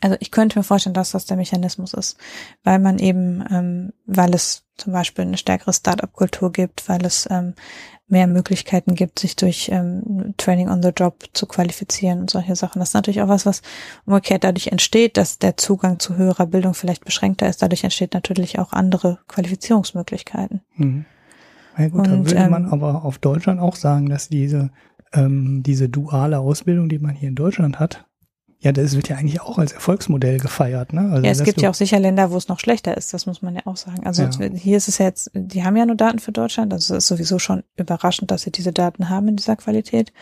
Also 0.01 0.17
ich 0.19 0.33
könnte 0.33 0.59
mir 0.59 0.65
vorstellen, 0.65 0.95
dass 0.95 1.13
das 1.13 1.27
der 1.27 1.37
Mechanismus 1.37 1.95
ist, 1.95 2.17
weil 2.65 2.81
man 2.81 2.99
eben, 2.99 3.45
ähm, 3.51 3.93
weil 4.05 4.35
es 4.35 4.65
zum 4.77 4.93
Beispiel 4.93 5.25
eine 5.25 5.39
stärkere 5.39 5.73
Start-up-Kultur 5.73 6.51
gibt, 6.51 6.89
weil 6.89 7.05
es 7.05 7.29
ähm, 7.31 7.55
mehr 8.09 8.27
Möglichkeiten 8.27 8.95
gibt, 8.95 9.21
sich 9.21 9.37
durch 9.37 9.71
ähm, 9.73 10.35
Training 10.37 10.69
on 10.69 10.83
the 10.83 10.91
Job 10.91 11.25
zu 11.33 11.47
qualifizieren 11.47 12.21
und 12.21 12.31
solche 12.31 12.57
Sachen. 12.57 12.81
Das 12.81 12.91
ist 12.91 12.95
natürlich 12.95 13.23
auch 13.23 13.29
was, 13.29 13.47
was 13.47 13.63
umgekehrt 14.05 14.45
dadurch 14.45 14.69
entsteht, 14.69 15.17
dass 15.17 15.39
der 15.39 15.57
Zugang 15.57 15.99
zu 15.99 16.17
höherer 16.17 16.47
Bildung 16.47 16.75
vielleicht 16.75 17.05
beschränkter 17.05 17.49
ist. 17.49 17.63
Dadurch 17.63 17.85
entsteht 17.85 18.13
natürlich 18.13 18.59
auch 18.59 18.73
andere 18.73 19.21
Qualifizierungsmöglichkeiten. 19.29 20.63
Mhm. 20.77 21.05
Ja 21.79 21.89
gut, 21.89 22.01
und, 22.01 22.11
dann 22.11 22.27
würde 22.27 22.41
ähm, 22.41 22.51
man 22.51 22.67
aber 22.67 23.05
auf 23.05 23.19
Deutschland 23.19 23.61
auch 23.61 23.77
sagen, 23.77 24.09
dass 24.09 24.29
diese, 24.29 24.71
ähm, 25.13 25.63
diese 25.63 25.89
duale 25.89 26.39
Ausbildung, 26.39 26.89
die 26.89 26.99
man 26.99 27.15
hier 27.15 27.29
in 27.29 27.35
Deutschland 27.35 27.79
hat, 27.79 28.07
ja, 28.63 28.71
das 28.71 28.95
wird 28.95 29.09
ja 29.09 29.17
eigentlich 29.17 29.41
auch 29.41 29.59
als 29.59 29.73
Erfolgsmodell 29.73 30.39
gefeiert, 30.39 30.93
ne? 30.93 31.11
Also, 31.11 31.25
ja, 31.25 31.33
es 31.33 31.43
gibt 31.43 31.61
ja 31.61 31.69
auch 31.69 31.75
sicher 31.75 31.99
Länder, 31.99 32.31
wo 32.31 32.37
es 32.37 32.47
noch 32.47 32.61
schlechter 32.61 32.97
ist, 32.97 33.13
das 33.13 33.27
muss 33.27 33.43
man 33.43 33.57
ja 33.57 33.63
auch 33.65 33.77
sagen. 33.77 34.07
Also 34.07 34.23
ja. 34.23 34.51
hier 34.55 34.77
ist 34.77 34.87
es 34.87 34.99
ja 34.99 35.07
jetzt, 35.07 35.33
die 35.35 35.65
haben 35.65 35.77
ja 35.77 35.85
nur 35.85 35.97
Daten 35.97 36.21
für 36.21 36.31
Deutschland, 36.31 36.73
also 36.73 36.95
es 36.95 37.05
ist 37.05 37.09
sowieso 37.09 37.41
schon 37.41 37.65
überraschend, 37.77 38.31
dass 38.31 38.43
sie 38.43 38.53
diese 38.53 38.73
Daten 38.73 39.09
haben 39.09 39.27
in 39.27 39.37
dieser 39.37 39.57
Qualität. 39.57 40.13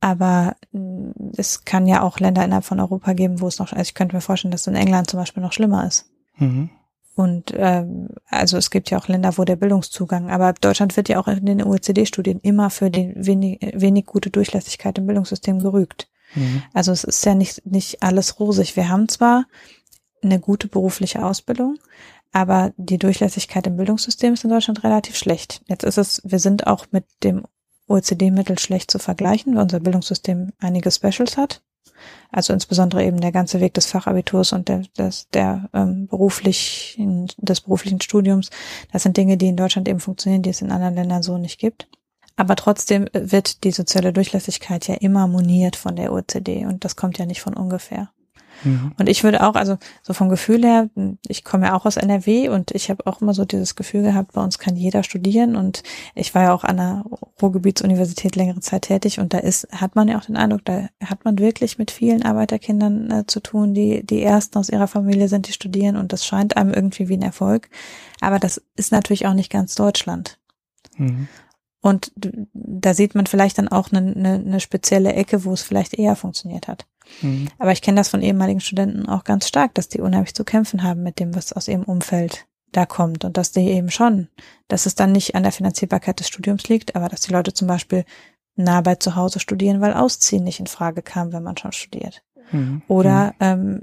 Aber 0.00 0.56
mm, 0.72 1.12
es 1.38 1.64
kann 1.64 1.86
ja 1.86 2.02
auch 2.02 2.20
Länder 2.20 2.44
innerhalb 2.44 2.66
von 2.66 2.78
Europa 2.78 3.14
geben, 3.14 3.40
wo 3.40 3.48
es 3.48 3.58
noch, 3.58 3.72
also 3.72 3.80
ich 3.80 3.94
könnte 3.94 4.14
mir 4.14 4.20
vorstellen, 4.20 4.52
dass 4.52 4.62
es 4.62 4.66
in 4.66 4.74
England 4.74 5.08
zum 5.08 5.18
Beispiel 5.18 5.42
noch 5.42 5.54
schlimmer 5.54 5.86
ist. 5.86 6.10
Mhm. 6.36 6.68
Und 7.14 7.52
ähm, 7.56 8.08
also 8.26 8.56
es 8.56 8.70
gibt 8.70 8.90
ja 8.90 8.98
auch 8.98 9.08
Länder, 9.08 9.36
wo 9.36 9.44
der 9.44 9.56
Bildungszugang, 9.56 10.30
aber 10.30 10.54
Deutschland 10.54 10.96
wird 10.96 11.08
ja 11.08 11.20
auch 11.20 11.28
in 11.28 11.44
den 11.44 11.62
OECD-Studien 11.62 12.40
immer 12.40 12.70
für 12.70 12.90
die 12.90 13.12
wenig, 13.14 13.60
wenig 13.74 14.06
gute 14.06 14.30
Durchlässigkeit 14.30 14.96
im 14.96 15.06
Bildungssystem 15.06 15.58
gerügt. 15.58 16.08
Mhm. 16.34 16.62
Also 16.72 16.92
es 16.92 17.04
ist 17.04 17.24
ja 17.26 17.34
nicht, 17.34 17.66
nicht 17.66 18.02
alles 18.02 18.40
rosig. 18.40 18.76
Wir 18.76 18.88
haben 18.88 19.08
zwar 19.08 19.44
eine 20.22 20.40
gute 20.40 20.68
berufliche 20.68 21.24
Ausbildung, 21.24 21.78
aber 22.32 22.72
die 22.78 22.98
Durchlässigkeit 22.98 23.66
im 23.66 23.76
Bildungssystem 23.76 24.32
ist 24.32 24.44
in 24.44 24.50
Deutschland 24.50 24.82
relativ 24.82 25.16
schlecht. 25.16 25.62
Jetzt 25.66 25.84
ist 25.84 25.98
es, 25.98 26.22
wir 26.24 26.38
sind 26.38 26.66
auch 26.66 26.86
mit 26.92 27.04
dem 27.22 27.42
OECD-Mittel 27.88 28.58
schlecht 28.58 28.90
zu 28.90 28.98
vergleichen, 28.98 29.54
weil 29.54 29.64
unser 29.64 29.80
Bildungssystem 29.80 30.52
einige 30.58 30.90
Specials 30.90 31.36
hat. 31.36 31.60
Also 32.30 32.52
insbesondere 32.52 33.04
eben 33.04 33.20
der 33.20 33.32
ganze 33.32 33.60
Weg 33.60 33.74
des 33.74 33.86
Fachabiturs 33.86 34.52
und 34.52 34.68
der, 34.68 34.82
des, 34.96 35.28
der 35.30 35.68
ähm, 35.74 36.06
beruflichen, 36.06 37.28
des 37.36 37.60
beruflichen 37.60 38.00
Studiums. 38.00 38.50
Das 38.90 39.02
sind 39.02 39.16
Dinge, 39.16 39.36
die 39.36 39.48
in 39.48 39.56
Deutschland 39.56 39.88
eben 39.88 40.00
funktionieren, 40.00 40.42
die 40.42 40.50
es 40.50 40.62
in 40.62 40.72
anderen 40.72 40.94
Ländern 40.94 41.22
so 41.22 41.36
nicht 41.36 41.58
gibt. 41.58 41.88
Aber 42.36 42.56
trotzdem 42.56 43.06
wird 43.12 43.64
die 43.64 43.72
soziale 43.72 44.12
Durchlässigkeit 44.12 44.88
ja 44.88 44.94
immer 44.94 45.26
moniert 45.26 45.76
von 45.76 45.96
der 45.96 46.12
OECD 46.12 46.64
und 46.64 46.84
das 46.84 46.96
kommt 46.96 47.18
ja 47.18 47.26
nicht 47.26 47.42
von 47.42 47.54
ungefähr. 47.54 48.10
Mhm. 48.64 48.92
Und 48.98 49.08
ich 49.08 49.24
würde 49.24 49.46
auch, 49.46 49.54
also 49.54 49.78
so 50.02 50.12
vom 50.12 50.28
Gefühl 50.28 50.64
her, 50.64 50.88
ich 51.26 51.44
komme 51.44 51.66
ja 51.66 51.74
auch 51.74 51.86
aus 51.86 51.96
NRW 51.96 52.48
und 52.48 52.70
ich 52.72 52.90
habe 52.90 53.06
auch 53.06 53.20
immer 53.20 53.34
so 53.34 53.44
dieses 53.44 53.74
Gefühl 53.74 54.02
gehabt, 54.02 54.32
bei 54.32 54.42
uns 54.42 54.58
kann 54.58 54.76
jeder 54.76 55.02
studieren 55.02 55.56
und 55.56 55.82
ich 56.14 56.34
war 56.34 56.42
ja 56.42 56.54
auch 56.54 56.64
an 56.64 56.76
der 56.76 57.04
Ruhrgebietsuniversität 57.40 58.36
längere 58.36 58.60
Zeit 58.60 58.82
tätig 58.82 59.20
und 59.20 59.32
da 59.34 59.38
ist, 59.38 59.68
hat 59.72 59.96
man 59.96 60.08
ja 60.08 60.18
auch 60.18 60.24
den 60.24 60.36
Eindruck, 60.36 60.64
da 60.64 60.88
hat 61.04 61.24
man 61.24 61.38
wirklich 61.38 61.78
mit 61.78 61.90
vielen 61.90 62.22
Arbeiterkindern 62.22 63.10
äh, 63.10 63.26
zu 63.26 63.40
tun, 63.40 63.74
die 63.74 64.04
die 64.04 64.22
ersten 64.22 64.58
aus 64.58 64.68
ihrer 64.68 64.88
Familie 64.88 65.28
sind, 65.28 65.48
die 65.48 65.52
studieren 65.52 65.96
und 65.96 66.12
das 66.12 66.26
scheint 66.26 66.56
einem 66.56 66.72
irgendwie 66.72 67.08
wie 67.08 67.16
ein 67.16 67.22
Erfolg. 67.22 67.68
Aber 68.20 68.38
das 68.38 68.62
ist 68.76 68.92
natürlich 68.92 69.26
auch 69.26 69.34
nicht 69.34 69.50
ganz 69.50 69.74
Deutschland. 69.74 70.38
Mhm. 70.96 71.28
Und 71.80 72.12
da 72.54 72.94
sieht 72.94 73.16
man 73.16 73.26
vielleicht 73.26 73.58
dann 73.58 73.68
auch 73.68 73.90
eine, 73.90 74.12
eine, 74.14 74.34
eine 74.34 74.60
spezielle 74.60 75.14
Ecke, 75.14 75.44
wo 75.44 75.52
es 75.52 75.62
vielleicht 75.62 75.94
eher 75.94 76.14
funktioniert 76.14 76.68
hat. 76.68 76.86
Mhm. 77.20 77.48
Aber 77.58 77.72
ich 77.72 77.82
kenne 77.82 77.96
das 77.96 78.08
von 78.08 78.22
ehemaligen 78.22 78.60
Studenten 78.60 79.08
auch 79.08 79.24
ganz 79.24 79.46
stark, 79.46 79.74
dass 79.74 79.88
die 79.88 80.00
unheimlich 80.00 80.34
zu 80.34 80.44
kämpfen 80.44 80.82
haben 80.82 81.02
mit 81.02 81.18
dem, 81.18 81.34
was 81.34 81.52
aus 81.52 81.68
ihrem 81.68 81.84
Umfeld 81.84 82.46
da 82.72 82.86
kommt 82.86 83.24
und 83.24 83.36
dass 83.36 83.52
die 83.52 83.68
eben 83.68 83.90
schon, 83.90 84.28
dass 84.68 84.86
es 84.86 84.94
dann 84.94 85.12
nicht 85.12 85.34
an 85.34 85.42
der 85.42 85.52
Finanzierbarkeit 85.52 86.20
des 86.20 86.28
Studiums 86.28 86.68
liegt, 86.68 86.96
aber 86.96 87.08
dass 87.08 87.20
die 87.20 87.32
Leute 87.32 87.52
zum 87.52 87.68
Beispiel 87.68 88.04
nah 88.56 88.80
bei 88.80 88.94
zu 88.96 89.14
Hause 89.14 89.40
studieren, 89.40 89.80
weil 89.80 89.94
Ausziehen 89.94 90.44
nicht 90.44 90.60
in 90.60 90.66
Frage 90.66 91.02
kam, 91.02 91.32
wenn 91.32 91.42
man 91.42 91.56
schon 91.56 91.72
studiert. 91.72 92.22
Mhm. 92.50 92.82
Oder, 92.88 93.34
mhm. 93.38 93.40
ähm, 93.40 93.82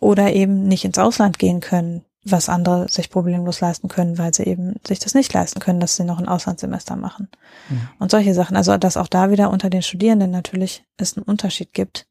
oder 0.00 0.32
eben 0.32 0.64
nicht 0.64 0.84
ins 0.84 0.98
Ausland 0.98 1.38
gehen 1.38 1.60
können, 1.60 2.04
was 2.24 2.50
andere 2.50 2.88
sich 2.88 3.08
problemlos 3.08 3.60
leisten 3.60 3.88
können, 3.88 4.18
weil 4.18 4.34
sie 4.34 4.44
eben 4.44 4.74
sich 4.86 4.98
das 4.98 5.14
nicht 5.14 5.32
leisten 5.32 5.58
können, 5.58 5.80
dass 5.80 5.96
sie 5.96 6.04
noch 6.04 6.18
ein 6.18 6.28
Auslandssemester 6.28 6.96
machen. 6.96 7.28
Mhm. 7.70 7.88
Und 7.98 8.10
solche 8.10 8.34
Sachen. 8.34 8.56
Also, 8.56 8.76
dass 8.76 8.98
auch 8.98 9.08
da 9.08 9.30
wieder 9.30 9.50
unter 9.50 9.70
den 9.70 9.82
Studierenden 9.82 10.30
natürlich 10.30 10.84
es 10.98 11.16
einen 11.16 11.24
Unterschied 11.24 11.72
gibt, 11.72 12.06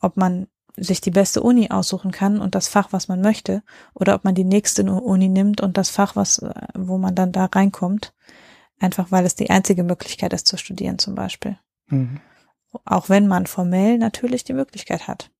ob 0.00 0.16
man 0.16 0.48
sich 0.76 1.00
die 1.00 1.10
beste 1.10 1.42
Uni 1.42 1.70
aussuchen 1.70 2.12
kann 2.12 2.40
und 2.40 2.54
das 2.54 2.68
Fach, 2.68 2.88
was 2.92 3.08
man 3.08 3.20
möchte, 3.20 3.62
oder 3.94 4.14
ob 4.14 4.24
man 4.24 4.34
die 4.34 4.44
nächste 4.44 4.84
Uni 4.84 5.28
nimmt 5.28 5.60
und 5.60 5.76
das 5.76 5.90
Fach, 5.90 6.16
was, 6.16 6.44
wo 6.74 6.98
man 6.98 7.14
dann 7.14 7.32
da 7.32 7.46
reinkommt, 7.46 8.14
einfach 8.78 9.10
weil 9.10 9.24
es 9.26 9.34
die 9.34 9.50
einzige 9.50 9.82
Möglichkeit 9.82 10.32
ist 10.32 10.46
zu 10.46 10.56
studieren 10.56 10.98
zum 10.98 11.14
Beispiel. 11.14 11.58
Mhm. 11.88 12.20
Auch 12.84 13.08
wenn 13.08 13.26
man 13.26 13.46
formell 13.46 13.98
natürlich 13.98 14.44
die 14.44 14.52
Möglichkeit 14.52 15.08
hat. 15.08 15.30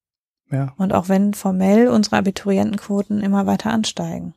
Ja. 0.50 0.72
Und 0.76 0.94
auch 0.94 1.08
wenn 1.08 1.34
formell 1.34 1.88
unsere 1.88 2.16
Abiturientenquoten 2.16 3.20
immer 3.20 3.46
weiter 3.46 3.70
ansteigen. 3.70 4.34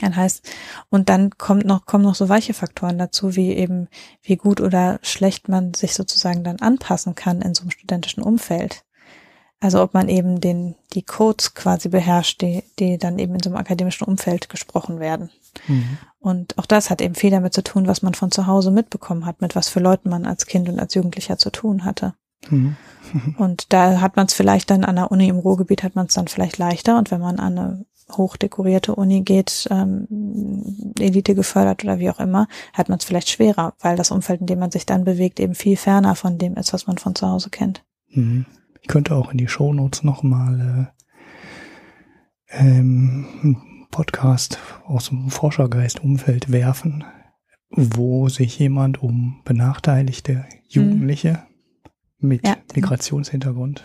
Dann 0.00 0.14
heißt, 0.14 0.48
und 0.90 1.08
dann 1.08 1.30
kommt 1.38 1.64
noch, 1.64 1.86
kommen 1.86 2.04
noch 2.04 2.14
so 2.14 2.28
weiche 2.28 2.54
Faktoren 2.54 2.98
dazu, 2.98 3.36
wie 3.36 3.52
eben, 3.52 3.88
wie 4.22 4.36
gut 4.36 4.60
oder 4.60 4.98
schlecht 5.02 5.48
man 5.48 5.74
sich 5.74 5.94
sozusagen 5.94 6.44
dann 6.44 6.60
anpassen 6.60 7.14
kann 7.14 7.42
in 7.42 7.54
so 7.54 7.62
einem 7.62 7.70
studentischen 7.70 8.22
Umfeld. 8.22 8.84
Also 9.60 9.82
ob 9.82 9.92
man 9.92 10.08
eben 10.08 10.40
den, 10.40 10.76
die 10.94 11.02
Codes 11.02 11.54
quasi 11.54 11.88
beherrscht, 11.88 12.42
die, 12.42 12.62
die 12.78 12.96
dann 12.96 13.18
eben 13.18 13.34
in 13.34 13.42
so 13.42 13.50
einem 13.50 13.58
akademischen 13.58 14.04
Umfeld 14.04 14.48
gesprochen 14.48 15.00
werden. 15.00 15.30
Mhm. 15.66 15.98
Und 16.20 16.58
auch 16.58 16.66
das 16.66 16.90
hat 16.90 17.00
eben 17.00 17.16
viel 17.16 17.30
damit 17.30 17.54
zu 17.54 17.64
tun, 17.64 17.86
was 17.86 18.02
man 18.02 18.14
von 18.14 18.30
zu 18.30 18.46
Hause 18.46 18.70
mitbekommen 18.70 19.26
hat, 19.26 19.40
mit 19.40 19.56
was 19.56 19.68
für 19.68 19.80
Leuten 19.80 20.10
man 20.10 20.26
als 20.26 20.46
Kind 20.46 20.68
und 20.68 20.78
als 20.78 20.94
Jugendlicher 20.94 21.38
zu 21.38 21.50
tun 21.50 21.84
hatte. 21.84 22.14
Mhm. 22.48 22.76
und 23.38 23.72
da 23.72 24.00
hat 24.00 24.16
man 24.16 24.26
es 24.26 24.34
vielleicht 24.34 24.70
dann 24.70 24.84
an 24.84 24.96
der 24.96 25.10
Uni 25.10 25.28
im 25.28 25.38
Ruhrgebiet 25.38 25.82
hat 25.82 25.96
man 25.96 26.06
es 26.06 26.14
dann 26.14 26.28
vielleicht 26.28 26.58
leichter 26.58 26.98
und 26.98 27.10
wenn 27.10 27.20
man 27.20 27.40
an 27.40 27.58
eine 27.58 27.86
hochdekorierte 28.12 28.94
Uni 28.94 29.22
geht, 29.22 29.68
ähm, 29.70 30.94
Elite 30.98 31.34
gefördert 31.34 31.84
oder 31.84 31.98
wie 31.98 32.10
auch 32.10 32.20
immer, 32.20 32.48
hat 32.72 32.88
man 32.88 32.98
es 32.98 33.04
vielleicht 33.04 33.28
schwerer, 33.28 33.74
weil 33.80 33.96
das 33.96 34.10
Umfeld, 34.10 34.40
in 34.40 34.46
dem 34.46 34.58
man 34.58 34.70
sich 34.70 34.86
dann 34.86 35.04
bewegt, 35.04 35.40
eben 35.40 35.54
viel 35.54 35.76
ferner 35.76 36.14
von 36.14 36.38
dem 36.38 36.54
ist, 36.54 36.72
was 36.72 36.86
man 36.86 36.98
von 36.98 37.14
zu 37.14 37.28
Hause 37.28 37.50
kennt. 37.50 37.84
Mhm. 38.10 38.46
Ich 38.88 38.92
könnte 38.92 39.14
auch 39.16 39.32
in 39.32 39.36
die 39.36 39.48
Shownotes 39.48 40.02
nochmal 40.02 40.90
äh, 42.50 42.58
ähm, 42.58 43.26
einen 43.42 43.86
Podcast 43.90 44.58
aus 44.86 45.10
dem 45.10 45.28
Forschergeist-Umfeld 45.28 46.50
werfen, 46.50 47.04
wo 47.68 48.30
sich 48.30 48.58
jemand 48.58 49.02
um 49.02 49.42
benachteiligte 49.44 50.46
Jugendliche 50.68 51.42
mhm. 52.20 52.28
mit 52.28 52.46
ja, 52.46 52.56
Migrationshintergrund 52.74 53.84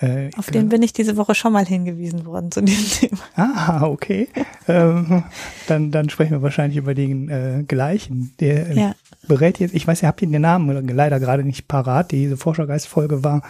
äh, 0.00 0.28
Auf 0.36 0.50
den 0.50 0.68
bin 0.68 0.82
ich 0.82 0.92
diese 0.92 1.16
Woche 1.16 1.34
schon 1.34 1.54
mal 1.54 1.64
hingewiesen 1.64 2.26
worden 2.26 2.50
zu 2.50 2.60
diesem 2.60 3.08
Thema. 3.08 3.22
Ah, 3.36 3.86
okay. 3.86 4.28
ähm, 4.68 5.24
dann, 5.68 5.90
dann 5.90 6.10
sprechen 6.10 6.32
wir 6.32 6.42
wahrscheinlich 6.42 6.76
über 6.76 6.94
den 6.94 7.30
äh, 7.30 7.64
gleichen. 7.66 8.34
Der 8.40 8.68
äh, 8.68 8.78
ja. 8.78 8.94
berät 9.26 9.58
jetzt, 9.58 9.74
ich 9.74 9.86
weiß, 9.86 10.02
ihr 10.02 10.08
habt 10.08 10.20
den 10.20 10.32
Namen 10.32 10.86
leider 10.88 11.18
gerade 11.18 11.44
nicht 11.44 11.66
parat. 11.66 12.10
Diese 12.10 12.36
Forschergeist-Folge 12.36 13.24
war 13.24 13.42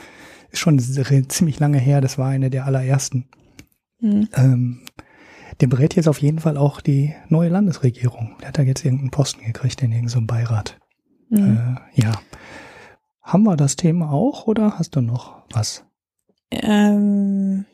ist 0.55 0.61
schon 0.61 0.79
ziemlich 0.79 1.61
lange 1.61 1.79
her. 1.79 2.01
Das 2.01 2.19
war 2.19 2.29
eine 2.29 2.51
der 2.51 2.65
allerersten. 2.65 3.29
Mhm. 4.01 4.29
Ähm, 4.35 4.81
der 5.61 5.67
berät 5.67 5.95
jetzt 5.95 6.09
auf 6.09 6.21
jeden 6.21 6.41
Fall 6.41 6.57
auch 6.57 6.81
die 6.81 7.15
neue 7.29 7.49
Landesregierung. 7.49 8.37
Der 8.41 8.49
hat 8.49 8.59
da 8.59 8.63
jetzt 8.63 8.85
irgendeinen 8.85 9.11
Posten 9.11 9.45
gekriegt 9.45 9.83
in 9.83 9.93
irgendeinem 9.93 10.27
Beirat. 10.27 10.79
Mhm. 11.29 11.77
Äh, 11.95 12.01
ja. 12.01 12.21
Haben 13.21 13.45
wir 13.45 13.57
das 13.57 13.77
Thema 13.77 14.11
auch 14.11 14.47
oder 14.47 14.79
hast 14.79 14.97
du 14.97 15.01
noch 15.01 15.43
was? 15.53 15.85
Ähm, 16.51 17.65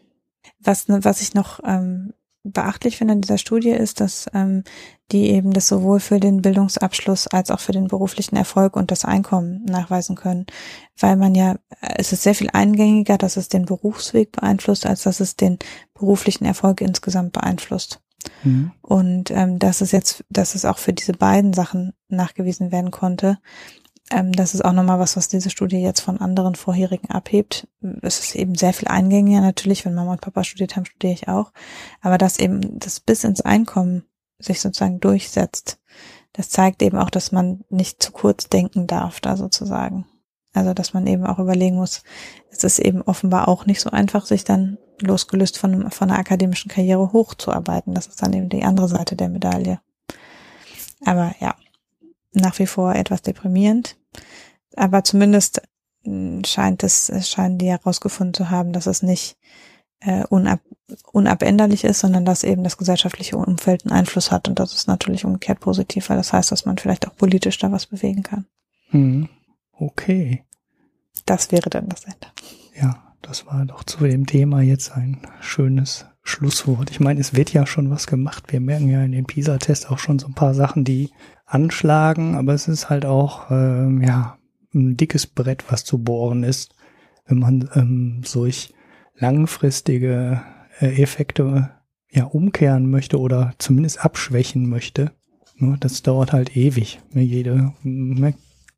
was, 0.61 0.89
was 0.89 1.23
ich 1.23 1.35
noch 1.35 1.61
ähm, 1.65 2.12
beachtlich 2.43 2.97
finde 2.97 3.12
an 3.12 3.21
dieser 3.21 3.39
Studie 3.39 3.71
ist, 3.71 4.01
dass 4.01 4.27
ähm, 4.33 4.65
die 5.12 5.31
eben 5.31 5.53
das 5.53 5.67
sowohl 5.67 6.01
für 6.01 6.21
den 6.21 6.43
Bildungsabschluss 6.43 7.27
als 7.27 7.51
auch 7.51 7.61
für 7.61 7.73
den 7.73 7.89
beruflichen 7.89 8.37
Erfolg 8.37 8.77
und 8.77 8.91
das 8.91 9.05
Einkommen 9.05 9.65
nachweisen 9.65 10.17
können. 10.17 10.47
Weil 10.99 11.17
man 11.17 11.35
ja, 11.35 11.57
es 11.81 12.12
ist 12.12 12.23
sehr 12.23 12.35
viel 12.35 12.51
eingängiger, 12.53 13.19
dass 13.19 13.37
es 13.37 13.49
den 13.49 13.67
Berufsweg 13.67 14.33
beeinflusst, 14.33 14.87
als 14.87 15.03
dass 15.03 15.21
es 15.21 15.37
den 15.37 15.59
beruflichen 15.95 16.45
Erfolg 16.45 16.81
insgesamt 16.81 17.33
beeinflusst. 17.33 18.01
Mhm. 18.45 18.73
Und 18.83 19.31
ähm, 19.31 19.59
dass 19.59 19.81
es 19.81 19.93
jetzt, 19.93 20.25
dass 20.31 20.55
es 20.55 20.65
auch 20.65 20.79
für 20.79 20.93
diese 20.93 21.12
beiden 21.12 21.53
Sachen 21.53 21.93
nachgewiesen 22.09 22.73
werden 22.73 22.91
konnte, 22.91 23.39
ähm, 24.11 24.32
das 24.32 24.55
ist 24.55 24.65
auch 24.65 24.73
nochmal 24.73 24.99
was, 24.99 25.16
was 25.16 25.28
diese 25.28 25.51
Studie 25.51 25.78
jetzt 25.78 26.01
von 26.01 26.20
anderen 26.20 26.57
vorherigen 26.57 27.11
abhebt. 27.11 27.69
Es 28.03 28.19
ist 28.19 28.35
eben 28.35 28.57
sehr 28.57 28.73
viel 28.73 28.89
eingängiger 28.89 29.41
natürlich, 29.41 29.85
wenn 29.85 29.95
Mama 29.95 30.12
und 30.12 30.20
Papa 30.20 30.45
studiert 30.45 30.77
haben, 30.77 30.85
studiere 30.85 31.12
ich 31.12 31.28
auch. 31.28 31.53
Aber 32.01 32.19
dass 32.19 32.39
eben 32.39 32.78
das 32.78 33.01
bis 33.01 33.24
ins 33.24 33.41
Einkommen 33.41 34.05
sich 34.39 34.61
sozusagen 34.61 35.01
durchsetzt, 35.01 35.78
das 36.32 36.49
zeigt 36.49 36.82
eben 36.82 36.99
auch, 36.99 37.11
dass 37.11 37.32
man 37.32 37.65
nicht 37.70 38.03
zu 38.03 38.12
kurz 38.12 38.49
denken 38.49 38.87
darf, 38.87 39.20
da 39.20 39.37
sozusagen. 39.37 40.07
Also, 40.53 40.74
dass 40.74 40.95
man 40.95 41.07
eben 41.07 41.24
auch 41.24 41.39
überlegen 41.39 41.77
muss, 41.77 42.03
es 42.51 42.65
ist 42.65 42.81
eben 42.81 43.03
offenbar 43.03 43.47
auch 43.47 43.66
nicht 43.66 43.81
so 43.81 43.91
einfach, 43.91 44.27
sich 44.27 44.43
dann 44.43 44.78
losgelöst 45.01 45.59
von, 45.59 45.91
von 45.91 46.11
einer 46.11 46.19
akademischen 46.19 46.70
Karriere 46.70 47.12
hochzuarbeiten. 47.12 47.95
Das 47.95 48.09
ist 48.09 48.23
dann 48.23 48.32
eben 48.32 48.49
die 48.49 48.65
andere 48.65 48.89
Seite 48.89 49.15
der 49.15 49.28
Medaille. 49.28 49.81
Aber 51.05 51.35
ja, 51.41 51.55
nach 52.32 52.59
wie 52.59 52.66
vor 52.66 52.95
etwas 52.95 53.23
deprimierend. 53.23 53.97
Aber 54.77 55.05
zumindest 55.05 55.62
hm, 56.05 56.45
scheint 56.45 56.82
es, 56.82 57.12
scheinen 57.28 57.59
die 57.59 57.70
herausgefunden 57.70 58.35
zu 58.35 58.51
haben, 58.51 58.73
dass 58.73 58.87
es 58.87 59.03
nicht 59.03 59.37
äh, 60.01 60.24
unab, 60.28 60.61
unabänderlich 61.12 61.85
ist, 61.85 62.01
sondern 62.01 62.24
dass 62.24 62.45
eben 62.45 62.65
das 62.65 62.77
gesellschaftliche 62.77 63.37
Umfeld 63.37 63.85
einen 63.85 63.93
Einfluss 63.93 64.31
hat. 64.31 64.49
Und 64.49 64.59
das 64.59 64.74
ist 64.74 64.89
natürlich 64.89 65.24
umgekehrt 65.24 65.61
positiv, 65.61 66.09
weil 66.09 66.16
das 66.16 66.32
heißt, 66.32 66.51
dass 66.51 66.65
man 66.65 66.78
vielleicht 66.78 67.07
auch 67.07 67.16
politisch 67.16 67.59
da 67.59 67.70
was 67.70 67.87
bewegen 67.87 68.23
kann. 68.23 68.47
Hm. 68.91 69.28
Okay. 69.73 70.45
Das 71.27 71.53
wäre 71.53 71.70
dann 71.70 71.89
das 71.89 72.05
Ende. 72.05 72.27
Ja, 72.74 73.10
das 73.23 73.47
war 73.47 73.65
doch 73.67 73.85
zu 73.85 74.05
dem 74.05 74.27
Thema 74.27 74.63
jetzt 74.63 74.93
ein 74.93 75.19
schönes 75.41 76.07
Schlusswort. 76.23 76.91
Ich 76.91 77.01
meine, 77.01 77.21
es 77.21 77.35
wird 77.35 77.53
ja 77.53 77.67
schon 77.67 77.91
was 77.91 78.07
gemacht. 78.07 78.53
Wir 78.53 78.61
merken 78.61 78.89
ja 78.89 79.03
in 79.03 79.13
den 79.13 79.27
PISA-Tests 79.27 79.87
auch 79.87 79.99
schon 79.99 80.19
so 80.19 80.27
ein 80.27 80.35
paar 80.35 80.55
Sachen, 80.55 80.85
die 80.85 81.11
anschlagen, 81.47 82.37
aber 82.37 82.55
es 82.55 82.69
ist 82.69 82.91
halt 82.91 83.05
auch 83.05 83.51
ähm, 83.51 84.03
ja 84.03 84.39
ein 84.75 84.97
dickes 84.97 85.27
Brett, 85.27 85.65
was 85.71 85.85
zu 85.85 86.03
bohren 86.03 86.45
ist, 86.45 86.75
wenn 87.27 87.39
man 87.39 87.69
ähm, 87.75 88.23
solch 88.25 88.73
langfristige 89.17 90.43
äh, 90.81 91.03
Effekte 91.03 91.71
ja 92.11 92.25
umkehren 92.25 92.91
möchte 92.91 93.19
oder 93.19 93.55
zumindest 93.59 94.05
abschwächen 94.05 94.69
möchte. 94.69 95.13
Ne, 95.57 95.77
das 95.81 96.03
dauert 96.03 96.33
halt 96.33 96.57
ewig. 96.57 97.01
Ne, 97.13 97.23
jede 97.23 97.73
ne, 97.83 98.35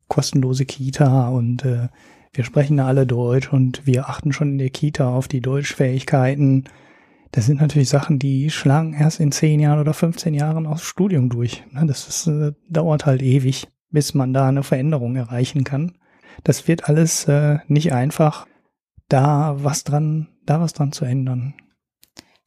kostenlose 0.07 0.65
Kita 0.65 1.29
und 1.29 1.63
äh, 1.65 1.87
wir 2.33 2.43
sprechen 2.43 2.79
alle 2.79 3.05
Deutsch 3.05 3.51
und 3.51 3.85
wir 3.85 4.09
achten 4.09 4.33
schon 4.33 4.53
in 4.53 4.57
der 4.57 4.69
Kita 4.69 5.07
auf 5.07 5.27
die 5.27 5.41
Deutschfähigkeiten 5.41 6.65
das 7.33 7.47
sind 7.47 7.59
natürlich 7.59 7.89
Sachen, 7.89 8.19
die 8.19 8.51
schlagen 8.51 8.93
erst 8.93 9.19
in 9.19 9.31
10 9.31 9.59
Jahren 9.59 9.79
oder 9.79 9.95
15 9.95 10.35
Jahren 10.35 10.67
aus 10.67 10.83
Studium 10.83 11.29
durch. 11.29 11.63
Ne, 11.71 11.83
das 11.87 12.07
ist, 12.07 12.27
äh, 12.27 12.53
dauert 12.69 13.07
halt 13.07 13.23
ewig, 13.23 13.67
bis 13.89 14.13
man 14.13 14.33
da 14.33 14.47
eine 14.47 14.61
Veränderung 14.61 15.15
erreichen 15.15 15.63
kann. 15.63 15.97
Das 16.43 16.67
wird 16.67 16.87
alles 16.87 17.27
äh, 17.27 17.57
nicht 17.67 17.91
einfach, 17.91 18.45
da 19.09 19.55
was 19.57 19.83
dran, 19.83 20.27
da 20.45 20.61
was 20.61 20.73
dran 20.73 20.91
zu 20.91 21.05
ändern. 21.05 21.55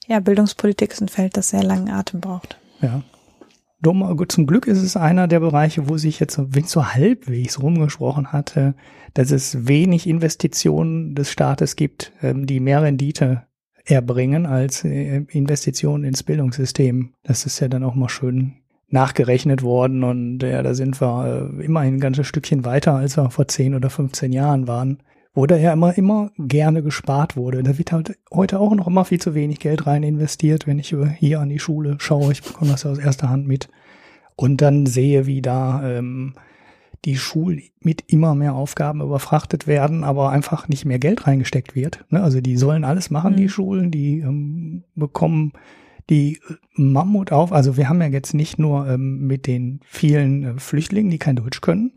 Ja, 0.07 0.21
Bildungspolitik 0.21 0.93
ist 0.93 1.03
ein 1.03 1.09
Feld, 1.09 1.37
das 1.37 1.49
sehr 1.49 1.65
langen 1.65 1.91
Atem 1.91 2.21
braucht. 2.21 2.61
Ja. 2.81 3.03
Zum 3.87 4.47
Glück 4.47 4.67
ist 4.67 4.83
es 4.83 4.97
einer 4.97 5.29
der 5.29 5.39
Bereiche, 5.39 5.89
wo 5.89 5.97
sich 5.97 6.19
jetzt 6.19 6.35
so 6.35 6.87
halbwegs 6.87 7.63
rumgesprochen 7.63 8.33
hatte, 8.33 8.75
dass 9.15 9.31
es 9.31 9.69
wenig 9.69 10.09
Investitionen 10.09 11.15
des 11.15 11.31
Staates 11.31 11.77
gibt, 11.77 12.13
ähm, 12.21 12.47
die 12.47 12.59
mehr 12.59 12.83
Rendite 12.83 13.47
erbringen 13.85 14.45
als 14.45 14.85
äh, 14.85 15.25
Investition 15.29 16.03
ins 16.03 16.25
Bildungssystem. 16.25 17.13
Das 17.23 17.47
ist 17.47 17.61
ja 17.61 17.69
dann 17.69 17.85
auch 17.85 17.95
mal 17.95 18.09
schön 18.09 18.55
nachgerechnet 18.89 19.63
worden 19.63 20.03
und 20.03 20.43
ja, 20.43 20.63
da 20.65 20.75
sind 20.75 21.01
wir 21.01 21.53
äh, 21.61 21.65
immerhin 21.65 21.95
ein 21.95 22.01
ganzes 22.01 22.27
Stückchen 22.27 22.65
weiter, 22.65 22.95
als 22.95 23.17
wir 23.17 23.31
vor 23.31 23.47
10 23.47 23.77
oder 23.77 23.89
15 23.89 24.33
Jahren 24.33 24.67
waren. 24.67 24.99
Wo 25.37 25.45
da 25.47 25.57
ja 25.57 25.75
immer, 25.75 25.97
immer 25.99 26.31
gerne 26.39 26.83
gespart 26.83 27.37
wurde. 27.37 27.63
Da 27.63 27.77
wird 27.77 27.93
halt 27.93 28.19
heute 28.33 28.59
auch 28.59 28.75
noch 28.75 28.87
immer 28.87 29.05
viel 29.05 29.21
zu 29.21 29.35
wenig 29.35 29.61
Geld 29.61 29.87
rein 29.87 30.03
investiert, 30.03 30.67
wenn 30.67 30.79
ich 30.79 30.97
hier 31.19 31.41
an 31.41 31.51
die 31.51 31.59
Schule 31.59 31.97
schaue. 32.01 32.33
Ich 32.33 32.43
bekomme 32.43 32.71
das 32.71 32.85
ja 32.85 32.91
aus 32.91 32.99
erster 32.99 33.29
Hand 33.29 33.47
mit. 33.47 33.69
Und 34.35 34.63
dann 34.63 34.87
sehe, 34.87 35.27
wie 35.27 35.43
da 35.43 35.99
ähm, 35.99 36.37
die 37.05 37.17
Schulen 37.17 37.63
mit 37.81 38.03
immer 38.07 38.35
mehr 38.35 38.55
Aufgaben 38.55 39.03
überfrachtet 39.03 39.67
werden, 39.67 40.05
aber 40.05 40.31
einfach 40.31 40.69
nicht 40.69 40.87
mehr 40.87 40.99
Geld 40.99 41.27
reingesteckt 41.27 41.75
wird. 41.75 42.07
Ne? 42.09 42.23
Also 42.23 42.41
die 42.41 42.57
sollen 42.57 42.85
alles 42.85 43.11
machen, 43.11 43.35
mhm. 43.35 43.37
die 43.37 43.49
Schulen, 43.51 43.91
die 43.91 44.21
ähm, 44.21 44.85
bekommen 44.95 45.53
die 46.09 46.41
Mammut 46.75 47.31
auf. 47.31 47.53
Also 47.53 47.77
wir 47.77 47.91
haben 47.91 48.01
ja 48.01 48.09
jetzt 48.09 48.33
nicht 48.33 48.59
nur 48.59 48.89
ähm, 48.89 49.27
mit 49.27 49.47
den 49.47 49.81
vielen 49.85 50.45
äh, 50.45 50.59
Flüchtlingen, 50.59 51.11
die 51.11 51.19
kein 51.19 51.37
Deutsch 51.37 51.61
können, 51.61 51.93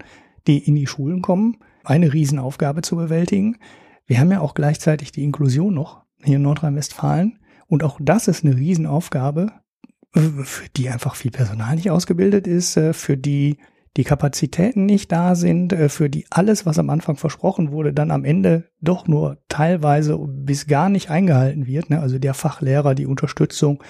die 0.46 0.58
in 0.58 0.76
die 0.76 0.88
Schulen 0.88 1.22
kommen, 1.22 1.56
eine 1.84 2.14
Riesenaufgabe 2.14 2.82
zu 2.82 2.96
bewältigen. 2.96 3.58
Wir 4.06 4.20
haben 4.20 4.32
ja 4.32 4.42
auch 4.42 4.54
gleichzeitig 4.54 5.12
die 5.12 5.24
Inklusion 5.24 5.74
noch 5.74 6.04
hier 6.24 6.38
in 6.38 6.42
Nordrhein-Westfalen. 6.44 7.40
Und 7.68 7.84
auch 7.84 8.00
das 8.02 8.28
ist 8.28 8.44
eine 8.44 8.56
Riesenaufgabe, 8.56 9.52
für 10.14 10.70
die 10.76 10.90
einfach 10.90 11.16
viel 11.16 11.32
Personal 11.32 11.76
nicht 11.76 11.92
ausgebildet 11.92 12.48
ist, 12.48 12.78
äh, 12.78 12.94
für 12.94 13.16
die 13.16 13.58
die 13.98 14.04
Kapazitäten 14.04 14.86
nicht 14.86 15.12
da 15.12 15.36
sind, 15.36 15.74
äh, 15.74 15.90
für 15.90 16.10
die 16.10 16.26
alles, 16.30 16.66
was 16.66 16.80
am 16.80 16.90
Anfang 16.90 17.16
versprochen 17.16 17.72
wurde, 17.72 17.94
dann 17.94 18.12
am 18.12 18.24
Ende 18.24 18.66
doch 18.82 19.08
nur 19.08 19.40
teilweise 19.50 20.18
bis 20.18 20.68
gar 20.68 20.90
nicht 20.90 21.10
eingehalten 21.10 21.66
wird. 21.66 21.90
Ne? 21.90 22.00
Also 22.00 22.20
der 22.20 22.34
Fachlehrer, 22.34 22.96
die 22.96 23.08
Unterstützung, 23.08 23.84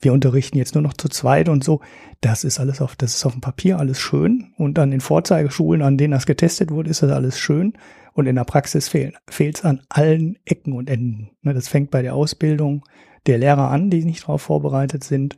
wir 0.00 0.12
unterrichten 0.12 0.58
jetzt 0.58 0.74
nur 0.74 0.82
noch 0.82 0.94
zu 0.94 1.08
zweit 1.08 1.48
und 1.48 1.64
so. 1.64 1.80
Das 2.20 2.44
ist 2.44 2.60
alles 2.60 2.80
auf, 2.80 2.96
das 2.96 3.14
ist 3.14 3.26
auf 3.26 3.32
dem 3.32 3.40
Papier 3.40 3.78
alles 3.78 4.00
schön. 4.00 4.52
Und 4.56 4.78
an 4.78 4.90
den 4.90 5.00
Vorzeigeschulen, 5.00 5.82
an 5.82 5.96
denen 5.96 6.12
das 6.12 6.26
getestet 6.26 6.70
wurde, 6.70 6.90
ist 6.90 7.02
das 7.02 7.10
alles 7.10 7.38
schön. 7.38 7.74
Und 8.12 8.26
in 8.26 8.36
der 8.36 8.44
Praxis 8.44 8.88
fehlt 8.88 9.14
es 9.38 9.64
an 9.64 9.82
allen 9.88 10.38
Ecken 10.44 10.72
und 10.72 10.88
Enden. 10.88 11.30
Ne, 11.42 11.54
das 11.54 11.68
fängt 11.68 11.90
bei 11.90 12.02
der 12.02 12.14
Ausbildung 12.14 12.82
der 13.26 13.38
Lehrer 13.38 13.70
an, 13.70 13.90
die 13.90 14.04
nicht 14.04 14.22
darauf 14.22 14.42
vorbereitet 14.42 15.04
sind. 15.04 15.36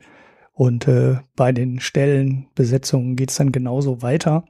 Und 0.53 0.87
äh, 0.87 1.17
bei 1.35 1.51
den 1.51 1.79
Stellenbesetzungen 1.79 3.15
geht 3.15 3.31
es 3.31 3.37
dann 3.37 3.51
genauso 3.51 4.01
weiter. 4.01 4.45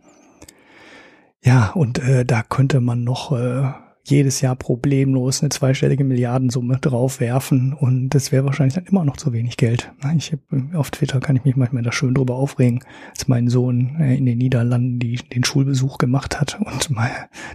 Ja, 1.43 1.71
und 1.71 1.99
äh, 1.99 2.25
da 2.25 2.43
könnte 2.43 2.81
man 2.81 3.03
noch 3.03 3.31
äh, 3.31 3.71
jedes 4.03 4.41
Jahr 4.41 4.55
problemlos 4.55 5.41
eine 5.41 5.49
zweistellige 5.49 6.03
Milliardensumme 6.03 6.77
draufwerfen 6.77 7.73
und 7.73 8.09
das 8.09 8.31
wäre 8.31 8.45
wahrscheinlich 8.45 8.75
dann 8.75 8.85
immer 8.85 9.05
noch 9.05 9.17
zu 9.17 9.33
wenig 9.33 9.57
Geld. 9.57 9.91
Ich, 10.15 10.35
auf 10.73 10.91
Twitter 10.91 11.19
kann 11.19 11.35
ich 11.35 11.45
mich 11.45 11.55
manchmal 11.55 11.83
da 11.83 11.91
schön 11.91 12.13
drüber 12.13 12.35
aufregen, 12.35 12.83
als 13.11 13.27
mein 13.27 13.47
Sohn 13.47 13.97
äh, 13.99 14.15
in 14.15 14.25
den 14.25 14.37
Niederlanden 14.37 14.99
die, 14.99 15.15
den 15.15 15.43
Schulbesuch 15.43 15.97
gemacht 15.97 16.39
hat 16.39 16.59
und 16.59 16.89
mein, 16.89 17.11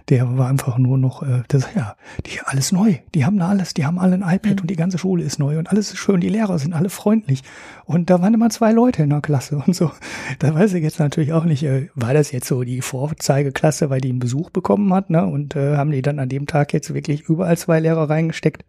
der 0.09 0.37
war 0.37 0.49
einfach 0.49 0.77
nur 0.77 0.97
noch, 0.97 1.23
äh, 1.23 1.43
das, 1.47 1.67
ja, 1.75 1.95
die 2.25 2.39
alles 2.45 2.71
neu, 2.71 2.95
die 3.13 3.25
haben 3.25 3.37
da 3.37 3.49
alles, 3.49 3.73
die 3.73 3.85
haben 3.85 3.99
alle 3.99 4.15
ein 4.15 4.35
iPad 4.35 4.55
mhm. 4.55 4.61
und 4.61 4.69
die 4.69 4.75
ganze 4.75 4.97
Schule 4.97 5.23
ist 5.23 5.39
neu 5.39 5.59
und 5.59 5.69
alles 5.69 5.91
ist 5.91 5.97
schön, 5.97 6.21
die 6.21 6.29
Lehrer 6.29 6.59
sind 6.59 6.73
alle 6.73 6.89
freundlich 6.89 7.43
und 7.85 8.09
da 8.09 8.21
waren 8.21 8.33
immer 8.33 8.49
zwei 8.49 8.71
Leute 8.71 9.03
in 9.03 9.09
der 9.09 9.21
Klasse 9.21 9.61
und 9.65 9.75
so. 9.75 9.91
Da 10.39 10.53
weiß 10.53 10.73
ich 10.73 10.83
jetzt 10.83 10.99
natürlich 10.99 11.33
auch 11.33 11.45
nicht, 11.45 11.63
äh, 11.63 11.89
war 11.95 12.13
das 12.13 12.31
jetzt 12.31 12.47
so 12.47 12.63
die 12.63 12.81
Vorzeigeklasse, 12.81 13.89
weil 13.89 14.01
die 14.01 14.09
einen 14.09 14.19
Besuch 14.19 14.49
bekommen 14.49 14.93
hat, 14.93 15.09
ne? 15.09 15.25
Und 15.25 15.55
äh, 15.55 15.77
haben 15.77 15.91
die 15.91 16.01
dann 16.01 16.19
an 16.19 16.29
dem 16.35 16.47
Tag 16.47 16.73
jetzt 16.73 16.93
wirklich 16.93 17.23
überall 17.23 17.57
zwei 17.57 17.79
Lehrer 17.79 18.09
reingesteckt 18.09 18.65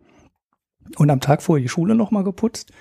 und 0.97 1.10
am 1.10 1.20
Tag 1.20 1.43
vorher 1.43 1.62
die 1.62 1.68
Schule 1.68 1.94
nochmal 1.94 2.24
geputzt. 2.24 2.72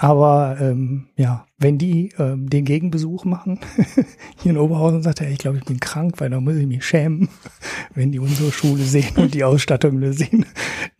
Aber 0.00 0.56
ähm, 0.60 1.08
ja, 1.16 1.46
wenn 1.58 1.76
die 1.76 2.12
ähm, 2.18 2.48
den 2.48 2.64
Gegenbesuch 2.64 3.24
machen, 3.24 3.58
hier 4.40 4.52
in 4.52 4.58
Oberhausen 4.58 5.02
sagt 5.02 5.20
er, 5.20 5.28
ich 5.28 5.38
glaube, 5.38 5.58
ich 5.58 5.64
bin 5.64 5.80
krank, 5.80 6.14
weil 6.18 6.30
da 6.30 6.40
muss 6.40 6.54
ich 6.54 6.68
mich 6.68 6.86
schämen, 6.86 7.28
wenn 7.94 8.12
die 8.12 8.20
unsere 8.20 8.52
Schule 8.52 8.84
sehen 8.84 9.16
und 9.16 9.34
die 9.34 9.42
Ausstattung 9.42 10.00
sehen. 10.12 10.46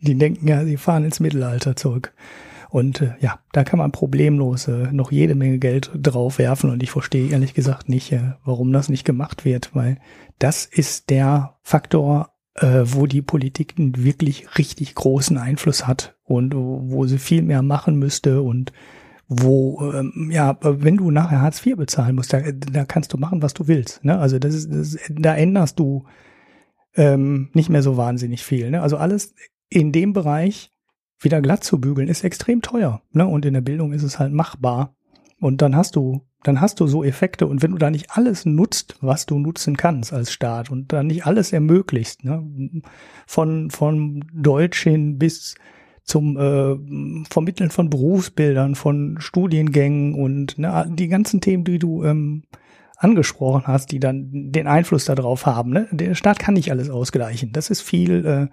Die 0.01 0.15
denken 0.15 0.49
ja, 0.49 0.65
sie 0.65 0.75
fahren 0.75 1.05
ins 1.05 1.21
Mittelalter 1.21 1.77
zurück. 1.77 2.13
Und 2.69 3.01
äh, 3.01 3.13
ja, 3.21 3.39
da 3.53 3.63
kann 3.63 3.79
man 3.79 3.93
problemlos 3.93 4.67
äh, 4.67 4.91
noch 4.91 5.11
jede 5.11 5.33
Menge 5.33 5.59
Geld 5.59 5.91
drauf 5.95 6.37
werfen 6.37 6.69
und 6.69 6.83
ich 6.83 6.91
verstehe 6.91 7.31
ehrlich 7.31 7.53
gesagt 7.53 7.89
nicht, 7.89 8.11
äh, 8.11 8.33
warum 8.43 8.71
das 8.71 8.89
nicht 8.89 9.05
gemacht 9.05 9.43
wird, 9.43 9.73
weil 9.73 9.97
das 10.37 10.65
ist 10.65 11.09
der 11.09 11.57
Faktor, 11.63 12.33
äh, 12.59 12.83
wo 12.85 13.05
die 13.05 13.21
Politik 13.21 13.75
einen 13.77 14.03
wirklich 14.03 14.57
richtig 14.57 14.95
großen 14.95 15.37
Einfluss 15.37 15.87
hat 15.87 16.15
und 16.23 16.53
wo 16.55 17.05
sie 17.05 17.17
viel 17.17 17.41
mehr 17.41 17.61
machen 17.61 17.97
müsste 17.97 18.41
und 18.41 18.71
wo, 19.27 19.91
ähm, 19.93 20.29
ja, 20.31 20.57
wenn 20.61 20.97
du 20.97 21.11
nachher 21.11 21.41
Hartz 21.41 21.63
IV 21.65 21.77
bezahlen 21.77 22.15
musst, 22.15 22.33
da, 22.33 22.41
da 22.51 22.85
kannst 22.85 23.13
du 23.13 23.17
machen, 23.17 23.41
was 23.43 23.53
du 23.53 23.67
willst. 23.67 24.03
Ne? 24.03 24.17
Also 24.17 24.39
das 24.39 24.55
ist, 24.55 24.71
das, 24.71 24.97
da 25.09 25.35
änderst 25.35 25.79
du 25.79 26.05
ähm, 26.95 27.49
nicht 27.53 27.69
mehr 27.69 27.83
so 27.83 27.95
wahnsinnig 27.95 28.43
viel. 28.43 28.71
Ne? 28.71 28.81
Also 28.81 28.97
alles 28.97 29.35
in 29.69 29.91
dem 29.91 30.13
Bereich 30.13 30.71
wieder 31.19 31.41
glatt 31.41 31.63
zu 31.63 31.79
bügeln, 31.79 32.07
ist 32.07 32.23
extrem 32.23 32.61
teuer. 32.61 33.03
Ne? 33.11 33.27
Und 33.27 33.45
in 33.45 33.53
der 33.53 33.61
Bildung 33.61 33.93
ist 33.93 34.03
es 34.03 34.17
halt 34.17 34.33
machbar. 34.33 34.95
Und 35.39 35.61
dann 35.61 35.75
hast 35.75 35.95
du, 35.95 36.21
dann 36.43 36.61
hast 36.61 36.79
du 36.79 36.87
so 36.87 37.03
Effekte. 37.03 37.47
Und 37.47 37.61
wenn 37.61 37.71
du 37.71 37.77
da 37.77 37.89
nicht 37.89 38.11
alles 38.11 38.45
nutzt, 38.45 38.97
was 39.01 39.25
du 39.25 39.39
nutzen 39.39 39.77
kannst 39.77 40.13
als 40.13 40.31
Staat 40.31 40.69
und 40.69 40.91
dann 40.91 41.07
nicht 41.07 41.25
alles 41.25 41.53
ermöglicht, 41.53 42.23
ne? 42.23 42.43
von, 43.25 43.69
von 43.69 44.25
Deutsch 44.33 44.83
hin 44.83 45.17
bis 45.17 45.55
zum 46.03 46.37
äh, 46.37 46.75
Vermitteln 47.29 47.69
von 47.69 47.89
Berufsbildern, 47.89 48.75
von 48.75 49.17
Studiengängen 49.19 50.15
und 50.15 50.57
ne, 50.57 50.89
die 50.89 51.07
ganzen 51.07 51.39
Themen, 51.39 51.63
die 51.63 51.77
du 51.77 52.03
ähm, 52.03 52.43
angesprochen 52.97 53.63
hast, 53.65 53.91
die 53.91 53.99
dann 53.99 54.29
den 54.51 54.67
Einfluss 54.67 55.05
darauf 55.05 55.45
haben. 55.45 55.69
Ne? 55.69 55.87
Der 55.91 56.15
Staat 56.15 56.39
kann 56.39 56.55
nicht 56.55 56.71
alles 56.71 56.89
ausgleichen. 56.89 57.51
Das 57.53 57.69
ist 57.69 57.81
viel 57.81 58.25
äh, 58.25 58.47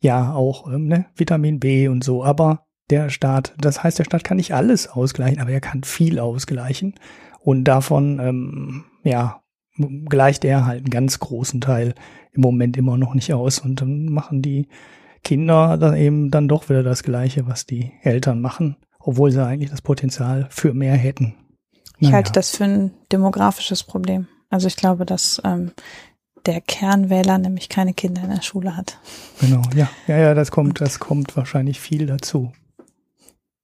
ja 0.00 0.34
auch 0.34 0.70
ähm, 0.70 0.88
ne, 0.88 1.06
Vitamin 1.14 1.60
B 1.60 1.88
und 1.88 2.04
so, 2.04 2.24
aber 2.24 2.66
der 2.90 3.10
Staat, 3.10 3.54
das 3.58 3.82
heißt, 3.82 3.98
der 3.98 4.04
Staat 4.04 4.24
kann 4.24 4.36
nicht 4.36 4.54
alles 4.54 4.88
ausgleichen, 4.88 5.40
aber 5.40 5.50
er 5.50 5.60
kann 5.60 5.82
viel 5.82 6.18
ausgleichen 6.18 6.94
und 7.40 7.64
davon, 7.64 8.18
ähm, 8.20 8.84
ja, 9.02 9.42
gleicht 10.08 10.44
er 10.44 10.66
halt 10.66 10.80
einen 10.80 10.90
ganz 10.90 11.18
großen 11.18 11.60
Teil 11.60 11.94
im 12.32 12.40
Moment 12.40 12.76
immer 12.76 12.96
noch 12.96 13.14
nicht 13.14 13.32
aus 13.34 13.58
und 13.58 13.80
dann 13.80 14.06
machen 14.06 14.42
die 14.42 14.68
Kinder 15.22 15.76
dann 15.76 15.96
eben 15.96 16.30
dann 16.30 16.48
doch 16.48 16.68
wieder 16.68 16.82
das 16.82 17.02
Gleiche, 17.02 17.46
was 17.46 17.66
die 17.66 17.92
Eltern 18.02 18.40
machen, 18.40 18.76
obwohl 19.00 19.32
sie 19.32 19.44
eigentlich 19.44 19.70
das 19.70 19.82
Potenzial 19.82 20.46
für 20.50 20.72
mehr 20.72 20.94
hätten. 20.94 21.34
Ich 21.98 22.02
naja. 22.02 22.16
halte 22.16 22.32
das 22.32 22.56
für 22.56 22.64
ein 22.64 22.92
demografisches 23.10 23.82
Problem. 23.82 24.28
Also 24.50 24.68
ich 24.68 24.76
glaube, 24.76 25.04
dass 25.04 25.40
ähm, 25.44 25.72
der 26.46 26.60
Kernwähler 26.60 27.38
nämlich 27.38 27.68
keine 27.68 27.94
Kinder 27.94 28.22
in 28.22 28.30
der 28.30 28.42
Schule 28.42 28.76
hat. 28.76 28.98
Genau, 29.40 29.62
ja. 29.74 29.88
Ja, 30.06 30.18
ja, 30.18 30.34
das 30.34 30.50
kommt, 30.50 30.80
das 30.80 31.00
kommt 31.00 31.36
wahrscheinlich 31.36 31.80
viel 31.80 32.06
dazu. 32.06 32.52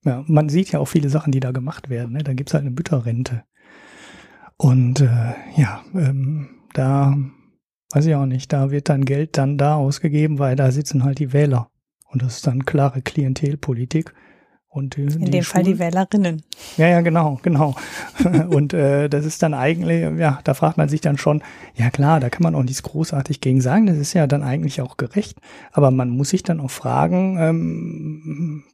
Ja, 0.05 0.25
man 0.27 0.49
sieht 0.49 0.73
ja 0.73 0.81
auch 0.81 0.87
viele 0.87 1.09
Sachen, 1.09 1.33
die 1.33 1.41
da 1.41 1.53
gemacht 1.53 1.89
werden. 1.89 2.13
Ne? 2.13 2.25
Da 2.25 2.33
gibt's 2.33 2.55
halt 2.55 2.63
eine 2.63 2.71
Mütterrente. 2.71 3.45
Und 4.57 5.01
äh, 5.01 5.35
ja, 5.57 5.83
ähm, 5.95 6.49
da 6.73 7.17
weiß 7.93 8.07
ich 8.07 8.15
auch 8.15 8.27
nicht, 8.27 8.53
da 8.53 8.71
wird 8.71 8.89
dann 8.89 9.05
Geld 9.05 9.39
dann 9.39 9.59
da 9.59 9.77
ausgegeben, 9.77 10.39
weil 10.39 10.57
da 10.57 10.71
sitzen 10.71 11.05
halt 11.05 11.19
die 11.19 11.33
Wähler. 11.33 11.69
Und 12.07 12.23
das 12.23 12.37
ist 12.37 12.47
dann 12.47 12.65
klare 12.65 13.03
Klientelpolitik. 13.03 14.15
Und 14.69 14.97
die, 14.97 15.03
In 15.03 15.31
dem 15.31 15.45
Fall 15.45 15.65
die 15.65 15.79
Wählerinnen. 15.79 16.43
Ja, 16.79 16.89
ja, 16.89 17.03
genau, 17.03 17.39
genau. 17.43 17.75
und 18.49 18.73
äh, 18.73 19.11
das 19.11 19.27
ist 19.27 19.43
dann 19.43 19.53
eigentlich, 19.53 20.19
ja, 20.19 20.41
da 20.45 20.55
fragt 20.55 20.79
man 20.79 20.89
sich 20.89 21.03
dann 21.03 21.19
schon, 21.19 21.43
ja 21.75 21.91
klar, 21.91 22.21
da 22.21 22.31
kann 22.31 22.43
man 22.43 22.55
auch 22.55 22.63
nichts 22.63 22.83
großartig 22.83 23.43
gegen 23.43 23.61
sagen, 23.61 23.87
das 23.87 23.99
ist 23.99 24.15
ja 24.15 24.27
dann 24.27 24.43
eigentlich 24.43 24.81
auch 24.81 24.97
gerecht. 24.97 25.39
Aber 25.73 25.91
man 25.91 26.09
muss 26.09 26.31
sich 26.31 26.43
dann 26.43 26.59
auch 26.59 26.71
fragen, 26.71 27.37
ähm, 27.39 28.65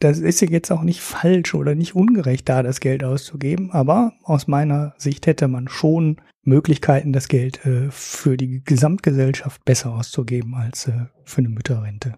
das 0.00 0.18
ist 0.18 0.40
ja 0.40 0.48
jetzt 0.48 0.70
auch 0.70 0.82
nicht 0.82 1.00
falsch 1.00 1.54
oder 1.54 1.74
nicht 1.74 1.94
ungerecht, 1.94 2.48
da 2.48 2.62
das 2.62 2.80
Geld 2.80 3.04
auszugeben, 3.04 3.70
aber 3.70 4.12
aus 4.22 4.46
meiner 4.46 4.94
Sicht 4.98 5.26
hätte 5.26 5.48
man 5.48 5.68
schon 5.68 6.20
Möglichkeiten, 6.44 7.12
das 7.12 7.28
Geld 7.28 7.64
äh, 7.64 7.90
für 7.90 8.36
die 8.36 8.62
Gesamtgesellschaft 8.64 9.64
besser 9.64 9.92
auszugeben 9.92 10.54
als 10.54 10.88
äh, 10.88 11.06
für 11.24 11.38
eine 11.38 11.48
Mütterrente. 11.48 12.14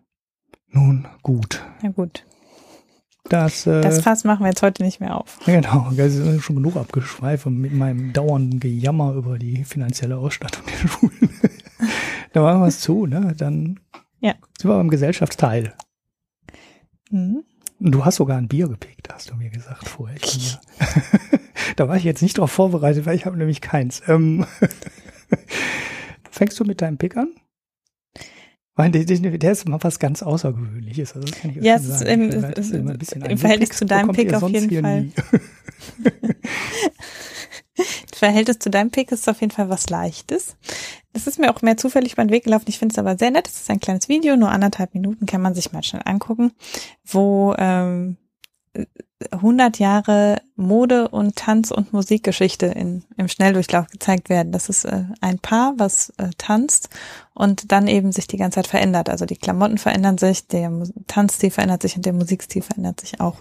Nun 0.68 1.06
gut. 1.22 1.62
Ja 1.82 1.90
gut. 1.90 2.24
Das, 3.28 3.66
äh, 3.66 3.80
das 3.80 4.00
Fass 4.00 4.24
machen 4.24 4.40
wir 4.44 4.48
jetzt 4.48 4.62
heute 4.62 4.82
nicht 4.82 5.00
mehr 5.00 5.16
auf. 5.16 5.38
Genau, 5.46 5.90
das 5.96 6.14
ist 6.14 6.42
schon 6.42 6.56
genug 6.56 6.76
abgeschweift 6.76 7.46
mit 7.46 7.72
meinem 7.72 8.12
dauernden 8.12 8.60
Gejammer 8.60 9.14
über 9.14 9.38
die 9.38 9.64
finanzielle 9.64 10.18
Ausstattung 10.18 10.64
der 10.66 10.88
Schulen. 10.88 11.30
da 12.32 12.42
machen 12.42 12.60
wir 12.60 12.68
es 12.68 12.80
zu, 12.80 13.06
ne? 13.06 13.34
Dann 13.36 13.80
ja. 14.20 14.34
sind 14.58 14.70
wir 14.70 14.76
beim 14.76 14.90
Gesellschaftsteil. 14.90 15.74
Mhm. 17.10 17.44
Du 17.80 18.04
hast 18.04 18.16
sogar 18.16 18.38
ein 18.38 18.48
Bier 18.48 18.68
gepickt, 18.68 19.08
hast 19.12 19.30
du 19.30 19.36
mir 19.36 19.50
gesagt 19.50 19.88
vorher. 19.88 20.18
da 21.76 21.88
war 21.88 21.96
ich 21.96 22.04
jetzt 22.04 22.22
nicht 22.22 22.38
drauf 22.38 22.50
vorbereitet, 22.50 23.04
weil 23.04 23.16
ich 23.16 23.26
habe 23.26 23.36
nämlich 23.36 23.60
keins. 23.60 24.02
Ähm 24.06 24.46
Fängst 26.30 26.58
du 26.58 26.64
mit 26.64 26.80
deinem 26.80 26.98
Pick 26.98 27.16
an? 27.16 27.28
Weil 28.76 28.90
der, 28.90 29.04
der 29.04 29.52
ist 29.52 29.68
mal 29.68 29.78
was 29.82 30.00
ganz 30.00 30.22
Außergewöhnliches. 30.22 31.14
Also 31.14 31.28
das 31.28 31.38
kann 31.38 31.50
ich 31.50 31.62
ja, 31.62 31.76
es 31.76 32.00
sagen. 32.00 32.32
Im, 32.32 33.30
im 33.30 33.38
Verhältnis 33.38 33.70
zu 33.70 33.86
deinem 33.86 34.10
Pick 34.12 34.34
auf 34.34 34.48
jeden 34.48 34.82
Fall. 34.82 35.10
Verhältnis 38.14 38.58
zu 38.58 38.70
deinem 38.70 38.90
Pick 38.90 39.12
ist 39.12 39.28
auf 39.28 39.40
jeden 39.40 39.52
Fall 39.52 39.68
was 39.68 39.90
Leichtes. 39.90 40.56
Das 41.12 41.26
ist 41.26 41.38
mir 41.38 41.54
auch 41.54 41.62
mehr 41.62 41.76
zufällig 41.76 42.14
über 42.14 42.24
den 42.24 42.30
Weg 42.30 42.44
gelaufen. 42.44 42.66
Ich 42.68 42.78
finde 42.78 42.92
es 42.92 42.98
aber 42.98 43.16
sehr 43.16 43.30
nett. 43.30 43.46
Es 43.46 43.60
ist 43.60 43.70
ein 43.70 43.80
kleines 43.80 44.08
Video, 44.08 44.36
nur 44.36 44.50
anderthalb 44.50 44.94
Minuten 44.94 45.26
kann 45.26 45.42
man 45.42 45.54
sich 45.54 45.72
mal 45.72 45.82
schnell 45.82 46.02
angucken, 46.04 46.52
wo 47.04 47.54
ähm, 47.58 48.16
100 49.30 49.78
Jahre 49.78 50.42
Mode 50.56 51.08
und 51.08 51.36
Tanz 51.36 51.70
und 51.70 51.92
Musikgeschichte 51.92 52.66
in, 52.66 53.04
im 53.16 53.28
Schnelldurchlauf 53.28 53.86
gezeigt 53.86 54.28
werden. 54.28 54.52
Das 54.52 54.68
ist 54.68 54.84
äh, 54.84 55.04
ein 55.20 55.38
Paar, 55.38 55.74
was 55.76 56.10
äh, 56.18 56.30
tanzt 56.36 56.90
und 57.32 57.72
dann 57.72 57.86
eben 57.86 58.12
sich 58.12 58.26
die 58.26 58.36
ganze 58.36 58.56
Zeit 58.56 58.66
verändert. 58.66 59.08
Also 59.08 59.24
die 59.24 59.36
Klamotten 59.36 59.78
verändern 59.78 60.18
sich, 60.18 60.46
der 60.48 60.70
Tanzstil 61.06 61.50
verändert 61.50 61.82
sich 61.82 61.96
und 61.96 62.04
der 62.04 62.12
Musikstil 62.12 62.62
verändert 62.62 63.00
sich 63.00 63.20
auch. 63.20 63.36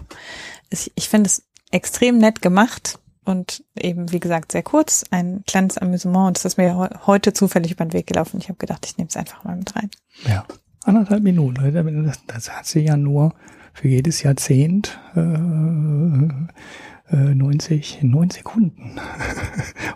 Ich, 0.70 0.92
ich 0.94 1.08
finde 1.08 1.28
es 1.28 1.42
extrem 1.70 2.18
nett 2.18 2.40
gemacht 2.40 2.98
und 3.24 3.64
eben, 3.76 4.12
wie 4.12 4.20
gesagt, 4.20 4.52
sehr 4.52 4.62
kurz, 4.62 5.04
ein 5.10 5.42
kleines 5.46 5.78
Amüsement. 5.78 6.28
Und 6.28 6.36
das 6.36 6.44
ist 6.44 6.56
mir 6.56 6.90
heute 7.06 7.32
zufällig 7.32 7.72
über 7.72 7.84
den 7.84 7.92
Weg 7.92 8.06
gelaufen. 8.06 8.38
Ich 8.38 8.48
habe 8.48 8.58
gedacht, 8.58 8.84
ich 8.86 8.96
nehme 8.96 9.08
es 9.08 9.16
einfach 9.16 9.44
mal 9.44 9.56
mit 9.56 9.74
rein. 9.76 9.90
Ja, 10.26 10.44
anderthalb 10.84 11.22
Minuten. 11.22 12.04
Das, 12.04 12.20
das 12.26 12.50
hat 12.50 12.66
sie 12.66 12.80
ja 12.80 12.96
nur 12.96 13.34
für 13.72 13.88
jedes 13.88 14.22
Jahrzehnt 14.22 14.98
äh, 15.16 15.20
äh, 17.10 17.34
90, 17.34 18.02
9 18.02 18.30
Sekunden. 18.30 19.00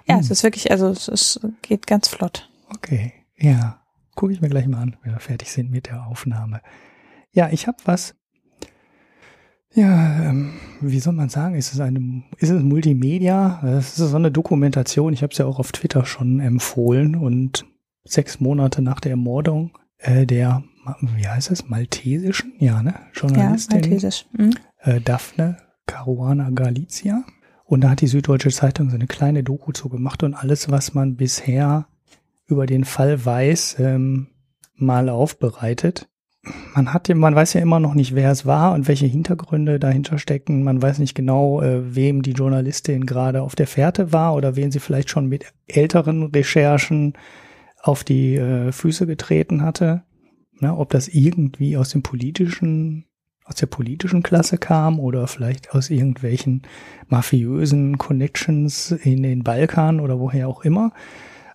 ja, 0.07 0.19
es 0.21 0.31
ist 0.31 0.43
wirklich, 0.43 0.71
also 0.71 0.89
es, 0.89 1.09
es 1.09 1.41
geht 1.63 1.87
ganz 1.87 2.09
flott. 2.09 2.51
Okay, 2.75 3.13
ja. 3.37 3.81
Gucke 4.15 4.33
ich 4.33 4.41
mir 4.41 4.49
gleich 4.49 4.67
mal 4.67 4.81
an, 4.81 4.97
wenn 5.03 5.13
wir 5.13 5.21
fertig 5.21 5.53
sind 5.53 5.71
mit 5.71 5.87
der 5.87 6.05
Aufnahme. 6.07 6.61
Ja, 7.31 7.51
ich 7.51 7.69
habe 7.69 7.79
was. 7.85 8.17
Ja, 9.75 10.31
ähm, 10.31 10.53
wie 10.81 11.01
soll 11.01 11.13
man 11.13 11.29
sagen? 11.29 11.55
Ist 11.55 11.73
es 11.73 11.81
eine, 11.81 12.23
ist 12.39 12.51
es 12.51 12.63
Multimedia? 12.63 13.61
Es 13.65 13.99
ist 13.99 14.11
so 14.11 14.17
eine 14.17 14.31
Dokumentation. 14.31 15.13
Ich 15.13 15.23
habe 15.23 15.33
es 15.33 15.39
ja 15.39 15.47
auch 15.47 15.59
auf 15.59 15.73
Twitter 15.73 16.05
schon 16.05 16.41
empfohlen 16.41 17.15
und 17.15 17.67
sechs 18.05 18.41
Monate 18.41 18.83
nach 18.83 19.01
der 19.01 19.13
Ermordung 19.13 19.77
äh, 19.99 20.27
der, 20.27 20.63
wie 21.01 21.29
heißt 21.29 21.51
es, 21.51 21.69
maltesischen, 21.69 22.55
ja, 22.59 22.83
ne, 22.83 22.95
Journalistin. 23.13 23.77
Ja, 23.77 23.81
maltesisch. 23.81 24.27
Mhm. 24.33 24.55
Äh, 24.81 25.01
Daphne 25.01 25.59
Caruana 25.87 26.51
Galizia. 26.51 27.25
Und 27.65 27.83
da 27.83 27.91
hat 27.91 28.01
die 28.01 28.07
Süddeutsche 28.07 28.51
Zeitung 28.51 28.89
so 28.89 28.95
eine 28.95 29.07
kleine 29.07 29.43
Doku 29.43 29.73
zu 29.73 29.89
gemacht 29.89 30.23
und 30.23 30.35
alles, 30.35 30.71
was 30.71 30.95
man 30.95 31.17
bisher 31.17 31.87
über 32.47 32.65
den 32.65 32.85
Fall 32.85 33.25
weiß, 33.25 33.77
ähm, 33.79 34.29
mal 34.75 35.11
aufbereitet. 35.11 36.09
Man 36.75 36.93
hat, 36.93 37.09
man 37.09 37.35
weiß 37.35 37.55
ja 37.55 37.61
immer 37.61 37.81
noch 37.81 37.95
nicht, 37.95 38.15
wer 38.15 38.31
es 38.31 38.47
war 38.47 38.73
und 38.73 38.89
welche 38.89 39.07
Hintergründe 39.07 39.79
dahinter 39.79 40.19
stecken. 40.19 40.63
Man 40.63 40.81
weiß 40.81 40.99
nicht 40.99 41.15
genau, 41.15 41.63
äh, 41.63 41.95
wem 41.95 42.23
die 42.23 42.33
Journalistin 42.33 43.07
gerade 43.07 43.43
auf 43.43 43.55
der 43.55 43.67
Fährte 43.67 44.13
war 44.13 44.35
oder 44.35 44.57
wen 44.57 44.71
sie 44.71 44.81
vielleicht 44.81 45.11
schon 45.11 45.27
mit 45.27 45.47
älteren 45.67 46.25
Recherchen 46.25 47.15
auf 47.83 48.05
die 48.05 48.37
äh, 48.37 48.73
Füße 48.73 49.07
getreten 49.07 49.63
hatte. 49.63 50.03
Ne, 50.61 50.77
ob 50.77 50.91
das 50.91 51.09
irgendwie 51.09 51.77
aus 51.77 51.91
dem 51.91 52.03
politischen, 52.03 53.05
aus 53.45 53.55
der 53.55 53.67
politischen 53.67 54.25
Klasse 54.25 54.59
kam 54.59 54.99
oder 54.99 55.29
vielleicht 55.29 55.73
aus 55.73 55.89
irgendwelchen 55.89 56.63
mafiösen 57.07 57.97
Connections 57.97 58.91
in 58.91 59.23
den 59.23 59.45
Balkan 59.45 60.01
oder 60.01 60.19
woher 60.19 60.49
auch 60.49 60.65
immer. 60.65 60.93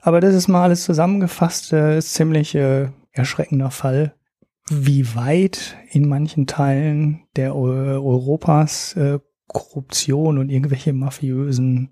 Aber 0.01 0.21
das 0.21 0.33
ist 0.33 0.47
mal 0.47 0.63
alles 0.63 0.83
zusammengefasst, 0.83 1.73
äh, 1.73 1.97
ist 1.97 2.13
ziemlich 2.13 2.55
äh, 2.55 2.89
erschreckender 3.11 3.71
Fall, 3.71 4.13
wie 4.69 5.15
weit 5.15 5.77
in 5.91 6.07
manchen 6.07 6.47
Teilen 6.47 7.23
der 7.35 7.55
Europas 7.55 8.95
äh, 8.95 9.19
Korruption 9.47 10.37
und 10.37 10.49
irgendwelche 10.49 10.93
mafiösen 10.93 11.91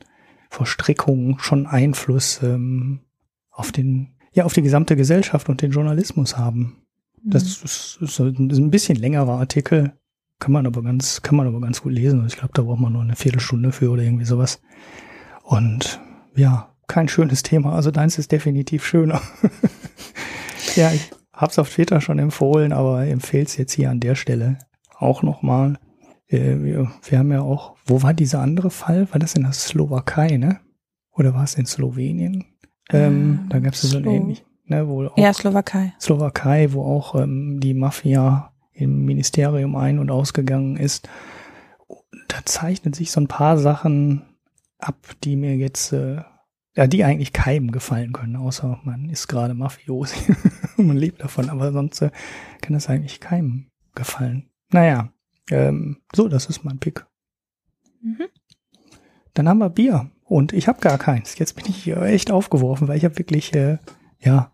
Verstrickungen 0.50 1.38
schon 1.40 1.68
Einfluss 1.68 2.42
ähm, 2.44 3.02
auf 3.50 3.72
den 3.72 4.16
ja 4.34 4.46
auf 4.46 4.54
die 4.54 4.62
gesamte 4.62 4.96
Gesellschaft 4.96 5.50
und 5.50 5.62
den 5.62 5.72
Journalismus 5.72 6.38
haben. 6.38 6.84
Das 7.24 7.44
mhm. 7.44 7.66
ist, 7.66 8.00
ist, 8.02 8.20
ein 8.20 8.72
bisschen 8.72 8.98
längerer 8.98 9.40
Artikel, 9.40 9.94
kann 10.40 10.54
man 10.54 10.66
aber 10.66 10.82
ganz, 10.82 11.22
kann 11.22 11.36
man 11.36 11.48
aber 11.48 11.62
ganz 11.62 11.82
gut 11.82 11.92
lesen. 11.92 12.26
Ich 12.26 12.38
glaube, 12.38 12.54
da 12.54 12.64
braucht 12.64 12.80
man 12.80 12.94
nur 12.94 13.04
eine 13.04 13.16
Viertelstunde 13.16 13.72
für 13.72 13.92
oder 13.92 14.02
irgendwie 14.02 14.26
sowas. 14.26 14.62
Und 15.44 16.00
ja, 16.36 16.74
kein 16.88 17.08
schönes 17.08 17.44
Thema. 17.44 17.76
Also 17.76 17.92
deins 17.92 18.18
ist 18.18 18.32
definitiv 18.32 18.86
schöner. 18.86 19.22
ja, 20.76 20.92
ich 20.92 21.12
hab's 21.42 21.60
auf 21.60 21.70
Twitter 21.70 22.02
schon 22.02 22.20
empfohlen, 22.20 22.72
aber 22.72 23.06
empfehle 23.06 23.44
es 23.44 23.58
jetzt 23.58 23.74
hier 23.74 23.90
an 23.90 24.00
der 24.00 24.16
Stelle 24.16 24.60
auch 24.98 25.24
nochmal. 25.24 25.80
Äh, 26.28 26.64
wir, 26.64 26.92
wir 27.04 27.20
haben 27.20 27.32
ja 27.32 27.42
auch, 27.42 27.76
wo 27.86 28.02
war 28.04 28.14
dieser 28.14 28.40
andere 28.40 28.70
Fall? 28.70 29.12
War 29.12 29.20
das 29.20 29.36
in 29.36 29.44
der 29.44 29.54
Slowakei, 29.54 30.38
ne? 30.38 30.60
Oder 31.12 31.34
war 31.34 31.44
es 31.44 31.56
in 31.56 31.66
Slowenien? 31.66 32.46
Ähm, 32.90 33.48
da 33.50 33.60
gab 33.60 33.74
es 33.74 33.82
so 33.82 33.98
ein 33.98 34.06
ähnlich, 34.06 34.44
ne, 34.66 34.88
wo 34.88 35.06
auch 35.06 35.18
ja, 35.18 35.34
Slowakei. 35.34 35.94
Slowakei, 36.00 36.74
wo 36.74 36.84
auch 36.84 37.16
ähm, 37.16 37.60
die 37.60 37.74
Mafia 37.74 38.52
im 38.74 39.06
Ministerium 39.06 39.76
ein- 39.76 40.00
und 40.00 40.12
ausgegangen 40.12 40.78
ist. 40.78 41.08
Da 42.28 42.38
zeichnen 42.46 42.94
sich 42.94 43.12
so 43.12 43.22
ein 43.22 43.28
paar 43.28 43.58
Sachen 43.58 44.24
ab, 44.80 44.96
die 45.24 45.36
mir 45.36 45.56
jetzt, 45.56 45.94
äh, 45.94 46.22
ja, 46.76 46.88
die 46.88 47.04
eigentlich 47.04 47.34
keinem 47.34 47.72
gefallen 47.72 48.14
können, 48.14 48.36
außer 48.36 48.80
man 48.84 49.10
ist 49.10 49.28
gerade 49.28 49.54
Mafios 49.54 50.14
und 50.78 50.88
man 50.88 50.98
lebt 50.98 51.22
davon, 51.22 51.50
aber 51.50 51.72
sonst 51.72 52.02
äh, 52.02 52.12
kann 52.62 52.74
das 52.74 52.88
eigentlich 52.88 53.20
keinem 53.20 53.68
gefallen. 53.94 54.50
Naja, 54.70 55.12
ähm, 55.50 55.98
so, 56.16 56.28
das 56.28 56.46
ist 56.46 56.64
mein 56.64 56.80
Pick. 56.80 57.06
Mhm. 58.02 58.28
Dann 59.34 59.50
haben 59.50 59.60
wir 59.60 59.70
Bier. 59.70 60.10
Und 60.24 60.54
ich 60.54 60.70
habe 60.70 60.80
gar 60.80 60.98
keins. 60.98 61.38
Jetzt 61.38 61.58
bin 61.58 61.66
ich 61.68 61.88
echt 61.90 62.32
aufgeworfen, 62.32 62.88
weil 62.88 62.98
ich 62.98 63.04
habe 63.04 63.18
wirklich, 63.18 63.54
äh, 63.54 63.80
ja, 64.20 64.54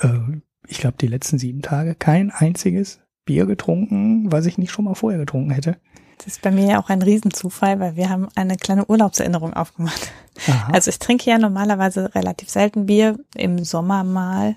äh, 0.00 0.18
ich 0.66 0.78
glaube, 0.78 0.98
die 1.00 1.06
letzten 1.06 1.38
sieben 1.38 1.62
Tage 1.62 1.94
kein 1.94 2.30
einziges 2.30 3.00
Bier 3.24 3.46
getrunken, 3.46 4.30
was 4.30 4.44
ich 4.44 4.58
nicht 4.58 4.70
schon 4.70 4.84
mal 4.84 4.94
vorher 4.94 5.18
getrunken 5.18 5.50
hätte. 5.50 5.78
Das 6.18 6.26
ist 6.26 6.42
bei 6.42 6.50
mir 6.50 6.66
ja 6.66 6.82
auch 6.82 6.88
ein 6.88 7.02
Riesenzufall, 7.02 7.80
weil 7.80 7.96
wir 7.96 8.10
haben 8.10 8.28
eine 8.34 8.56
kleine 8.56 8.86
Urlaubserinnerung 8.86 9.54
aufgemacht. 9.54 10.10
Aha. 10.48 10.72
Also 10.72 10.90
ich 10.90 10.98
trinke 10.98 11.30
ja 11.30 11.38
normalerweise 11.38 12.14
relativ 12.14 12.50
selten 12.50 12.86
Bier, 12.86 13.18
im 13.34 13.64
Sommer 13.64 14.04
mal 14.04 14.56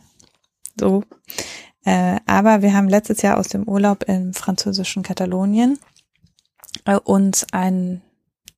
so. 0.79 1.03
Äh, 1.85 2.19
aber 2.25 2.61
wir 2.61 2.73
haben 2.73 2.89
letztes 2.89 3.21
Jahr 3.21 3.37
aus 3.37 3.47
dem 3.47 3.67
Urlaub 3.67 4.03
im 4.07 4.33
französischen 4.33 5.03
Katalonien 5.03 5.79
äh, 6.85 6.97
uns 6.97 7.45
ein 7.51 8.01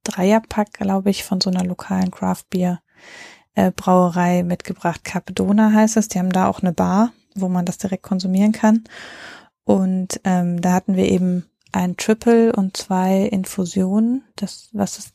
Dreierpack, 0.04 0.74
glaube 0.74 1.10
ich, 1.10 1.24
von 1.24 1.40
so 1.40 1.50
einer 1.50 1.64
lokalen 1.64 2.12
Craft 2.12 2.44
Beer 2.50 2.82
äh, 3.56 3.72
Brauerei 3.72 4.44
mitgebracht. 4.44 5.04
Capdona 5.04 5.72
heißt 5.72 5.98
es. 5.98 6.08
Die 6.10 6.20
haben 6.20 6.32
da 6.32 6.48
auch 6.48 6.62
eine 6.62 6.74
Bar, 6.74 7.12
wo 7.36 7.48
man 7.48 7.66
das 7.66 7.78
direkt 7.78 8.04
konsumieren 8.04 8.52
kann. 8.52 8.84
Und 9.64 10.20
ähm, 10.26 10.62
da 10.62 10.74
hatten 10.74 10.96
wir 10.96 11.06
eben 11.06 11.46
ein 11.74 11.98
Triple 11.98 12.54
und 12.54 12.78
zwei 12.78 13.24
Infusionen. 13.24 14.24
Das, 14.36 14.70
was 14.72 15.00
ist, 15.00 15.14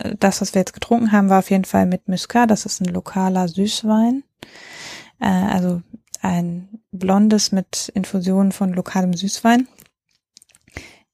äh, 0.00 0.16
das, 0.18 0.40
was 0.40 0.52
wir 0.54 0.60
jetzt 0.60 0.74
getrunken 0.74 1.12
haben, 1.12 1.30
war 1.30 1.38
auf 1.38 1.50
jeden 1.50 1.64
Fall 1.64 1.86
mit 1.86 2.08
Muscat. 2.08 2.50
Das 2.50 2.66
ist 2.66 2.80
ein 2.80 2.92
lokaler 2.92 3.48
Süßwein. 3.48 4.24
Äh, 5.20 5.26
also 5.28 5.80
ein 6.20 6.68
blondes 6.90 7.52
mit 7.52 7.90
Infusionen 7.94 8.52
von 8.52 8.72
lokalem 8.72 9.14
Süßwein. 9.14 9.68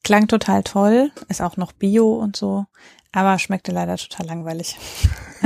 Klang 0.03 0.27
total 0.27 0.63
toll, 0.63 1.11
ist 1.29 1.43
auch 1.43 1.57
noch 1.57 1.73
Bio 1.73 2.15
und 2.15 2.37
so, 2.37 2.67
aber 3.13 3.39
schmeckte 3.39 3.73
leider 3.73 3.97
total 3.97 4.27
langweilig. 4.27 4.77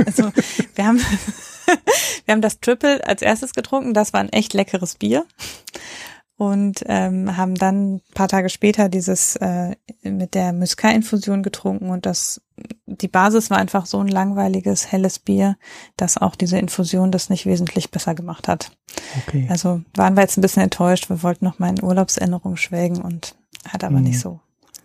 Also 0.05 0.31
wir 0.75 0.87
haben, 0.87 0.99
wir 2.25 2.31
haben 2.31 2.41
das 2.41 2.61
Triple 2.61 3.05
als 3.05 3.21
erstes 3.21 3.53
getrunken, 3.53 3.93
das 3.93 4.13
war 4.13 4.21
ein 4.21 4.29
echt 4.29 4.53
leckeres 4.53 4.95
Bier 4.95 5.25
und 6.37 6.83
ähm, 6.87 7.37
haben 7.37 7.55
dann 7.55 7.95
ein 7.95 8.01
paar 8.13 8.27
Tage 8.27 8.49
später 8.49 8.89
dieses 8.89 9.35
äh, 9.37 9.75
mit 10.03 10.33
der 10.33 10.53
Muscat-Infusion 10.53 11.43
getrunken 11.43 11.89
und 11.89 12.05
das 12.05 12.41
die 12.85 13.07
Basis 13.07 13.49
war 13.49 13.57
einfach 13.57 13.85
so 13.85 13.99
ein 13.99 14.07
langweiliges 14.07 14.91
helles 14.91 15.19
Bier, 15.19 15.57
dass 15.97 16.17
auch 16.17 16.35
diese 16.35 16.59
Infusion 16.59 17.11
das 17.11 17.29
nicht 17.29 17.45
wesentlich 17.45 17.91
besser 17.91 18.15
gemacht 18.15 18.47
hat. 18.47 18.71
Okay. 19.25 19.47
Also 19.49 19.81
waren 19.95 20.15
wir 20.15 20.21
jetzt 20.21 20.37
ein 20.37 20.41
bisschen 20.41 20.63
enttäuscht. 20.63 21.09
Wir 21.09 21.23
wollten 21.23 21.45
noch 21.45 21.59
mal 21.59 21.69
in 21.69 21.83
Urlaubserinnerung 21.83 22.57
schwelgen 22.57 23.01
und 23.01 23.35
hat 23.67 23.83
aber 23.83 23.97
hm. 23.97 24.03
nicht 24.03 24.19
so 24.19 24.39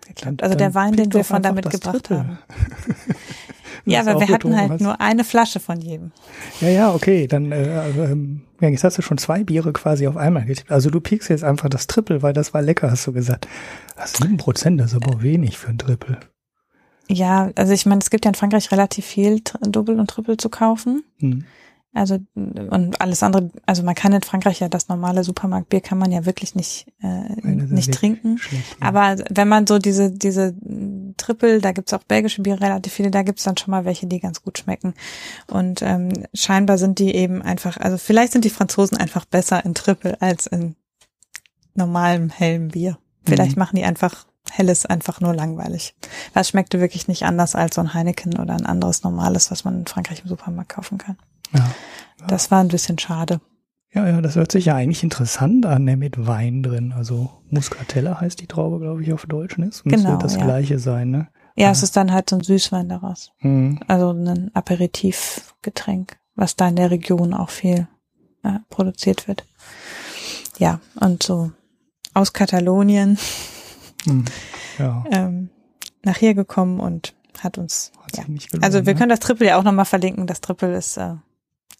geklappt. 0.06 0.43
Also 0.43 0.56
der 0.56 0.74
Wein, 0.74 0.94
den 0.94 1.12
wir 1.12 1.24
von 1.24 1.43
da 1.43 1.52
mitgebracht 1.52 2.10
haben. 2.10 2.39
ja, 3.87 4.01
aber 4.01 4.21
wir 4.21 4.29
hatten 4.29 4.57
halt 4.57 4.71
hast. 4.73 4.81
nur 4.81 5.01
eine 5.01 5.25
Flasche 5.25 5.61
von 5.61 5.81
jedem. 5.81 6.13
Ja, 6.61 6.69
ja, 6.69 6.95
okay. 6.95 7.27
Dann 7.27 7.53
äh, 7.53 7.89
ähm, 7.91 8.43
ja, 8.61 8.69
jetzt 8.69 8.85
hast 8.85 8.99
du 8.99 9.03
schon 9.03 9.19
zwei 9.19 9.45
Biere 9.45 9.73
quasi 9.73 10.07
auf 10.07 10.17
einmal 10.17 10.45
getippt. 10.45 10.71
Also 10.71 10.91
du 10.91 11.01
piekst 11.01 11.31
jetzt 11.31 11.45
einfach 11.45 11.69
das 11.69 11.87
Triple, 11.87 12.23
weil 12.23 12.33
das 12.33 12.55
war 12.55 12.63
lecker, 12.63 12.91
hast 12.91 13.07
du 13.07 13.13
gesagt. 13.13 13.49
Das 13.97 14.15
sieben 14.15 14.37
Prozent, 14.37 14.81
das 14.81 14.93
ist 14.93 14.97
aber 14.97 15.23
wenig 15.23 15.59
für 15.59 15.69
ein 15.69 15.79
Triple. 15.79 16.19
Ja, 17.09 17.51
also 17.55 17.73
ich 17.73 17.87
meine, 17.87 18.01
es 18.01 18.11
gibt 18.11 18.25
ja 18.25 18.31
in 18.31 18.35
Frankreich 18.35 18.71
relativ 18.73 19.07
viel 19.07 19.41
Double 19.63 20.01
und 20.01 20.11
Triple 20.11 20.37
zu 20.37 20.49
kaufen. 20.49 21.05
Hm. 21.19 21.45
Also 21.97 22.18
und 22.35 23.01
alles 23.01 23.23
andere, 23.23 23.51
also 23.64 23.82
man 23.82 23.94
kann 23.94 24.12
in 24.12 24.23
Frankreich 24.23 24.60
ja 24.60 24.68
das 24.68 24.89
normale 24.89 25.24
Supermarktbier 25.24 25.81
kann 25.81 25.97
man 25.97 26.12
ja 26.12 26.27
wirklich 26.27 26.55
nicht 26.55 26.86
äh, 27.02 27.40
nicht 27.43 27.93
trinken. 27.94 28.36
Schlecht, 28.36 28.77
ja. 28.81 28.86
Aber 28.86 29.16
wenn 29.31 29.48
man 29.48 29.66
so 29.66 29.78
diese 29.78 30.10
diese 30.12 30.55
Triple, 31.16 31.60
da 31.60 31.73
gibt's 31.73 31.94
auch 31.94 32.02
belgische 32.05 32.43
Biere 32.43 32.60
relativ 32.60 32.93
viele, 32.93 33.10
da 33.10 33.23
gibt's 33.23 33.44
dann 33.44 33.56
schon 33.56 33.70
mal 33.70 33.85
welche, 33.86 34.06
die 34.06 34.20
ganz 34.20 34.43
gut 34.43 34.59
schmecken. 34.59 34.93
Und 35.47 35.81
ähm, 35.81 36.10
scheinbar 36.35 36.77
sind 36.77 36.98
die 36.98 37.14
eben 37.14 37.40
einfach, 37.40 37.78
also 37.78 37.97
vielleicht 37.97 38.32
sind 38.32 38.44
die 38.44 38.51
Franzosen 38.51 38.98
einfach 38.98 39.24
besser 39.24 39.64
in 39.64 39.74
Triple 39.74 40.20
als 40.20 40.47
in 40.47 40.77
normalem 41.74 42.28
hellen 42.28 42.68
Bier. 42.68 42.98
Vielleicht 43.24 43.56
mhm. 43.56 43.60
machen 43.60 43.77
die 43.77 43.85
einfach 43.85 44.27
helles 44.51 44.86
einfach 44.86 45.20
nur 45.20 45.35
langweilig. 45.35 45.94
Weil 46.32 46.43
es 46.43 46.48
schmeckte 46.48 46.81
wirklich 46.81 47.09
nicht 47.09 47.24
anders 47.24 47.55
als 47.55 47.74
so 47.74 47.81
ein 47.81 47.94
Heineken 47.94 48.39
oder 48.39 48.55
ein 48.55 48.66
anderes 48.66 49.02
normales, 49.02 49.51
was 49.51 49.64
man 49.64 49.81
in 49.81 49.86
Frankreich 49.86 50.23
im 50.23 50.28
Supermarkt 50.28 50.73
kaufen 50.73 50.98
kann. 50.98 51.16
Ja. 51.52 51.70
Das 52.28 52.51
war 52.51 52.60
ein 52.60 52.68
bisschen 52.68 52.98
schade. 52.98 53.40
Ja, 53.93 54.06
ja, 54.06 54.20
das 54.20 54.36
hört 54.36 54.52
sich 54.52 54.66
ja 54.66 54.74
eigentlich 54.74 55.02
interessant 55.02 55.64
an, 55.64 55.85
ne, 55.85 55.97
mit 55.97 56.27
Wein 56.27 56.62
drin. 56.62 56.93
Also 56.93 57.31
Muscatella 57.48 58.20
heißt 58.20 58.40
die 58.40 58.47
Traube, 58.47 58.78
glaube 58.78 59.02
ich, 59.02 59.12
auf 59.12 59.24
Deutsch, 59.27 59.56
ne? 59.56 59.66
Muss 59.66 59.82
genau, 59.85 60.16
das 60.16 60.35
ja. 60.36 60.44
gleiche 60.44 60.78
sein, 60.78 61.10
ne? 61.10 61.28
Ja, 61.56 61.66
ja, 61.66 61.70
es 61.70 61.82
ist 61.82 61.97
dann 61.97 62.12
halt 62.12 62.28
so 62.28 62.36
ein 62.36 62.43
Süßwein 62.43 62.90
daraus. 62.90 63.32
Mhm. 63.40 63.81
Also 63.86 64.10
ein 64.10 64.51
Aperitivgetränk, 64.55 66.18
was 66.35 66.56
da 66.56 66.68
in 66.68 66.77
der 66.77 66.90
Region 66.90 67.32
auch 67.32 67.48
viel 67.48 67.89
äh, 68.43 68.59
produziert 68.68 69.28
wird. 69.28 69.47
Ja, 70.59 70.81
und 71.01 71.23
so 71.23 71.52
aus 72.12 72.35
Katalonien 72.35 73.18
mhm. 74.05 74.24
ja. 74.78 75.05
ähm, 75.10 75.48
nach 76.02 76.18
hier 76.18 76.35
gekommen 76.35 76.81
und 76.81 77.14
hat 77.40 77.56
uns. 77.56 77.93
Hat 78.02 78.16
ja. 78.18 78.24
Gelungen, 78.24 78.62
also 78.62 78.85
wir 78.85 78.93
ne? 78.93 78.98
können 78.98 79.10
das 79.10 79.20
Triple 79.20 79.47
ja 79.47 79.59
auch 79.59 79.64
nochmal 79.64 79.85
verlinken. 79.86 80.27
Das 80.27 80.43
Triple 80.43 80.77
ist 80.77 80.98
äh, 80.98 81.14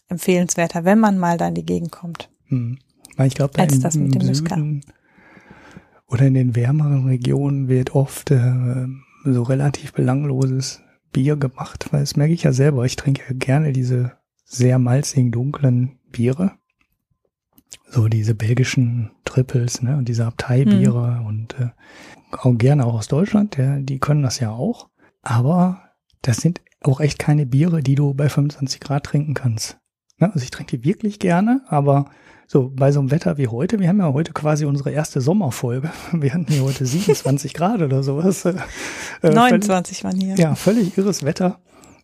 empfehlenswerter, 0.09 0.85
wenn 0.85 0.99
man 0.99 1.17
mal 1.17 1.37
da 1.37 1.47
in 1.47 1.55
die 1.55 1.65
Gegend 1.65 1.91
kommt. 1.91 2.29
Hm. 2.45 2.79
Ich 3.19 3.35
glaube, 3.35 3.53
da 3.55 3.63
Als 3.63 3.79
das 3.79 3.95
mit 3.95 4.13
dem 4.13 4.33
Süden 4.33 4.83
Oder 6.07 6.27
in 6.27 6.35
den 6.35 6.55
wärmeren 6.55 7.07
Regionen 7.07 7.67
wird 7.67 7.95
oft 7.95 8.31
äh, 8.31 8.87
so 9.23 9.43
relativ 9.43 9.93
belangloses 9.93 10.81
Bier 11.11 11.35
gemacht, 11.35 11.87
weil 11.91 12.01
das 12.01 12.15
merke 12.15 12.33
ich 12.33 12.43
ja 12.43 12.53
selber. 12.53 12.85
Ich 12.85 12.95
trinke 12.95 13.33
gerne 13.35 13.73
diese 13.73 14.13
sehr 14.45 14.77
malzigen, 14.77 15.31
dunklen 15.31 15.97
Biere. 16.11 16.51
So 17.89 18.07
diese 18.07 18.35
belgischen 18.35 19.11
Triples, 19.25 19.81
ne, 19.81 19.97
und 19.97 20.07
diese 20.07 20.25
Abteibiere 20.25 21.19
hm. 21.19 21.25
und 21.25 21.59
äh, 21.59 21.69
auch 22.31 22.53
gerne 22.57 22.85
auch 22.85 22.95
aus 22.95 23.07
Deutschland, 23.07 23.57
ja, 23.57 23.79
die 23.79 23.99
können 23.99 24.21
das 24.21 24.39
ja 24.39 24.51
auch. 24.51 24.89
Aber 25.21 25.81
das 26.21 26.37
sind 26.37 26.61
auch 26.81 26.99
echt 26.99 27.19
keine 27.19 27.45
Biere, 27.45 27.81
die 27.81 27.95
du 27.95 28.13
bei 28.13 28.29
25 28.29 28.79
Grad 28.79 29.05
trinken 29.05 29.33
kannst. 29.33 29.79
Ne? 30.19 30.31
Also 30.33 30.43
ich 30.43 30.51
trinke 30.51 30.77
die 30.77 30.83
wirklich 30.83 31.19
gerne, 31.19 31.61
aber 31.67 32.05
so 32.47 32.71
bei 32.73 32.91
so 32.91 32.99
einem 32.99 33.11
Wetter 33.11 33.37
wie 33.37 33.47
heute, 33.47 33.79
wir 33.79 33.89
haben 33.89 33.99
ja 33.99 34.13
heute 34.13 34.31
quasi 34.31 34.65
unsere 34.65 34.91
erste 34.91 35.19
Sommerfolge. 35.19 35.91
Wir 36.13 36.33
hatten 36.33 36.45
hier 36.47 36.63
heute 36.63 36.85
27 36.85 37.53
Grad 37.53 37.81
oder 37.81 38.03
sowas. 38.03 38.45
Äh, 38.45 38.55
29 39.21 40.03
waren 40.03 40.15
hier. 40.15 40.35
Ja, 40.35 40.55
völlig 40.55 40.97
irres 40.97 41.23
Wetter. 41.23 41.59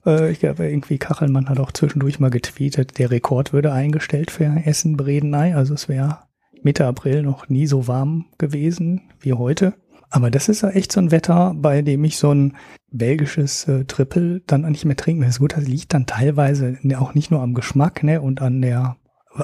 Äh, 0.06 0.32
ich 0.32 0.40
glaube, 0.40 0.68
irgendwie 0.68 0.98
Kachelmann 0.98 1.48
hat 1.48 1.60
auch 1.60 1.72
zwischendurch 1.72 2.20
mal 2.20 2.30
getweetet, 2.30 2.98
der 2.98 3.12
Rekord 3.12 3.54
würde 3.54 3.72
eingestellt 3.72 4.32
für 4.32 4.44
Essen-Bredeney. 4.44 5.54
Also 5.54 5.74
es 5.74 5.88
wäre 5.88 6.20
Mitte 6.62 6.86
April 6.86 7.24
noch 7.24 7.50
nie 7.50 7.68
so 7.68 7.88
warm 7.88 8.26
gewesen 8.38 9.02
wie 9.20 9.34
heute. 9.34 9.74
Aber 10.10 10.30
das 10.30 10.50
ist 10.50 10.62
ja 10.62 10.70
echt 10.70 10.92
so 10.92 11.00
ein 11.00 11.12
Wetter, 11.12 11.54
bei 11.56 11.82
dem 11.82 12.04
ich 12.04 12.18
so 12.18 12.34
ein 12.34 12.56
belgisches 12.94 13.68
äh, 13.68 13.86
Triple 13.86 14.42
dann 14.48 14.62
nicht 14.62 14.86
mehr 14.86 14.96
trinken. 14.96 15.24
Das 15.24 15.32
ist 15.32 15.40
gut, 15.40 15.58
das 15.58 15.68
liegt 15.68 15.94
dann 15.94 16.06
teilweise 16.06 16.78
auch 16.98 17.14
nicht 17.14 17.32
nur 17.32 17.42
am 17.42 17.54
Geschmack 17.54 18.04
ne, 18.04 18.22
und 18.22 18.42
an 18.42 18.62
der 18.62 18.98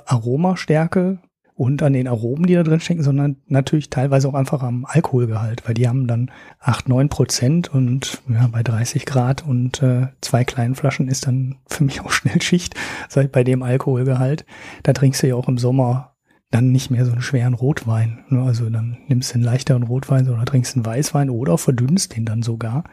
Aromastärke 0.06 1.20
und 1.60 1.84
an 1.84 1.92
den 1.92 2.08
Aromen, 2.08 2.46
die 2.46 2.54
da 2.54 2.64
drin 2.64 2.80
stecken, 2.80 3.04
sondern 3.04 3.36
natürlich 3.48 3.90
teilweise 3.90 4.30
auch 4.30 4.34
einfach 4.34 4.64
am 4.64 4.86
Alkoholgehalt, 4.86 5.68
weil 5.68 5.74
die 5.74 5.90
haben 5.90 6.08
dann 6.08 6.32
acht 6.60 6.88
neun 6.88 7.10
Prozent 7.10 7.74
und 7.74 8.22
ja, 8.30 8.48
bei 8.48 8.64
30 8.64 9.06
Grad 9.06 9.46
und 9.46 9.84
äh, 9.84 10.08
zwei 10.22 10.46
kleinen 10.46 10.76
Flaschen 10.76 11.10
ist 11.10 11.28
dann 11.28 11.58
für 11.68 11.84
mich 11.84 12.00
auch 12.00 12.12
schnell 12.14 12.42
Schicht, 12.42 12.76
seit 13.10 13.34
bei 13.34 13.44
dem 13.44 13.62
Alkoholgehalt. 13.62 14.46
Da 14.84 14.94
trinkst 14.94 15.22
du 15.22 15.28
ja 15.28 15.36
auch 15.36 15.50
im 15.50 15.58
Sommer 15.58 16.16
dann 16.50 16.72
nicht 16.72 16.92
mehr 16.92 17.06
so 17.06 17.12
einen 17.12 17.22
schweren 17.22 17.54
Rotwein. 17.56 18.24
Ne? 18.30 18.42
Also 18.42 18.70
dann 18.70 18.98
nimmst 19.08 19.32
du 19.32 19.36
einen 19.36 19.44
leichteren 19.44 19.84
Rotwein 19.84 20.30
oder 20.30 20.46
trinkst 20.46 20.76
einen 20.76 20.86
Weißwein 20.86 21.30
oder 21.30 21.58
verdünnst 21.58 22.16
den 22.16 22.24
dann 22.24 22.42
sogar, 22.42 22.86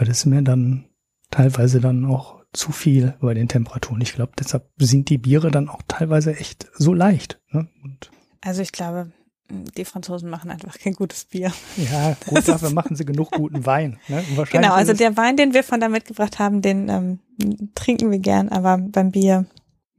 weil 0.00 0.08
das 0.08 0.20
ist 0.20 0.24
mir 0.24 0.40
dann 0.40 0.86
teilweise 1.30 1.78
dann 1.78 2.06
auch 2.06 2.40
zu 2.54 2.72
viel 2.72 3.14
bei 3.20 3.34
den 3.34 3.48
Temperaturen. 3.48 4.00
Ich 4.00 4.14
glaube, 4.14 4.32
deshalb 4.38 4.66
sind 4.78 5.10
die 5.10 5.18
Biere 5.18 5.50
dann 5.50 5.68
auch 5.68 5.82
teilweise 5.86 6.34
echt 6.34 6.68
so 6.72 6.94
leicht. 6.94 7.38
Ne? 7.50 7.68
also 8.40 8.62
ich 8.62 8.72
glaube, 8.72 9.12
die 9.50 9.84
Franzosen 9.84 10.30
machen 10.30 10.50
einfach 10.50 10.78
kein 10.78 10.94
gutes 10.94 11.26
Bier. 11.26 11.52
Ja, 11.76 12.16
gut, 12.26 12.48
dafür 12.48 12.70
machen 12.70 12.96
sie 12.96 13.04
genug 13.04 13.30
guten 13.30 13.66
Wein. 13.66 13.98
Ne? 14.08 14.24
genau, 14.50 14.72
also 14.72 14.94
der 14.94 15.18
Wein, 15.18 15.36
den 15.36 15.52
wir 15.52 15.62
von 15.62 15.80
da 15.80 15.90
mitgebracht 15.90 16.38
haben, 16.38 16.62
den 16.62 16.88
ähm, 16.88 17.18
trinken 17.74 18.10
wir 18.10 18.20
gern, 18.20 18.48
aber 18.48 18.78
beim 18.78 19.10
Bier. 19.10 19.44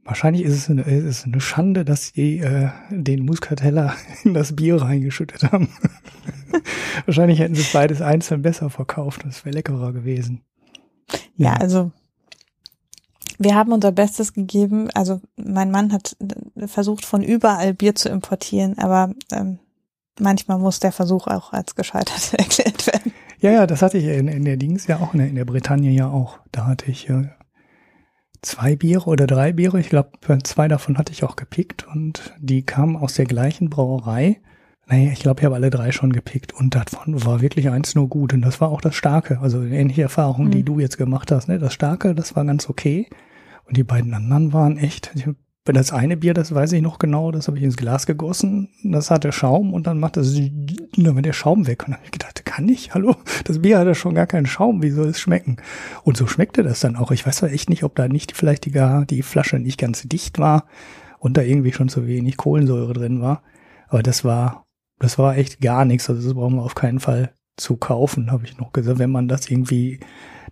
Wahrscheinlich 0.04 0.42
ist 0.42 0.54
es 0.54 0.68
eine, 0.68 0.82
ist 0.82 1.04
es 1.04 1.24
eine 1.24 1.40
Schande, 1.40 1.84
dass 1.84 2.08
sie 2.08 2.38
äh, 2.38 2.70
den 2.90 3.24
Muscatella 3.24 3.94
in 4.24 4.34
das 4.34 4.56
Bier 4.56 4.82
reingeschüttet 4.82 5.52
haben. 5.52 5.68
Wahrscheinlich 7.06 7.38
hätten 7.38 7.54
sie 7.54 7.66
beides 7.72 8.02
einzeln 8.02 8.42
besser 8.42 8.68
verkauft. 8.68 9.22
Das 9.24 9.44
wäre 9.44 9.54
leckerer 9.54 9.92
gewesen. 9.92 10.42
Ja, 11.36 11.54
also 11.54 11.92
wir 13.38 13.54
haben 13.54 13.72
unser 13.72 13.92
Bestes 13.92 14.32
gegeben. 14.32 14.90
Also 14.94 15.20
mein 15.36 15.70
Mann 15.70 15.92
hat 15.92 16.16
versucht, 16.66 17.04
von 17.04 17.22
überall 17.22 17.74
Bier 17.74 17.94
zu 17.94 18.08
importieren, 18.08 18.78
aber 18.78 19.14
ähm, 19.32 19.58
manchmal 20.20 20.58
muss 20.58 20.80
der 20.80 20.92
Versuch 20.92 21.26
auch 21.26 21.52
als 21.52 21.74
gescheitert 21.74 22.34
erklärt 22.38 22.86
werden. 22.86 23.12
Ja, 23.40 23.50
ja, 23.50 23.66
das 23.66 23.82
hatte 23.82 23.98
ich 23.98 24.04
in, 24.04 24.28
in 24.28 24.44
der 24.44 24.56
Dings 24.56 24.86
ja 24.86 25.00
auch, 25.00 25.14
ne, 25.14 25.28
in 25.28 25.34
der 25.34 25.44
Bretagne 25.44 25.90
ja 25.90 26.08
auch. 26.08 26.38
Da 26.52 26.66
hatte 26.66 26.90
ich 26.90 27.08
äh, 27.08 27.28
zwei 28.42 28.76
Biere 28.76 29.06
oder 29.06 29.26
drei 29.26 29.52
Biere. 29.52 29.80
Ich 29.80 29.88
glaube, 29.88 30.10
zwei 30.42 30.68
davon 30.68 30.98
hatte 30.98 31.12
ich 31.12 31.24
auch 31.24 31.36
gepickt 31.36 31.86
und 31.86 32.34
die 32.38 32.62
kamen 32.62 32.96
aus 32.96 33.14
der 33.14 33.24
gleichen 33.24 33.70
Brauerei. 33.70 34.40
Naja, 34.88 35.12
ich 35.12 35.20
glaube, 35.20 35.40
ich 35.40 35.44
habe 35.46 35.54
alle 35.54 35.70
drei 35.70 35.92
schon 35.92 36.12
gepickt 36.12 36.52
und 36.52 36.74
davon 36.74 37.24
war 37.24 37.40
wirklich 37.40 37.70
eins 37.70 37.94
nur 37.94 38.08
gut 38.08 38.34
und 38.34 38.42
das 38.42 38.60
war 38.60 38.70
auch 38.70 38.80
das 38.80 38.96
Starke. 38.96 39.38
Also 39.40 39.62
ähnliche 39.62 40.02
Erfahrung, 40.02 40.46
mhm. 40.46 40.50
die 40.50 40.64
du 40.64 40.80
jetzt 40.80 40.98
gemacht 40.98 41.30
hast. 41.30 41.48
Ne? 41.48 41.58
Das 41.58 41.72
Starke, 41.72 42.14
das 42.14 42.36
war 42.36 42.44
ganz 42.44 42.68
okay. 42.68 43.08
Und 43.64 43.76
die 43.76 43.84
beiden 43.84 44.12
anderen 44.12 44.52
waren 44.52 44.76
echt, 44.76 45.12
das 45.64 45.92
eine 45.92 46.16
Bier, 46.16 46.34
das 46.34 46.52
weiß 46.52 46.72
ich 46.72 46.82
noch 46.82 46.98
genau, 46.98 47.30
das 47.30 47.46
habe 47.46 47.56
ich 47.56 47.62
ins 47.62 47.76
Glas 47.76 48.06
gegossen, 48.06 48.68
das 48.82 49.12
hatte 49.12 49.30
Schaum 49.30 49.72
und 49.72 49.86
dann 49.86 50.00
macht 50.00 50.16
das, 50.16 50.34
dann 50.34 51.14
war 51.14 51.22
der 51.22 51.32
Schaum 51.32 51.68
weg. 51.68 51.84
Und 51.84 51.90
dann 51.90 51.98
habe 51.98 52.06
ich 52.06 52.10
gedacht, 52.10 52.44
kann 52.44 52.68
ich? 52.68 52.94
Hallo? 52.94 53.14
Das 53.44 53.62
Bier 53.62 53.78
hatte 53.78 53.94
schon 53.94 54.14
gar 54.14 54.26
keinen 54.26 54.46
Schaum, 54.46 54.82
wie 54.82 54.90
soll 54.90 55.08
es 55.08 55.20
schmecken? 55.20 55.58
Und 56.02 56.16
so 56.16 56.26
schmeckte 56.26 56.64
das 56.64 56.80
dann 56.80 56.96
auch. 56.96 57.12
Ich 57.12 57.24
weiß 57.26 57.36
zwar 57.36 57.50
echt 57.50 57.70
nicht, 57.70 57.84
ob 57.84 57.94
da 57.94 58.08
nicht 58.08 58.36
vielleicht 58.36 58.64
die, 58.64 58.72
die 59.08 59.22
Flasche 59.22 59.58
nicht 59.58 59.78
ganz 59.78 60.02
dicht 60.02 60.38
war 60.38 60.66
und 61.18 61.36
da 61.36 61.42
irgendwie 61.42 61.72
schon 61.72 61.88
zu 61.88 62.06
wenig 62.08 62.36
Kohlensäure 62.36 62.92
drin 62.92 63.20
war. 63.20 63.42
Aber 63.86 64.02
das 64.02 64.24
war, 64.24 64.66
das 64.98 65.18
war 65.18 65.36
echt 65.36 65.60
gar 65.60 65.84
nichts. 65.84 66.10
Also 66.10 66.22
das 66.22 66.34
brauchen 66.34 66.56
wir 66.56 66.62
auf 66.62 66.74
keinen 66.74 66.98
Fall 66.98 67.34
zu 67.56 67.76
kaufen, 67.76 68.32
habe 68.32 68.44
ich 68.44 68.58
noch 68.58 68.72
gesagt. 68.72 68.98
Wenn 68.98 69.10
man 69.10 69.28
das 69.28 69.48
irgendwie 69.48 70.00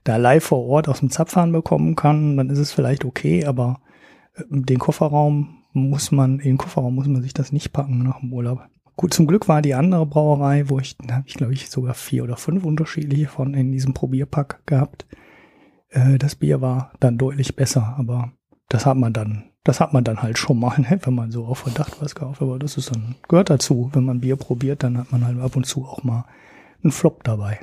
da 0.05 0.16
live 0.16 0.45
vor 0.45 0.65
Ort 0.66 0.89
aus 0.89 1.01
dem 1.01 1.11
Zapfhahn 1.11 1.51
bekommen 1.51 1.97
kann, 1.97 2.37
dann 2.37 2.49
ist 2.49 2.59
es 2.59 2.73
vielleicht 2.73 3.05
okay, 3.05 3.45
aber 3.45 3.81
den 4.48 4.78
Kofferraum 4.78 5.65
muss 5.73 6.11
man, 6.11 6.39
in 6.40 6.51
den 6.51 6.59
Kofferraum 6.59 6.94
muss 6.94 7.07
man 7.07 7.23
sich 7.23 7.35
das 7.35 7.52
nicht 7.52 7.73
packen 7.73 8.02
nach 8.02 8.20
dem 8.20 8.32
Urlaub. 8.32 8.61
Gut, 8.97 9.15
zum 9.15 9.27
Glück 9.27 9.48
war 9.48 9.62
die 9.62 9.74
andere 9.74 10.05
Brauerei, 10.05 10.69
wo 10.69 10.78
ich, 10.78 10.97
da 10.98 11.16
habe 11.16 11.28
ich 11.28 11.35
glaube 11.35 11.55
ich 11.55 11.70
sogar 11.70 11.94
vier 11.94 12.24
oder 12.24 12.36
fünf 12.36 12.65
unterschiedliche 12.65 13.28
von 13.28 13.55
in 13.55 13.73
diesem 13.73 13.94
Probierpack 13.94 14.66
gehabt. 14.66 15.07
Äh, 15.89 16.19
das 16.19 16.35
Bier 16.35 16.61
war 16.61 16.93
dann 17.01 17.19
deutlich 17.19 17.57
besser, 17.57 17.94
aber 17.97 18.32
das 18.69 18.86
hat 18.86 18.97
man 18.97 19.12
dann, 19.12 19.51
das 19.65 19.81
hat 19.81 19.93
man 19.93 20.05
dann 20.05 20.23
halt 20.23 20.39
schon 20.39 20.59
mal, 20.59 20.78
ne, 20.81 20.98
wenn 21.02 21.15
man 21.15 21.31
so 21.31 21.47
auf 21.47 21.59
Verdacht 21.59 22.01
was 22.01 22.15
kauft. 22.15 22.43
Aber 22.43 22.59
das 22.59 22.77
ist 22.77 22.94
dann, 22.94 23.16
gehört 23.28 23.51
dazu. 23.51 23.90
Wenn 23.93 24.05
man 24.05 24.20
Bier 24.20 24.36
probiert, 24.36 24.82
dann 24.82 24.98
hat 24.98 25.12
man 25.12 25.24
halt 25.24 25.40
ab 25.40 25.57
und 25.57 25.65
zu 25.65 25.85
auch 25.85 26.02
mal 26.02 26.24
einen 26.82 26.93
Flop 26.93 27.24
dabei. 27.24 27.61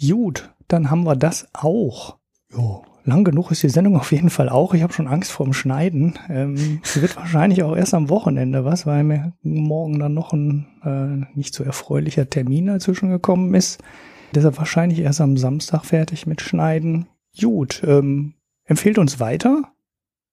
Gut, 0.00 0.54
dann 0.68 0.90
haben 0.90 1.04
wir 1.04 1.16
das 1.16 1.48
auch. 1.52 2.18
Jo, 2.52 2.84
lang 3.10 3.24
genug 3.24 3.50
ist 3.50 3.62
die 3.62 3.68
Sendung 3.68 3.96
auf 3.96 4.12
jeden 4.12 4.30
Fall 4.30 4.48
auch. 4.48 4.72
Ich 4.72 4.82
habe 4.82 4.92
schon 4.92 5.06
Angst 5.06 5.30
vorm 5.30 5.52
Schneiden. 5.52 6.18
Ähm, 6.28 6.80
sie 6.82 7.02
wird 7.02 7.16
wahrscheinlich 7.16 7.62
auch 7.62 7.76
erst 7.76 7.92
am 7.92 8.08
Wochenende 8.08 8.64
was, 8.64 8.86
weil 8.86 9.04
mir 9.04 9.34
morgen 9.42 9.98
dann 9.98 10.14
noch 10.14 10.32
ein 10.32 10.66
äh, 10.82 11.36
nicht 11.36 11.54
so 11.54 11.62
erfreulicher 11.62 12.30
Termin 12.30 12.66
dazwischen 12.66 13.10
gekommen 13.10 13.54
ist. 13.54 13.82
Deshalb 14.34 14.58
wahrscheinlich 14.58 15.00
erst 15.00 15.20
am 15.20 15.36
Samstag 15.36 15.84
fertig 15.84 16.26
mit 16.26 16.40
Schneiden. 16.40 17.06
Gut, 17.38 17.82
ähm, 17.84 18.34
empfehlt 18.64 18.98
uns 18.98 19.20
weiter. 19.20 19.64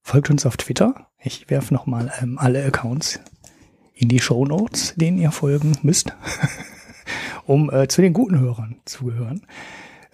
Folgt 0.02 0.30
uns 0.30 0.46
auf 0.46 0.56
Twitter. 0.56 1.08
Ich 1.20 1.50
werfe 1.50 1.74
nochmal 1.74 2.14
ähm, 2.22 2.38
alle 2.38 2.64
Accounts 2.64 3.20
in 3.94 4.08
die 4.08 4.20
Show 4.20 4.46
Notes, 4.46 4.94
denen 4.96 5.18
ihr 5.18 5.32
folgen 5.32 5.78
müsst, 5.82 6.14
um 7.46 7.72
äh, 7.72 7.88
zu 7.88 8.02
den 8.02 8.14
guten 8.14 8.40
Hörern 8.40 8.78
zu 8.86 9.06
gehören. 9.06 9.42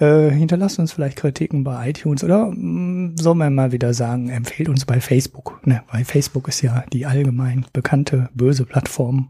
Äh, 0.04 0.32
hinterlasst 0.32 0.80
uns 0.80 0.92
vielleicht 0.92 1.18
Kritiken 1.18 1.64
bei 1.64 1.90
iTunes 1.90 2.26
oder 2.26 2.48
mh, 2.48 2.56
mm, 2.58 3.18
soll 3.18 3.36
man 3.36 3.56
mal 3.56 3.72
wieder 3.72 3.94
sagen, 3.94 4.28
empfehlt 4.28 4.68
uns 4.68 4.84
bei 4.84 5.00
Facebook. 5.00 5.66
Ne? 5.66 5.82
Weil 5.90 6.04
Facebook 6.04 6.50
ist 6.50 6.62
ja 6.62 6.84
die 6.92 7.06
allgemein 7.06 7.66
bekannte 7.72 8.30
böse 8.34 8.66
Plattform, 8.66 9.30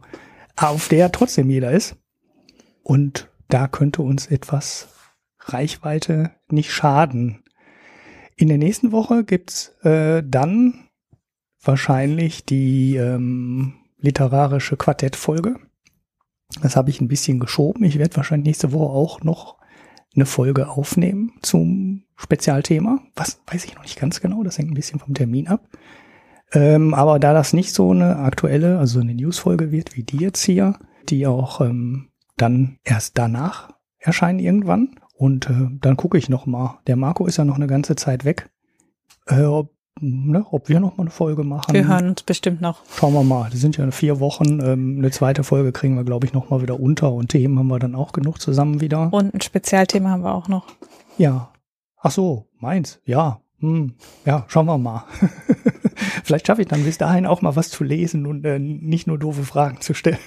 auf 0.55 0.87
der 0.87 1.11
trotzdem 1.11 1.51
jeder 1.51 1.71
ist. 1.71 1.95
Und 2.81 3.29
da 3.49 3.67
könnte 3.67 4.01
uns 4.01 4.25
etwas 4.25 4.87
Reichweite 5.41 6.31
nicht 6.49 6.71
schaden. 6.71 7.43
In 8.35 8.47
der 8.47 8.57
nächsten 8.57 8.91
Woche 8.91 9.23
gibt's 9.23 9.75
äh, 9.83 10.23
dann 10.25 10.87
wahrscheinlich 11.61 12.45
die 12.45 12.95
ähm, 12.95 13.75
literarische 13.99 14.75
Quartettfolge. 14.75 15.57
Das 16.63 16.75
habe 16.75 16.89
ich 16.89 16.99
ein 16.99 17.07
bisschen 17.07 17.39
geschoben. 17.39 17.83
Ich 17.83 17.99
werde 17.99 18.15
wahrscheinlich 18.15 18.47
nächste 18.47 18.71
Woche 18.71 18.91
auch 18.91 19.21
noch 19.21 19.61
eine 20.15 20.25
Folge 20.25 20.69
aufnehmen 20.69 21.33
zum 21.41 22.03
Spezialthema. 22.15 22.99
Was 23.15 23.41
weiß 23.47 23.65
ich 23.65 23.75
noch 23.75 23.83
nicht 23.83 23.99
ganz 23.99 24.21
genau, 24.21 24.43
das 24.43 24.57
hängt 24.57 24.71
ein 24.71 24.75
bisschen 24.75 24.99
vom 24.99 25.13
Termin 25.13 25.47
ab. 25.47 25.67
Ähm, 26.53 26.93
aber 26.93 27.19
da 27.19 27.33
das 27.33 27.53
nicht 27.53 27.73
so 27.73 27.91
eine 27.91 28.17
aktuelle, 28.17 28.77
also 28.77 28.99
eine 28.99 29.15
Newsfolge 29.15 29.71
wird 29.71 29.95
wie 29.95 30.03
die 30.03 30.17
jetzt 30.17 30.43
hier, 30.43 30.77
die 31.09 31.25
auch 31.25 31.61
ähm, 31.61 32.09
dann 32.37 32.77
erst 32.83 33.17
danach 33.17 33.73
erscheinen 33.97 34.39
irgendwann. 34.39 34.99
Und 35.15 35.49
äh, 35.49 35.69
dann 35.81 35.97
gucke 35.97 36.17
ich 36.17 36.29
noch 36.29 36.45
mal. 36.45 36.79
Der 36.87 36.95
Marco 36.95 37.25
ist 37.25 37.37
ja 37.37 37.45
noch 37.45 37.55
eine 37.55 37.67
ganze 37.67 37.95
Zeit 37.95 38.25
weg. 38.25 38.49
Äh, 39.27 39.43
ob 39.43 39.72
ne, 40.03 40.45
ob 40.51 40.69
wir 40.69 40.79
noch 40.79 40.97
mal 40.97 41.03
eine 41.03 41.09
Folge 41.09 41.43
machen. 41.43 41.73
Wir 41.73 41.87
hören 41.87 42.09
uns 42.09 42.23
bestimmt 42.23 42.61
noch. 42.61 42.81
Schauen 42.95 43.13
wir 43.13 43.23
mal. 43.23 43.49
Das 43.49 43.61
sind 43.61 43.77
ja 43.77 43.89
vier 43.91 44.19
Wochen. 44.19 44.59
Ähm, 44.59 44.97
eine 44.97 45.11
zweite 45.11 45.43
Folge 45.43 45.71
kriegen 45.71 45.95
wir, 45.95 46.03
glaube 46.03 46.25
ich, 46.25 46.33
noch 46.33 46.49
mal 46.49 46.61
wieder 46.61 46.79
unter 46.79 47.11
und 47.13 47.29
Themen 47.29 47.57
haben 47.59 47.67
wir 47.67 47.79
dann 47.79 47.95
auch 47.95 48.11
genug 48.11 48.41
zusammen 48.41 48.81
wieder. 48.81 49.11
Und 49.11 49.33
ein 49.33 49.41
Spezialthema 49.41 50.09
haben 50.09 50.23
wir 50.23 50.33
auch 50.33 50.47
noch. 50.47 50.65
Ja. 51.17 51.51
Ach 51.97 52.11
so, 52.11 52.47
meins. 52.59 52.99
Ja. 53.05 53.42
Hm. 53.63 53.93
Ja, 54.25 54.43
schauen 54.49 54.65
wir 54.65 54.77
mal. 54.77 55.05
Vielleicht 56.25 56.47
schaffe 56.47 56.63
ich 56.63 56.67
dann 56.67 56.83
bis 56.83 56.97
dahin 56.97 57.25
auch 57.25 57.41
mal 57.41 57.55
was 57.55 57.69
zu 57.69 57.85
lesen 57.85 58.25
und 58.25 58.43
äh, 58.45 58.59
nicht 58.59 59.07
nur 59.07 59.17
doofe 59.17 59.45
Fragen 59.45 59.79
zu 59.79 59.93
stellen. 59.93 60.17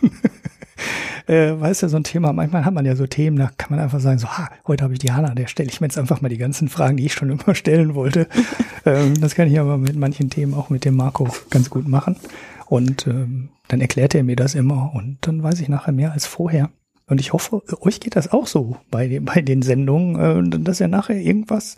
äh, 1.27 1.53
weißt 1.53 1.83
du, 1.83 1.89
so 1.91 1.99
ein 1.99 2.05
Thema, 2.05 2.33
manchmal 2.33 2.65
hat 2.65 2.73
man 2.73 2.87
ja 2.87 2.97
so 2.97 3.07
Themen, 3.07 3.37
da 3.37 3.51
kann 3.59 3.77
man 3.77 3.81
einfach 3.81 4.01
sagen, 4.01 4.19
so, 4.19 4.27
ha, 4.27 4.49
heute 4.67 4.85
habe 4.85 4.95
ich 4.95 5.01
die 5.01 5.13
Hanna, 5.13 5.35
der 5.35 5.49
stelle 5.49 5.69
ich 5.69 5.83
mir 5.83 5.87
jetzt 5.87 5.99
einfach 5.99 6.23
mal 6.23 6.31
die 6.31 6.39
ganzen 6.39 6.71
Fragen, 6.71 6.97
die 6.97 7.05
ich 7.05 7.13
schon 7.13 7.29
immer 7.29 7.55
stellen 7.55 7.95
wollte. 7.95 8.27
ähm, 8.87 9.21
das 9.21 9.35
kann 9.35 9.49
ich 9.49 9.61
aber 9.61 9.77
mit 9.77 9.97
manchen 9.97 10.31
Themen 10.31 10.55
auch 10.55 10.71
mit 10.71 10.87
dem 10.87 10.97
Marco 10.97 11.29
ganz 11.51 11.69
gut 11.69 11.87
machen. 11.87 12.17
Und 12.65 13.07
ähm, 13.07 13.51
dann 13.69 13.83
erklärt 13.83 14.15
er 14.15 14.25
mir 14.25 14.37
das 14.37 14.55
immer 14.55 14.93
und 14.95 15.19
dann 15.21 15.43
weiß 15.43 15.61
ich 15.61 15.69
nachher 15.69 15.93
mehr 15.93 16.13
als 16.13 16.27
vorher. 16.27 16.71
Und 17.07 17.21
ich 17.21 17.35
hoffe, 17.35 17.63
euch 17.83 18.01
geht 18.01 18.17
das 18.17 18.33
auch 18.33 18.47
so 18.47 18.79
bei, 18.91 19.09
den, 19.09 19.27
bei 19.27 19.43
den 19.43 19.61
Sendungen, 19.61 20.55
äh, 20.55 20.59
dass 20.61 20.81
ihr 20.81 20.89
nachher 20.89 21.21
irgendwas 21.21 21.77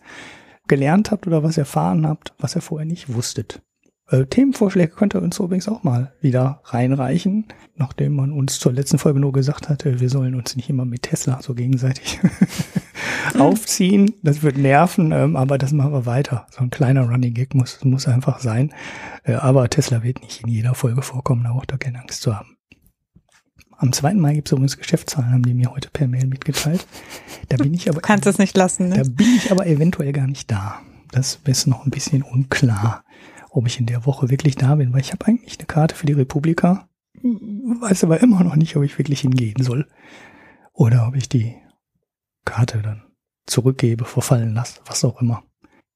gelernt 0.68 1.10
habt 1.10 1.26
oder 1.26 1.42
was 1.42 1.58
erfahren 1.58 2.06
habt, 2.06 2.34
was 2.38 2.56
ihr 2.56 2.62
vorher 2.62 2.86
nicht 2.86 3.12
wusstet. 3.12 3.62
Äh, 4.10 4.24
Themenvorschläge 4.24 4.92
könnt 4.92 5.14
ihr 5.14 5.22
uns 5.22 5.38
übrigens 5.38 5.68
auch 5.68 5.82
mal 5.82 6.12
wieder 6.20 6.62
reinreichen, 6.64 7.46
nachdem 7.76 8.14
man 8.14 8.32
uns 8.32 8.58
zur 8.58 8.72
letzten 8.72 8.98
Folge 8.98 9.20
nur 9.20 9.32
gesagt 9.32 9.68
hatte, 9.68 10.00
wir 10.00 10.08
sollen 10.08 10.34
uns 10.34 10.56
nicht 10.56 10.70
immer 10.70 10.86
mit 10.86 11.02
Tesla 11.02 11.40
so 11.42 11.54
gegenseitig 11.54 12.18
aufziehen. 13.38 14.14
Das 14.22 14.42
wird 14.42 14.56
nerven, 14.56 15.12
ähm, 15.12 15.36
aber 15.36 15.58
das 15.58 15.72
machen 15.72 15.92
wir 15.92 16.06
weiter. 16.06 16.46
So 16.50 16.60
ein 16.60 16.70
kleiner 16.70 17.02
Running 17.02 17.34
Gag 17.34 17.54
muss, 17.54 17.84
muss 17.84 18.08
einfach 18.08 18.40
sein. 18.40 18.72
Äh, 19.24 19.34
aber 19.34 19.68
Tesla 19.68 20.02
wird 20.02 20.22
nicht 20.22 20.42
in 20.42 20.48
jeder 20.48 20.74
Folge 20.74 21.02
vorkommen, 21.02 21.44
da 21.44 21.52
braucht 21.52 21.72
ihr 21.72 21.78
keine 21.78 22.00
Angst 22.00 22.22
zu 22.22 22.34
haben. 22.34 22.57
Am 23.78 23.92
2. 23.92 24.14
Mai 24.14 24.34
gibt 24.34 24.48
es 24.48 24.52
übrigens 24.52 24.76
Geschäftszahlen, 24.76 25.32
haben 25.32 25.42
die 25.42 25.54
mir 25.54 25.70
heute 25.70 25.88
per 25.90 26.08
Mail 26.08 26.26
mitgeteilt. 26.26 26.86
Da 27.48 27.56
bin 27.56 27.72
ich 27.74 27.88
aber. 27.88 28.00
Du 28.00 28.06
kannst 28.06 28.26
es 28.26 28.38
nicht 28.38 28.56
lassen, 28.56 28.90
ne? 28.90 28.96
Da 28.96 29.02
bin 29.04 29.28
ich 29.36 29.50
aber 29.50 29.66
eventuell 29.66 30.12
gar 30.12 30.26
nicht 30.26 30.50
da. 30.50 30.80
Das 31.12 31.38
ist 31.44 31.66
noch 31.66 31.86
ein 31.86 31.90
bisschen 31.90 32.22
unklar 32.22 33.04
ob 33.50 33.66
ich 33.66 33.80
in 33.80 33.86
der 33.86 34.06
Woche 34.06 34.30
wirklich 34.30 34.56
da 34.56 34.74
bin, 34.76 34.92
weil 34.92 35.00
ich 35.00 35.12
habe 35.12 35.26
eigentlich 35.26 35.58
eine 35.58 35.66
Karte 35.66 35.94
für 35.94 36.06
die 36.06 36.12
Republika, 36.12 36.88
weiß 37.22 38.04
aber 38.04 38.20
immer 38.20 38.44
noch 38.44 38.56
nicht, 38.56 38.76
ob 38.76 38.84
ich 38.84 38.98
wirklich 38.98 39.20
hingehen 39.20 39.62
soll. 39.62 39.88
Oder 40.72 41.08
ob 41.08 41.16
ich 41.16 41.28
die 41.28 41.56
Karte 42.44 42.82
dann 42.82 43.02
zurückgebe, 43.46 44.04
verfallen 44.04 44.54
lasse, 44.54 44.80
was 44.86 45.04
auch 45.04 45.20
immer. 45.20 45.42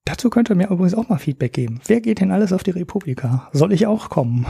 Dazu 0.05 0.31
könnt 0.31 0.51
ihr 0.51 0.57
mir 0.57 0.69
übrigens 0.69 0.95
auch 0.95 1.09
mal 1.09 1.19
Feedback 1.19 1.53
geben. 1.53 1.81
Wer 1.87 2.01
geht 2.01 2.21
denn 2.21 2.33
alles 2.33 2.53
auf 2.53 2.65
die 2.65 2.73
Republika? 2.73 3.49
Soll 3.53 3.73
ich 3.73 3.87
auch 3.87 4.09
kommen? 4.09 4.47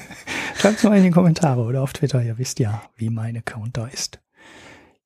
Schreibt 0.56 0.78
es 0.78 0.84
mal 0.84 0.96
in 0.96 1.04
die 1.04 1.10
Kommentare 1.10 1.62
oder 1.62 1.82
auf 1.82 1.92
Twitter. 1.92 2.22
Ihr 2.22 2.38
wisst 2.38 2.58
ja, 2.58 2.82
wie 2.96 3.10
mein 3.10 3.36
Account 3.36 3.76
da 3.76 3.86
ist. 3.86 4.20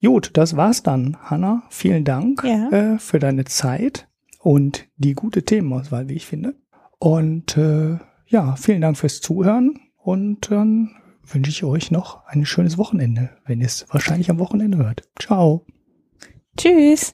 Gut, 0.03 0.31
das 0.35 0.57
war's 0.57 0.83
dann, 0.83 1.17
Hanna. 1.23 1.65
Vielen 1.69 2.05
Dank 2.05 2.45
ja. 2.45 2.71
äh, 2.71 2.99
für 2.99 3.19
deine 3.19 3.45
Zeit 3.45 4.09
und 4.39 4.87
die 4.97 5.15
gute 5.15 5.45
Themenauswahl, 5.45 6.09
wie 6.09 6.15
ich 6.15 6.27
finde. 6.27 6.55
Und 6.99 7.57
äh, 7.57 7.99
ja, 8.27 8.57
vielen 8.57 8.81
Dank 8.81 8.97
fürs 8.97 9.21
Zuhören 9.21 9.79
und 9.97 10.51
dann 10.51 10.91
wünsche 11.25 11.51
ich 11.51 11.65
euch 11.65 11.91
noch 11.91 12.27
ein 12.27 12.47
schönes 12.47 12.79
Wochenende, 12.79 13.31
wenn 13.45 13.61
ihr 13.61 13.67
es 13.67 13.87
wahrscheinlich 13.91 14.31
am 14.31 14.39
Wochenende 14.39 14.79
hört. 14.79 15.03
Ciao. 15.19 15.67
Tschüss. 16.57 17.09